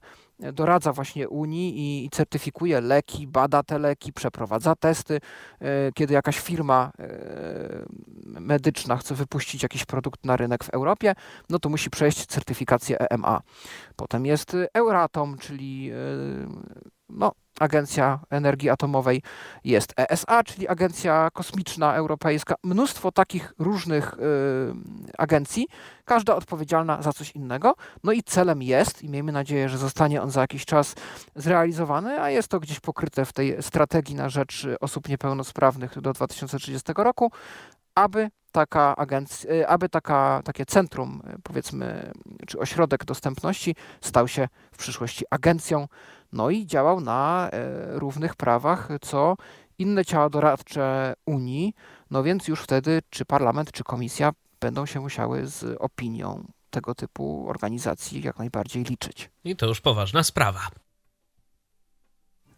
doradza 0.53 0.93
właśnie 0.93 1.29
Unii 1.29 2.05
i, 2.05 2.11
certyfikuje 2.11 2.81
leki, 2.81 3.27
bada 3.27 3.63
te 3.63 3.79
leki, 3.79 4.13
przeprowadza 4.13 4.77
testy. 4.77 5.21
E, 5.61 5.93
kiedy 5.95 6.15
jakaś 6.15 6.41
firma 6.41 6.93
e, 6.99 7.09
medyczna 8.25 8.97
chce 8.97 9.15
wypuścić 9.15 9.63
jakiś 9.63 9.85
produkt 9.85 10.25
na 10.25 10.37
rynek 10.37 10.65
w 10.65 10.71
Europie, 10.71 11.15
no 11.51 11.59
to 11.59 11.69
musi 11.69 11.91
przejść 11.91 12.27
certyfikację 12.27 12.99
EMA. 12.99 13.41
Potem 13.97 14.27
jest 14.27 14.57
Euratom, 14.75 15.39
czyli 15.39 15.91
e, 15.91 15.95
no, 17.09 17.33
Agencja 17.61 18.21
Energii 18.31 18.71
Atomowej, 18.71 19.23
jest 19.65 19.95
ESA, 19.97 20.43
czyli 20.45 20.69
Agencja 20.69 21.29
Kosmiczna 21.33 21.95
Europejska, 21.95 22.55
mnóstwo 22.65 23.13
takich 23.13 23.55
różnych 23.59 24.15
y, 24.15 24.19
agencji, 25.19 25.67
każda 26.05 26.35
odpowiedzialna 26.35 27.03
za 27.03 27.13
coś 27.13 27.31
innego. 27.31 27.75
No 28.05 28.13
i 28.13 28.23
celem 28.23 28.63
jest, 28.63 29.03
i 29.03 29.09
miejmy 29.09 29.33
nadzieję, 29.33 29.69
że 29.69 29.79
zostanie 29.79 30.23
on 30.23 30.31
za 30.31 30.41
jakiś 30.41 30.65
czas 30.65 30.95
zrealizowany, 31.35 32.21
a 32.21 32.31
jest 32.31 32.49
to 32.49 32.61
gdzieś 32.61 32.81
pokryte 32.81 33.25
w 33.25 33.33
tej 33.33 33.63
strategii 33.63 34.15
na 34.15 34.29
rzecz 34.29 34.67
osób 34.81 35.09
niepełnosprawnych 35.09 36.01
do 36.01 36.13
2030 36.13 36.93
roku, 36.97 37.33
aby 37.95 38.31
taka 38.53 38.97
agencja, 38.97 39.51
y, 39.51 39.69
aby 39.69 39.89
taka, 39.89 40.41
takie 40.45 40.67
centrum, 40.67 41.23
y, 41.35 41.43
powiedzmy, 41.43 42.13
czy 42.47 42.59
ośrodek 42.59 43.05
dostępności 43.05 43.77
stał 44.01 44.29
się 44.29 44.49
w 44.73 44.79
przyszłości 44.79 45.25
agencją 45.31 45.89
no 46.33 46.51
i 46.51 46.67
działał 46.67 47.01
na 47.01 47.49
e, 47.53 47.99
równych 47.99 48.37
prawach, 48.37 48.89
co 49.01 49.37
inne 49.79 50.05
ciała 50.05 50.31
doradcze 50.31 51.15
Unii, 51.27 51.75
no 52.11 52.23
więc 52.23 52.49
już 52.49 52.63
wtedy 52.63 53.03
czy 53.11 53.25
parlament, 53.25 53.73
czy 53.73 53.85
komisja 53.85 54.33
będą 54.61 54.87
się 54.87 55.01
musiały 55.01 55.47
z 55.47 55.77
opinią 55.79 56.45
tego 56.71 56.95
typu 56.95 57.49
organizacji 57.49 58.23
jak 58.23 58.39
najbardziej 58.39 58.85
liczyć. 58.85 59.31
I 59.45 59.57
to 59.57 59.67
już 59.67 59.81
poważna 59.81 60.23
sprawa. 60.23 60.61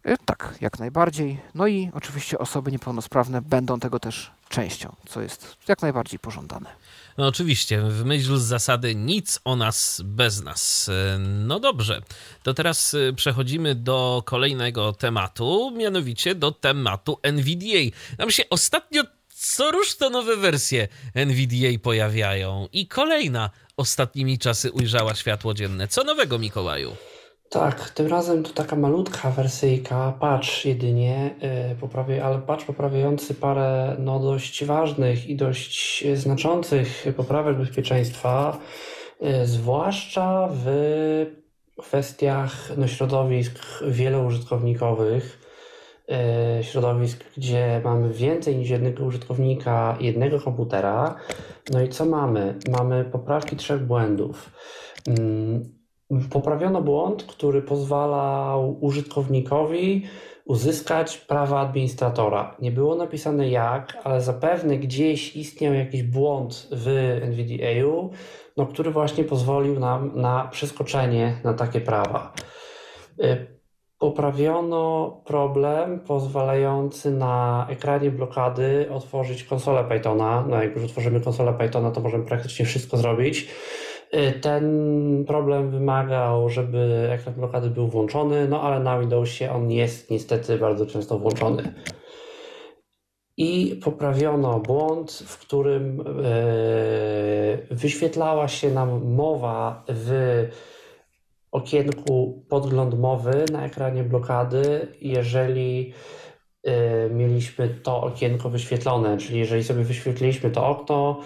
E, 0.03 0.17
tak, 0.17 0.55
jak 0.61 0.79
najbardziej. 0.79 1.39
No 1.55 1.67
i 1.67 1.91
oczywiście 1.93 2.39
osoby 2.39 2.71
niepełnosprawne 2.71 3.41
będą 3.41 3.79
tego 3.79 3.99
też 3.99 4.31
częścią, 4.49 4.95
co 5.05 5.21
jest 5.21 5.57
jak 5.67 5.81
najbardziej 5.81 6.19
pożądane. 6.19 6.69
No 7.17 7.27
oczywiście, 7.27 7.81
w 7.81 8.05
myśl 8.05 8.37
zasady 8.37 8.95
nic 8.95 9.39
o 9.45 9.55
nas 9.55 10.01
bez 10.05 10.41
nas. 10.41 10.91
No 11.19 11.59
dobrze, 11.59 12.01
to 12.43 12.53
teraz 12.53 12.93
y, 12.93 13.13
przechodzimy 13.15 13.75
do 13.75 14.23
kolejnego 14.25 14.93
tematu, 14.93 15.73
mianowicie 15.77 16.35
do 16.35 16.51
tematu 16.51 17.19
NVDA. 17.23 17.97
Nam 18.17 18.31
się 18.31 18.43
ostatnio 18.49 19.03
co 19.43 19.71
rusz 19.71 19.95
to 19.95 20.09
nowe 20.09 20.37
wersje 20.37 20.87
NVDA 21.15 21.79
pojawiają 21.81 22.67
i 22.73 22.87
kolejna 22.87 23.49
ostatnimi 23.77 24.39
czasy 24.39 24.71
ujrzała 24.71 25.15
światło 25.15 25.53
dzienne. 25.53 25.87
Co 25.87 26.03
nowego, 26.03 26.39
Mikołaju? 26.39 26.95
Tak, 27.53 27.89
tym 27.89 28.07
razem 28.07 28.43
to 28.43 28.53
taka 28.53 28.75
malutka 28.75 29.31
wersyjka, 29.31 30.13
patch 30.19 30.65
jedynie, 30.65 31.35
yy, 31.69 31.75
poprawi, 31.75 32.19
ale 32.19 32.39
patch 32.39 32.65
poprawiający 32.65 33.33
parę 33.33 33.95
no, 33.99 34.19
dość 34.19 34.65
ważnych 34.65 35.27
i 35.27 35.35
dość 35.35 36.03
znaczących 36.13 37.05
poprawek 37.17 37.57
bezpieczeństwa, 37.57 38.57
yy, 39.21 39.47
zwłaszcza 39.47 40.49
w 40.51 40.65
kwestiach 41.79 42.71
no, 42.77 42.87
środowisk 42.87 43.83
wieloużytkownikowych, 43.87 45.39
yy, 46.07 46.63
środowisk, 46.63 47.23
gdzie 47.37 47.81
mamy 47.83 48.13
więcej 48.13 48.57
niż 48.57 48.69
jednego 48.69 49.03
użytkownika, 49.03 49.97
jednego 49.99 50.39
komputera. 50.39 51.15
No 51.73 51.81
i 51.81 51.89
co 51.89 52.05
mamy? 52.05 52.59
Mamy 52.71 53.05
poprawki 53.05 53.55
trzech 53.55 53.85
błędów. 53.85 54.49
Poprawiono 56.29 56.81
błąd, 56.81 57.23
który 57.23 57.61
pozwalał 57.61 58.77
użytkownikowi 58.81 60.03
uzyskać 60.45 61.17
prawa 61.17 61.59
administratora. 61.59 62.55
Nie 62.61 62.71
było 62.71 62.95
napisane 62.95 63.49
jak, 63.49 63.97
ale 64.03 64.21
zapewne 64.21 64.77
gdzieś 64.77 65.35
istniał 65.35 65.73
jakiś 65.73 66.03
błąd 66.03 66.67
w 66.71 66.87
NVDA-u, 67.23 68.09
no, 68.57 68.65
który 68.65 68.91
właśnie 68.91 69.23
pozwolił 69.23 69.79
nam 69.79 70.11
na 70.15 70.47
przeskoczenie 70.47 71.37
na 71.43 71.53
takie 71.53 71.81
prawa. 71.81 72.33
Y, 73.19 73.53
poprawiono 73.97 75.11
problem 75.25 75.99
pozwalający 75.99 77.11
na 77.11 77.65
ekranie 77.69 78.11
blokady 78.11 78.87
otworzyć 78.91 79.43
konsolę 79.43 79.83
Pythona. 79.83 80.45
No 80.49 80.63
jak 80.63 80.75
już 80.75 80.85
otworzymy 80.85 81.21
konsolę 81.21 81.53
Pythona, 81.53 81.91
to 81.91 82.01
możemy 82.01 82.25
praktycznie 82.25 82.65
wszystko 82.65 82.97
zrobić. 82.97 83.49
Y, 84.13 84.39
ten 84.41 85.25
problem 85.27 85.71
wymagał, 85.71 86.49
żeby 86.49 87.09
ekran 87.11 87.33
blokady 87.33 87.69
był 87.69 87.87
włączony, 87.87 88.47
no 88.47 88.61
ale 88.61 88.79
na 88.79 88.99
Windowsie 88.99 89.51
on 89.51 89.71
jest 89.71 90.09
niestety 90.11 90.57
bardzo 90.57 90.85
często 90.85 91.19
włączony. 91.19 91.73
I 93.37 93.79
poprawiono 93.83 94.59
błąd, 94.59 95.11
w 95.11 95.37
którym 95.37 96.01
y, 96.01 97.67
wyświetlała 97.71 98.47
się 98.47 98.71
nam 98.71 99.13
mowa 99.13 99.83
w 99.87 100.43
okienku 101.51 102.45
podgląd 102.49 102.99
mowy 102.99 103.45
na 103.51 103.65
ekranie 103.65 104.03
blokady, 104.03 104.87
jeżeli 105.01 105.93
mieliśmy 107.09 107.69
to 107.69 108.01
okienko 108.01 108.49
wyświetlone, 108.49 109.17
czyli 109.17 109.39
jeżeli 109.39 109.63
sobie 109.63 109.83
wyświetliliśmy 109.83 110.51
to 110.51 110.67
okno, 110.67 111.21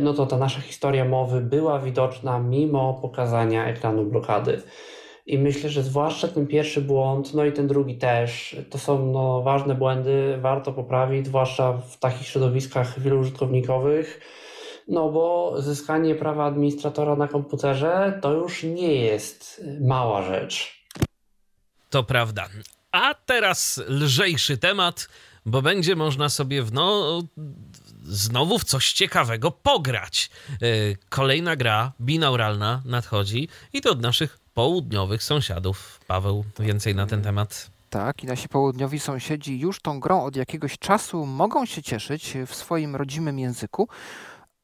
no 0.00 0.14
to 0.14 0.26
ta 0.26 0.36
nasza 0.36 0.60
historia 0.60 1.04
mowy 1.04 1.40
była 1.40 1.78
widoczna 1.78 2.38
mimo 2.38 2.94
pokazania 2.94 3.66
ekranu 3.66 4.04
blokady. 4.04 4.62
I 5.26 5.38
myślę, 5.38 5.70
że 5.70 5.82
zwłaszcza 5.82 6.28
ten 6.28 6.46
pierwszy 6.46 6.80
błąd, 6.80 7.34
no 7.34 7.44
i 7.44 7.52
ten 7.52 7.66
drugi 7.66 7.98
też, 7.98 8.56
to 8.70 8.78
są 8.78 9.06
no, 9.06 9.42
ważne 9.42 9.74
błędy, 9.74 10.38
warto 10.40 10.72
poprawić, 10.72 11.26
zwłaszcza 11.26 11.72
w 11.72 11.98
takich 11.98 12.26
środowiskach 12.26 13.00
wielu-użytkownikowych, 13.00 14.20
no 14.88 15.10
bo 15.10 15.54
zyskanie 15.58 16.14
prawa 16.14 16.44
administratora 16.44 17.16
na 17.16 17.28
komputerze 17.28 18.18
to 18.22 18.32
już 18.32 18.62
nie 18.62 18.94
jest 18.94 19.64
mała 19.80 20.22
rzecz. 20.22 20.84
To 21.90 22.02
prawda. 22.02 22.48
A 22.92 23.14
teraz 23.14 23.80
lżejszy 23.88 24.58
temat, 24.58 25.08
bo 25.46 25.62
będzie 25.62 25.96
można 25.96 26.28
sobie 26.28 26.62
w 26.62 26.72
no 26.72 27.18
znowu 28.02 28.58
w 28.58 28.64
coś 28.64 28.92
ciekawego 28.92 29.50
pograć. 29.50 30.30
E, 30.50 30.56
kolejna 31.08 31.56
gra 31.56 31.92
binauralna 32.00 32.82
nadchodzi 32.84 33.48
i 33.72 33.80
to 33.80 33.90
od 33.90 34.00
naszych 34.00 34.38
południowych 34.54 35.22
sąsiadów. 35.22 36.00
Paweł, 36.06 36.44
więcej 36.58 36.94
na 36.94 37.06
ten 37.06 37.22
temat. 37.22 37.70
Tak, 37.90 38.24
i 38.24 38.26
nasi 38.26 38.48
południowi 38.48 39.00
sąsiedzi 39.00 39.60
już 39.60 39.80
tą 39.80 40.00
grą 40.00 40.24
od 40.24 40.36
jakiegoś 40.36 40.78
czasu 40.78 41.26
mogą 41.26 41.66
się 41.66 41.82
cieszyć 41.82 42.34
w 42.46 42.54
swoim 42.54 42.96
rodzimym 42.96 43.38
języku, 43.38 43.88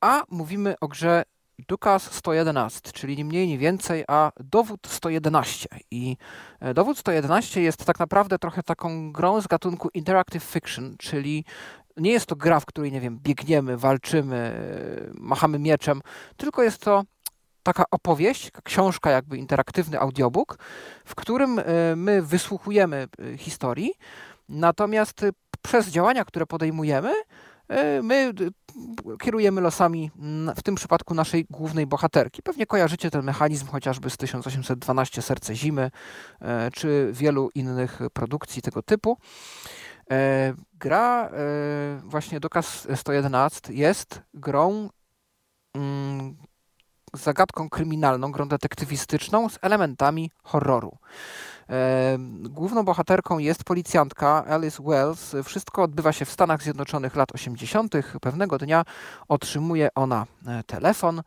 a 0.00 0.24
mówimy 0.30 0.74
o 0.80 0.88
grze 0.88 1.22
Dukas 1.58 2.12
111, 2.12 2.92
czyli 2.92 3.16
nie 3.16 3.24
mniej, 3.24 3.48
nie 3.48 3.58
więcej, 3.58 4.04
a 4.08 4.32
dowód 4.40 4.80
111. 4.86 5.68
I 5.90 6.16
e, 6.60 6.74
dowód 6.74 6.98
111 6.98 7.60
jest 7.60 7.84
tak 7.84 7.98
naprawdę 7.98 8.38
trochę 8.38 8.62
taką 8.62 9.12
grą 9.12 9.40
z 9.40 9.46
gatunku 9.46 9.88
interactive 9.94 10.44
fiction, 10.44 10.96
czyli 10.98 11.44
nie 11.96 12.10
jest 12.10 12.26
to 12.26 12.36
gra, 12.36 12.60
w 12.60 12.66
której, 12.66 12.92
nie 12.92 13.00
wiem, 13.00 13.18
biegniemy, 13.22 13.76
walczymy, 13.76 14.52
machamy 15.14 15.58
mieczem, 15.58 16.00
tylko 16.36 16.62
jest 16.62 16.80
to 16.80 17.04
taka 17.66 17.84
opowieść, 17.90 18.50
książka, 18.64 19.10
jakby 19.10 19.38
interaktywny 19.38 20.00
audiobook, 20.00 20.58
w 21.04 21.14
którym 21.14 21.58
e, 21.58 21.62
my 21.96 22.22
wysłuchujemy 22.22 23.08
e, 23.34 23.38
historii, 23.38 23.92
natomiast 24.48 25.22
e, 25.22 25.30
przez 25.62 25.88
działania, 25.88 26.24
które 26.24 26.46
podejmujemy, 26.46 27.14
my 28.02 28.32
kierujemy 29.20 29.60
losami, 29.60 30.10
w 30.56 30.62
tym 30.62 30.74
przypadku 30.74 31.14
naszej 31.14 31.44
głównej 31.50 31.86
bohaterki. 31.86 32.42
Pewnie 32.42 32.66
kojarzycie 32.66 33.10
ten 33.10 33.22
mechanizm 33.22 33.66
chociażby 33.66 34.10
z 34.10 34.16
1812 34.16 35.22
Serce 35.22 35.54
Zimy, 35.54 35.90
czy 36.72 37.10
wielu 37.12 37.50
innych 37.54 38.00
produkcji 38.12 38.62
tego 38.62 38.82
typu. 38.82 39.16
E, 40.10 40.54
gra 40.74 41.28
e, 41.28 42.00
właśnie 42.04 42.40
Dokaz 42.40 42.88
111 42.94 43.72
jest 43.72 44.22
grą 44.34 44.88
mm, 47.16 47.24
zagadką 47.24 47.68
kryminalną, 47.68 48.32
grą 48.32 48.48
detektywistyczną 48.48 49.48
z 49.48 49.58
elementami 49.62 50.30
horroru. 50.42 50.96
E, 51.70 52.16
główną 52.42 52.82
bohaterką 52.82 53.38
jest 53.38 53.64
policjantka 53.64 54.44
Alice 54.48 54.82
Wells. 54.82 55.34
Wszystko 55.44 55.82
odbywa 55.82 56.12
się 56.12 56.24
w 56.24 56.30
Stanach 56.30 56.62
Zjednoczonych 56.62 57.16
lat 57.16 57.32
80. 57.34 57.92
Pewnego 58.20 58.58
dnia 58.58 58.84
otrzymuje 59.28 59.88
ona 59.94 60.26
telefon 60.66 61.22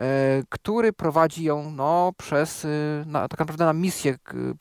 E, 0.00 0.42
który 0.48 0.92
prowadzi 0.92 1.44
ją 1.44 1.70
no, 1.70 2.12
przez, 2.16 2.64
y, 2.64 3.04
na, 3.06 3.28
tak 3.28 3.40
naprawdę 3.40 3.64
na 3.64 3.72
misję 3.72 4.18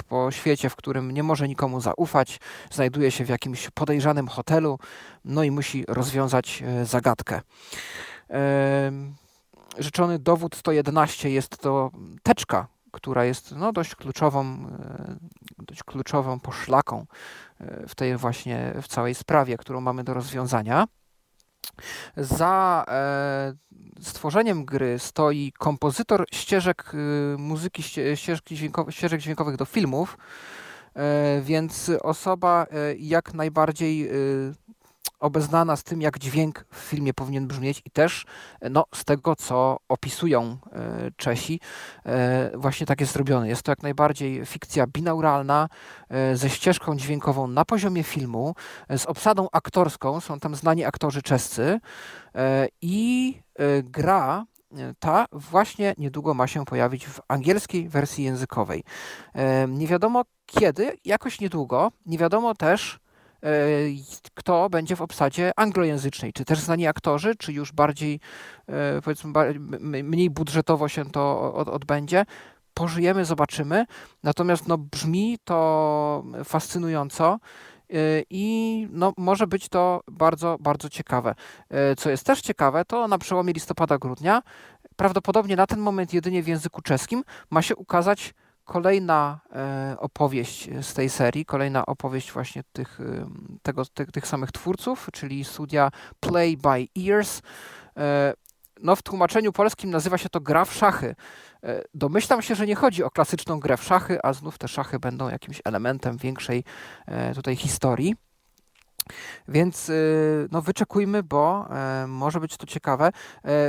po 0.08 0.32
świecie, 0.32 0.70
w 0.70 0.76
którym 0.76 1.12
nie 1.12 1.24
może 1.24 1.48
nikomu 1.48 1.82
zaufać, 1.82 2.40
znajduje 2.72 3.12
się 3.12 3.26
w 3.26 3.30
jakimś 3.30 3.70
podejrzanym 3.70 4.28
hotelu, 4.28 4.80
no 5.26 5.44
i 5.44 5.52
musi 5.52 5.86
rozwiązać 5.88 6.64
e, 6.66 6.86
zagadkę. 6.86 7.42
E, 9.80 9.84
rzeczony 9.84 10.20
dowód 10.20 10.56
111 10.56 11.30
jest 11.30 11.58
to 11.58 11.92
teczka, 12.24 12.68
która 12.92 13.26
jest 13.26 13.56
no, 13.56 13.74
dość 13.74 13.96
kluczową, 13.96 14.68
dość 15.58 15.84
kluczową 15.84 16.40
poszlaką 16.40 17.06
w 17.88 17.96
tej 17.96 18.18
właśnie, 18.18 18.74
w 18.82 18.88
całej 18.88 19.16
sprawie, 19.16 19.58
którą 19.58 19.82
mamy 19.82 20.04
do 20.04 20.14
rozwiązania. 20.14 20.88
Za 22.18 22.86
e, 22.88 23.54
stworzeniem 24.02 24.66
gry 24.66 25.00
stoi 25.00 25.52
kompozytor 25.60 26.26
ścieżek 26.34 26.92
muzyki, 27.38 27.84
ścieżki 28.16 28.58
ścieżek 28.90 29.22
dźwiękowych 29.22 29.56
do 29.56 29.66
filmów, 29.66 30.18
e, 30.96 31.42
więc 31.42 31.92
osoba 32.02 32.66
e, 32.72 32.96
jak 32.96 33.34
najbardziej 33.34 34.10
obeznana 35.24 35.76
z 35.76 35.84
tym, 35.84 36.02
jak 36.02 36.20
dźwięk 36.20 36.66
w 36.74 36.78
filmie 36.78 37.14
powinien 37.14 37.48
brzmieć 37.48 37.82
i 37.86 37.92
też 37.92 38.26
no, 38.72 38.86
z 38.96 39.06
tego, 39.06 39.36
co 39.36 39.78
opisują 39.90 40.58
e, 40.72 41.12
Czesi, 41.16 41.60
e, 42.06 42.52
właśnie 42.58 42.86
tak 42.86 43.02
jest 43.02 43.14
zrobione. 43.14 43.48
Jest 43.48 43.64
to 43.64 43.72
jak 43.72 43.84
najbardziej 43.84 44.46
fikcja 44.46 44.88
binauralna, 44.88 45.70
e, 46.10 46.36
ze 46.36 46.50
ścieżką 46.50 46.96
dźwiękową 46.96 47.48
na 47.48 47.66
poziomie 47.66 48.04
filmu, 48.04 48.56
z 48.98 49.06
obsadą 49.06 49.48
aktorską, 49.52 50.20
są 50.20 50.40
tam 50.40 50.56
znani 50.56 50.86
aktorzy 50.86 51.22
czescy 51.22 51.80
i 52.82 53.36
gra 53.84 54.46
ta 55.00 55.26
właśnie 55.32 55.94
niedługo 55.98 56.34
ma 56.34 56.48
się 56.48 56.66
pojawić 56.66 57.08
w 57.08 57.20
angielskiej 57.28 57.90
wersji 57.90 58.24
językowej. 58.24 58.84
Nie 59.68 59.88
wiadomo 59.88 60.24
kiedy, 60.46 60.98
jakoś 61.06 61.40
niedługo. 61.40 61.92
Nie 62.06 62.18
wiadomo 62.18 62.56
też, 62.56 63.00
E, 63.03 63.03
kto 64.34 64.70
będzie 64.70 64.96
w 64.96 65.02
obsadzie 65.02 65.52
anglojęzycznej. 65.56 66.34
Czy 66.34 66.46
też 66.46 66.60
znani 66.60 66.88
aktorzy, 66.88 67.36
czy 67.36 67.54
już 67.54 67.72
bardziej, 67.72 68.20
e, 68.68 69.02
powiedzmy, 69.02 69.34
mniej 70.04 70.30
budżetowo 70.30 70.88
się 70.88 71.06
to 71.06 71.54
odbędzie. 71.54 72.26
Pożyjemy, 72.74 73.26
zobaczymy. 73.26 73.86
Natomiast 74.24 74.68
no, 74.68 74.78
brzmi 74.78 75.38
to 75.44 76.24
fascynująco 76.44 77.40
e, 77.90 77.96
i 78.30 78.88
no, 78.92 79.14
może 79.18 79.48
być 79.48 79.70
to 79.70 80.02
bardzo, 80.08 80.58
bardzo 80.60 80.90
ciekawe. 80.90 81.36
Co 81.98 82.10
jest 82.10 82.26
też 82.26 82.42
ciekawe, 82.42 82.86
to 82.86 83.08
na 83.08 83.18
przełomie 83.18 83.54
listopada-grudnia, 83.54 84.42
prawdopodobnie 84.96 85.56
na 85.56 85.68
ten 85.68 85.80
moment 85.80 86.14
jedynie 86.14 86.44
w 86.44 86.48
języku 86.48 86.82
czeskim, 86.82 87.24
ma 87.50 87.62
się 87.62 87.76
ukazać 87.76 88.34
kolejna 88.66 89.40
e, 89.52 89.96
opowieść 90.00 90.70
z 90.82 90.94
tej 90.94 91.10
serii, 91.10 91.46
kolejna 91.46 91.86
opowieść 91.86 92.32
właśnie 92.32 92.64
tych, 92.74 93.00
tego, 93.62 93.86
tych, 93.86 94.12
tych 94.12 94.28
samych 94.28 94.52
twórców, 94.52 95.08
czyli 95.14 95.44
studia 95.44 95.92
Play 96.20 96.58
by 96.58 96.88
Ears. 97.08 97.42
E, 97.98 98.34
no, 98.82 98.96
w 98.96 99.02
tłumaczeniu 99.02 99.52
polskim 99.52 99.90
nazywa 99.90 100.18
się 100.18 100.30
to 100.30 100.42
gra 100.42 100.66
w 100.66 100.74
szachy. 100.74 101.16
E, 101.64 101.84
domyślam 101.94 102.42
się, 102.42 102.56
że 102.56 102.68
nie 102.68 102.76
chodzi 102.76 103.04
o 103.04 103.12
klasyczną 103.12 103.60
grę 103.60 103.78
w 103.78 103.84
szachy, 103.84 104.20
a 104.24 104.34
znów 104.34 104.58
te 104.58 104.68
szachy 104.68 105.00
będą 105.00 105.30
jakimś 105.30 105.62
elementem 105.66 106.18
większej 106.18 106.64
tutaj 107.36 107.56
historii. 107.56 108.16
Więc 109.48 109.90
y, 109.90 110.48
no, 110.52 110.62
wyczekujmy, 110.62 111.24
bo 111.24 111.68
e, 111.70 112.08
może 112.08 112.40
być 112.40 112.58
to 112.58 112.66
ciekawe. 112.66 113.12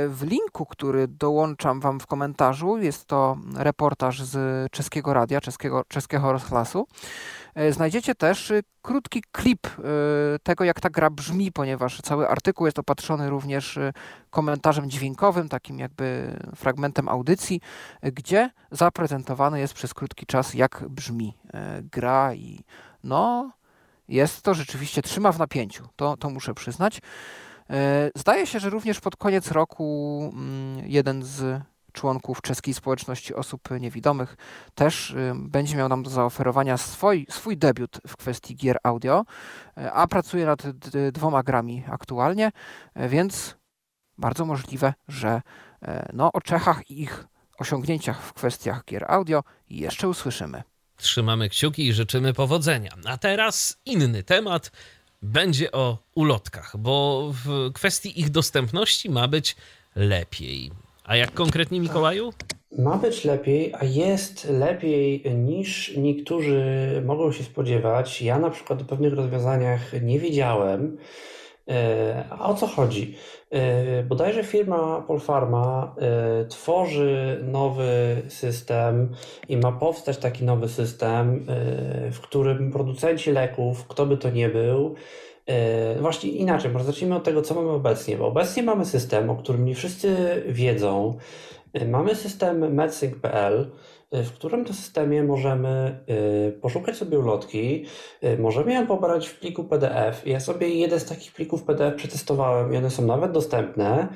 W 0.07 0.19
linku, 0.21 0.65
który 0.65 1.07
dołączam 1.07 1.79
Wam 1.79 1.99
w 1.99 2.07
komentarzu, 2.07 2.77
jest 2.77 3.05
to 3.05 3.37
reportaż 3.57 4.23
z 4.23 4.71
czeskiego 4.71 5.13
radia, 5.13 5.41
czeskiego, 5.41 5.83
czeskiego 5.87 6.31
rozhlasu. 6.31 6.87
E, 7.55 7.73
znajdziecie 7.73 8.15
też 8.15 8.51
y, 8.51 8.63
krótki 8.81 9.23
klip 9.31 9.67
y, 9.67 9.81
tego, 10.43 10.63
jak 10.63 10.79
ta 10.79 10.89
gra 10.89 11.09
brzmi, 11.09 11.51
ponieważ 11.51 12.01
cały 12.01 12.29
artykuł 12.29 12.67
jest 12.67 12.79
opatrzony 12.79 13.29
również 13.29 13.79
komentarzem 14.29 14.89
dźwiękowym, 14.89 15.49
takim 15.49 15.79
jakby 15.79 16.37
fragmentem 16.55 17.09
audycji, 17.09 17.61
gdzie 18.03 18.49
zaprezentowany 18.71 19.59
jest 19.59 19.73
przez 19.73 19.93
krótki 19.93 20.25
czas, 20.25 20.53
jak 20.53 20.83
brzmi 20.89 21.37
e, 21.53 21.81
gra 21.83 22.33
i 22.33 22.59
no, 23.03 23.51
jest 24.07 24.41
to 24.41 24.53
rzeczywiście, 24.53 25.01
trzyma 25.01 25.31
w 25.31 25.39
napięciu, 25.39 25.87
to, 25.95 26.17
to 26.17 26.29
muszę 26.29 26.53
przyznać. 26.53 27.01
E, 27.69 28.11
zdaje 28.15 28.47
się, 28.47 28.59
że 28.59 28.69
również 28.69 28.99
pod 28.99 29.15
koniec 29.15 29.51
roku 29.51 30.29
mm, 30.33 30.87
jeden 30.87 31.23
z 31.23 31.61
członków 31.95 32.41
czeskiej 32.41 32.73
społeczności 32.73 33.35
osób 33.35 33.61
niewidomych, 33.79 34.35
też 34.75 35.11
y, 35.11 35.33
będzie 35.35 35.77
miał 35.77 35.89
nam 35.89 36.03
do 36.03 36.09
zaoferowania 36.09 36.77
swój, 36.77 37.25
swój 37.29 37.57
debiut 37.57 37.99
w 38.07 38.17
kwestii 38.17 38.55
gier 38.55 38.77
audio, 38.83 39.25
y, 39.77 39.91
a 39.91 40.07
pracuje 40.07 40.45
nad 40.45 40.63
dwoma 41.11 41.43
grami 41.43 41.83
aktualnie, 41.89 42.51
y, 42.97 43.09
więc 43.09 43.57
bardzo 44.17 44.45
możliwe, 44.45 44.93
że 45.07 45.41
no, 46.13 46.31
o 46.33 46.41
Czechach 46.41 46.89
i 46.91 47.01
ich 47.01 47.27
osiągnięciach 47.59 48.21
w 48.21 48.33
kwestiach 48.33 48.85
gier 48.85 49.05
audio 49.07 49.43
jeszcze 49.69 50.09
usłyszymy. 50.09 50.63
Trzymamy 50.97 51.49
kciuki 51.49 51.87
i 51.87 51.93
życzymy 51.93 52.33
powodzenia. 52.33 52.91
A 53.05 53.17
teraz 53.17 53.79
inny 53.85 54.23
temat. 54.23 54.71
Będzie 55.21 55.71
o 55.71 55.97
ulotkach, 56.15 56.77
bo 56.77 57.31
w 57.45 57.73
kwestii 57.73 58.19
ich 58.19 58.29
dostępności 58.29 59.09
ma 59.09 59.27
być 59.27 59.55
lepiej. 59.95 60.71
A 61.03 61.15
jak 61.15 61.33
konkretnie, 61.33 61.79
Mikołaju? 61.79 62.33
Ma 62.77 62.97
być 62.97 63.25
lepiej, 63.25 63.73
a 63.79 63.85
jest 63.85 64.49
lepiej 64.49 65.23
niż 65.35 65.97
niektórzy 65.97 66.61
mogą 67.05 67.31
się 67.31 67.43
spodziewać. 67.43 68.21
Ja 68.21 68.39
na 68.39 68.49
przykład 68.49 68.81
o 68.81 68.85
pewnych 68.85 69.13
rozwiązaniach 69.13 69.81
nie 70.01 70.19
wiedziałem. 70.19 70.97
E, 71.67 72.23
a 72.29 72.49
o 72.49 72.53
co 72.53 72.67
chodzi? 72.67 73.15
E, 73.51 74.03
bodajże 74.03 74.43
firma 74.43 75.03
Polfarma 75.07 75.95
e, 75.97 76.45
tworzy 76.45 77.39
nowy 77.43 78.21
system 78.27 79.15
i 79.49 79.57
ma 79.57 79.71
powstać 79.71 80.17
taki 80.17 80.43
nowy 80.43 80.69
system, 80.69 81.45
w 82.11 82.19
którym 82.21 82.71
producenci 82.71 83.31
leków, 83.31 83.87
kto 83.87 84.05
by 84.05 84.17
to 84.17 84.29
nie 84.29 84.49
był, 84.49 84.95
właśnie 85.99 86.29
inaczej, 86.29 86.71
może 86.71 86.85
zacznijmy 86.85 87.15
od 87.15 87.23
tego, 87.23 87.41
co 87.41 87.55
mamy 87.55 87.69
obecnie, 87.69 88.17
bo 88.17 88.27
obecnie 88.27 88.63
mamy 88.63 88.85
system, 88.85 89.29
o 89.29 89.35
którym 89.35 89.65
nie 89.65 89.75
wszyscy 89.75 90.43
wiedzą. 90.47 91.17
Mamy 91.87 92.15
system 92.15 92.73
medsync.pl, 92.73 93.71
w 94.11 94.31
którym 94.31 94.65
to 94.65 94.73
systemie 94.73 95.23
możemy 95.23 95.99
poszukać 96.61 96.97
sobie 96.97 97.19
ulotki, 97.19 97.85
możemy 98.39 98.73
ją 98.73 98.87
pobrać 98.87 99.27
w 99.27 99.39
pliku 99.39 99.63
PDF. 99.63 100.27
Ja 100.27 100.39
sobie 100.39 100.69
jeden 100.69 100.99
z 100.99 101.05
takich 101.05 101.33
plików 101.33 101.63
PDF 101.63 101.95
przetestowałem 101.95 102.73
i 102.73 102.77
one 102.77 102.89
są 102.89 103.05
nawet 103.05 103.31
dostępne, 103.31 104.07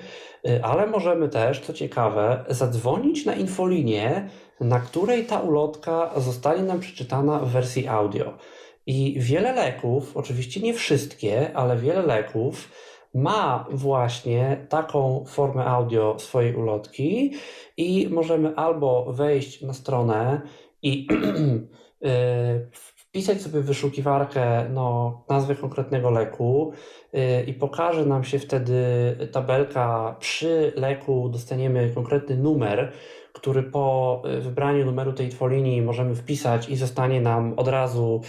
ale 0.62 0.88
możemy 0.88 1.30
też, 1.30 1.60
co 1.60 1.74
ciekawe, 1.74 2.46
zadzwonić 2.50 3.26
na 3.26 3.36
infolinię, 3.36 4.30
na 4.62 4.80
której 4.80 5.26
ta 5.26 5.40
ulotka 5.40 6.12
zostanie 6.18 6.64
nam 6.64 6.80
przeczytana 6.80 7.40
w 7.40 7.50
wersji 7.50 7.88
audio. 7.88 8.38
I 8.86 9.16
wiele 9.20 9.54
leków, 9.54 10.18
oczywiście 10.18 10.60
nie 10.60 10.74
wszystkie, 10.74 11.58
ale 11.58 11.78
wiele 11.78 12.02
leków 12.02 12.72
ma 13.14 13.66
właśnie 13.72 14.66
taką 14.70 15.26
formę 15.28 15.66
audio 15.66 16.20
swojej 16.20 16.56
ulotki 16.56 17.34
i 17.78 18.08
możemy 18.12 18.56
albo 18.56 19.14
wejść 19.14 19.62
na 19.62 19.74
stronę 19.74 20.42
i 20.82 21.08
y, 22.06 22.70
wpisać 23.10 23.42
sobie 23.42 23.62
w 23.62 23.66
wyszukiwarkę 23.66 24.70
no, 24.70 25.24
nazwę 25.30 25.56
konkretnego 25.56 26.10
leku 26.10 26.74
y, 27.14 27.44
i 27.48 27.54
pokaże 27.54 28.06
nam 28.06 28.24
się 28.24 28.40
wtedy 28.40 28.74
tabelka 29.32 30.16
przy 30.20 30.74
leku 30.76 31.30
dostaniemy 31.30 31.92
konkretny 31.96 32.38
numer, 32.38 32.92
który 33.34 33.64
po 33.64 34.22
y, 34.38 34.42
wybraniu 34.42 34.86
numeru 34.86 35.14
tej 35.14 35.30
twolinii 35.30 35.82
możemy 35.82 36.16
wpisać 36.16 36.70
i 36.70 36.76
zostanie 36.76 37.22
nam 37.22 37.54
od 37.58 37.68
razu 37.68 38.22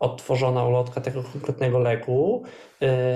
odtworzona 0.00 0.64
ulotka 0.64 1.00
tego 1.00 1.22
konkretnego 1.32 1.78
leku, 1.78 2.44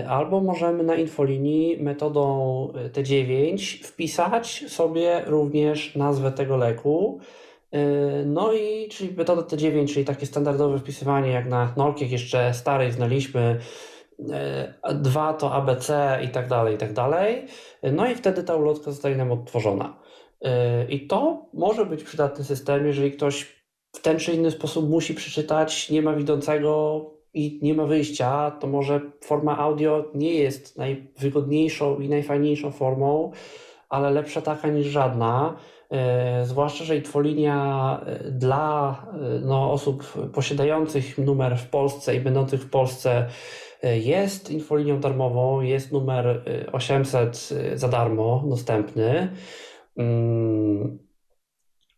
albo 0.09 0.40
możemy 0.40 0.82
na 0.82 0.95
infolinii 0.95 1.82
metodą 1.82 2.73
y, 2.86 2.90
T9 2.90 3.85
wpisać 3.85 4.65
sobie 4.69 5.23
również 5.27 5.97
nazwę 5.97 6.32
tego 6.32 6.57
leku. 6.57 7.20
No 8.27 8.53
i 8.53 8.89
czyli 8.89 9.15
metoda 9.16 9.43
T9, 9.43 9.93
czyli 9.93 10.05
takie 10.05 10.27
standardowe 10.27 10.78
wpisywanie 10.78 11.31
jak 11.31 11.49
na 11.49 11.74
Nokiach 11.77 12.11
jeszcze 12.11 12.55
starej 12.55 12.93
znaliśmy, 12.93 13.59
dwa 14.95 15.32
to 15.32 15.53
ABC 15.53 16.19
i 16.24 16.28
tak 16.28 16.49
dalej, 16.49 16.74
i 16.74 16.78
tak 16.78 16.93
dalej. 16.93 17.47
No 17.93 18.11
i 18.11 18.15
wtedy 18.15 18.43
ta 18.43 18.57
ulotka 18.57 18.90
zostaje 18.90 19.16
nam 19.16 19.32
odtworzona. 19.32 19.99
I 20.89 21.07
to 21.07 21.47
może 21.53 21.86
być 21.86 22.05
przydatny 22.05 22.45
system, 22.45 22.86
jeżeli 22.86 23.12
ktoś 23.12 23.59
w 23.93 24.03
ten 24.03 24.19
czy 24.19 24.32
inny 24.32 24.51
sposób 24.51 24.90
musi 24.90 25.15
przeczytać, 25.15 25.90
nie 25.90 26.03
ma 26.03 26.12
widzącego 26.12 27.18
i 27.34 27.59
nie 27.62 27.74
ma 27.74 27.86
wyjścia, 27.86 28.50
to 28.50 28.66
może 28.66 29.00
forma 29.24 29.59
audio 29.59 30.05
nie 30.14 30.34
jest 30.34 30.78
najwygodniejszą 30.78 32.00
i 32.00 32.09
najfajniejszą 32.09 32.70
formą, 32.70 33.32
ale 33.88 34.10
lepsza 34.10 34.40
taka 34.40 34.68
niż 34.68 34.86
żadna. 34.86 35.56
E, 35.90 36.44
zwłaszcza, 36.44 36.84
że 36.84 36.96
Itfolinia 36.96 38.00
e, 38.06 38.30
dla 38.30 38.96
e, 39.12 39.40
no, 39.40 39.72
osób 39.72 40.12
posiadających 40.32 41.18
numer 41.18 41.59
w 41.59 41.70
Polsce 41.70 42.16
i 42.16 42.20
będących 42.20 42.62
w 42.62 42.70
Polsce 42.70 43.26
jest 43.82 44.50
infolinią 44.50 45.00
darmową, 45.00 45.60
jest 45.60 45.92
numer 45.92 46.44
800 46.72 47.48
za 47.74 47.88
darmo 47.88 48.44
dostępny. 48.48 49.28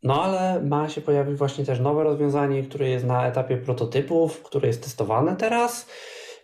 No 0.02 0.22
ale 0.22 0.62
ma 0.62 0.88
się 0.88 1.00
pojawić 1.00 1.36
właśnie 1.36 1.64
też 1.64 1.80
nowe 1.80 2.04
rozwiązanie, 2.04 2.62
które 2.62 2.88
jest 2.88 3.06
na 3.06 3.26
etapie 3.26 3.56
prototypów, 3.56 4.42
które 4.42 4.68
jest 4.68 4.82
testowane 4.82 5.36
teraz. 5.36 5.88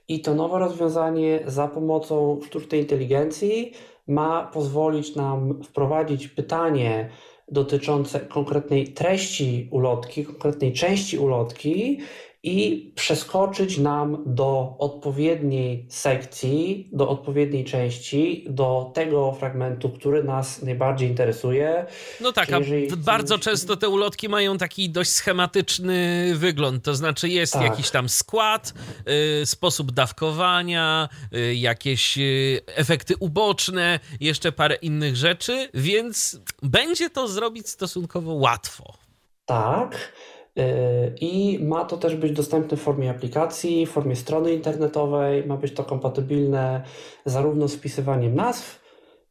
I 0.09 0.20
to 0.20 0.35
nowe 0.35 0.59
rozwiązanie 0.59 1.41
za 1.47 1.69
pomocą 1.69 2.41
sztucznej 2.47 2.81
inteligencji 2.81 3.73
ma 4.07 4.51
pozwolić 4.53 5.16
nam 5.16 5.62
wprowadzić 5.62 6.28
pytanie 6.28 7.11
dotyczące 7.49 8.20
konkretnej 8.20 8.89
treści 8.89 9.69
ulotki, 9.70 10.24
konkretnej 10.24 10.73
części 10.73 11.19
ulotki 11.19 12.01
i 12.47 12.90
przeskoczyć 12.94 13.78
nam 13.78 14.23
do 14.27 14.77
odpowiedniej 14.78 15.86
sekcji, 15.89 16.89
do 16.93 17.09
odpowiedniej 17.09 17.64
części, 17.64 18.44
do 18.51 18.90
tego 18.94 19.32
fragmentu, 19.32 19.90
który 19.90 20.24
nas 20.24 20.62
najbardziej 20.62 21.09
interesuje. 21.09 21.86
No 22.20 22.32
tak, 22.32 22.52
a 22.52 22.60
bardzo 22.97 23.39
często 23.39 23.77
te 23.77 23.89
ulotki 23.89 24.28
mają 24.28 24.59
taki 24.59 24.90
dość 24.90 25.10
schematyczny 25.10 26.32
wygląd, 26.35 26.85
to 26.85 26.94
znaczy 26.94 27.28
jest 27.28 27.52
tak. 27.52 27.62
jakiś 27.62 27.90
tam 27.90 28.09
skład, 28.09 28.74
y, 29.43 29.47
sposób 29.47 29.93
dawkowania, 29.93 31.09
y, 31.35 31.55
jakieś 31.55 32.18
y, 32.18 32.60
efekty 32.66 33.14
uboczne, 33.20 34.01
jeszcze 34.20 34.52
parę 34.52 34.74
innych 34.74 35.16
rzeczy, 35.16 35.68
więc 35.74 36.40
będzie 36.62 37.10
to 37.10 37.28
zrobić 37.28 37.68
stosunkowo 37.68 38.35
łatwo. 38.35 38.94
Tak. 39.47 40.12
Yy, 40.57 41.15
I 41.20 41.59
ma 41.65 41.85
to 41.85 41.97
też 41.97 42.16
być 42.16 42.33
dostępne 42.33 42.77
w 42.77 42.81
formie 42.81 43.11
aplikacji, 43.11 43.87
w 43.87 43.91
formie 43.91 44.16
strony 44.16 44.53
internetowej. 44.53 45.47
Ma 45.47 45.57
być 45.57 45.74
to 45.74 45.85
kompatybilne 45.85 46.83
zarówno 47.24 47.69
z 47.69 47.74
wpisywaniem 47.77 48.35
nazw, 48.35 48.83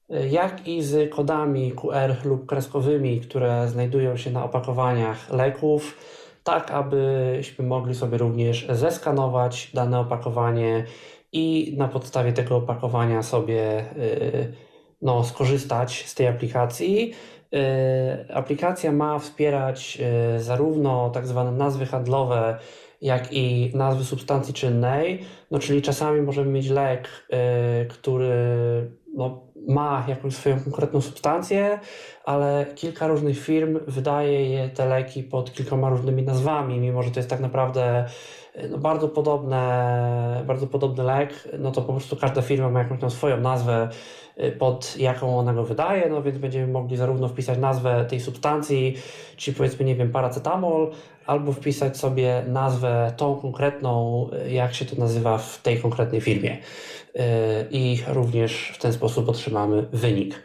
yy, 0.09 0.29
jak 0.29 0.67
i 0.67 0.83
z 0.83 1.11
kodami 1.11 1.71
QR 1.71 2.25
lub 2.25 2.45
kreskowymi, 2.45 3.21
które 3.21 3.67
znajdują 3.67 4.17
się 4.17 4.31
na 4.31 4.43
opakowaniach 4.43 5.33
leków, 5.33 5.97
tak 6.43 6.71
abyśmy 6.71 7.65
mogli 7.65 7.95
sobie 7.95 8.17
również 8.17 8.67
zeskanować 8.69 9.71
dane 9.73 9.99
opakowanie 9.99 10.85
i 11.31 11.75
na 11.77 11.87
podstawie 11.87 12.33
tego 12.33 12.55
opakowania 12.55 13.23
sobie 13.23 13.85
yy, 13.97 14.53
no, 15.01 15.23
skorzystać 15.23 16.05
z 16.07 16.15
tej 16.15 16.27
aplikacji. 16.27 17.13
E, 17.55 18.25
aplikacja 18.33 18.91
ma 18.91 19.19
wspierać 19.19 19.97
e, 20.01 20.39
zarówno 20.39 21.09
tak 21.09 21.27
zwane 21.27 21.51
nazwy 21.51 21.85
handlowe, 21.85 22.57
jak 23.01 23.33
i 23.33 23.71
nazwy 23.73 24.03
substancji 24.03 24.53
czynnej. 24.53 25.21
No, 25.51 25.59
czyli 25.59 25.81
czasami 25.81 26.21
możemy 26.21 26.51
mieć 26.51 26.69
lek, 26.69 27.07
e, 27.29 27.85
który 27.85 28.31
no, 29.13 29.41
ma 29.67 30.05
jakąś 30.07 30.35
swoją 30.35 30.59
konkretną 30.59 31.01
substancję, 31.01 31.79
ale 32.25 32.65
kilka 32.75 33.07
różnych 33.07 33.39
firm 33.39 33.79
wydaje 33.87 34.49
je 34.49 34.69
te 34.69 34.85
leki 34.85 35.23
pod 35.23 35.53
kilkoma 35.53 35.89
różnymi 35.89 36.23
nazwami, 36.23 36.79
mimo 36.79 37.03
że 37.03 37.11
to 37.11 37.19
jest 37.19 37.29
tak 37.29 37.39
naprawdę 37.39 38.05
no, 38.69 38.77
bardzo, 38.77 39.07
podobne, 39.07 40.43
bardzo 40.47 40.67
podobny 40.67 41.03
lek, 41.03 41.49
no 41.59 41.71
to 41.71 41.81
po 41.81 41.93
prostu 41.93 42.15
każda 42.15 42.41
firma 42.41 42.69
ma 42.69 42.79
jakąś 42.79 42.99
tam 42.99 43.11
swoją 43.11 43.37
nazwę, 43.41 43.89
pod 44.59 44.97
jaką 44.97 45.39
ona 45.39 45.53
go 45.53 45.63
wydaje, 45.63 46.09
no 46.09 46.21
więc 46.23 46.37
będziemy 46.37 46.67
mogli 46.67 46.97
zarówno 46.97 47.27
wpisać 47.27 47.59
nazwę 47.59 48.05
tej 48.09 48.19
substancji, 48.19 48.97
czyli 49.37 49.57
powiedzmy, 49.57 49.85
nie 49.85 49.95
wiem, 49.95 50.11
paracetamol, 50.11 50.91
albo 51.25 51.51
wpisać 51.51 51.97
sobie 51.97 52.43
nazwę 52.47 53.13
tą 53.17 53.35
konkretną, 53.35 54.29
y, 54.47 54.51
jak 54.51 54.73
się 54.73 54.85
to 54.85 54.95
nazywa 54.95 55.37
w 55.37 55.61
tej 55.61 55.79
konkretnej 55.79 56.21
firmie. 56.21 56.57
Y, 57.15 57.19
I 57.71 57.99
również 58.07 58.71
w 58.75 58.81
ten 58.81 58.93
sposób 58.93 59.29
otrzymamy 59.29 59.85
wynik. 59.93 60.43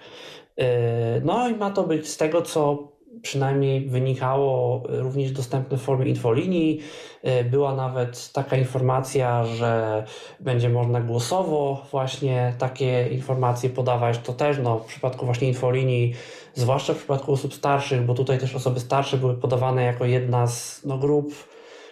No 1.25 1.49
i 1.49 1.55
ma 1.55 1.71
to 1.71 1.83
być 1.83 2.09
z 2.09 2.17
tego, 2.17 2.43
co 2.43 2.90
przynajmniej 3.23 3.89
wynikało 3.89 4.83
również 4.89 5.33
dostępne 5.33 5.77
w 5.79 5.83
formie 5.83 6.07
infolinii. 6.07 6.81
E, 7.23 7.45
była 7.45 7.75
nawet 7.75 8.33
taka 8.33 8.57
informacja, 8.57 9.45
że 9.45 10.05
będzie 10.41 10.69
można 10.69 11.01
głosowo 11.01 11.87
właśnie 11.91 12.55
takie 12.59 13.09
informacje 13.09 13.71
podawać. 13.71 14.19
To 14.19 14.33
też 14.33 14.59
no, 14.63 14.79
w 14.79 14.85
przypadku 14.85 15.27
właśnie 15.27 15.49
infolinii, 15.49 16.15
zwłaszcza 16.55 16.95
w 16.95 16.99
przypadku 16.99 17.33
osób 17.33 17.55
starszych, 17.55 18.03
bo 18.03 18.15
tutaj 18.15 18.39
też 18.39 18.55
osoby 18.55 18.81
starsze 18.81 19.17
były 19.17 19.35
podawane 19.35 19.83
jako 19.85 20.05
jedna 20.05 20.47
z 20.47 20.81
no, 20.85 20.99
grup 20.99 21.35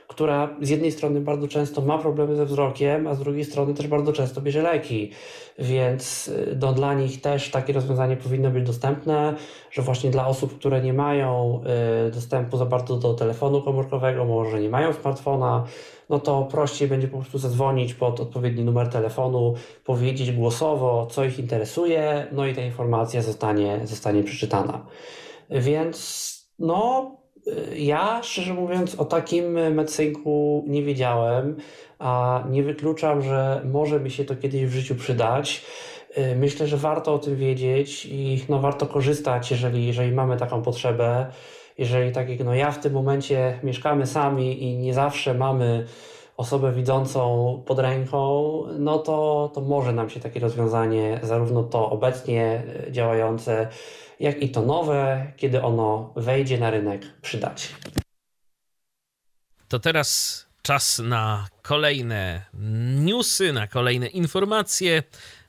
która 0.09 0.57
z 0.61 0.69
jednej 0.69 0.93
strony 0.93 1.21
bardzo 1.21 1.49
często 1.49 1.81
ma 1.81 1.99
problemy 1.99 2.37
ze 2.37 2.47
wzrokiem, 2.47 3.07
a 3.07 3.15
z 3.15 3.19
drugiej 3.19 3.45
strony 3.45 3.75
też 3.75 3.87
bardzo 3.87 4.13
często 4.13 4.41
bierze 4.41 4.63
leki, 4.63 5.11
więc 5.59 6.29
y, 6.29 6.59
no, 6.61 6.73
dla 6.73 6.95
nich 6.95 7.21
też 7.21 7.51
takie 7.51 7.73
rozwiązanie 7.73 8.17
powinno 8.17 8.51
być 8.51 8.67
dostępne, 8.67 9.35
że 9.71 9.83
właśnie 9.83 10.11
dla 10.11 10.27
osób, 10.27 10.59
które 10.59 10.83
nie 10.83 10.93
mają 10.93 11.61
y, 12.09 12.11
dostępu 12.11 12.57
za 12.57 12.67
bardzo 12.67 12.97
do 12.97 13.15
telefonu 13.15 13.63
komórkowego, 13.63 14.25
może 14.25 14.61
nie 14.61 14.69
mają 14.69 14.93
smartfona, 14.93 15.65
no 16.09 16.19
to 16.19 16.43
prościej 16.51 16.89
będzie 16.89 17.09
po 17.09 17.19
prostu 17.19 17.39
zadzwonić 17.39 17.95
pod 17.95 18.21
odpowiedni 18.21 18.65
numer 18.65 18.89
telefonu, 18.89 19.55
powiedzieć 19.85 20.33
głosowo, 20.33 21.07
co 21.11 21.25
ich 21.25 21.39
interesuje, 21.39 22.27
no 22.33 22.47
i 22.47 22.55
ta 22.55 22.63
informacja 22.63 23.23
zostanie, 23.23 23.81
zostanie 23.85 24.23
przeczytana. 24.23 24.87
Więc 25.51 26.29
no, 26.59 27.11
ja, 27.77 28.21
szczerze 28.23 28.55
mówiąc, 28.55 28.95
o 28.95 29.05
takim 29.05 29.53
medsynku 29.53 30.65
nie 30.67 30.83
wiedziałem, 30.83 31.57
a 31.99 32.45
nie 32.51 32.63
wykluczam, 32.63 33.23
że 33.23 33.63
może 33.65 34.01
mi 34.01 34.11
się 34.11 34.25
to 34.25 34.37
kiedyś 34.37 34.65
w 34.65 34.73
życiu 34.73 34.95
przydać. 34.95 35.65
Y, 36.19 36.37
myślę, 36.37 36.67
że 36.67 36.77
warto 36.77 37.15
o 37.15 37.19
tym 37.19 37.37
wiedzieć 37.37 38.07
i 38.07 38.45
no, 38.49 38.59
warto 38.59 38.87
korzystać, 38.87 39.51
jeżeli, 39.51 39.87
jeżeli 39.87 40.13
mamy 40.13 40.37
taką 40.37 40.63
potrzebę. 40.63 41.27
Jeżeli 41.79 42.13
tak 42.13 42.29
jak 42.29 42.41
no, 42.45 42.55
ja 42.55 42.71
w 42.71 42.79
tym 42.79 42.93
momencie 42.93 43.59
mieszkamy 43.63 44.07
sami 44.07 44.63
i 44.63 44.79
nie 44.79 44.95
zawsze 44.95 45.35
mamy 45.35 45.87
osobę 46.37 46.73
widzącą 46.73 47.63
pod 47.67 47.79
ręką, 47.79 48.63
no 48.79 48.99
to, 48.99 49.51
to 49.55 49.61
może 49.61 49.93
nam 49.93 50.11
się 50.11 50.21
takie 50.21 50.41
rozwiązanie, 50.41 51.21
zarówno 51.23 51.63
to 51.63 51.91
obecnie 51.91 52.63
działające, 52.91 53.69
jak 54.21 54.43
i 54.43 54.49
to 54.51 54.63
nowe, 54.63 55.33
kiedy 55.37 55.63
ono 55.63 56.13
wejdzie 56.17 56.59
na 56.59 56.71
rynek, 56.71 57.21
przydać. 57.23 57.75
To 59.69 59.79
teraz 59.79 60.47
czas 60.63 60.99
na 60.99 61.47
kolejne 61.63 62.43
newsy, 63.05 63.53
na 63.53 63.67
kolejne 63.67 64.07
informacje, 64.07 65.03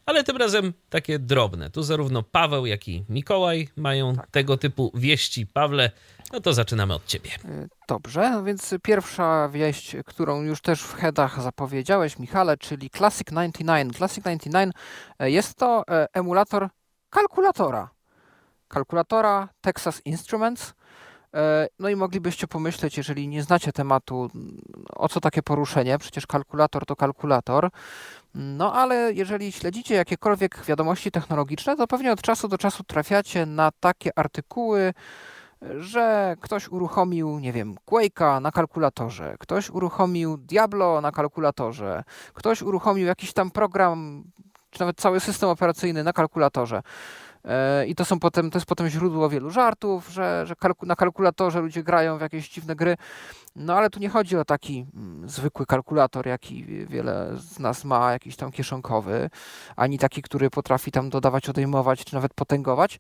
ale 0.06 0.24
tym 0.24 0.38
razem 0.38 0.74
takie 0.90 1.20
drobne. 1.20 1.70
Tu 1.70 1.84
zarówno 1.84 2.24
Paweł, 2.24 2.66
jak 2.66 2.88
i 2.88 3.06
Mikołaj 3.10 3.68
mają 3.76 4.16
tak. 4.16 4.32
tego 4.32 4.58
typu 4.58 4.92
wieści. 4.96 5.48
Pawle, 5.48 5.92
no 6.34 6.40
to 6.40 6.54
zaczynamy 6.54 6.94
od 6.94 7.06
ciebie. 7.06 7.30
E, 7.46 7.68
dobrze, 7.88 8.30
no 8.30 8.44
więc 8.44 8.76
pierwsza 8.84 9.50
wieść, 9.50 9.96
którą 10.06 10.42
już 10.42 10.62
też 10.62 10.82
w 10.82 10.94
headach 10.94 11.42
zapowiedziałeś, 11.42 12.20
Michale, 12.20 12.58
czyli 12.58 12.90
Classic 12.90 13.28
99. 13.28 13.98
Classic 13.98 14.24
99 14.24 14.76
e, 15.20 15.32
jest 15.32 15.56
to 15.56 15.84
e, 15.90 16.08
emulator 16.14 16.70
kalkulatora 17.10 17.99
kalkulatora 18.70 19.50
Texas 19.62 20.02
Instruments. 20.06 20.74
E, 21.34 21.68
no 21.80 21.90
i 21.90 21.96
moglibyście 21.96 22.48
pomyśleć, 22.48 22.98
jeżeli 22.98 23.28
nie 23.28 23.44
znacie 23.44 23.72
tematu, 23.72 24.30
o 24.96 25.10
co 25.10 25.20
takie 25.20 25.44
poruszenie, 25.44 25.98
przecież 25.98 26.28
kalkulator 26.28 26.86
to 26.86 26.96
kalkulator. 26.96 27.70
No 28.36 28.74
ale 28.74 29.14
jeżeli 29.14 29.52
śledzicie 29.52 29.96
jakiekolwiek 29.96 30.64
wiadomości 30.66 31.12
technologiczne, 31.12 31.76
to 31.76 31.88
pewnie 31.88 32.12
od 32.12 32.22
czasu 32.22 32.48
do 32.48 32.58
czasu 32.58 32.84
trafiacie 32.84 33.46
na 33.46 33.72
takie 33.80 34.20
artykuły, 34.20 34.94
że 35.78 36.36
ktoś 36.42 36.68
uruchomił, 36.68 37.40
nie 37.40 37.54
wiem, 37.54 37.76
Quake'a 37.86 38.42
na 38.42 38.52
kalkulatorze, 38.52 39.36
ktoś 39.40 39.70
uruchomił 39.70 40.38
Diablo 40.38 41.02
na 41.02 41.12
kalkulatorze, 41.12 42.04
ktoś 42.34 42.62
uruchomił 42.62 43.08
jakiś 43.08 43.34
tam 43.34 43.52
program, 43.52 44.24
czy 44.70 44.80
nawet 44.80 44.98
cały 44.98 45.20
system 45.20 45.50
operacyjny 45.50 46.04
na 46.04 46.14
kalkulatorze. 46.14 46.82
E, 47.46 47.86
I 47.88 47.96
to 47.96 48.06
są 48.06 48.20
potem, 48.20 48.52
to 48.52 48.58
jest 48.58 48.66
potem 48.66 48.90
źródło 48.90 49.30
wielu 49.30 49.50
żartów, 49.50 50.10
że, 50.10 50.46
że 50.48 50.56
kalku, 50.56 50.86
na 50.86 50.96
kalkulatorze 50.96 51.62
ludzie 51.62 51.84
grają 51.84 52.18
w 52.18 52.22
jakieś 52.22 52.50
dziwne 52.50 52.76
gry. 52.76 52.98
No 53.60 53.74
ale 53.74 53.90
tu 53.90 54.00
nie 54.00 54.10
chodzi 54.10 54.38
o 54.38 54.46
taki 54.46 54.86
mm, 54.94 55.30
zwykły 55.30 55.66
kalkulator, 55.66 56.28
jaki 56.28 56.64
wiele 56.86 57.32
z 57.38 57.60
nas 57.60 57.86
ma, 57.86 58.12
jakiś 58.12 58.36
tam 58.36 58.52
kieszonkowy, 58.52 59.30
ani 59.76 60.00
taki, 60.00 60.22
który 60.22 60.50
potrafi 60.50 60.92
tam 60.92 61.10
dodawać, 61.10 61.50
odejmować, 61.50 62.06
czy 62.06 62.14
nawet 62.14 62.34
potęgować, 62.34 63.00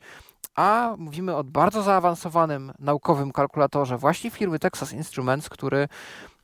a 0.55 0.95
mówimy 0.97 1.35
o 1.35 1.43
bardzo 1.43 1.81
zaawansowanym 1.83 2.71
naukowym 2.79 3.31
kalkulatorze 3.31 3.97
właśnie 3.97 4.31
firmy 4.31 4.59
Texas 4.59 4.93
Instruments, 4.93 5.49
który 5.49 5.87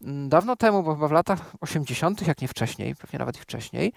mm, 0.02 0.30
dawno 0.30 0.56
temu, 0.56 0.84
bo 0.84 0.96
chyba 0.96 1.08
w 1.08 1.12
latach 1.12 1.52
80., 1.62 2.28
jak 2.28 2.42
nie 2.42 2.48
wcześniej, 2.48 2.96
pewnie 2.96 3.20
nawet 3.20 3.38
i 3.38 3.42
wcześniej, 3.42 3.94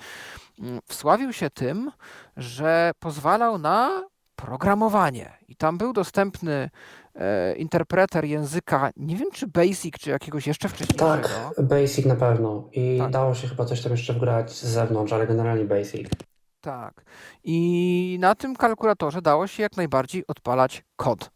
mm, 0.59 0.81
wsławił 0.87 1.33
się 1.33 1.51
tym, 1.51 1.93
że 2.37 2.93
pozwalał 3.01 3.59
na 3.59 4.05
programowanie. 4.37 5.33
I 5.49 5.57
tam 5.57 5.79
był 5.79 5.93
dostępny 5.93 6.71
interpreter 7.57 8.25
języka, 8.25 8.91
nie 8.97 9.17
wiem 9.17 9.29
czy 9.33 9.47
Basic, 9.47 9.95
czy 10.01 10.11
jakiegoś 10.11 10.47
jeszcze 10.47 10.69
wcześniejszego. 10.69 11.19
Tak, 11.23 11.55
Basic 11.63 12.07
na 12.07 12.17
pewno. 12.17 12.69
I 12.73 12.99
tak. 12.99 13.11
dało 13.11 13.35
się 13.35 13.49
chyba 13.49 13.65
coś 13.65 13.83
tam 13.83 13.93
jeszcze 13.93 14.13
wgrać 14.13 14.51
z 14.51 14.65
zewnątrz, 14.65 15.13
ale 15.13 15.27
generalnie 15.27 15.65
Basic. 15.65 16.09
Tak. 16.61 17.05
I 17.45 18.17
na 18.21 18.35
tym 18.35 18.57
kalkulatorze 18.57 19.23
dało 19.23 19.47
się 19.47 19.63
jak 19.63 19.77
najbardziej 19.77 20.27
odpalać 20.27 20.83
kod. 20.97 21.31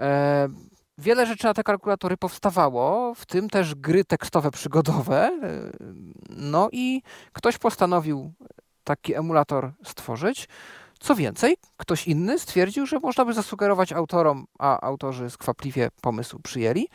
E, 0.00 0.48
wiele 0.98 1.26
rzeczy 1.26 1.44
na 1.44 1.54
te 1.54 1.62
kalkulatory 1.62 2.16
powstawało, 2.16 3.14
w 3.14 3.26
tym 3.26 3.48
też 3.48 3.74
gry 3.74 4.04
tekstowe 4.04 4.50
przygodowe. 4.50 5.30
E, 5.42 5.70
no 6.28 6.68
i 6.72 7.02
ktoś 7.32 7.58
postanowił 7.58 8.32
taki 8.84 9.14
emulator 9.14 9.72
stworzyć. 9.84 10.48
Co 11.00 11.14
więcej, 11.14 11.56
ktoś 11.76 12.08
inny 12.08 12.38
stwierdził, 12.38 12.86
że 12.86 12.98
można 12.98 13.24
by 13.24 13.34
zasugerować 13.34 13.92
autorom, 13.92 14.46
a 14.58 14.80
autorzy 14.80 15.30
skwapliwie 15.30 15.90
pomysł 16.00 16.38
przyjęli, 16.38 16.88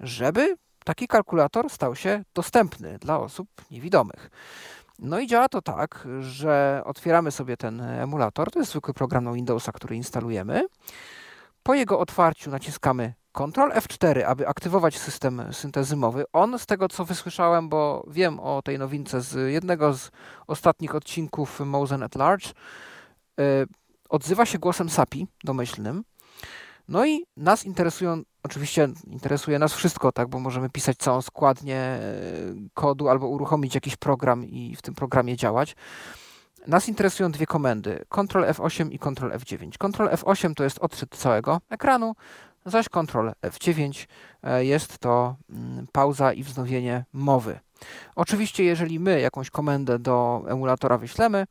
żeby 0.00 0.56
taki 0.84 1.08
kalkulator 1.08 1.70
stał 1.70 1.96
się 1.96 2.24
dostępny 2.34 2.98
dla 2.98 3.20
osób 3.20 3.48
niewidomych. 3.70 4.30
No 4.98 5.18
i 5.18 5.26
działa 5.26 5.48
to 5.48 5.62
tak, 5.62 6.08
że 6.20 6.82
otwieramy 6.84 7.30
sobie 7.30 7.56
ten 7.56 7.80
emulator, 7.80 8.50
to 8.50 8.58
jest 8.58 8.70
zwykły 8.70 8.94
program 8.94 9.24
na 9.24 9.32
Windowsa, 9.32 9.72
który 9.72 9.96
instalujemy. 9.96 10.66
Po 11.62 11.74
jego 11.74 11.98
otwarciu 11.98 12.50
naciskamy 12.50 13.14
Ctrl 13.32 13.70
F4, 13.72 14.22
aby 14.22 14.48
aktywować 14.48 14.98
system 14.98 15.42
syntezy 15.52 15.96
mowy. 15.96 16.24
On, 16.32 16.58
z 16.58 16.66
tego 16.66 16.88
co 16.88 17.04
wysłyszałem, 17.04 17.68
bo 17.68 18.04
wiem 18.08 18.40
o 18.40 18.62
tej 18.62 18.78
nowince 18.78 19.20
z 19.20 19.52
jednego 19.52 19.94
z 19.94 20.10
ostatnich 20.46 20.94
odcinków 20.94 21.60
Mosen 21.60 22.02
at 22.02 22.14
Large, 22.14 22.48
odzywa 24.08 24.46
się 24.46 24.58
głosem 24.58 24.90
SAPI 24.90 25.26
domyślnym. 25.44 26.04
No 26.88 27.06
i 27.06 27.26
nas 27.36 27.64
interesują, 27.64 28.22
oczywiście 28.42 28.88
interesuje 29.06 29.58
nas 29.58 29.74
wszystko, 29.74 30.12
tak, 30.12 30.28
bo 30.28 30.40
możemy 30.40 30.70
pisać 30.70 30.96
całą 30.96 31.22
składnię 31.22 31.76
e, 31.76 32.00
kodu 32.74 33.08
albo 33.08 33.28
uruchomić 33.28 33.74
jakiś 33.74 33.96
program 33.96 34.44
i 34.44 34.76
w 34.76 34.82
tym 34.82 34.94
programie 34.94 35.36
działać. 35.36 35.76
Nas 36.66 36.88
interesują 36.88 37.32
dwie 37.32 37.46
komendy, 37.46 38.04
Ctrl 38.08 38.44
F8 38.44 38.92
i 38.92 38.98
Ctrl 38.98 39.30
F9. 39.30 39.70
Ctrl 39.70 40.08
F8 40.08 40.54
to 40.54 40.64
jest 40.64 40.78
odczyt 40.78 41.16
całego 41.16 41.60
ekranu, 41.70 42.14
zaś 42.66 42.88
Ctrl 42.88 43.28
F9 43.42 44.06
e, 44.42 44.64
jest 44.64 44.98
to 44.98 45.36
mm, 45.50 45.86
pauza 45.92 46.32
i 46.32 46.42
wznowienie 46.42 47.04
mowy. 47.12 47.60
Oczywiście, 48.16 48.64
jeżeli 48.64 49.00
my 49.00 49.20
jakąś 49.20 49.50
komendę 49.50 49.98
do 49.98 50.42
emulatora 50.46 50.98
wyślemy, 50.98 51.46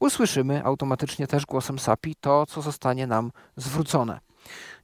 usłyszymy 0.00 0.64
automatycznie 0.64 1.26
też 1.26 1.46
głosem 1.46 1.78
SAPI 1.78 2.14
to, 2.20 2.46
co 2.46 2.62
zostanie 2.62 3.06
nam 3.06 3.32
zwrócone. 3.56 4.20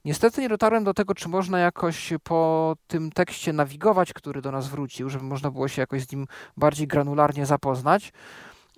Niestety 0.05 0.41
nie 0.41 0.49
dotarłem 0.49 0.83
do 0.83 0.93
tego, 0.93 1.15
czy 1.15 1.29
można 1.29 1.59
jakoś 1.59 2.13
po 2.23 2.75
tym 2.87 3.11
tekście 3.11 3.53
nawigować, 3.53 4.13
który 4.13 4.41
do 4.41 4.51
nas 4.51 4.67
wrócił, 4.67 5.09
żeby 5.09 5.23
można 5.23 5.51
było 5.51 5.67
się 5.67 5.81
jakoś 5.81 6.01
z 6.01 6.11
nim 6.11 6.27
bardziej 6.57 6.87
granularnie 6.87 7.45
zapoznać. 7.45 8.13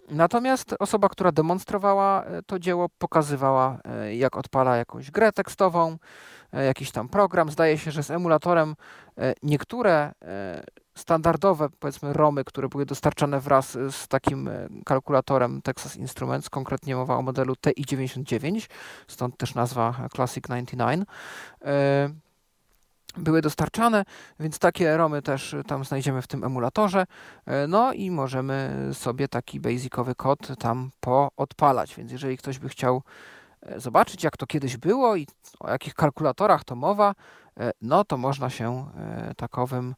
Natomiast 0.09 0.75
osoba, 0.79 1.09
która 1.09 1.31
demonstrowała 1.31 2.23
to 2.45 2.59
dzieło, 2.59 2.89
pokazywała, 2.97 3.77
jak 4.11 4.37
odpala 4.37 4.77
jakąś 4.77 5.11
grę 5.11 5.31
tekstową, 5.31 5.97
jakiś 6.53 6.91
tam 6.91 7.09
program. 7.09 7.49
Zdaje 7.49 7.77
się, 7.77 7.91
że 7.91 8.03
z 8.03 8.11
emulatorem 8.11 8.76
niektóre 9.43 10.11
standardowe, 10.95 11.69
powiedzmy, 11.80 12.13
ROMy, 12.13 12.43
które 12.43 12.69
były 12.69 12.85
dostarczane 12.85 13.39
wraz 13.39 13.71
z 13.71 14.07
takim 14.07 14.49
kalkulatorem 14.85 15.61
Texas 15.61 15.95
Instruments, 15.95 16.49
konkretnie 16.49 16.95
mowa 16.95 17.15
o 17.17 17.21
modelu 17.21 17.55
TI-99, 17.55 18.67
stąd 19.07 19.38
też 19.38 19.55
nazwa 19.55 20.07
Classic 20.15 20.43
99 20.47 21.05
były 23.17 23.41
dostarczane, 23.41 24.05
więc 24.39 24.59
takie 24.59 24.97
ROMy 24.97 25.21
też 25.21 25.55
tam 25.67 25.85
znajdziemy 25.85 26.21
w 26.21 26.27
tym 26.27 26.43
emulatorze. 26.43 27.05
E, 27.45 27.67
no 27.67 27.93
i 27.93 28.11
możemy 28.11 28.89
sobie 28.93 29.27
taki 29.27 29.59
basicowy 29.59 30.15
kod 30.15 30.59
tam 30.59 30.91
poodpalać. 30.99 31.95
Więc 31.95 32.11
jeżeli 32.11 32.38
ktoś 32.38 32.59
by 32.59 32.69
chciał 32.69 32.95
e, 32.97 33.01
zobaczyć, 33.77 34.23
jak 34.23 34.38
to 34.38 34.45
kiedyś 34.45 34.77
było 34.77 35.15
i 35.15 35.27
o 35.60 35.69
jakich 35.69 35.94
kalkulatorach 35.94 36.64
to 36.64 36.76
mowa, 36.76 37.15
e, 37.60 37.72
no 37.81 38.06
to 38.06 38.18
można 38.18 38.49
się 38.49 38.86
takowym 39.38 39.95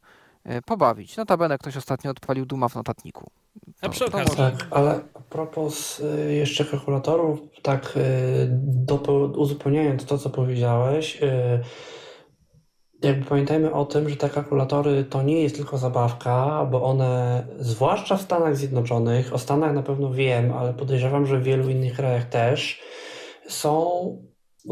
pobawić. 0.66 1.16
Notabene 1.16 1.58
ktoś 1.58 1.76
ostatnio 1.76 2.10
odpalił 2.10 2.46
Duma 2.46 2.68
w 2.68 2.74
notatniku. 2.74 3.30
To, 3.80 3.90
przy 3.90 4.06
okazji. 4.06 4.36
Tak, 4.36 4.66
ale 4.70 5.00
a 5.14 5.20
propos 5.20 6.02
jeszcze 6.28 6.64
kalkulatorów, 6.64 7.40
tak 7.62 7.98
uzupełniając 9.36 10.04
to, 10.04 10.18
co 10.18 10.30
powiedziałeś, 10.30 11.20
jakby 13.02 13.24
pamiętajmy 13.24 13.72
o 13.72 13.84
tym, 13.84 14.08
że 14.08 14.16
te 14.16 14.30
kalkulatory 14.30 15.04
to 15.04 15.22
nie 15.22 15.42
jest 15.42 15.56
tylko 15.56 15.78
zabawka, 15.78 16.66
bo 16.70 16.82
one, 16.82 17.46
zwłaszcza 17.58 18.16
w 18.16 18.22
Stanach 18.22 18.56
Zjednoczonych, 18.56 19.34
o 19.34 19.38
Stanach 19.38 19.74
na 19.74 19.82
pewno 19.82 20.10
wiem, 20.10 20.52
ale 20.52 20.74
podejrzewam, 20.74 21.26
że 21.26 21.38
w 21.38 21.42
wielu 21.42 21.68
innych 21.68 21.96
krajach 21.96 22.24
też, 22.24 22.82
są 23.48 24.16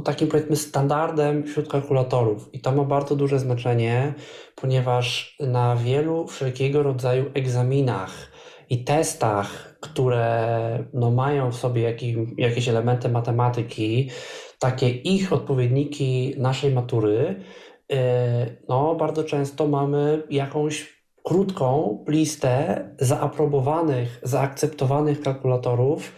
takim 0.04 0.28
powiedzmy 0.28 0.56
standardem 0.56 1.44
wśród 1.44 1.68
kalkulatorów. 1.68 2.54
I 2.54 2.60
to 2.60 2.72
ma 2.72 2.84
bardzo 2.84 3.16
duże 3.16 3.38
znaczenie, 3.38 4.14
ponieważ 4.56 5.36
na 5.40 5.76
wielu 5.76 6.26
wszelkiego 6.26 6.82
rodzaju 6.82 7.30
egzaminach 7.34 8.32
i 8.70 8.84
testach, 8.84 9.78
które 9.80 10.84
no, 10.94 11.10
mają 11.10 11.50
w 11.50 11.56
sobie 11.56 11.96
jakieś, 12.36 12.68
elementy 12.68 13.08
matematyki, 13.08 14.10
takie 14.58 14.88
ich 14.88 15.32
odpowiedniki 15.32 16.34
naszej 16.38 16.72
matury, 16.72 17.42
E, 17.90 18.46
no, 18.68 18.94
bardzo 18.94 19.24
często 19.24 19.66
mamy 19.66 20.22
jakąś 20.30 21.02
krótką 21.24 21.98
listę 22.08 22.84
zaaprobowanych, 22.98 24.20
zaakceptowanych 24.22 25.20
kalkulatorów, 25.20 26.12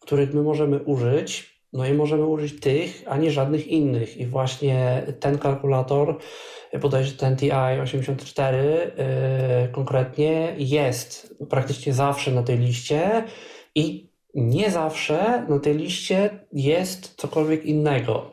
których 0.00 0.34
my 0.34 0.42
możemy 0.42 0.78
użyć. 0.82 1.51
No 1.72 1.86
i 1.86 1.92
możemy 1.92 2.26
użyć 2.26 2.60
tych, 2.60 3.02
a 3.06 3.16
nie 3.16 3.30
żadnych 3.30 3.66
innych. 3.66 4.16
I 4.16 4.26
właśnie 4.26 5.02
ten 5.20 5.38
kalkulator, 5.38 6.18
bodajże 6.80 7.12
ten 7.12 7.36
TI-84 7.36 8.54
yy, 8.54 9.68
konkretnie, 9.72 10.54
jest 10.58 11.36
praktycznie 11.50 11.92
zawsze 11.92 12.30
na 12.30 12.42
tej 12.42 12.58
liście 12.58 13.24
i 13.74 14.12
nie 14.34 14.70
zawsze 14.70 15.46
na 15.48 15.58
tej 15.58 15.74
liście 15.74 16.30
jest 16.52 17.14
cokolwiek 17.16 17.64
innego. 17.64 18.30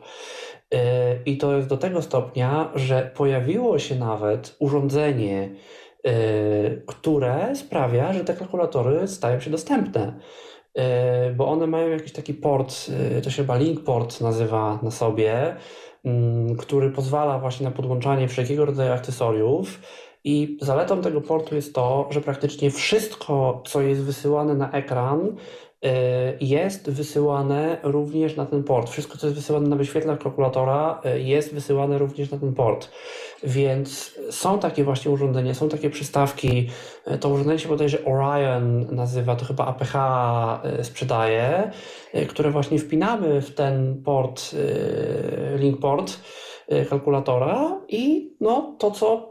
E, 0.74 1.22
I 1.26 1.36
to 1.36 1.56
jest 1.56 1.68
do 1.68 1.76
tego 1.76 2.02
stopnia, 2.02 2.70
że 2.74 3.10
pojawiło 3.14 3.78
się 3.78 3.94
nawet 3.94 4.56
urządzenie, 4.58 5.50
e, 6.04 6.12
które 6.86 7.56
sprawia, 7.56 8.12
że 8.12 8.24
te 8.24 8.34
kalkulatory 8.34 9.08
stają 9.08 9.40
się 9.40 9.50
dostępne. 9.50 10.20
E, 10.74 11.30
bo 11.30 11.48
one 11.48 11.66
mają 11.66 11.88
jakiś 11.88 12.12
taki 12.12 12.34
port, 12.34 12.90
to 13.22 13.30
się 13.30 13.42
chyba 13.42 13.56
link 13.56 13.84
port 13.84 14.20
nazywa 14.20 14.78
na 14.82 14.90
sobie, 14.90 15.56
mm, 16.04 16.56
który 16.56 16.90
pozwala 16.90 17.38
właśnie 17.38 17.64
na 17.64 17.72
podłączanie 17.72 18.28
wszelkiego 18.28 18.64
rodzaju 18.64 18.92
akcesoriów. 18.92 19.80
I 20.24 20.58
zaletą 20.60 21.02
tego 21.02 21.20
portu 21.20 21.54
jest 21.54 21.74
to, 21.74 22.08
że 22.10 22.20
praktycznie 22.20 22.70
wszystko, 22.70 23.62
co 23.66 23.80
jest 23.80 24.02
wysyłane 24.02 24.54
na 24.54 24.72
ekran, 24.72 25.36
E, 25.82 26.36
jest 26.40 26.90
wysyłane 26.90 27.78
również 27.82 28.36
na 28.36 28.46
ten 28.46 28.64
port. 28.64 28.90
Wszystko, 28.90 29.18
co 29.18 29.26
jest 29.26 29.36
wysyłane 29.38 29.68
na 29.68 29.76
wyświetlacz 29.76 30.22
kalkulatora, 30.22 31.00
e, 31.04 31.20
jest 31.20 31.54
wysyłane 31.54 31.98
również 31.98 32.30
na 32.30 32.38
ten 32.38 32.54
port. 32.54 32.90
Więc 33.44 34.14
są 34.30 34.58
takie 34.58 34.84
właśnie 34.84 35.10
urządzenia, 35.10 35.54
są 35.54 35.68
takie 35.68 35.90
przystawki. 35.90 36.68
E, 37.06 37.18
to 37.18 37.28
urządzenie 37.28 37.58
się 37.58 37.68
bodajże 37.68 38.04
Orion 38.04 38.86
nazywa, 38.94 39.36
to 39.36 39.44
chyba 39.44 39.66
APH 39.66 39.94
sprzedaje, 40.82 41.70
które 42.28 42.50
właśnie 42.50 42.78
wpinamy 42.78 43.40
w 43.40 43.54
ten 43.54 44.02
port, 44.02 44.56
link 45.56 45.80
port 45.80 46.20
kalkulatora 46.90 47.80
i 47.88 48.32
no, 48.40 48.76
to, 48.78 48.90
co 48.90 49.30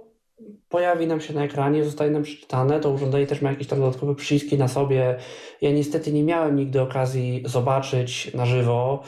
pojawi 0.70 1.08
nam 1.08 1.22
się 1.22 1.34
na 1.34 1.44
ekranie, 1.44 1.84
zostaje 1.84 2.12
nam 2.12 2.24
przeczytane. 2.24 2.80
To 2.80 2.90
urządzenie 2.90 3.28
też 3.28 3.42
ma 3.42 3.50
jakieś 3.50 3.68
tam 3.68 3.80
dodatkowe 3.80 4.16
przyciski 4.16 4.58
na 4.58 4.68
sobie. 4.68 5.18
Ja 5.62 5.72
niestety 5.72 6.12
nie 6.12 6.24
miałem 6.24 6.56
nigdy 6.56 6.82
okazji 6.82 7.44
zobaczyć 7.46 8.34
na 8.34 8.46
żywo 8.46 9.04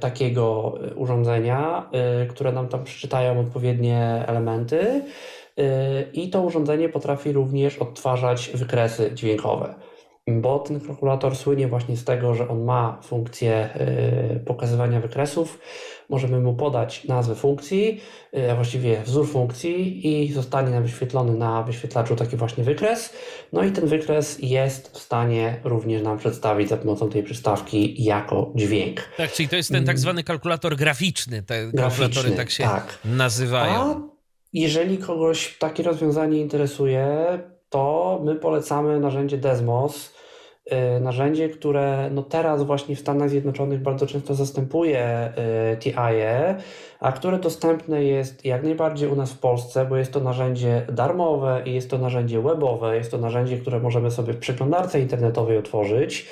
takiego 0.00 0.74
urządzenia, 0.96 1.90
y, 2.22 2.26
które 2.26 2.52
nam 2.52 2.68
tam 2.68 2.84
przeczytają 2.84 3.40
odpowiednie 3.40 4.24
elementy. 4.26 5.02
Y, 5.58 5.62
I 6.12 6.30
to 6.30 6.42
urządzenie 6.42 6.88
potrafi 6.88 7.32
również 7.32 7.78
odtwarzać 7.78 8.50
wykresy 8.54 9.10
dźwiękowe 9.14 9.74
bo 10.30 10.58
ten 10.58 10.80
kalkulator 10.80 11.36
słynie 11.36 11.68
właśnie 11.68 11.96
z 11.96 12.04
tego, 12.04 12.34
że 12.34 12.48
on 12.48 12.64
ma 12.64 12.98
funkcję 13.02 13.68
pokazywania 14.46 15.00
wykresów, 15.00 15.58
możemy 16.08 16.40
mu 16.40 16.54
podać 16.54 17.04
nazwę 17.04 17.34
funkcji, 17.34 18.00
a 18.52 18.54
właściwie 18.54 19.02
wzór 19.02 19.28
funkcji 19.28 20.08
i 20.08 20.32
zostanie 20.32 20.70
nam 20.70 20.82
wyświetlony 20.82 21.32
na 21.32 21.62
wyświetlaczu 21.62 22.16
taki 22.16 22.36
właśnie 22.36 22.64
wykres. 22.64 23.12
No 23.52 23.64
i 23.64 23.72
ten 23.72 23.86
wykres 23.86 24.38
jest 24.42 24.96
w 24.96 24.98
stanie 24.98 25.60
również 25.64 26.02
nam 26.02 26.18
przedstawić 26.18 26.68
za 26.68 26.76
pomocą 26.76 27.10
tej 27.10 27.22
przystawki 27.22 28.04
jako 28.04 28.52
dźwięk. 28.54 29.00
Tak, 29.16 29.32
czyli 29.32 29.48
to 29.48 29.56
jest 29.56 29.68
ten 29.70 29.84
tak 29.84 29.94
mm. 29.94 29.98
zwany 29.98 30.24
kalkulator 30.24 30.76
graficzny. 30.76 31.42
Te 31.42 31.66
graficzny, 31.72 31.80
kalkulatory 31.80 32.36
tak 32.36 32.50
się 32.50 32.64
tak. 32.64 32.98
nazywają. 33.04 33.80
A 33.80 34.00
jeżeli 34.52 34.98
kogoś 34.98 35.58
takie 35.58 35.82
rozwiązanie 35.82 36.40
interesuje, 36.40 37.38
to 37.68 38.20
my 38.24 38.34
polecamy 38.34 39.00
narzędzie 39.00 39.38
Desmos 39.38 40.17
narzędzie, 41.00 41.48
które 41.48 42.10
no 42.12 42.22
teraz 42.22 42.62
właśnie 42.62 42.96
w 42.96 43.00
Stanach 43.00 43.30
Zjednoczonych 43.30 43.82
bardzo 43.82 44.06
często 44.06 44.34
zastępuje 44.34 45.32
y, 45.72 45.76
TIE, 45.76 46.54
a 47.00 47.12
które 47.12 47.38
dostępne 47.38 48.04
jest 48.04 48.44
jak 48.44 48.62
najbardziej 48.62 49.08
u 49.08 49.16
nas 49.16 49.32
w 49.32 49.38
Polsce, 49.38 49.86
bo 49.86 49.96
jest 49.96 50.12
to 50.12 50.20
narzędzie 50.20 50.86
darmowe 50.92 51.62
i 51.64 51.74
jest 51.74 51.90
to 51.90 51.98
narzędzie 51.98 52.42
webowe, 52.42 52.96
jest 52.96 53.10
to 53.10 53.18
narzędzie, 53.18 53.58
które 53.58 53.80
możemy 53.80 54.10
sobie 54.10 54.32
w 54.32 54.38
przeglądarce 54.38 55.00
internetowej 55.00 55.58
otworzyć. 55.58 56.26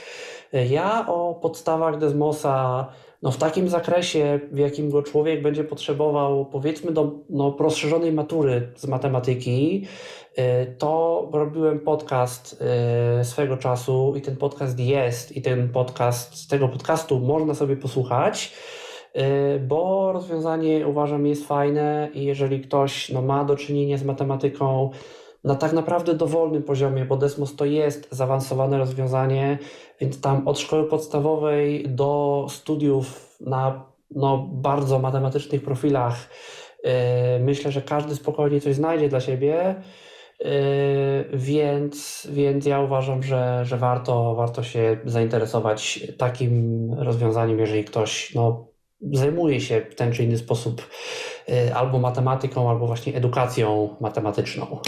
Y, 0.54 0.66
ja 0.66 1.06
o 1.08 1.34
podstawach 1.34 1.98
Desmosa 1.98 2.86
no 3.22 3.30
w 3.30 3.36
takim 3.36 3.68
zakresie, 3.68 4.40
w 4.52 4.58
jakim 4.58 4.90
go 4.90 5.02
człowiek 5.02 5.42
będzie 5.42 5.64
potrzebował, 5.64 6.46
powiedzmy 6.46 6.92
do 6.92 7.12
no, 7.30 7.56
rozszerzonej 7.58 8.12
matury 8.12 8.72
z 8.76 8.86
matematyki, 8.86 9.84
y, 9.84 10.26
to 10.78 11.28
robiłem 11.32 11.80
podcast 11.80 12.62
y, 13.20 13.24
swego 13.24 13.56
czasu 13.56 14.14
i 14.16 14.20
ten 14.20 14.36
podcast 14.36 14.80
jest 14.80 15.36
i 15.36 15.42
ten 15.42 15.68
podcast, 15.68 16.34
z 16.34 16.48
tego 16.48 16.68
podcastu 16.68 17.20
można 17.20 17.54
sobie 17.54 17.76
posłuchać, 17.76 18.54
y, 19.16 19.20
bo 19.60 20.12
rozwiązanie 20.12 20.86
uważam 20.86 21.26
jest 21.26 21.46
fajne 21.46 22.08
i 22.14 22.24
jeżeli 22.24 22.60
ktoś 22.60 23.08
no, 23.08 23.22
ma 23.22 23.44
do 23.44 23.56
czynienia 23.56 23.98
z 23.98 24.04
matematyką 24.04 24.90
na 25.44 25.54
tak 25.54 25.72
naprawdę 25.72 26.14
dowolnym 26.14 26.62
poziomie, 26.62 27.04
bo 27.04 27.16
Desmos 27.16 27.56
to 27.56 27.64
jest 27.64 28.08
zaawansowane 28.10 28.78
rozwiązanie, 28.78 29.58
więc 30.00 30.20
tam 30.20 30.48
od 30.48 30.58
szkoły 30.58 30.84
podstawowej 30.84 31.84
do 31.88 32.46
studiów 32.50 33.36
na 33.40 33.84
no, 34.10 34.48
bardzo 34.52 34.98
matematycznych 34.98 35.62
profilach 35.62 36.28
myślę, 37.40 37.72
że 37.72 37.82
każdy 37.82 38.14
spokojnie 38.14 38.60
coś 38.60 38.74
znajdzie 38.74 39.08
dla 39.08 39.20
siebie. 39.20 39.74
Yy, 40.40 40.48
więc, 41.32 42.28
więc 42.30 42.66
ja 42.66 42.80
uważam, 42.80 43.22
że, 43.22 43.64
że 43.64 43.76
warto, 43.76 44.34
warto 44.34 44.62
się 44.62 44.98
zainteresować 45.04 46.00
takim 46.18 46.88
rozwiązaniem, 46.94 47.58
jeżeli 47.58 47.84
ktoś 47.84 48.34
no, 48.34 48.68
zajmuje 49.12 49.60
się 49.60 49.86
w 49.90 49.94
ten 49.94 50.12
czy 50.12 50.24
inny 50.24 50.38
sposób 50.38 50.88
yy, 51.48 51.74
albo 51.74 51.98
matematyką, 51.98 52.70
albo 52.70 52.86
właśnie 52.86 53.14
edukacją 53.14 53.96
matematyczną. 54.00 54.80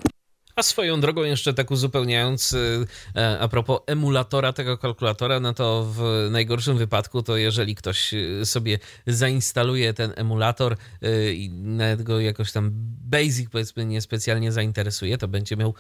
A 0.59 0.63
swoją 0.63 1.01
drogą 1.01 1.23
jeszcze 1.23 1.55
tak 1.55 1.71
uzupełniając, 1.71 2.53
y, 2.53 2.87
e, 3.17 3.39
a 3.41 3.49
propos 3.49 3.81
emulatora 3.87 4.53
tego 4.53 4.79
kalkulatora, 4.79 5.41
no 5.41 5.55
to 5.55 5.87
w 5.91 6.29
najgorszym 6.31 6.79
wypadku 6.79 7.23
to 7.23 7.37
jeżeli 7.37 7.75
ktoś 7.75 8.15
y, 8.15 8.41
sobie 8.47 8.79
zainstaluje 9.07 9.95
ten 9.95 10.13
emulator 10.17 10.73
y, 11.03 11.35
i 11.35 11.51
nawet 11.51 12.03
go 12.03 12.21
jakoś 12.21 12.53
tam 12.53 12.71
basic 13.11 13.51
powiedzmy 13.51 13.85
niespecjalnie 13.85 14.53
zainteresuje, 14.53 15.19
to 15.19 15.29
będzie 15.29 15.57
miał 15.57 15.75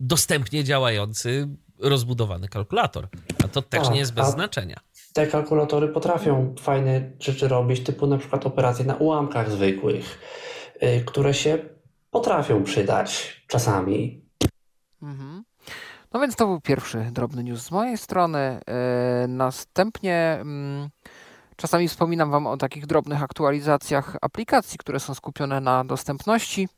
dostępnie 0.00 0.64
działający 0.64 1.48
rozbudowany 1.78 2.48
kalkulator. 2.48 3.08
A 3.44 3.48
to 3.48 3.62
też 3.62 3.82
Tak, 3.82 3.92
nie 3.92 3.98
jest 3.98 4.14
bez 4.14 4.26
a- 4.26 4.30
znaczenia. 4.30 4.80
Te 5.12 5.26
kalkulatory 5.26 5.88
potrafią 5.88 6.54
fajne 6.60 7.10
rzeczy 7.20 7.48
robić, 7.48 7.80
typu 7.80 8.06
na 8.06 8.18
przykład 8.18 8.46
operacje 8.46 8.84
na 8.84 8.94
ułamkach 8.94 9.50
zwykłych, 9.50 10.18
które 11.06 11.34
się 11.34 11.58
potrafią 12.16 12.64
przydać 12.64 13.42
czasami. 13.46 14.24
Mhm. 15.02 15.44
No 16.12 16.20
więc 16.20 16.36
to 16.36 16.46
był 16.46 16.60
pierwszy 16.60 16.98
drobny 17.12 17.44
news 17.44 17.62
z 17.62 17.70
mojej 17.70 17.98
strony. 17.98 18.38
E, 18.38 19.26
Następnie 19.28 20.38
mm, 20.40 20.88
czasami 21.56 21.88
wspominam 21.88 22.30
Wam 22.30 22.46
o 22.46 22.56
takich 22.56 22.86
drobnych 22.86 23.22
aktualizacjach 23.22 24.16
aplikacji, 24.20 24.78
które 24.78 25.00
są 25.00 25.14
skupione 25.14 25.60
na 25.60 25.84
dostępności. 25.84 26.68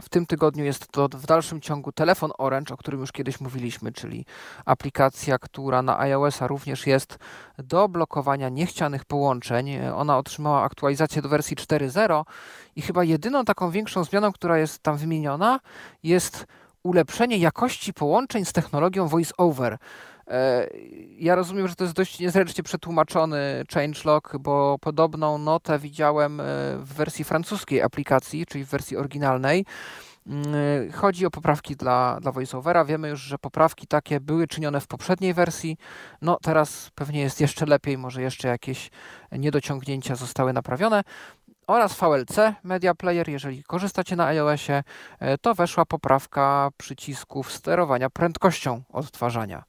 W 0.00 0.08
tym 0.08 0.26
tygodniu 0.26 0.64
jest 0.64 0.88
to 0.88 1.08
w 1.08 1.26
dalszym 1.26 1.60
ciągu 1.60 1.92
telefon 1.92 2.30
Orange, 2.38 2.74
o 2.74 2.76
którym 2.76 3.00
już 3.00 3.12
kiedyś 3.12 3.40
mówiliśmy, 3.40 3.92
czyli 3.92 4.26
aplikacja, 4.64 5.38
która 5.38 5.82
na 5.82 6.00
iOS-a 6.00 6.46
również 6.46 6.86
jest 6.86 7.18
do 7.58 7.88
blokowania 7.88 8.48
niechcianych 8.48 9.04
połączeń. 9.04 9.78
Ona 9.94 10.18
otrzymała 10.18 10.62
aktualizację 10.62 11.22
do 11.22 11.28
wersji 11.28 11.56
4.0 11.56 12.24
i 12.76 12.82
chyba 12.82 13.04
jedyną 13.04 13.44
taką 13.44 13.70
większą 13.70 14.04
zmianą, 14.04 14.32
która 14.32 14.58
jest 14.58 14.78
tam 14.78 14.96
wymieniona, 14.96 15.60
jest 16.02 16.46
ulepszenie 16.82 17.38
jakości 17.38 17.92
połączeń 17.92 18.44
z 18.44 18.52
technologią 18.52 19.08
voice 19.08 19.32
over. 19.36 19.72
E, 19.72 19.78
Ja 21.18 21.34
rozumiem, 21.34 21.68
że 21.68 21.74
to 21.74 21.84
jest 21.84 21.96
dość 21.96 22.20
niezręcznie 22.20 22.64
przetłumaczony 22.64 23.64
changelog, 23.74 24.36
bo 24.40 24.78
podobną 24.80 25.38
notę 25.38 25.78
widziałem 25.78 26.40
e, 26.40 26.44
w 26.78 26.94
wersji 26.94 27.24
francuskiej 27.24 27.82
aplikacji, 27.82 28.46
czyli 28.46 28.64
w 28.64 28.68
wersji 28.68 28.96
oryginalnej. 28.96 29.64
Mm, 30.26 30.44
e, 30.88 30.92
Chodzi 30.92 31.26
o 31.26 31.30
poprawki 31.30 31.76
dla, 31.76 32.18
dla 32.20 32.32
VoiceOvera. 32.32 32.84
Wiemy 32.84 33.08
już, 33.08 33.20
że 33.20 33.38
poprawki 33.38 33.86
takie 33.86 34.20
były 34.20 34.46
czynione 34.46 34.80
w 34.80 34.86
poprzedniej 34.86 35.34
wersji. 35.34 35.76
No 36.22 36.38
teraz 36.42 36.90
pewnie 36.94 37.20
jest 37.20 37.40
jeszcze 37.40 37.66
lepiej, 37.66 37.98
może 37.98 38.22
jeszcze 38.22 38.48
jakieś 38.48 38.90
niedociągnięcia 39.32 40.14
zostały 40.14 40.52
naprawione. 40.52 41.02
Oraz 41.66 41.94
VLC 41.94 42.36
Media 42.62 42.94
Player, 42.94 43.28
jeżeli 43.28 43.62
korzystacie 43.64 44.16
na 44.16 44.26
iOSie, 44.26 44.82
e, 45.18 45.38
to 45.38 45.54
weszła 45.54 45.84
poprawka 45.84 46.70
przycisków 46.76 47.52
sterowania 47.52 48.10
prędkością 48.10 48.82
odtwarzania. 48.92 49.64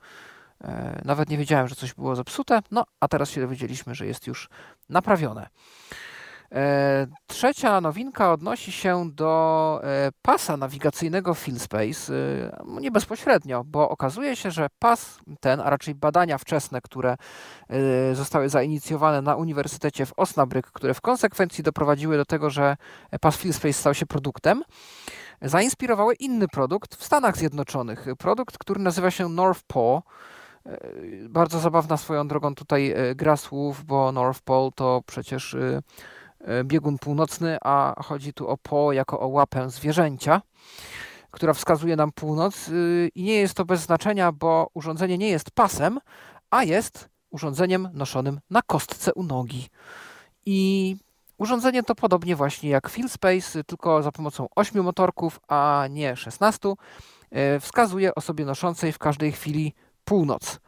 E, 0.64 1.02
Nawet 1.06 1.30
nie 1.30 1.38
wiedziałem, 1.38 1.68
że 1.68 1.76
coś 1.76 1.94
było 1.94 2.16
zepsute, 2.16 2.60
no 2.72 2.84
a 3.00 3.08
teraz 3.08 3.30
się 3.30 3.42
dowiedzieliśmy, 3.42 3.96
że 3.96 4.06
jest 4.06 4.28
już 4.28 4.50
naprawione. 4.90 5.48
E, 6.52 7.08
Trzecia 7.28 7.82
nowinka 7.82 8.32
odnosi 8.34 8.72
się 8.72 9.12
do 9.12 9.82
e, 9.84 10.10
pasa 10.22 10.58
nawigacyjnego 10.58 11.34
FieldSpace, 11.34 12.14
nie 12.66 12.92
bezpośrednio, 12.92 13.64
bo 13.64 13.90
okazuje 13.90 14.36
się, 14.36 14.52
że 14.52 14.68
pas 14.80 15.20
ten, 15.40 15.60
a 15.60 15.70
raczej 15.70 15.96
badania 15.96 16.38
wczesne, 16.38 16.82
które 16.82 17.18
zostały 18.14 18.50
zainicjowane 18.50 19.22
na 19.22 19.36
Uniwersytecie 19.36 20.06
w 20.06 20.14
Osnabrück, 20.14 20.62
które 20.74 20.94
w 20.94 21.02
konsekwencji 21.02 21.64
doprowadziły 21.64 22.18
do 22.18 22.26
tego, 22.26 22.50
że 22.50 22.78
pas 23.22 23.38
FieldSpace 23.38 23.74
stał 23.74 23.94
się 23.94 24.06
produktem, 24.06 24.64
zainspirowały 25.42 26.14
inny 26.14 26.48
produkt 26.48 26.96
w 26.96 27.04
Stanach 27.04 27.38
Zjednoczonych. 27.38 28.06
Produkt, 28.18 28.58
który 28.58 28.82
nazywa 28.82 29.12
się 29.12 29.30
North 29.30 29.62
Pole. 29.68 30.02
E, 30.66 30.80
Bardzo 31.30 31.60
zabawna 31.60 31.98
swoją 31.98 32.28
drogą 32.28 32.56
tutaj 32.56 32.92
e, 32.92 33.16
gra 33.16 33.38
słów, 33.38 33.86
bo 33.86 34.12
North 34.12 34.42
Pole 34.42 34.70
to 34.76 35.02
przecież 35.06 35.54
e, 35.54 35.82
e, 36.40 36.64
biegun 36.64 36.98
północny, 36.98 37.58
a 37.62 38.04
chodzi 38.04 38.34
tu 38.34 38.48
o 38.48 38.58
po 38.58 38.94
jako 38.94 39.20
o 39.20 39.28
łapę 39.28 39.70
zwierzęcia, 39.70 40.42
która 41.34 41.54
wskazuje 41.54 41.96
nam 41.96 42.12
północ 42.12 42.70
y, 42.70 43.10
i 43.16 43.24
nie 43.24 43.34
jest 43.34 43.54
to 43.54 43.66
bez 43.66 43.82
znaczenia, 43.82 44.32
bo 44.32 44.70
urządzenie 44.74 45.18
nie 45.18 45.30
jest 45.30 45.52
pasem, 45.52 46.00
a 46.50 46.64
jest 46.64 47.10
urządzeniem 47.30 47.90
noszonym 47.94 48.40
na 48.50 48.62
kostce 48.62 49.14
u 49.14 49.24
nogi. 49.24 49.70
I 50.46 50.96
urządzenie 51.38 51.84
to 51.84 51.96
podobnie 51.96 52.36
właśnie 52.36 52.70
jak 52.70 52.90
FieldSpace, 52.90 53.64
tylko 53.64 54.04
za 54.04 54.12
pomocą 54.12 54.48
8 54.56 54.84
motorków, 54.84 55.40
a 55.48 55.88
nie 55.90 56.16
16, 56.16 56.74
e, 57.32 57.60
wskazuje 57.60 58.16
osobie 58.16 58.46
noszącej 58.46 58.92
w 58.92 58.98
każdej 58.98 59.32
chwili 59.32 59.74
północ. 60.06 60.60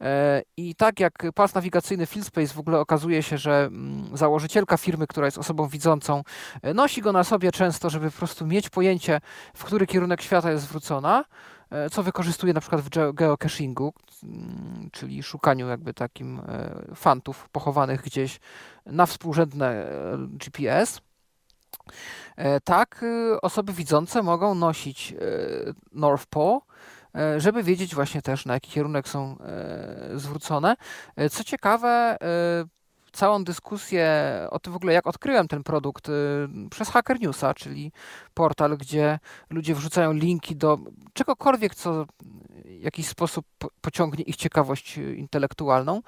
E, 0.00 0.42
I 0.56 0.74
tak 0.74 1.00
jak 1.00 1.12
pas 1.34 1.54
nawigacyjny 1.54 2.06
FieldSpace 2.06 2.54
w 2.54 2.58
ogóle 2.58 2.78
okazuje 2.80 3.22
się, 3.22 3.38
że 3.38 3.64
mm, 3.64 4.16
założycielka 4.16 4.76
firmy, 4.76 5.06
która 5.06 5.26
jest 5.26 5.38
osobą 5.38 5.68
widzącą, 5.68 6.22
e, 6.62 6.74
nosi 6.74 7.02
go 7.02 7.12
na 7.12 7.24
sobie 7.24 7.52
często, 7.52 7.90
żeby 7.90 8.10
po 8.10 8.18
prostu 8.18 8.46
mieć 8.46 8.70
pojęcie, 8.70 9.20
w 9.54 9.64
który 9.64 9.86
kierunek 9.86 10.22
świata 10.22 10.50
jest 10.50 10.64
zwrócona, 10.64 11.24
e, 11.70 11.90
co 11.90 12.02
wykorzystuje 12.02 12.52
na 12.52 12.60
przykład 12.60 12.80
w 12.80 12.88
geo- 12.90 13.14
geocachingu, 13.14 13.92
mm, 14.22 14.88
czyli 14.92 15.22
szukaniu 15.22 15.68
jakby 15.68 15.94
takim 15.94 16.42
fantów 16.94 17.48
pochowanych 17.48 18.02
gdzieś 18.02 18.40
na 18.86 19.06
współrzędne 19.06 19.86
GPS. 20.28 21.00
Tak, 22.64 23.02
y, 23.02 23.40
osoby 23.40 23.72
widzące 23.72 24.22
mogą 24.22 24.54
nosić 24.54 25.14
North 25.92 26.26
Pole, 26.26 26.58
żeby 27.36 27.62
wiedzieć 27.62 27.94
właśnie 27.94 28.22
też 28.22 28.46
na 28.46 28.54
jaki 28.54 28.70
kierunek 28.70 29.08
są 29.08 29.36
e, 29.40 30.18
zwrócone. 30.18 30.76
E, 31.16 31.30
Co 31.30 31.44
ciekawe, 31.44 32.16
e, 32.22 32.64
całą 33.12 33.44
dyskusję 33.44 34.08
o 34.50 34.58
tym 34.58 34.72
w 34.72 34.76
ogóle, 34.76 34.92
jak 34.92 35.06
odkryłem 35.06 35.48
ten 35.48 35.62
produkt, 35.62 36.08
przez 36.70 36.88
Hacker 36.88 37.20
Newsa, 37.20 37.54
czyli 37.54 37.92
portal, 38.34 38.76
gdzie 38.76 39.18
ludzie 39.50 39.74
wrzucają 39.74 40.12
linki 40.12 40.56
do 40.56 40.78
czegokolwiek, 41.12 41.74
co 41.74 42.04
w 42.04 42.08
jakiś 42.80 43.08
sposób 43.08 43.46
po- 43.58 43.68
pociągnie 43.80 44.24
ich 44.24 44.36
ciekawość 44.36 44.98
y, 44.98 45.14
intelektualną 45.16 46.02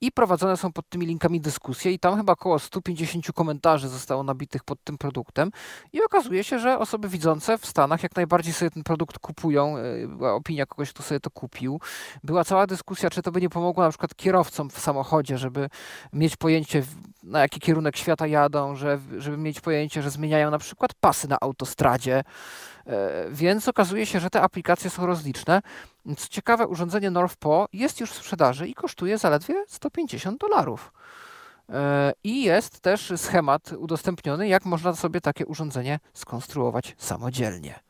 i 0.00 0.12
prowadzone 0.12 0.56
są 0.56 0.72
pod 0.72 0.88
tymi 0.88 1.06
linkami 1.06 1.40
dyskusje 1.40 1.92
i 1.92 1.98
tam 1.98 2.16
chyba 2.16 2.32
około 2.32 2.58
150 2.58 3.32
komentarzy 3.34 3.88
zostało 3.88 4.22
nabitych 4.22 4.64
pod 4.64 4.84
tym 4.84 4.98
produktem 4.98 5.50
i 5.92 6.02
okazuje 6.04 6.44
się, 6.44 6.58
że 6.58 6.78
osoby 6.78 7.08
widzące 7.08 7.58
w 7.58 7.66
Stanach 7.66 8.02
jak 8.02 8.16
najbardziej 8.16 8.52
sobie 8.54 8.70
ten 8.70 8.82
produkt 8.82 9.18
kupują. 9.18 9.78
y, 9.78 10.08
Była 10.08 10.34
opinia 10.34 10.66
kogoś, 10.66 10.90
kto 10.92 11.02
sobie 11.02 11.20
to 11.20 11.30
kupił. 11.30 11.80
Była 12.24 12.44
cała 12.44 12.66
dyskusja, 12.66 13.10
czy 13.10 13.22
to 13.22 13.32
by 13.32 13.40
nie 13.40 13.48
pomogło 13.48 13.82
na 13.84 13.90
przykład 13.90 14.14
kierowcom 14.14 14.70
w 14.70 14.78
samochodzie, 14.78 15.38
żeby 15.38 15.68
mieć 16.12 16.36
pojęcie, 16.36 16.82
na 17.22 17.40
jaki 17.40 17.60
kierunek 17.60 17.96
świata 17.96 18.26
jadą, 18.26 18.76
że, 18.76 18.98
żeby 19.18 19.36
mieć 19.36 19.60
pojęcie, 19.60 20.02
że 20.02 20.10
zmieniają 20.10 20.50
na 20.50 20.58
przykład 20.58 20.94
pasy 20.94 21.28
na 21.28 21.40
autostradzie. 21.62 22.24
E, 22.86 23.30
Więc 23.30 23.68
okazuje 23.68 24.06
się, 24.06 24.20
że 24.20 24.30
te 24.30 24.40
aplikacje 24.42 24.90
są 24.90 25.06
rozliczne. 25.06 25.62
Co 26.16 26.28
ciekawe, 26.28 26.66
urządzenie 26.66 27.10
NorthPo 27.10 27.68
jest 27.72 28.00
już 28.00 28.10
w 28.10 28.14
sprzedaży 28.14 28.68
i 28.68 28.74
kosztuje 28.74 29.18
zaledwie 29.18 29.64
150 29.68 30.40
dolarów. 30.40 30.92
E, 31.68 32.12
I 32.24 32.42
jest 32.42 32.80
też 32.80 33.12
schemat 33.16 33.72
udostępniony, 33.72 34.48
jak 34.48 34.64
można 34.64 34.94
sobie 34.94 35.20
takie 35.20 35.46
urządzenie 35.46 35.98
skonstruować 36.14 36.94
samodzielnie. 36.98 37.80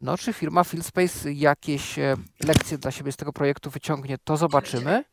No, 0.00 0.18
czy 0.18 0.32
firma 0.32 0.64
FieldSpace 0.64 1.32
jakieś 1.32 1.98
e, 1.98 2.16
lekcje 2.46 2.78
dla 2.78 2.90
siebie 2.90 3.12
z 3.12 3.16
tego 3.16 3.32
projektu 3.32 3.70
wyciągnie, 3.70 4.18
to 4.24 4.36
zobaczymy. 4.36 5.04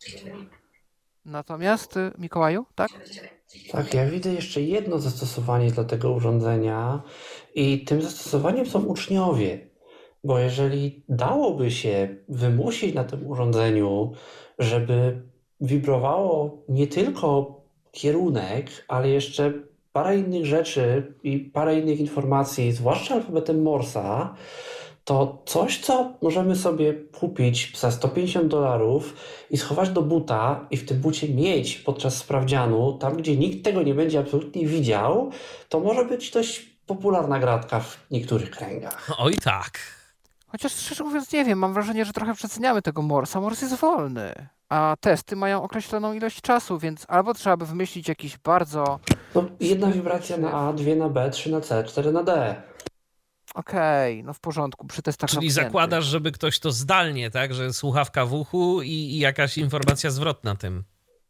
Natomiast, 1.26 1.95
Mikołaju, 2.18 2.66
tak? 2.76 2.90
Tak, 3.72 3.94
ja 3.94 4.06
widzę 4.06 4.34
jeszcze 4.34 4.61
jedno 4.61 5.00
zastosowanie 5.00 5.72
dla 5.72 5.84
tego 5.84 6.11
urządzenia 6.11 7.02
i 7.56 7.86
tym 7.86 8.02
zastosowaniem 8.02 8.66
są 8.66 8.86
uczniowie. 8.86 9.68
Bo 10.24 10.40
jeżeli 10.40 11.03
dałoby 11.10 11.72
się 11.72 12.16
wymusić 12.30 12.95
na 12.95 13.03
tym 13.03 13.28
urządzeniu, 13.28 14.11
żeby 14.60 15.22
wibrowało 15.61 16.58
nie 16.69 16.88
tylko 16.88 17.60
kierunek, 17.92 18.86
ale 18.88 19.10
jeszcze 19.10 19.53
parę 19.94 20.18
innych 20.18 20.45
rzeczy 20.45 21.14
i 21.24 21.40
parę 21.40 21.80
innych 21.80 22.00
informacji, 22.00 22.72
zwłaszcza 22.72 23.16
alfabetem 23.16 23.61
Morsa, 23.61 24.36
to 25.10 25.42
coś, 25.46 25.80
co 25.80 26.14
możemy 26.22 26.56
sobie 26.56 26.94
kupić 26.94 27.80
za 27.80 27.92
150 27.92 28.48
dolarów 28.48 29.14
i 29.50 29.58
schować 29.58 29.90
do 29.90 30.02
buta 30.02 30.68
i 30.72 30.78
w 30.78 30.86
tym 30.86 30.98
bucie 30.98 31.30
mieć 31.30 31.76
podczas 31.76 32.18
sprawdzianu, 32.18 32.94
tam 32.94 33.18
gdzie 33.18 33.38
nikt 33.38 33.66
tego 33.66 33.84
nie 33.84 33.94
będzie 33.94 34.20
absolutnie 34.20 34.68
widział, 34.68 35.32
to 35.70 35.80
może 35.80 36.06
być 36.06 36.32
dość 36.32 36.60
popularna 36.86 37.40
gratka 37.40 37.80
w 37.80 37.98
niektórych 38.12 38.52
kręgach. 38.52 39.12
Oj 39.18 39.36
tak. 39.44 39.80
Chociaż 40.48 40.76
szczerze 40.76 41.04
mówiąc, 41.04 41.34
nie 41.34 41.46
wiem, 41.46 41.60
mam 41.60 41.74
wrażenie, 41.74 42.06
że 42.06 42.14
trochę 42.14 42.34
przeceniamy 42.34 42.82
tego 42.82 43.02
Morsa. 43.02 43.42
Mors 43.42 43.62
jest 43.62 43.76
wolny, 43.76 44.34
a 44.70 44.96
testy 45.00 45.36
mają 45.36 45.64
określoną 45.64 46.14
ilość 46.14 46.42
czasu, 46.42 46.80
więc 46.80 47.06
albo 47.08 47.34
trzeba 47.34 47.58
by 47.58 47.66
wymyślić 47.66 48.08
jakiś 48.08 48.38
bardzo. 48.38 49.00
No, 49.36 49.44
jedna 49.60 49.88
wibracja 49.92 50.38
na 50.38 50.52
A, 50.52 50.74
dwie 50.74 50.96
na 50.96 51.10
B, 51.10 51.30
trzy 51.30 51.52
na 51.52 51.62
C, 51.62 51.84
cztery 51.84 52.12
na 52.12 52.24
D. 52.24 52.56
Okej, 53.56 54.24
no 54.24 54.34
w 54.34 54.40
porządku, 54.40 54.88
przy 54.88 55.02
testach 55.02 55.30
Czyli 55.30 55.50
zamkniętych. 55.50 55.64
zakładasz, 55.72 56.06
żeby 56.06 56.32
ktoś 56.32 56.60
to 56.60 56.72
zdalnie, 56.72 57.32
tak? 57.32 57.53
Że 57.53 57.74
słuchawka 57.74 58.26
w 58.26 58.34
uchu 58.34 58.82
i, 58.82 58.88
i 58.92 59.19
jakaś 59.19 59.58
informacja 59.58 60.10
zwrotna 60.11 60.56
tym. 60.56 60.84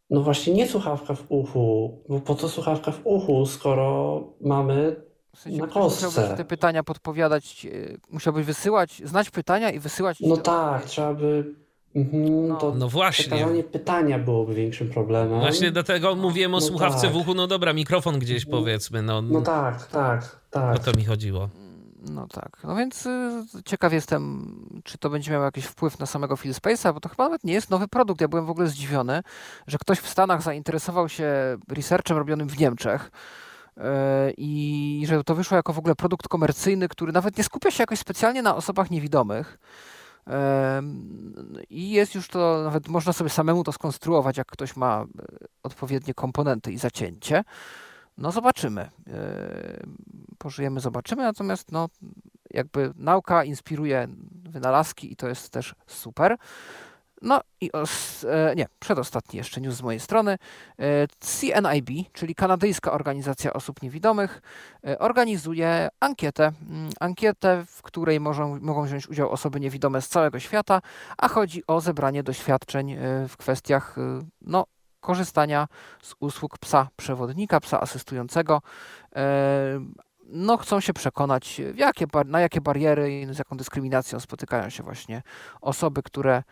No 0.10 0.22
właśnie 0.22 0.54
nie 0.54 0.68
słuchawka 0.68 1.14
w 1.16 1.24
uchu, 1.30 1.98
bo 2.10 2.20
po 2.20 2.36
co 2.36 2.50
słuchawka 2.50 2.92
w 2.92 3.02
uchu, 3.04 3.46
skoro 3.46 4.24
mamy 4.42 4.96
W 5.36 5.40
sensie 5.40 5.58
Na 5.62 5.68
kostce. 5.68 6.34
te 6.38 6.46
pytania 6.46 6.84
podpowiadać, 6.84 7.66
e, 7.66 7.70
musiałbyś 8.10 8.46
wysyłać, 8.46 9.02
znać 9.06 9.30
pytania 9.30 9.72
i 9.72 9.80
wysyłać 9.80 10.20
No 10.20 10.36
te 10.38 10.42
tak, 10.44 10.86
trzeba 10.86 11.14
by. 11.14 11.54
Mhm, 11.96 12.48
No. 12.48 12.56
to 12.58 12.76
No 12.76 12.90
właśnie. 12.90 13.26
przekazanie 13.28 13.64
pytania 13.64 14.20
byłoby 14.20 14.54
większym 14.54 14.90
problemem. 14.90 15.40
Właśnie 15.40 15.72
dlatego 15.72 16.16
mówiłem 16.16 16.54
o 16.54 16.58
No 16.58 16.62
słuchawce 16.62 17.02
tak. 17.02 17.12
w 17.12 17.16
uchu, 17.16 17.34
no 17.34 17.48
dobra, 17.48 17.74
mikrofon 17.74 18.20
gdzieś 18.20 18.46
powiedzmy, 18.46 19.02
no, 19.02 19.22
No 19.22 19.42
tak, 19.42 19.88
tak, 19.88 20.24
o 20.24 20.54
tak. 20.54 20.80
to 20.84 20.92
mi 20.98 21.06
chodziło. 21.06 21.50
No 22.02 22.28
tak, 22.28 22.58
no 22.64 22.76
więc 22.76 23.06
y, 23.06 23.44
ciekaw 23.66 23.94
jestem, 23.94 24.52
czy 24.84 24.98
to 24.98 25.10
będzie 25.10 25.32
miało 25.32 25.46
jakiś 25.46 25.66
wpływ 25.66 26.00
na 26.00 26.06
samego 26.06 26.38
Phil 26.38 26.52
Space'a, 26.52 26.94
bo 26.94 27.00
to 27.00 27.10
chyba 27.10 27.24
nawet 27.24 27.44
nie 27.44 27.54
jest 27.54 27.70
nowy 27.70 27.88
produkt. 27.88 28.22
Ja 28.22 28.28
byłem 28.28 28.46
w 28.46 28.50
ogóle 28.50 28.68
zdziwiony, 28.68 29.22
że 29.68 29.78
ktoś 29.78 30.00
w 30.00 30.10
Stanach 30.10 30.42
zainteresował 30.42 31.10
się 31.10 31.58
researchem 31.70 32.18
robionym 32.18 32.50
w 32.50 32.60
Niemczech 32.60 33.12
y, 33.78 33.82
i 34.38 35.04
że 35.08 35.24
to 35.24 35.36
wyszło 35.36 35.58
jako 35.58 35.74
w 35.74 35.80
ogóle 35.80 35.96
produkt 35.96 36.28
komercyjny, 36.28 36.88
który 36.88 37.12
nawet 37.12 37.38
nie 37.38 37.44
skupia 37.44 37.72
się 37.72 37.84
jakoś 37.84 38.00
specjalnie 38.00 38.42
na 38.42 38.56
osobach 38.56 38.92
niewidomych. 38.92 39.60
I 41.70 41.90
jest 41.90 42.16
już 42.16 42.28
to, 42.28 42.62
nawet 42.64 42.88
można 42.88 43.14
sobie 43.14 43.30
samemu 43.30 43.64
to 43.64 43.72
skonstruować, 43.72 44.38
jak 44.38 44.48
ktoś 44.48 44.76
ma 44.76 45.02
e, 45.02 45.06
odpowiednie 45.64 46.14
komponenty 46.14 46.72
i 46.72 46.78
zacięcie. 46.78 47.44
No 48.20 48.32
zobaczymy. 48.32 48.82
E, 48.82 48.90
Pożyjemy, 50.38 50.80
zobaczymy. 50.80 51.24
Natomiast 51.24 51.72
no, 51.72 51.90
jakby 52.52 52.94
nauka 52.96 53.44
inspiruje 53.44 54.08
wynalazki 54.50 55.14
i 55.14 55.16
to 55.16 55.28
jest 55.28 55.50
też 55.50 55.76
super. 55.88 56.38
No 57.22 57.42
i 57.62 57.72
os, 57.72 58.24
e, 58.24 58.56
nie, 58.56 58.68
przedostatni 58.80 59.38
jeszcze 59.38 59.62
news 59.62 59.76
z 59.76 59.82
mojej 59.82 60.00
strony. 60.00 60.38
E, 60.80 61.08
CNIB, 61.20 62.14
czyli 62.14 62.36
Kanadyjska 62.36 62.92
Organizacja 62.92 63.54
Osób 63.54 63.82
Niewidomych, 63.82 64.42
organizuje 65.00 65.90
ankietę. 66.00 66.52
mm, 66.70 66.90
Ankietę, 67.00 67.66
w 67.68 67.82
której 67.82 68.20
mogą, 68.20 68.60
mogą 68.60 68.86
wziąć 68.86 69.10
udział 69.10 69.32
osoby 69.32 69.60
niewidome 69.60 70.02
z 70.02 70.10
całego 70.10 70.40
świata, 70.40 70.82
a 71.18 71.28
chodzi 71.28 71.64
o 71.68 71.82
zebranie 71.82 72.24
doświadczeń 72.24 72.96
w 73.30 73.38
kwestiach 73.38 73.96
no, 74.42 74.66
korzystania 75.00 75.68
z 76.02 76.16
usług 76.20 76.58
psa 76.58 76.88
przewodnika, 76.98 77.60
psa 77.60 77.82
asystującego. 77.82 78.62
E, 79.16 79.80
No, 80.32 80.58
chcą 80.58 80.80
się 80.80 80.94
przekonać, 80.94 81.62
jakie, 81.76 82.06
na 82.26 82.40
jakie 82.40 82.62
bariery 82.62 83.22
i 83.22 83.34
z 83.34 83.38
jaką 83.38 83.58
dyskryminacją 83.58 84.20
spotykają 84.20 84.70
się 84.70 84.84
właśnie 84.84 85.22
osoby, 85.62 86.04
które 86.04 86.36
e, 86.36 86.44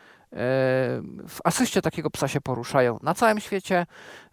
w 1.27 1.37
asyście 1.43 1.81
takiego 1.81 2.09
psa 2.09 2.27
się 2.27 2.41
poruszają 2.41 2.99
na 3.03 3.13
całym 3.13 3.39
świecie. 3.39 3.85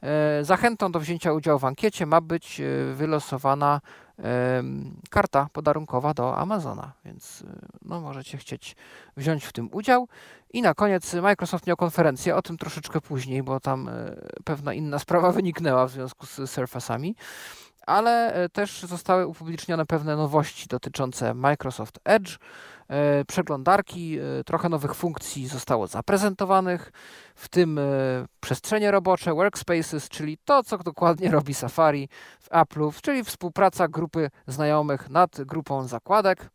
E, 0.03 0.45
Zachętą 0.45 0.93
do 0.93 1.01
wzięcia 1.01 1.33
udziału 1.33 1.59
w 1.59 1.65
ankiecie 1.65 2.07
ma 2.07 2.21
być 2.21 2.63
wylosowana 2.95 3.81
karta 5.11 5.49
podarunkowa 5.53 6.15
do 6.15 6.37
Amazona, 6.37 6.93
więc 7.05 7.45
e, 7.47 7.67
no, 7.83 8.01
możecie 8.01 8.39
chcieć 8.39 8.77
wziąć 9.17 9.45
w 9.45 9.53
tym 9.53 9.69
udział. 9.73 10.09
I 10.53 10.63
na 10.63 10.75
koniec 10.75 11.15
Microsoft 11.15 11.67
miał 11.67 11.77
konferencję, 11.77 12.37
o 12.37 12.43
tym 12.43 12.59
troszeczkę 12.59 13.01
później, 13.01 13.43
bo 13.43 13.61
tam 13.61 13.89
e, 13.89 14.17
pewna 14.45 14.75
inna 14.75 14.99
sprawa 14.99 15.33
wyniknęła 15.33 15.87
w 15.87 15.91
związku 15.91 16.27
z 16.27 16.39
Surface'ami, 16.39 17.15
ale 17.87 18.35
e, 18.35 18.49
też 18.49 18.83
zostały 18.83 19.27
upublicznione 19.27 19.87
pewne 19.87 20.17
nowości 20.17 20.67
dotyczące 20.69 21.35
Microsoft 21.35 21.99
Edge, 22.05 22.39
przeglądarki, 23.27 24.19
e, 24.19 24.45
trochę 24.45 24.69
nowych 24.69 24.95
funkcji 24.95 25.47
zostało 25.49 25.87
zaprezentowanych, 25.87 26.93
w 27.35 27.49
tym 27.49 27.79
e, 27.79 27.83
przestrzenie 28.41 28.91
robocze, 28.91 29.35
workspaces, 29.35 30.09
czyli 30.09 30.39
to, 30.45 30.63
co 30.63 30.79
dokładnie 30.79 31.31
robi 31.31 31.55
Safari 31.55 32.09
w 32.41 32.51
Apple'u, 32.51 33.01
czyli 33.03 33.25
współpraca 33.25 33.89
grupy 33.89 34.31
znajomych 34.47 35.11
nad 35.11 35.43
grupą 35.43 35.89
zakładek 35.89 36.51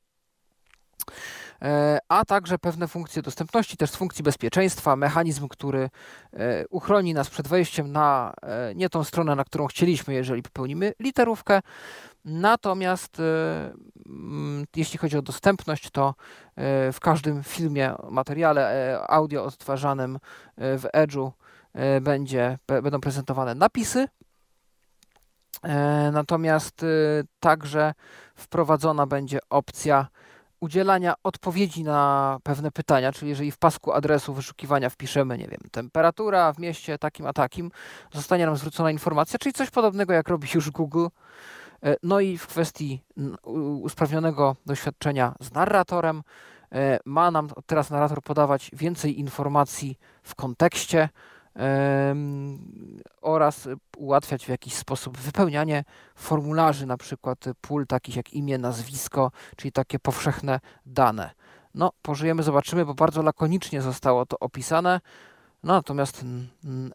e, 1.61 1.99
a 2.09 2.25
także 2.25 2.57
pewne 2.57 2.87
funkcje 2.87 3.21
dostępności, 3.21 3.77
też 3.77 3.91
funkcji 3.91 4.23
bezpieczeństwa, 4.23 4.95
mechanizm, 4.95 5.47
który 5.47 5.89
e, 6.33 6.67
uchroni 6.67 7.13
nas 7.13 7.29
przed 7.29 7.47
wejściem 7.47 7.91
na 7.91 8.33
e, 8.41 8.75
nie 8.75 8.89
tą 8.89 9.03
stronę, 9.03 9.35
na 9.35 9.43
którą 9.43 9.67
chcieliśmy, 9.67 10.13
jeżeli 10.13 10.43
popełnimy 10.43 10.93
literówkę. 10.99 11.61
Natomiast 12.25 13.19
e, 13.19 13.23
mm, 14.05 14.65
jeśli 14.75 14.99
chodzi 14.99 15.17
o 15.17 15.21
dostępność, 15.21 15.89
to 15.89 16.15
e, 16.55 16.91
w 16.91 16.99
każdym 16.99 17.43
filmie, 17.43 17.95
materiale 18.09 18.91
e, 18.93 19.11
audio 19.11 19.43
odtwarzanym 19.43 20.15
e, 20.15 20.77
w 20.77 20.83
Edge'u 20.83 21.31
będzie, 22.01 22.57
będą 22.67 23.01
prezentowane 23.01 23.55
napisy. 23.55 24.07
E, 25.63 26.11
Natomiast 26.13 26.85
także 27.39 27.93
wprowadzona 28.35 29.05
będzie 29.07 29.39
opcja 29.49 30.07
udzielania 30.59 31.13
odpowiedzi 31.23 31.83
na 31.83 32.37
pewne 32.43 32.71
pytania, 32.71 33.11
czyli 33.11 33.29
jeżeli 33.29 33.51
w 33.51 33.57
pasku 33.57 33.91
adresu 33.91 34.33
wyszukiwania 34.33 34.89
wpiszemy, 34.89 35.37
nie 35.37 35.47
wiem, 35.47 35.59
temperatura 35.71 36.53
w 36.53 36.59
mieście 36.59 36.97
takim 36.97 37.25
a 37.25 37.33
takim, 37.33 37.71
zostanie 38.13 38.45
nam 38.45 38.57
zwrócona 38.57 38.91
informacja, 38.91 39.39
czyli 39.39 39.53
coś 39.53 39.69
podobnego 39.69 40.13
jak 40.13 40.29
robi 40.29 40.47
już 40.55 40.71
Google. 40.71 41.07
E, 41.83 41.95
No 42.03 42.19
i 42.19 42.37
w 42.37 42.47
kwestii 42.47 43.03
usprawnionego 43.81 44.55
doświadczenia 44.65 45.35
z 45.41 45.53
narratorem 45.53 46.23
e, 46.71 46.99
ma 47.05 47.31
nam 47.31 47.49
teraz 47.65 47.89
narrator 47.89 48.21
podawać 48.21 48.71
więcej 48.73 49.19
informacji 49.19 49.97
w 50.23 50.35
kontekście 50.35 51.09
oraz 53.21 53.67
ułatwiać 53.97 54.45
w 54.45 54.49
jakiś 54.49 54.73
sposób 54.73 55.17
wypełnianie 55.17 55.83
formularzy, 56.15 56.85
na 56.85 56.97
przykład 56.97 57.45
pól 57.61 57.87
takich 57.87 58.15
jak 58.15 58.33
imię, 58.33 58.57
nazwisko, 58.57 59.31
czyli 59.55 59.71
takie 59.71 59.99
powszechne 59.99 60.59
dane. 60.85 61.31
No, 61.75 61.91
pożyjemy, 62.01 62.43
zobaczymy, 62.43 62.85
bo 62.85 62.93
bardzo 62.93 63.21
lakonicznie 63.21 63.81
zostało 63.81 64.25
to 64.25 64.39
opisane. 64.39 65.01
No, 65.63 65.73
natomiast 65.73 66.25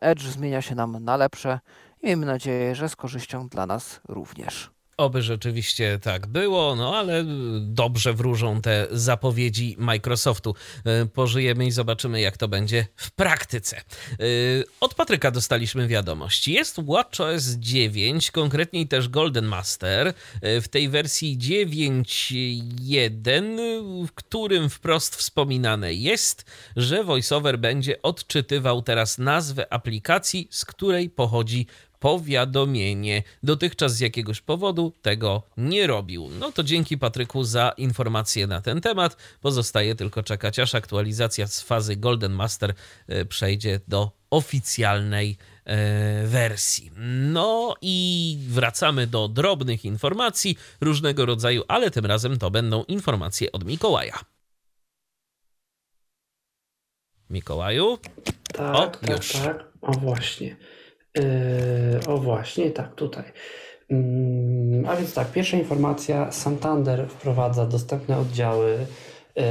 Edge 0.00 0.22
zmienia 0.22 0.62
się 0.62 0.74
nam 0.74 1.04
na 1.04 1.16
lepsze 1.16 1.60
i 2.02 2.06
miejmy 2.06 2.26
nadzieję, 2.26 2.74
że 2.74 2.88
z 2.88 2.96
korzyścią 2.96 3.48
dla 3.48 3.66
nas 3.66 4.00
również. 4.08 4.73
Oby 4.96 5.22
rzeczywiście 5.22 5.98
tak 6.02 6.26
było, 6.26 6.76
no 6.76 6.96
ale 6.96 7.24
dobrze 7.60 8.12
wróżą 8.12 8.60
te 8.60 8.86
zapowiedzi 8.90 9.76
Microsoftu. 9.78 10.54
E, 10.84 11.06
Pożyjemy 11.06 11.66
i 11.66 11.70
zobaczymy, 11.70 12.20
jak 12.20 12.36
to 12.36 12.48
będzie 12.48 12.86
w 12.96 13.10
praktyce. 13.10 13.76
E, 13.76 13.82
Od 14.80 14.94
Patryka 14.94 15.30
dostaliśmy 15.30 15.88
wiadomość. 15.88 16.48
Jest 16.48 16.86
WatchOS 16.86 17.44
9, 17.44 18.30
konkretniej 18.30 18.88
też 18.88 19.08
Golden 19.08 19.44
Master, 19.44 20.14
e, 20.42 20.60
w 20.60 20.68
tej 20.68 20.88
wersji 20.88 21.38
9.1, 21.38 24.06
w 24.06 24.12
którym 24.12 24.70
wprost 24.70 25.16
wspominane 25.16 25.94
jest, 25.94 26.44
że 26.76 27.04
VoiceOver 27.04 27.58
będzie 27.58 28.02
odczytywał 28.02 28.82
teraz 28.82 29.18
nazwę 29.18 29.72
aplikacji, 29.72 30.48
z 30.50 30.64
której 30.64 31.10
pochodzi 31.10 31.66
powiadomienie. 32.04 33.22
Dotychczas 33.42 33.96
z 33.96 34.00
jakiegoś 34.00 34.40
powodu 34.40 34.92
tego 35.02 35.42
nie 35.56 35.86
robił. 35.86 36.28
No 36.38 36.52
to 36.52 36.62
dzięki 36.62 36.98
Patryku 36.98 37.44
za 37.44 37.72
informacje 37.76 38.46
na 38.46 38.60
ten 38.60 38.80
temat. 38.80 39.16
Pozostaje 39.40 39.94
tylko 39.94 40.22
czekać, 40.22 40.58
aż 40.58 40.74
aktualizacja 40.74 41.46
z 41.46 41.60
fazy 41.60 41.96
Golden 41.96 42.32
Master 42.32 42.74
e, 43.08 43.24
przejdzie 43.24 43.80
do 43.88 44.10
oficjalnej 44.30 45.36
e, 45.64 46.26
wersji. 46.26 46.90
No 47.32 47.74
i 47.80 48.38
wracamy 48.48 49.06
do 49.06 49.28
drobnych 49.28 49.84
informacji 49.84 50.58
różnego 50.80 51.26
rodzaju, 51.26 51.62
ale 51.68 51.90
tym 51.90 52.06
razem 52.06 52.38
to 52.38 52.50
będą 52.50 52.84
informacje 52.84 53.52
od 53.52 53.64
Mikołaja. 53.64 54.18
Mikołaju? 57.30 57.98
Tak, 58.52 58.74
O, 58.76 58.86
tak, 58.86 59.10
już. 59.10 59.32
tak. 59.32 59.64
O 59.82 59.92
właśnie. 59.92 60.56
Yy, 61.14 62.06
o 62.06 62.18
właśnie, 62.18 62.70
tak, 62.70 62.94
tutaj. 62.94 63.24
Mm, 63.90 64.88
a 64.88 64.96
więc 64.96 65.14
tak, 65.14 65.32
pierwsza 65.32 65.56
informacja. 65.56 66.32
Santander 66.32 67.08
wprowadza 67.08 67.66
dostępne 67.66 68.18
oddziały. 68.18 68.78
Yy, 69.36 69.44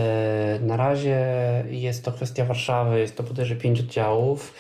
na 0.62 0.78
razie 0.78 1.18
jest 1.70 2.06
to 2.06 2.12
kwestia 2.12 2.46
Warszawy, 2.46 3.00
jest 3.00 3.18
to 3.18 3.24
bodajże 3.24 3.56
pięć 3.56 3.80
oddziałów. 3.80 4.54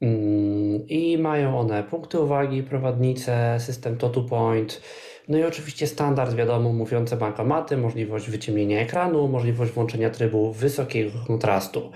Mm, 0.00 0.88
I 0.88 1.18
mają 1.18 1.58
one 1.60 1.84
punkty 1.84 2.20
uwagi, 2.20 2.62
prowadnice, 2.62 3.56
system 3.60 3.96
to 3.96 4.08
to 4.10 4.22
point. 4.22 4.80
No 5.28 5.38
i 5.38 5.44
oczywiście 5.44 5.86
standard, 5.86 6.34
wiadomo, 6.34 6.72
mówiące 6.72 7.16
bankomaty, 7.16 7.76
możliwość 7.76 8.30
wyciemnienia 8.30 8.80
ekranu, 8.80 9.28
możliwość 9.28 9.72
włączenia 9.72 10.10
trybu 10.10 10.52
wysokiego 10.52 11.18
kontrastu. 11.26 11.92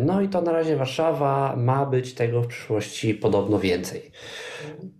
No 0.00 0.20
i 0.20 0.28
to 0.28 0.42
na 0.42 0.52
razie 0.52 0.76
Warszawa 0.76 1.56
ma 1.56 1.86
być 1.86 2.14
tego 2.14 2.42
w 2.42 2.46
przyszłości 2.46 3.14
podobno 3.14 3.58
więcej. 3.58 4.10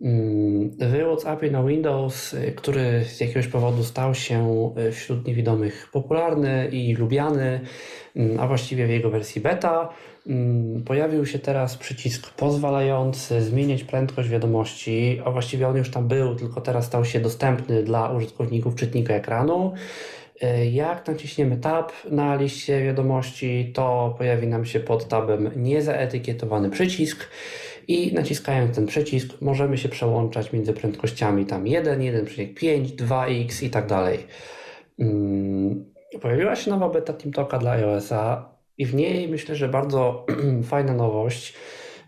Mm, 0.02 0.70
w 0.70 1.02
WhatsAppie 1.07 1.51
na 1.51 1.65
Windows, 1.65 2.36
który 2.57 3.05
z 3.05 3.20
jakiegoś 3.20 3.47
powodu 3.47 3.85
stał 3.85 4.15
się 4.15 4.70
wśród 4.93 5.27
niewidomych 5.27 5.89
popularny 5.93 6.69
i 6.73 6.94
lubiany, 6.94 7.61
a 8.39 8.47
właściwie 8.47 8.86
w 8.86 8.91
jego 8.91 9.11
wersji 9.11 9.41
beta, 9.41 9.89
pojawił 10.86 11.27
się 11.27 11.39
teraz 11.39 11.77
przycisk 11.77 12.31
pozwalający 12.31 13.43
zmieniać 13.43 13.85
prędkość 13.85 14.28
wiadomości, 14.28 15.20
a 15.25 15.31
właściwie 15.31 15.69
on 15.69 15.77
już 15.77 15.91
tam 15.91 16.09
był, 16.09 16.35
tylko 16.35 16.61
teraz 16.61 16.86
stał 16.86 17.05
się 17.05 17.20
dostępny 17.20 17.83
dla 17.83 18.11
użytkowników 18.11 18.75
czytnika 18.75 19.15
ekranu. 19.15 19.73
Jak 20.73 21.09
naciśniemy 21.09 21.57
tab 21.57 21.93
na 22.11 22.37
liście 22.37 22.85
wiadomości, 22.85 23.73
to 23.75 24.15
pojawi 24.19 24.47
nam 24.47 24.65
się 24.65 24.81
pod 24.81 25.09
tabem 25.09 25.51
niezaetykietowany 25.57 26.71
przycisk 26.71 27.29
i 27.89 28.15
naciskając 28.15 28.77
ten 28.77 28.87
przycisk 28.87 29.41
możemy 29.41 29.79
się 29.79 29.89
przełączać 29.89 30.53
między 30.53 30.73
prędkościami 30.73 31.47
tam 31.47 31.67
1, 31.67 32.01
1,5, 32.01 32.87
2x 32.87 33.65
i 33.65 33.71
tak 33.71 33.87
dalej. 33.87 34.19
Mm, 34.99 35.93
pojawiła 36.21 36.57
się 36.57 36.71
nowa 36.71 36.89
beta 36.89 37.12
TeamTalka 37.12 37.59
dla 37.59 37.71
iOS-a 37.71 38.53
i 38.79 38.87
w 38.87 38.95
niej 38.95 39.29
myślę, 39.29 39.57
że 39.57 39.69
bardzo 39.69 40.27
fajna 40.71 40.95
nowość. 40.95 41.55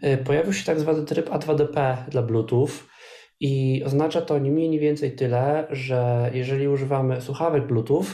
E, 0.03 0.17
pojawił 0.17 0.53
się 0.53 0.65
tak 0.65 0.81
zwany 0.81 1.05
tryb 1.05 1.31
A2DP 1.31 1.97
dla 2.09 2.23
Bluetooth 2.23 2.71
i 3.44 3.82
oznacza 3.84 4.20
to 4.20 4.39
nie 4.39 4.50
mniej, 4.50 4.68
nie 4.68 4.81
więcej 4.81 5.12
tyle, 5.12 5.66
że 5.70 6.31
jeżeli 6.34 6.68
używamy 6.68 7.20
słuchawek 7.20 7.66
Bluetooth, 7.66 8.05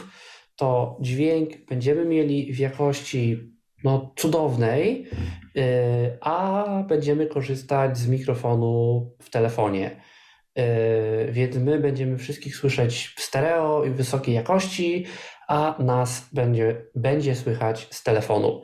to 0.55 0.97
dźwięk 1.01 1.65
będziemy 1.65 2.05
mieli 2.05 2.53
w 2.53 2.59
jakości 2.59 3.53
no, 3.83 4.13
cudownej, 4.15 5.07
yy, 5.55 5.63
a 6.21 6.65
będziemy 6.87 7.27
korzystać 7.27 7.97
z 7.97 8.07
mikrofonu 8.07 9.11
w 9.21 9.29
telefonie. 9.29 10.01
Yy, 10.55 10.63
więc 11.31 11.55
my 11.55 11.79
będziemy 11.79 12.17
wszystkich 12.17 12.55
słyszeć 12.55 13.13
w 13.17 13.21
stereo 13.21 13.85
i 13.85 13.89
wysokiej 13.89 14.35
jakości, 14.35 15.05
a 15.47 15.75
nas 15.79 16.29
będzie, 16.33 16.85
będzie 16.95 17.35
słychać 17.35 17.87
z 17.91 18.03
telefonu. 18.03 18.63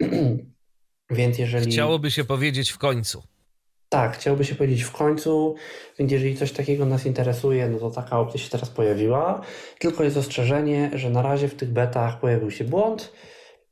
Więc 1.10 1.38
jeżeli. 1.38 1.72
Chciałoby 1.72 2.10
się 2.10 2.24
powiedzieć 2.24 2.70
w 2.70 2.78
końcu. 2.78 3.29
Tak, 3.92 4.16
chciałby 4.16 4.44
się 4.44 4.54
powiedzieć 4.54 4.82
w 4.82 4.92
końcu, 4.92 5.54
więc 5.98 6.12
jeżeli 6.12 6.36
coś 6.36 6.52
takiego 6.52 6.86
nas 6.86 7.06
interesuje, 7.06 7.68
no 7.68 7.78
to 7.78 7.90
taka 7.90 8.18
opcja 8.18 8.40
się 8.40 8.50
teraz 8.50 8.68
pojawiła. 8.68 9.40
Tylko 9.78 10.04
jest 10.04 10.16
ostrzeżenie, 10.16 10.90
że 10.94 11.10
na 11.10 11.22
razie 11.22 11.48
w 11.48 11.54
tych 11.54 11.68
betach 11.68 12.20
pojawił 12.20 12.50
się 12.50 12.64
błąd, 12.64 13.12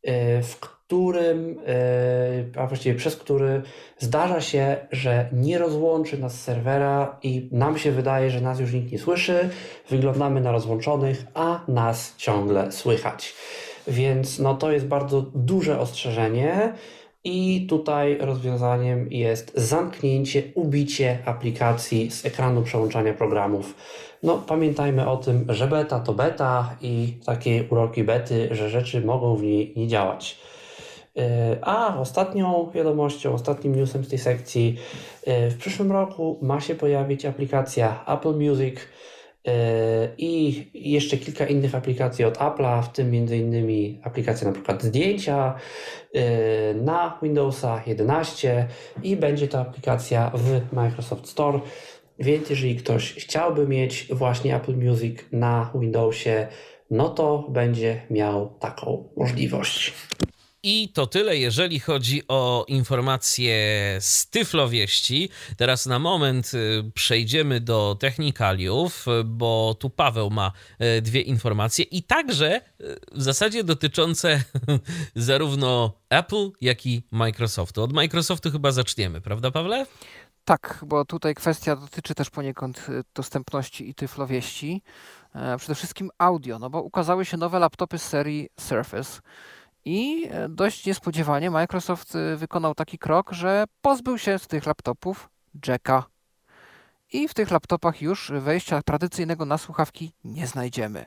y, 0.08 0.10
w 0.42 0.56
którym, 0.60 1.58
y, 1.58 2.58
a 2.58 2.66
właściwie 2.66 2.94
przez 2.94 3.16
który 3.16 3.62
zdarza 3.98 4.40
się, 4.40 4.76
że 4.92 5.28
nie 5.32 5.58
rozłączy 5.58 6.18
nas 6.18 6.40
serwera 6.40 7.18
i 7.22 7.48
nam 7.52 7.78
się 7.78 7.92
wydaje, 7.92 8.30
że 8.30 8.40
nas 8.40 8.60
już 8.60 8.72
nikt 8.72 8.92
nie 8.92 8.98
słyszy. 8.98 9.48
Wyglądamy 9.90 10.40
na 10.40 10.52
rozłączonych, 10.52 11.24
a 11.34 11.60
nas 11.68 12.14
ciągle 12.16 12.72
słychać. 12.72 13.34
Więc 13.88 14.38
no 14.38 14.54
to 14.54 14.72
jest 14.72 14.86
bardzo 14.86 15.22
duże 15.34 15.80
ostrzeżenie. 15.80 16.72
I 17.24 17.66
tutaj 17.68 18.18
rozwiązaniem 18.20 19.12
jest 19.12 19.52
zamknięcie, 19.54 20.42
ubicie 20.54 21.18
aplikacji 21.24 22.10
z 22.10 22.26
ekranu 22.26 22.62
przełączania 22.62 23.14
programów. 23.14 23.74
No, 24.22 24.42
pamiętajmy 24.46 25.10
o 25.10 25.16
tym, 25.16 25.46
że 25.48 25.66
beta 25.66 26.00
to 26.00 26.14
beta 26.14 26.76
i 26.80 27.18
takie 27.26 27.64
uroki 27.70 28.04
bety, 28.04 28.48
że 28.50 28.70
rzeczy 28.70 29.00
mogą 29.00 29.36
w 29.36 29.42
niej 29.42 29.72
nie 29.76 29.88
działać. 29.88 30.38
E, 31.16 31.58
a 31.62 32.00
ostatnią 32.00 32.70
wiadomością, 32.74 33.34
ostatnim 33.34 33.74
newsem 33.74 34.04
z 34.04 34.08
tej 34.08 34.18
sekcji, 34.18 34.76
e, 35.26 35.50
w 35.50 35.58
przyszłym 35.58 35.92
roku 35.92 36.38
ma 36.42 36.60
się 36.60 36.74
pojawić 36.74 37.26
aplikacja 37.26 38.04
Apple 38.06 38.34
Music 38.34 38.74
i 40.18 40.64
jeszcze 40.74 41.16
kilka 41.16 41.46
innych 41.46 41.74
aplikacji 41.74 42.24
od 42.24 42.38
Apple'a, 42.38 42.82
w 42.82 42.92
tym 42.92 43.06
m.in. 43.06 44.00
aplikacja 44.02 44.46
przykład 44.52 44.82
zdjęcia 44.82 45.54
e, 46.14 46.74
na 46.74 47.18
Windowsa 47.22 47.82
11 47.86 48.68
i 49.02 49.16
będzie 49.16 49.48
to 49.48 49.60
aplikacja 49.60 50.32
w 50.34 50.72
Microsoft 50.72 51.26
Store. 51.28 51.60
Więc 52.18 52.50
jeżeli 52.50 52.76
ktoś 52.76 53.14
chciałby 53.14 53.68
mieć 53.68 54.08
właśnie 54.10 54.56
Apple 54.56 54.76
Music 54.76 55.18
na 55.32 55.70
Windowsie, 55.74 56.46
no 56.90 57.08
to 57.08 57.46
będzie 57.48 58.00
miał 58.10 58.48
taką 58.58 59.08
możliwość. 59.16 59.92
I 60.70 60.88
to 60.88 61.06
tyle, 61.06 61.36
jeżeli 61.36 61.80
chodzi 61.80 62.22
o 62.28 62.64
informacje 62.68 63.54
z 64.00 64.30
Tyflowieści. 64.30 65.28
Teraz 65.56 65.86
na 65.86 65.98
moment 65.98 66.54
y, 66.54 66.90
przejdziemy 66.94 67.60
do 67.60 67.96
technikaliów, 68.00 69.06
bo 69.24 69.76
tu 69.80 69.90
Paweł 69.90 70.30
ma 70.30 70.52
y, 70.98 71.02
dwie 71.02 71.20
informacje 71.20 71.84
i 71.84 72.02
także 72.02 72.56
y, 72.56 72.96
w 73.12 73.22
zasadzie 73.22 73.64
dotyczące 73.64 74.42
zarówno 75.28 75.92
Apple, 76.08 76.50
jak 76.60 76.86
i 76.86 77.02
Microsoftu. 77.10 77.82
Od 77.82 77.92
Microsoftu 77.92 78.50
chyba 78.50 78.72
zaczniemy, 78.72 79.20
prawda 79.20 79.50
Pawle? 79.50 79.86
Tak, 80.44 80.84
bo 80.86 81.04
tutaj 81.04 81.34
kwestia 81.34 81.76
dotyczy 81.76 82.14
też 82.14 82.30
poniekąd 82.30 82.86
dostępności 83.14 83.88
i 83.88 83.94
tyflowieści. 83.94 84.82
E, 85.34 85.56
przede 85.58 85.74
wszystkim 85.74 86.10
audio, 86.18 86.58
no 86.58 86.70
bo 86.70 86.82
ukazały 86.82 87.24
się 87.24 87.36
nowe 87.36 87.58
laptopy 87.58 87.98
z 87.98 88.02
serii 88.02 88.48
Surface 88.60 89.20
i 89.84 90.28
e, 90.30 90.48
dość 90.48 90.86
niespodziewanie 90.86 91.50
Microsoft 91.50 92.14
e, 92.14 92.36
wykonał 92.36 92.74
taki 92.74 92.98
krok, 92.98 93.32
że 93.32 93.64
pozbył 93.82 94.18
się 94.18 94.38
z 94.38 94.46
tych 94.46 94.66
laptopów 94.66 95.28
jacka. 95.66 96.04
I 97.12 97.28
w 97.28 97.34
tych 97.34 97.50
laptopach 97.50 98.02
już 98.02 98.32
wejścia 98.34 98.82
tradycyjnego 98.82 99.44
na 99.44 99.58
słuchawki 99.58 100.12
nie 100.24 100.46
znajdziemy. 100.46 101.04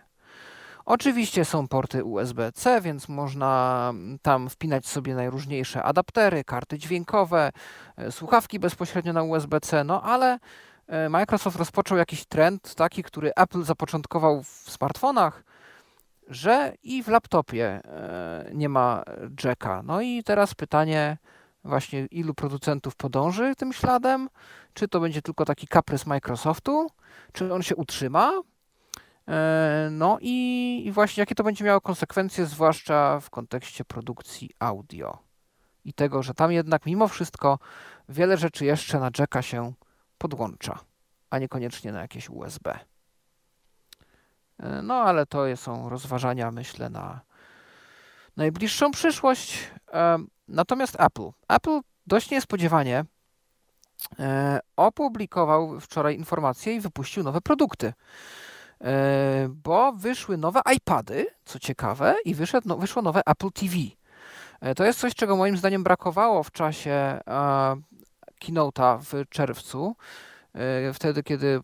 Oczywiście 0.86 1.46
są 1.46 1.68
porty 1.68 2.04
USB-C, 2.04 2.82
więc 2.82 3.10
można 3.10 3.94
tam 4.22 4.50
wpinać 4.50 4.88
sobie 4.88 5.16
najróżniejsze 5.16 5.84
adaptery, 5.84 6.44
karty 6.44 6.78
dźwiękowe, 6.78 7.52
e, 7.98 8.12
słuchawki 8.12 8.60
bezpośrednio 8.60 9.14
na 9.14 9.24
USB-C, 9.24 9.84
no 9.84 10.02
ale 10.04 10.40
Microsoft 11.10 11.58
rozpoczął 11.58 11.98
jakiś 11.98 12.26
trend, 12.26 12.76
taki, 12.76 13.04
który 13.04 13.32
Apple 13.36 13.64
zapoczątkował 13.64 14.44
w 14.44 14.48
smartfonach, 14.48 15.44
że 16.32 16.74
i 16.84 17.04
w 17.04 17.08
laptopie 17.08 17.66
e, 17.66 18.52
nie 18.54 18.70
ma 18.70 19.04
jacka. 19.44 19.84
No 19.84 20.02
i 20.02 20.24
teraz 20.24 20.56
pytanie 20.56 21.18
właśnie 21.64 22.06
ilu 22.06 22.34
producentów 22.34 22.96
podąży 22.96 23.56
tym 23.56 23.74
śladem? 23.74 24.30
Czy 24.74 24.88
to 24.88 25.00
będzie 25.00 25.22
tylko 25.22 25.46
taki 25.46 25.68
kaprys 25.68 26.06
Microsoftu? 26.06 26.88
Czy 27.34 27.54
on 27.54 27.64
się 27.64 27.76
utrzyma? 27.76 28.42
E, 29.28 29.90
no 29.92 30.18
i, 30.22 30.84
i 30.86 30.92
właśnie 30.92 31.22
jakie 31.22 31.36
to 31.36 31.44
będzie 31.44 31.66
miało 31.66 31.82
konsekwencje, 31.82 32.46
zwłaszcza 32.46 33.20
w 33.20 33.30
kontekście 33.30 33.86
produkcji 33.86 34.50
audio. 34.60 35.18
I 35.86 35.94
tego, 35.94 36.24
że 36.24 36.34
tam 36.34 36.52
jednak 36.52 36.86
mimo 36.86 37.08
wszystko 37.08 37.60
wiele 38.10 38.38
rzeczy 38.38 38.66
jeszcze 38.66 39.00
na 39.00 39.10
jacka 39.20 39.42
się 39.42 39.74
podłącza, 40.18 40.80
a 41.30 41.40
niekoniecznie 41.40 41.92
na 41.92 42.02
jakieś 42.02 42.30
USB. 42.30 42.91
E, 44.62 44.82
no 44.82 44.94
ale 44.94 45.26
to 45.26 45.58
są 45.58 45.90
rozważania, 45.90 46.52
myślę, 46.52 46.90
na 46.90 47.22
najbliższą 48.38 48.92
przyszłość. 48.92 49.72
E, 49.94 50.18
natomiast 50.48 50.96
Apple. 51.00 51.30
Apple 51.48 51.80
dość 52.08 52.32
niespodziewanie 52.32 53.06
e, 54.20 54.60
opublikował 54.76 55.80
wczoraj 55.80 56.16
informacje 56.16 56.76
i 56.76 56.80
wypuścił 56.80 57.24
nowe 57.24 57.42
produkty. 57.42 57.94
Bo 59.50 59.94
wyszły 59.94 60.38
nowe 60.38 60.62
iPady, 60.76 61.26
co 61.46 61.60
ciekawe, 61.60 62.16
i 62.26 62.36
wyszedł, 62.36 62.68
no, 62.68 62.78
wyszło 62.78 63.02
nowe 63.02 63.22
Apple 63.26 63.52
TV. 63.52 63.76
To 64.76 64.84
jest 64.84 65.00
coś, 65.00 65.16
czego 65.16 65.36
moim 65.36 65.58
zdaniem 65.58 65.84
brakowało 65.84 66.44
w 66.44 66.52
czasie 66.52 67.20
keynote'a 68.42 69.00
w 69.00 69.30
czerwcu. 69.30 69.96
E, 70.56 70.94
wtedy, 70.94 71.24
kiedy 71.24 71.60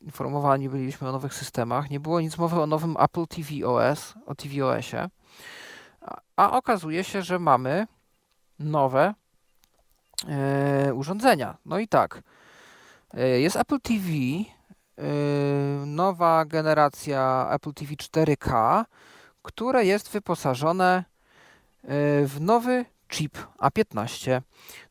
informowani 0.00 0.68
byliśmy 0.68 1.08
o 1.08 1.12
nowych 1.12 1.34
systemach, 1.34 1.90
nie 1.90 2.00
było 2.00 2.20
nic 2.20 2.38
mowy 2.38 2.60
o 2.60 2.66
nowym 2.66 2.96
Apple 2.98 3.26
TV 3.26 3.66
OS, 3.66 4.14
o 4.26 4.34
tvOSie, 4.34 5.08
a 6.36 6.50
okazuje 6.50 7.04
się, 7.04 7.22
że 7.22 7.38
mamy 7.38 7.86
nowe 8.58 9.14
e, 10.28 10.94
urządzenia. 10.94 11.56
No 11.66 11.78
i 11.78 11.88
tak, 11.88 12.22
e, 13.14 13.28
jest 13.28 13.56
Apple 13.56 13.80
TV, 13.80 14.08
nowa 15.86 16.44
generacja 16.44 17.48
Apple 17.50 17.72
TV 17.72 17.94
4K, 17.94 18.84
które 19.42 19.84
jest 19.84 20.10
wyposażone 20.10 21.04
w 22.24 22.36
nowy 22.40 22.84
chip 23.12 23.38
A15. 23.58 24.40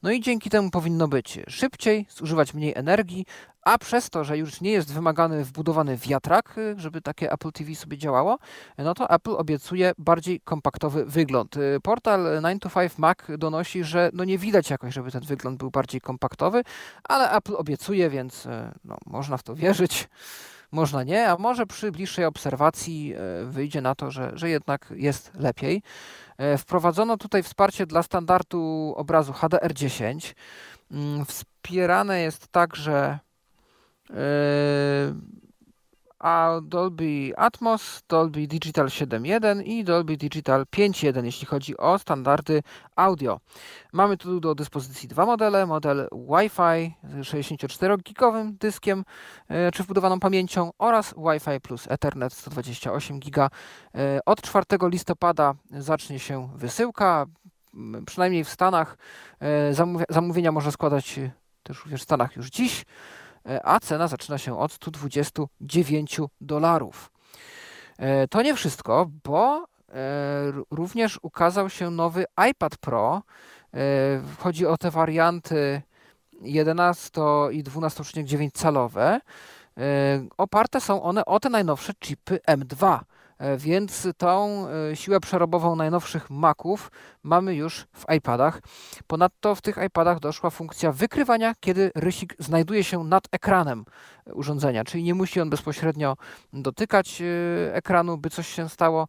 No 0.03 0.11
i 0.11 0.22
dzięki 0.22 0.50
temu 0.50 0.69
powinno 0.69 1.08
być 1.08 1.40
szybciej, 1.48 2.06
zużywać 2.09 2.53
mniej 2.53 2.74
energii, 2.75 3.25
a 3.61 3.77
przez 3.77 4.09
to, 4.09 4.24
że 4.24 4.38
już 4.38 4.61
nie 4.61 4.72
jest 4.72 4.93
wymagany 4.93 5.43
wbudowany 5.43 5.98
wiatrak, 5.98 6.58
y, 6.58 6.75
żeby 6.77 7.01
takie 7.01 7.32
Apple 7.32 7.51
TV 7.51 7.75
sobie 7.75 7.98
działało, 7.98 8.38
no 8.77 8.93
to 8.93 9.09
Apple 9.09 9.35
obiecuje 9.38 9.91
bardziej 9.98 10.40
kompaktowy 10.40 11.06
wygląd. 11.06 11.58
Y, 11.58 11.80
portal 11.83 12.41
9to5Mac 12.41 13.38
donosi, 13.38 13.83
że 13.83 14.09
no 14.14 14.24
nie 14.24 14.38
widać 14.38 14.69
jakoś, 14.69 14.93
żeby 14.93 15.11
ten 15.11 15.22
wygląd 15.22 15.58
był 15.58 15.72
bardziej 15.72 16.01
kompaktowy, 16.01 16.64
ale 17.03 17.32
Apple 17.32 17.56
obiecuje, 17.56 18.09
więc 18.09 18.45
y, 18.45 18.50
no, 18.85 18.98
można 19.06 19.38
w 19.38 19.43
to 19.43 19.56
wierzyć. 19.56 20.09
Można 20.72 21.03
nie, 21.03 21.30
a 21.30 21.38
może 21.38 21.66
przy 21.66 21.91
bliższej 21.91 22.25
obserwacji 22.25 23.16
wyjdzie 23.45 23.82
na 23.82 23.95
to, 23.95 24.11
że, 24.11 24.32
że 24.33 24.50
jednak 24.50 24.93
jest 24.95 25.32
lepiej. 25.35 25.82
Wprowadzono 26.58 27.17
tutaj 27.17 27.43
wsparcie 27.43 27.85
dla 27.85 28.03
standardu 28.03 28.93
obrazu 28.98 29.32
HDR10. 29.32 30.33
Mm, 30.91 31.25
wspierane 31.25 32.22
jest 32.22 32.48
także 32.48 33.19
Yy, 34.11 35.16
a 36.22 36.59
Dolby 36.61 37.33
Atmos, 37.38 38.03
Dolby 38.08 38.48
Digital 38.48 38.88
7.1 38.88 39.64
i 39.66 39.83
Dolby 39.83 40.17
Digital 40.17 40.66
5.1, 40.66 41.25
jeśli 41.25 41.48
chodzi 41.48 41.77
o 41.77 42.00
standardy 42.00 42.64
audio. 42.95 43.40
Mamy 43.93 44.17
tu 44.17 44.40
do 44.40 44.56
dyspozycji 44.56 45.09
dwa 45.09 45.25
modele, 45.25 45.66
model 45.66 46.08
Wi-Fi 46.11 46.95
z 47.03 47.27
64-gigowym 47.27 48.51
dyskiem 48.58 49.03
yy, 49.50 49.72
czy 49.74 49.83
wbudowaną 49.83 50.19
pamięcią 50.19 50.72
oraz 50.77 51.14
Wi-Fi 51.17 51.61
plus 51.61 51.88
Ethernet 51.90 52.33
128 52.33 53.19
giga. 53.19 53.50
Yy, 53.93 54.01
od 54.25 54.41
4 54.41 54.66
listopada 54.82 55.53
zacznie 55.72 56.19
się 56.19 56.50
wysyłka, 56.56 57.25
przynajmniej 58.06 58.43
w 58.43 58.50
Stanach 58.50 58.98
zamówienia 60.09 60.51
można 60.51 60.72
składać 60.72 61.19
też 61.64 61.83
w 61.83 62.01
Stanach 62.01 62.35
już 62.35 62.50
dziś. 62.50 62.85
E, 63.49 63.65
a 63.65 63.79
cena 63.79 64.07
zaczyna 64.07 64.37
się 64.37 64.59
od 64.59 64.71
129 64.73 66.19
dolarów. 66.41 67.11
E, 67.97 68.27
to 68.27 68.41
nie 68.41 68.55
wszystko, 68.55 69.09
bo 69.23 69.65
e, 69.89 69.93
również 70.71 71.19
ukazał 71.21 71.69
się 71.69 71.91
nowy 71.91 72.25
iPad 72.49 72.77
Pro. 72.77 73.21
Chodzi 74.39 74.65
o 74.65 74.77
te 74.77 74.91
warianty 74.91 75.81
11 76.41 77.21
i 77.51 77.63
12,9 77.63 78.51
calowe. 78.51 79.19
Oparte 80.37 80.81
są 80.81 81.03
one 81.03 81.25
o 81.25 81.39
te 81.39 81.49
najnowsze 81.49 81.93
chipy 81.99 82.39
M2. 82.47 82.99
E, 83.41 83.57
więc 83.57 84.07
tą 84.17 84.65
e, 84.67 84.95
siłę 84.95 85.19
przerobową 85.19 85.75
najnowszych 85.75 86.29
Maców 86.29 86.91
mamy 87.23 87.55
już 87.55 87.87
w 87.93 88.11
iPadach. 88.17 88.61
Ponadto 89.07 89.55
w 89.55 89.61
tych 89.61 89.77
iPadach 89.87 90.19
doszła 90.19 90.49
funkcja 90.49 90.91
wykrywania, 90.91 91.55
kiedy 91.59 91.91
rysik 91.95 92.35
znajduje 92.39 92.83
się 92.83 93.03
nad 93.03 93.23
ekranem 93.31 93.85
urządzenia, 94.33 94.83
czyli 94.83 95.03
nie 95.03 95.13
musi 95.13 95.41
on 95.41 95.49
bezpośrednio 95.49 96.17
dotykać 96.53 97.21
e, 97.21 97.25
ekranu, 97.75 98.17
by 98.17 98.29
coś 98.29 98.47
się 98.47 98.69
stało, 98.69 99.07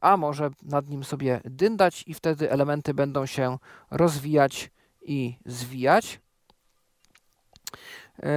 a 0.00 0.16
może 0.16 0.50
nad 0.62 0.88
nim 0.88 1.04
sobie 1.04 1.40
dyndać 1.44 2.04
i 2.06 2.14
wtedy 2.14 2.50
elementy 2.50 2.94
będą 2.94 3.26
się 3.26 3.58
rozwijać 3.90 4.70
i 5.02 5.38
zwijać. 5.46 6.20
Yy, 8.22 8.28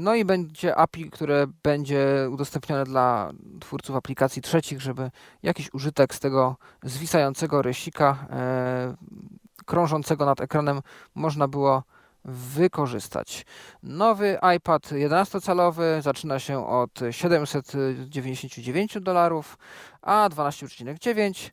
no 0.00 0.14
i 0.14 0.24
będzie 0.24 0.76
API, 0.76 1.10
które 1.10 1.46
będzie 1.62 2.28
udostępnione 2.30 2.84
dla 2.84 3.32
twórców 3.60 3.96
aplikacji 3.96 4.42
trzecich, 4.42 4.80
żeby 4.80 5.10
jakiś 5.42 5.74
użytek 5.74 6.14
z 6.14 6.20
tego 6.20 6.56
zwisającego 6.82 7.62
rysika 7.62 8.26
yy, 8.30 9.64
krążącego 9.64 10.26
nad 10.26 10.40
ekranem 10.40 10.80
można 11.14 11.48
było 11.48 11.82
wykorzystać. 12.24 13.46
Nowy 13.82 14.38
iPad 14.56 14.82
11-calowy 14.82 16.02
zaczyna 16.02 16.38
się 16.38 16.66
od 16.66 17.00
799 17.10 18.98
dolarów, 19.00 19.58
a 20.02 20.28
12,9 20.28 21.50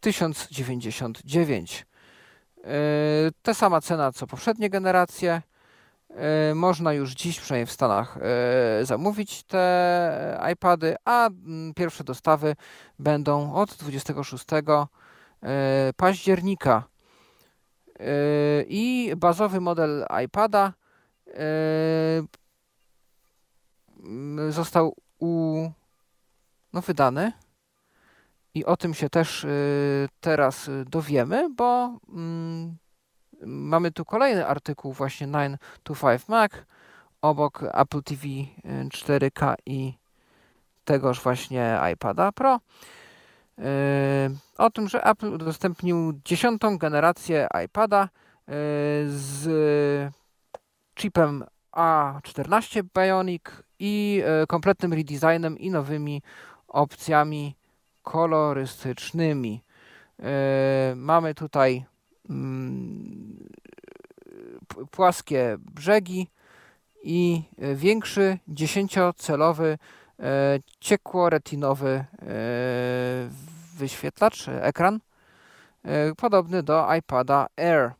1099. 0.00 1.86
Yy, 2.56 2.62
ta 3.42 3.54
sama 3.54 3.80
cena 3.80 4.12
co 4.12 4.26
poprzednie 4.26 4.70
generacje. 4.70 5.42
E, 6.16 6.54
można 6.54 6.92
już 6.92 7.12
dziś, 7.12 7.40
przynajmniej 7.40 7.66
w 7.66 7.72
Stanach, 7.72 8.18
e, 8.20 8.84
zamówić 8.84 9.42
te 9.44 10.40
iPady, 10.52 10.96
a 11.04 11.26
mm, 11.26 11.74
pierwsze 11.74 12.04
dostawy 12.04 12.56
będą 12.98 13.54
od 13.54 13.74
26 13.74 14.44
e, 15.42 15.92
października. 15.96 16.92
I 18.66 19.12
bazowy 19.16 19.60
model 19.60 20.06
iPada 20.24 20.72
został 24.48 24.96
u, 25.18 25.68
no, 26.72 26.80
wydany. 26.80 27.32
I 28.54 28.64
o 28.64 28.76
tym 28.76 28.94
się 28.94 29.10
też 29.10 29.46
teraz 30.20 30.70
dowiemy, 30.86 31.50
bo 31.50 31.98
mm, 32.08 32.76
mamy 33.46 33.92
tu 33.92 34.04
kolejny 34.04 34.46
artykuł 34.46 34.92
właśnie 34.92 35.26
9 35.26 35.60
to 35.82 35.94
5 35.94 36.28
Mac 36.28 36.52
obok 37.22 37.62
Apple 37.72 38.02
TV 38.02 38.24
4K 38.88 39.54
i 39.66 39.94
tegoż 40.84 41.20
właśnie 41.20 41.80
iPada 41.92 42.32
Pro. 42.32 42.60
Yy, 43.58 43.64
o 44.58 44.70
tym, 44.70 44.88
że 44.88 45.04
Apple 45.04 45.34
udostępnił 45.34 46.12
dziesiątą 46.24 46.78
generację 46.78 47.48
iPada 47.64 48.08
yy, 48.48 48.54
z 49.06 50.12
chipem 50.98 51.44
A14 51.72 52.82
Bionic 52.94 53.42
i 53.78 54.22
kompletnym 54.48 54.92
redesignem 54.92 55.58
i 55.58 55.70
nowymi 55.70 56.22
opcjami 56.68 57.56
kolorystycznymi. 58.02 59.62
Mamy 60.96 61.34
tutaj 61.34 61.84
płaskie 64.90 65.56
brzegi 65.58 66.28
i 67.02 67.42
większy 67.74 68.38
dziesięciocelowy 68.48 69.78
e, 70.20 70.58
ciekło-retinowy 70.80 71.88
e, 71.88 72.04
wyświetlacz, 73.76 74.48
ekran, 74.48 75.00
e, 75.84 76.14
podobny 76.14 76.62
do 76.62 76.94
iPada 76.94 77.46
Air. 77.56 77.92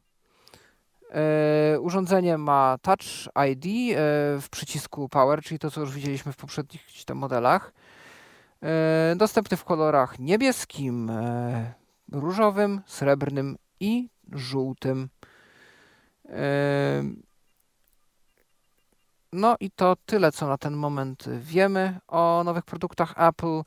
Urządzenie 1.81 2.39
ma 2.39 2.79
Touch 2.83 3.29
ID 3.51 3.97
w 4.41 4.47
przycisku 4.51 5.09
Power, 5.09 5.43
czyli 5.43 5.59
to, 5.59 5.71
co 5.71 5.81
już 5.81 5.93
widzieliśmy 5.93 6.33
w 6.33 6.37
poprzednich 6.37 6.83
modelach. 7.15 7.73
Dostępny 9.17 9.57
w 9.57 9.65
kolorach 9.65 10.19
niebieskim, 10.19 11.11
różowym, 12.13 12.81
srebrnym 12.87 13.57
i 13.81 14.09
żółtym. 14.33 15.09
No 19.33 19.57
i 19.61 19.71
to 19.71 19.97
tyle, 20.07 20.33
co 20.33 20.47
na 20.47 20.59
ten 20.59 20.75
moment 20.75 21.25
wiemy 21.41 21.99
o 22.09 22.43
nowych 22.45 22.65
produktach 22.65 23.15
Apple. 23.17 23.63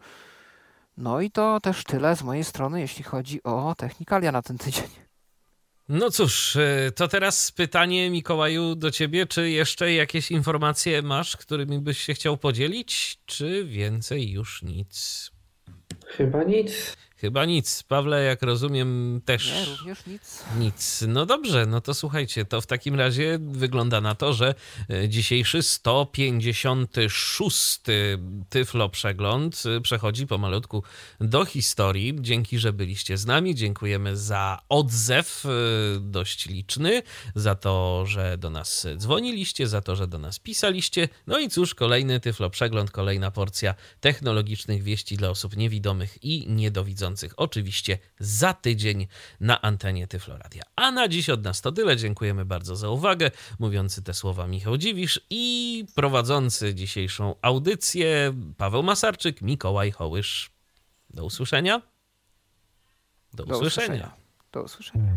No 0.98 1.22
i 1.22 1.32
to 1.32 1.60
też 1.60 1.84
tyle 1.84 2.16
z 2.16 2.24
mojej 2.24 2.44
strony, 2.44 2.82
jeśli 2.82 3.04
chodzi 3.04 3.44
o 3.44 3.76
technikalia 3.78 4.32
na 4.32 4.42
ten 4.42 4.58
tydzień. 4.58 4.88
No 5.90 6.12
cóż, 6.12 6.56
e, 6.56 6.92
to 6.96 7.08
teraz 7.08 7.52
pytanie, 7.52 8.10
Mikołaju, 8.10 8.76
do 8.76 8.92
ciebie. 8.92 9.26
Czy 9.26 9.50
jeszcze 9.50 9.94
jakieś 9.94 10.32
informacje 10.32 11.02
masz, 11.02 11.38
którymi 11.38 11.80
byś 11.80 12.00
się 12.00 12.14
chciał 12.14 12.38
podzielić, 12.38 13.20
czy 13.26 13.66
więcej 13.66 14.32
już 14.32 14.64
nic? 14.64 15.32
Chyba 16.06 16.44
nic. 16.44 16.98
Chyba 17.26 17.46
nic. 17.46 17.84
Pawle, 17.84 18.24
jak 18.24 18.42
rozumiem, 18.42 19.22
też. 19.26 19.54
Nie, 19.54 19.66
również 19.66 20.06
nic. 20.06 20.44
Nic. 20.60 21.04
No 21.08 21.26
dobrze, 21.26 21.66
no 21.66 21.82
to 21.82 21.94
słuchajcie, 21.94 22.46
to 22.46 22.62
w 22.62 22.68
takim 22.68 22.96
razie 22.96 23.40
wygląda 23.42 24.02
na 24.02 24.16
to, 24.16 24.34
że 24.34 24.56
e, 24.90 25.10
dzisiejszy 25.10 25.64
156 25.64 27.82
Tyflo 28.50 28.90
Przegląd 28.90 29.64
przechodzi 29.84 30.28
pomalutku 30.28 30.84
do 31.20 31.46
historii. 31.46 32.16
Dzięki, 32.20 32.60
że 32.60 32.74
byliście 32.74 33.18
z 33.18 33.26
nami. 33.26 33.56
Dziękujemy 33.56 34.18
za 34.18 34.62
odzew 34.70 35.46
e, 35.46 35.50
dość 36.00 36.46
liczny, 36.46 37.02
za 37.36 37.56
to, 37.56 38.04
że 38.06 38.38
do 38.38 38.50
nas 38.50 38.88
dzwoniliście, 38.98 39.68
za 39.68 39.82
to, 39.82 39.96
że 39.96 40.08
do 40.08 40.20
nas 40.20 40.40
pisaliście. 40.40 41.10
No 41.28 41.40
i 41.40 41.50
cóż, 41.50 41.76
kolejny 41.76 42.20
Tyflo 42.20 42.50
Przegląd, 42.50 42.92
kolejna 42.92 43.32
porcja 43.32 43.76
technologicznych 44.00 44.84
wieści 44.84 45.18
dla 45.18 45.30
osób 45.30 45.58
niewidomych 45.58 46.24
i 46.24 46.50
niedowidzących 46.50 47.15
Oczywiście 47.38 47.98
za 48.20 48.54
tydzień 48.54 49.08
na 49.40 49.62
antenie 49.62 50.08
Tyfloradia. 50.08 50.64
A 50.76 50.92
na 50.92 51.08
dziś 51.08 51.30
od 51.30 51.44
nas 51.44 51.62
to 51.62 51.72
tyle. 51.72 51.98
Dziękujemy 51.98 52.46
bardzo 52.46 52.76
za 52.76 52.90
uwagę. 52.90 53.32
Mówiący 53.60 54.04
te 54.04 54.14
słowa 54.14 54.48
Michał 54.48 54.78
Dziwisz 54.78 55.22
i 55.30 55.86
prowadzący 55.96 56.76
dzisiejszą 56.76 57.36
audycję 57.42 58.34
Paweł 58.58 58.84
Masarczyk, 58.84 59.42
Mikołaj 59.42 59.92
Hołysz. 59.92 60.50
Do 61.10 61.26
usłyszenia. 61.26 61.82
Do, 63.34 63.46
Do 63.46 63.56
usłyszenia. 63.56 63.88
usłyszenia. 63.88 64.16
Do 64.52 64.64
usłyszenia. 64.64 65.14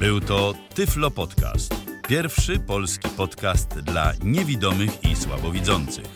Był 0.00 0.20
to 0.20 0.54
Tyflo 0.74 1.10
Podcast. 1.10 1.74
Pierwszy 2.08 2.58
polski 2.58 3.08
podcast 3.08 3.68
dla 3.80 4.12
niewidomych 4.24 5.04
i 5.04 5.16
słabowidzących. 5.16 6.15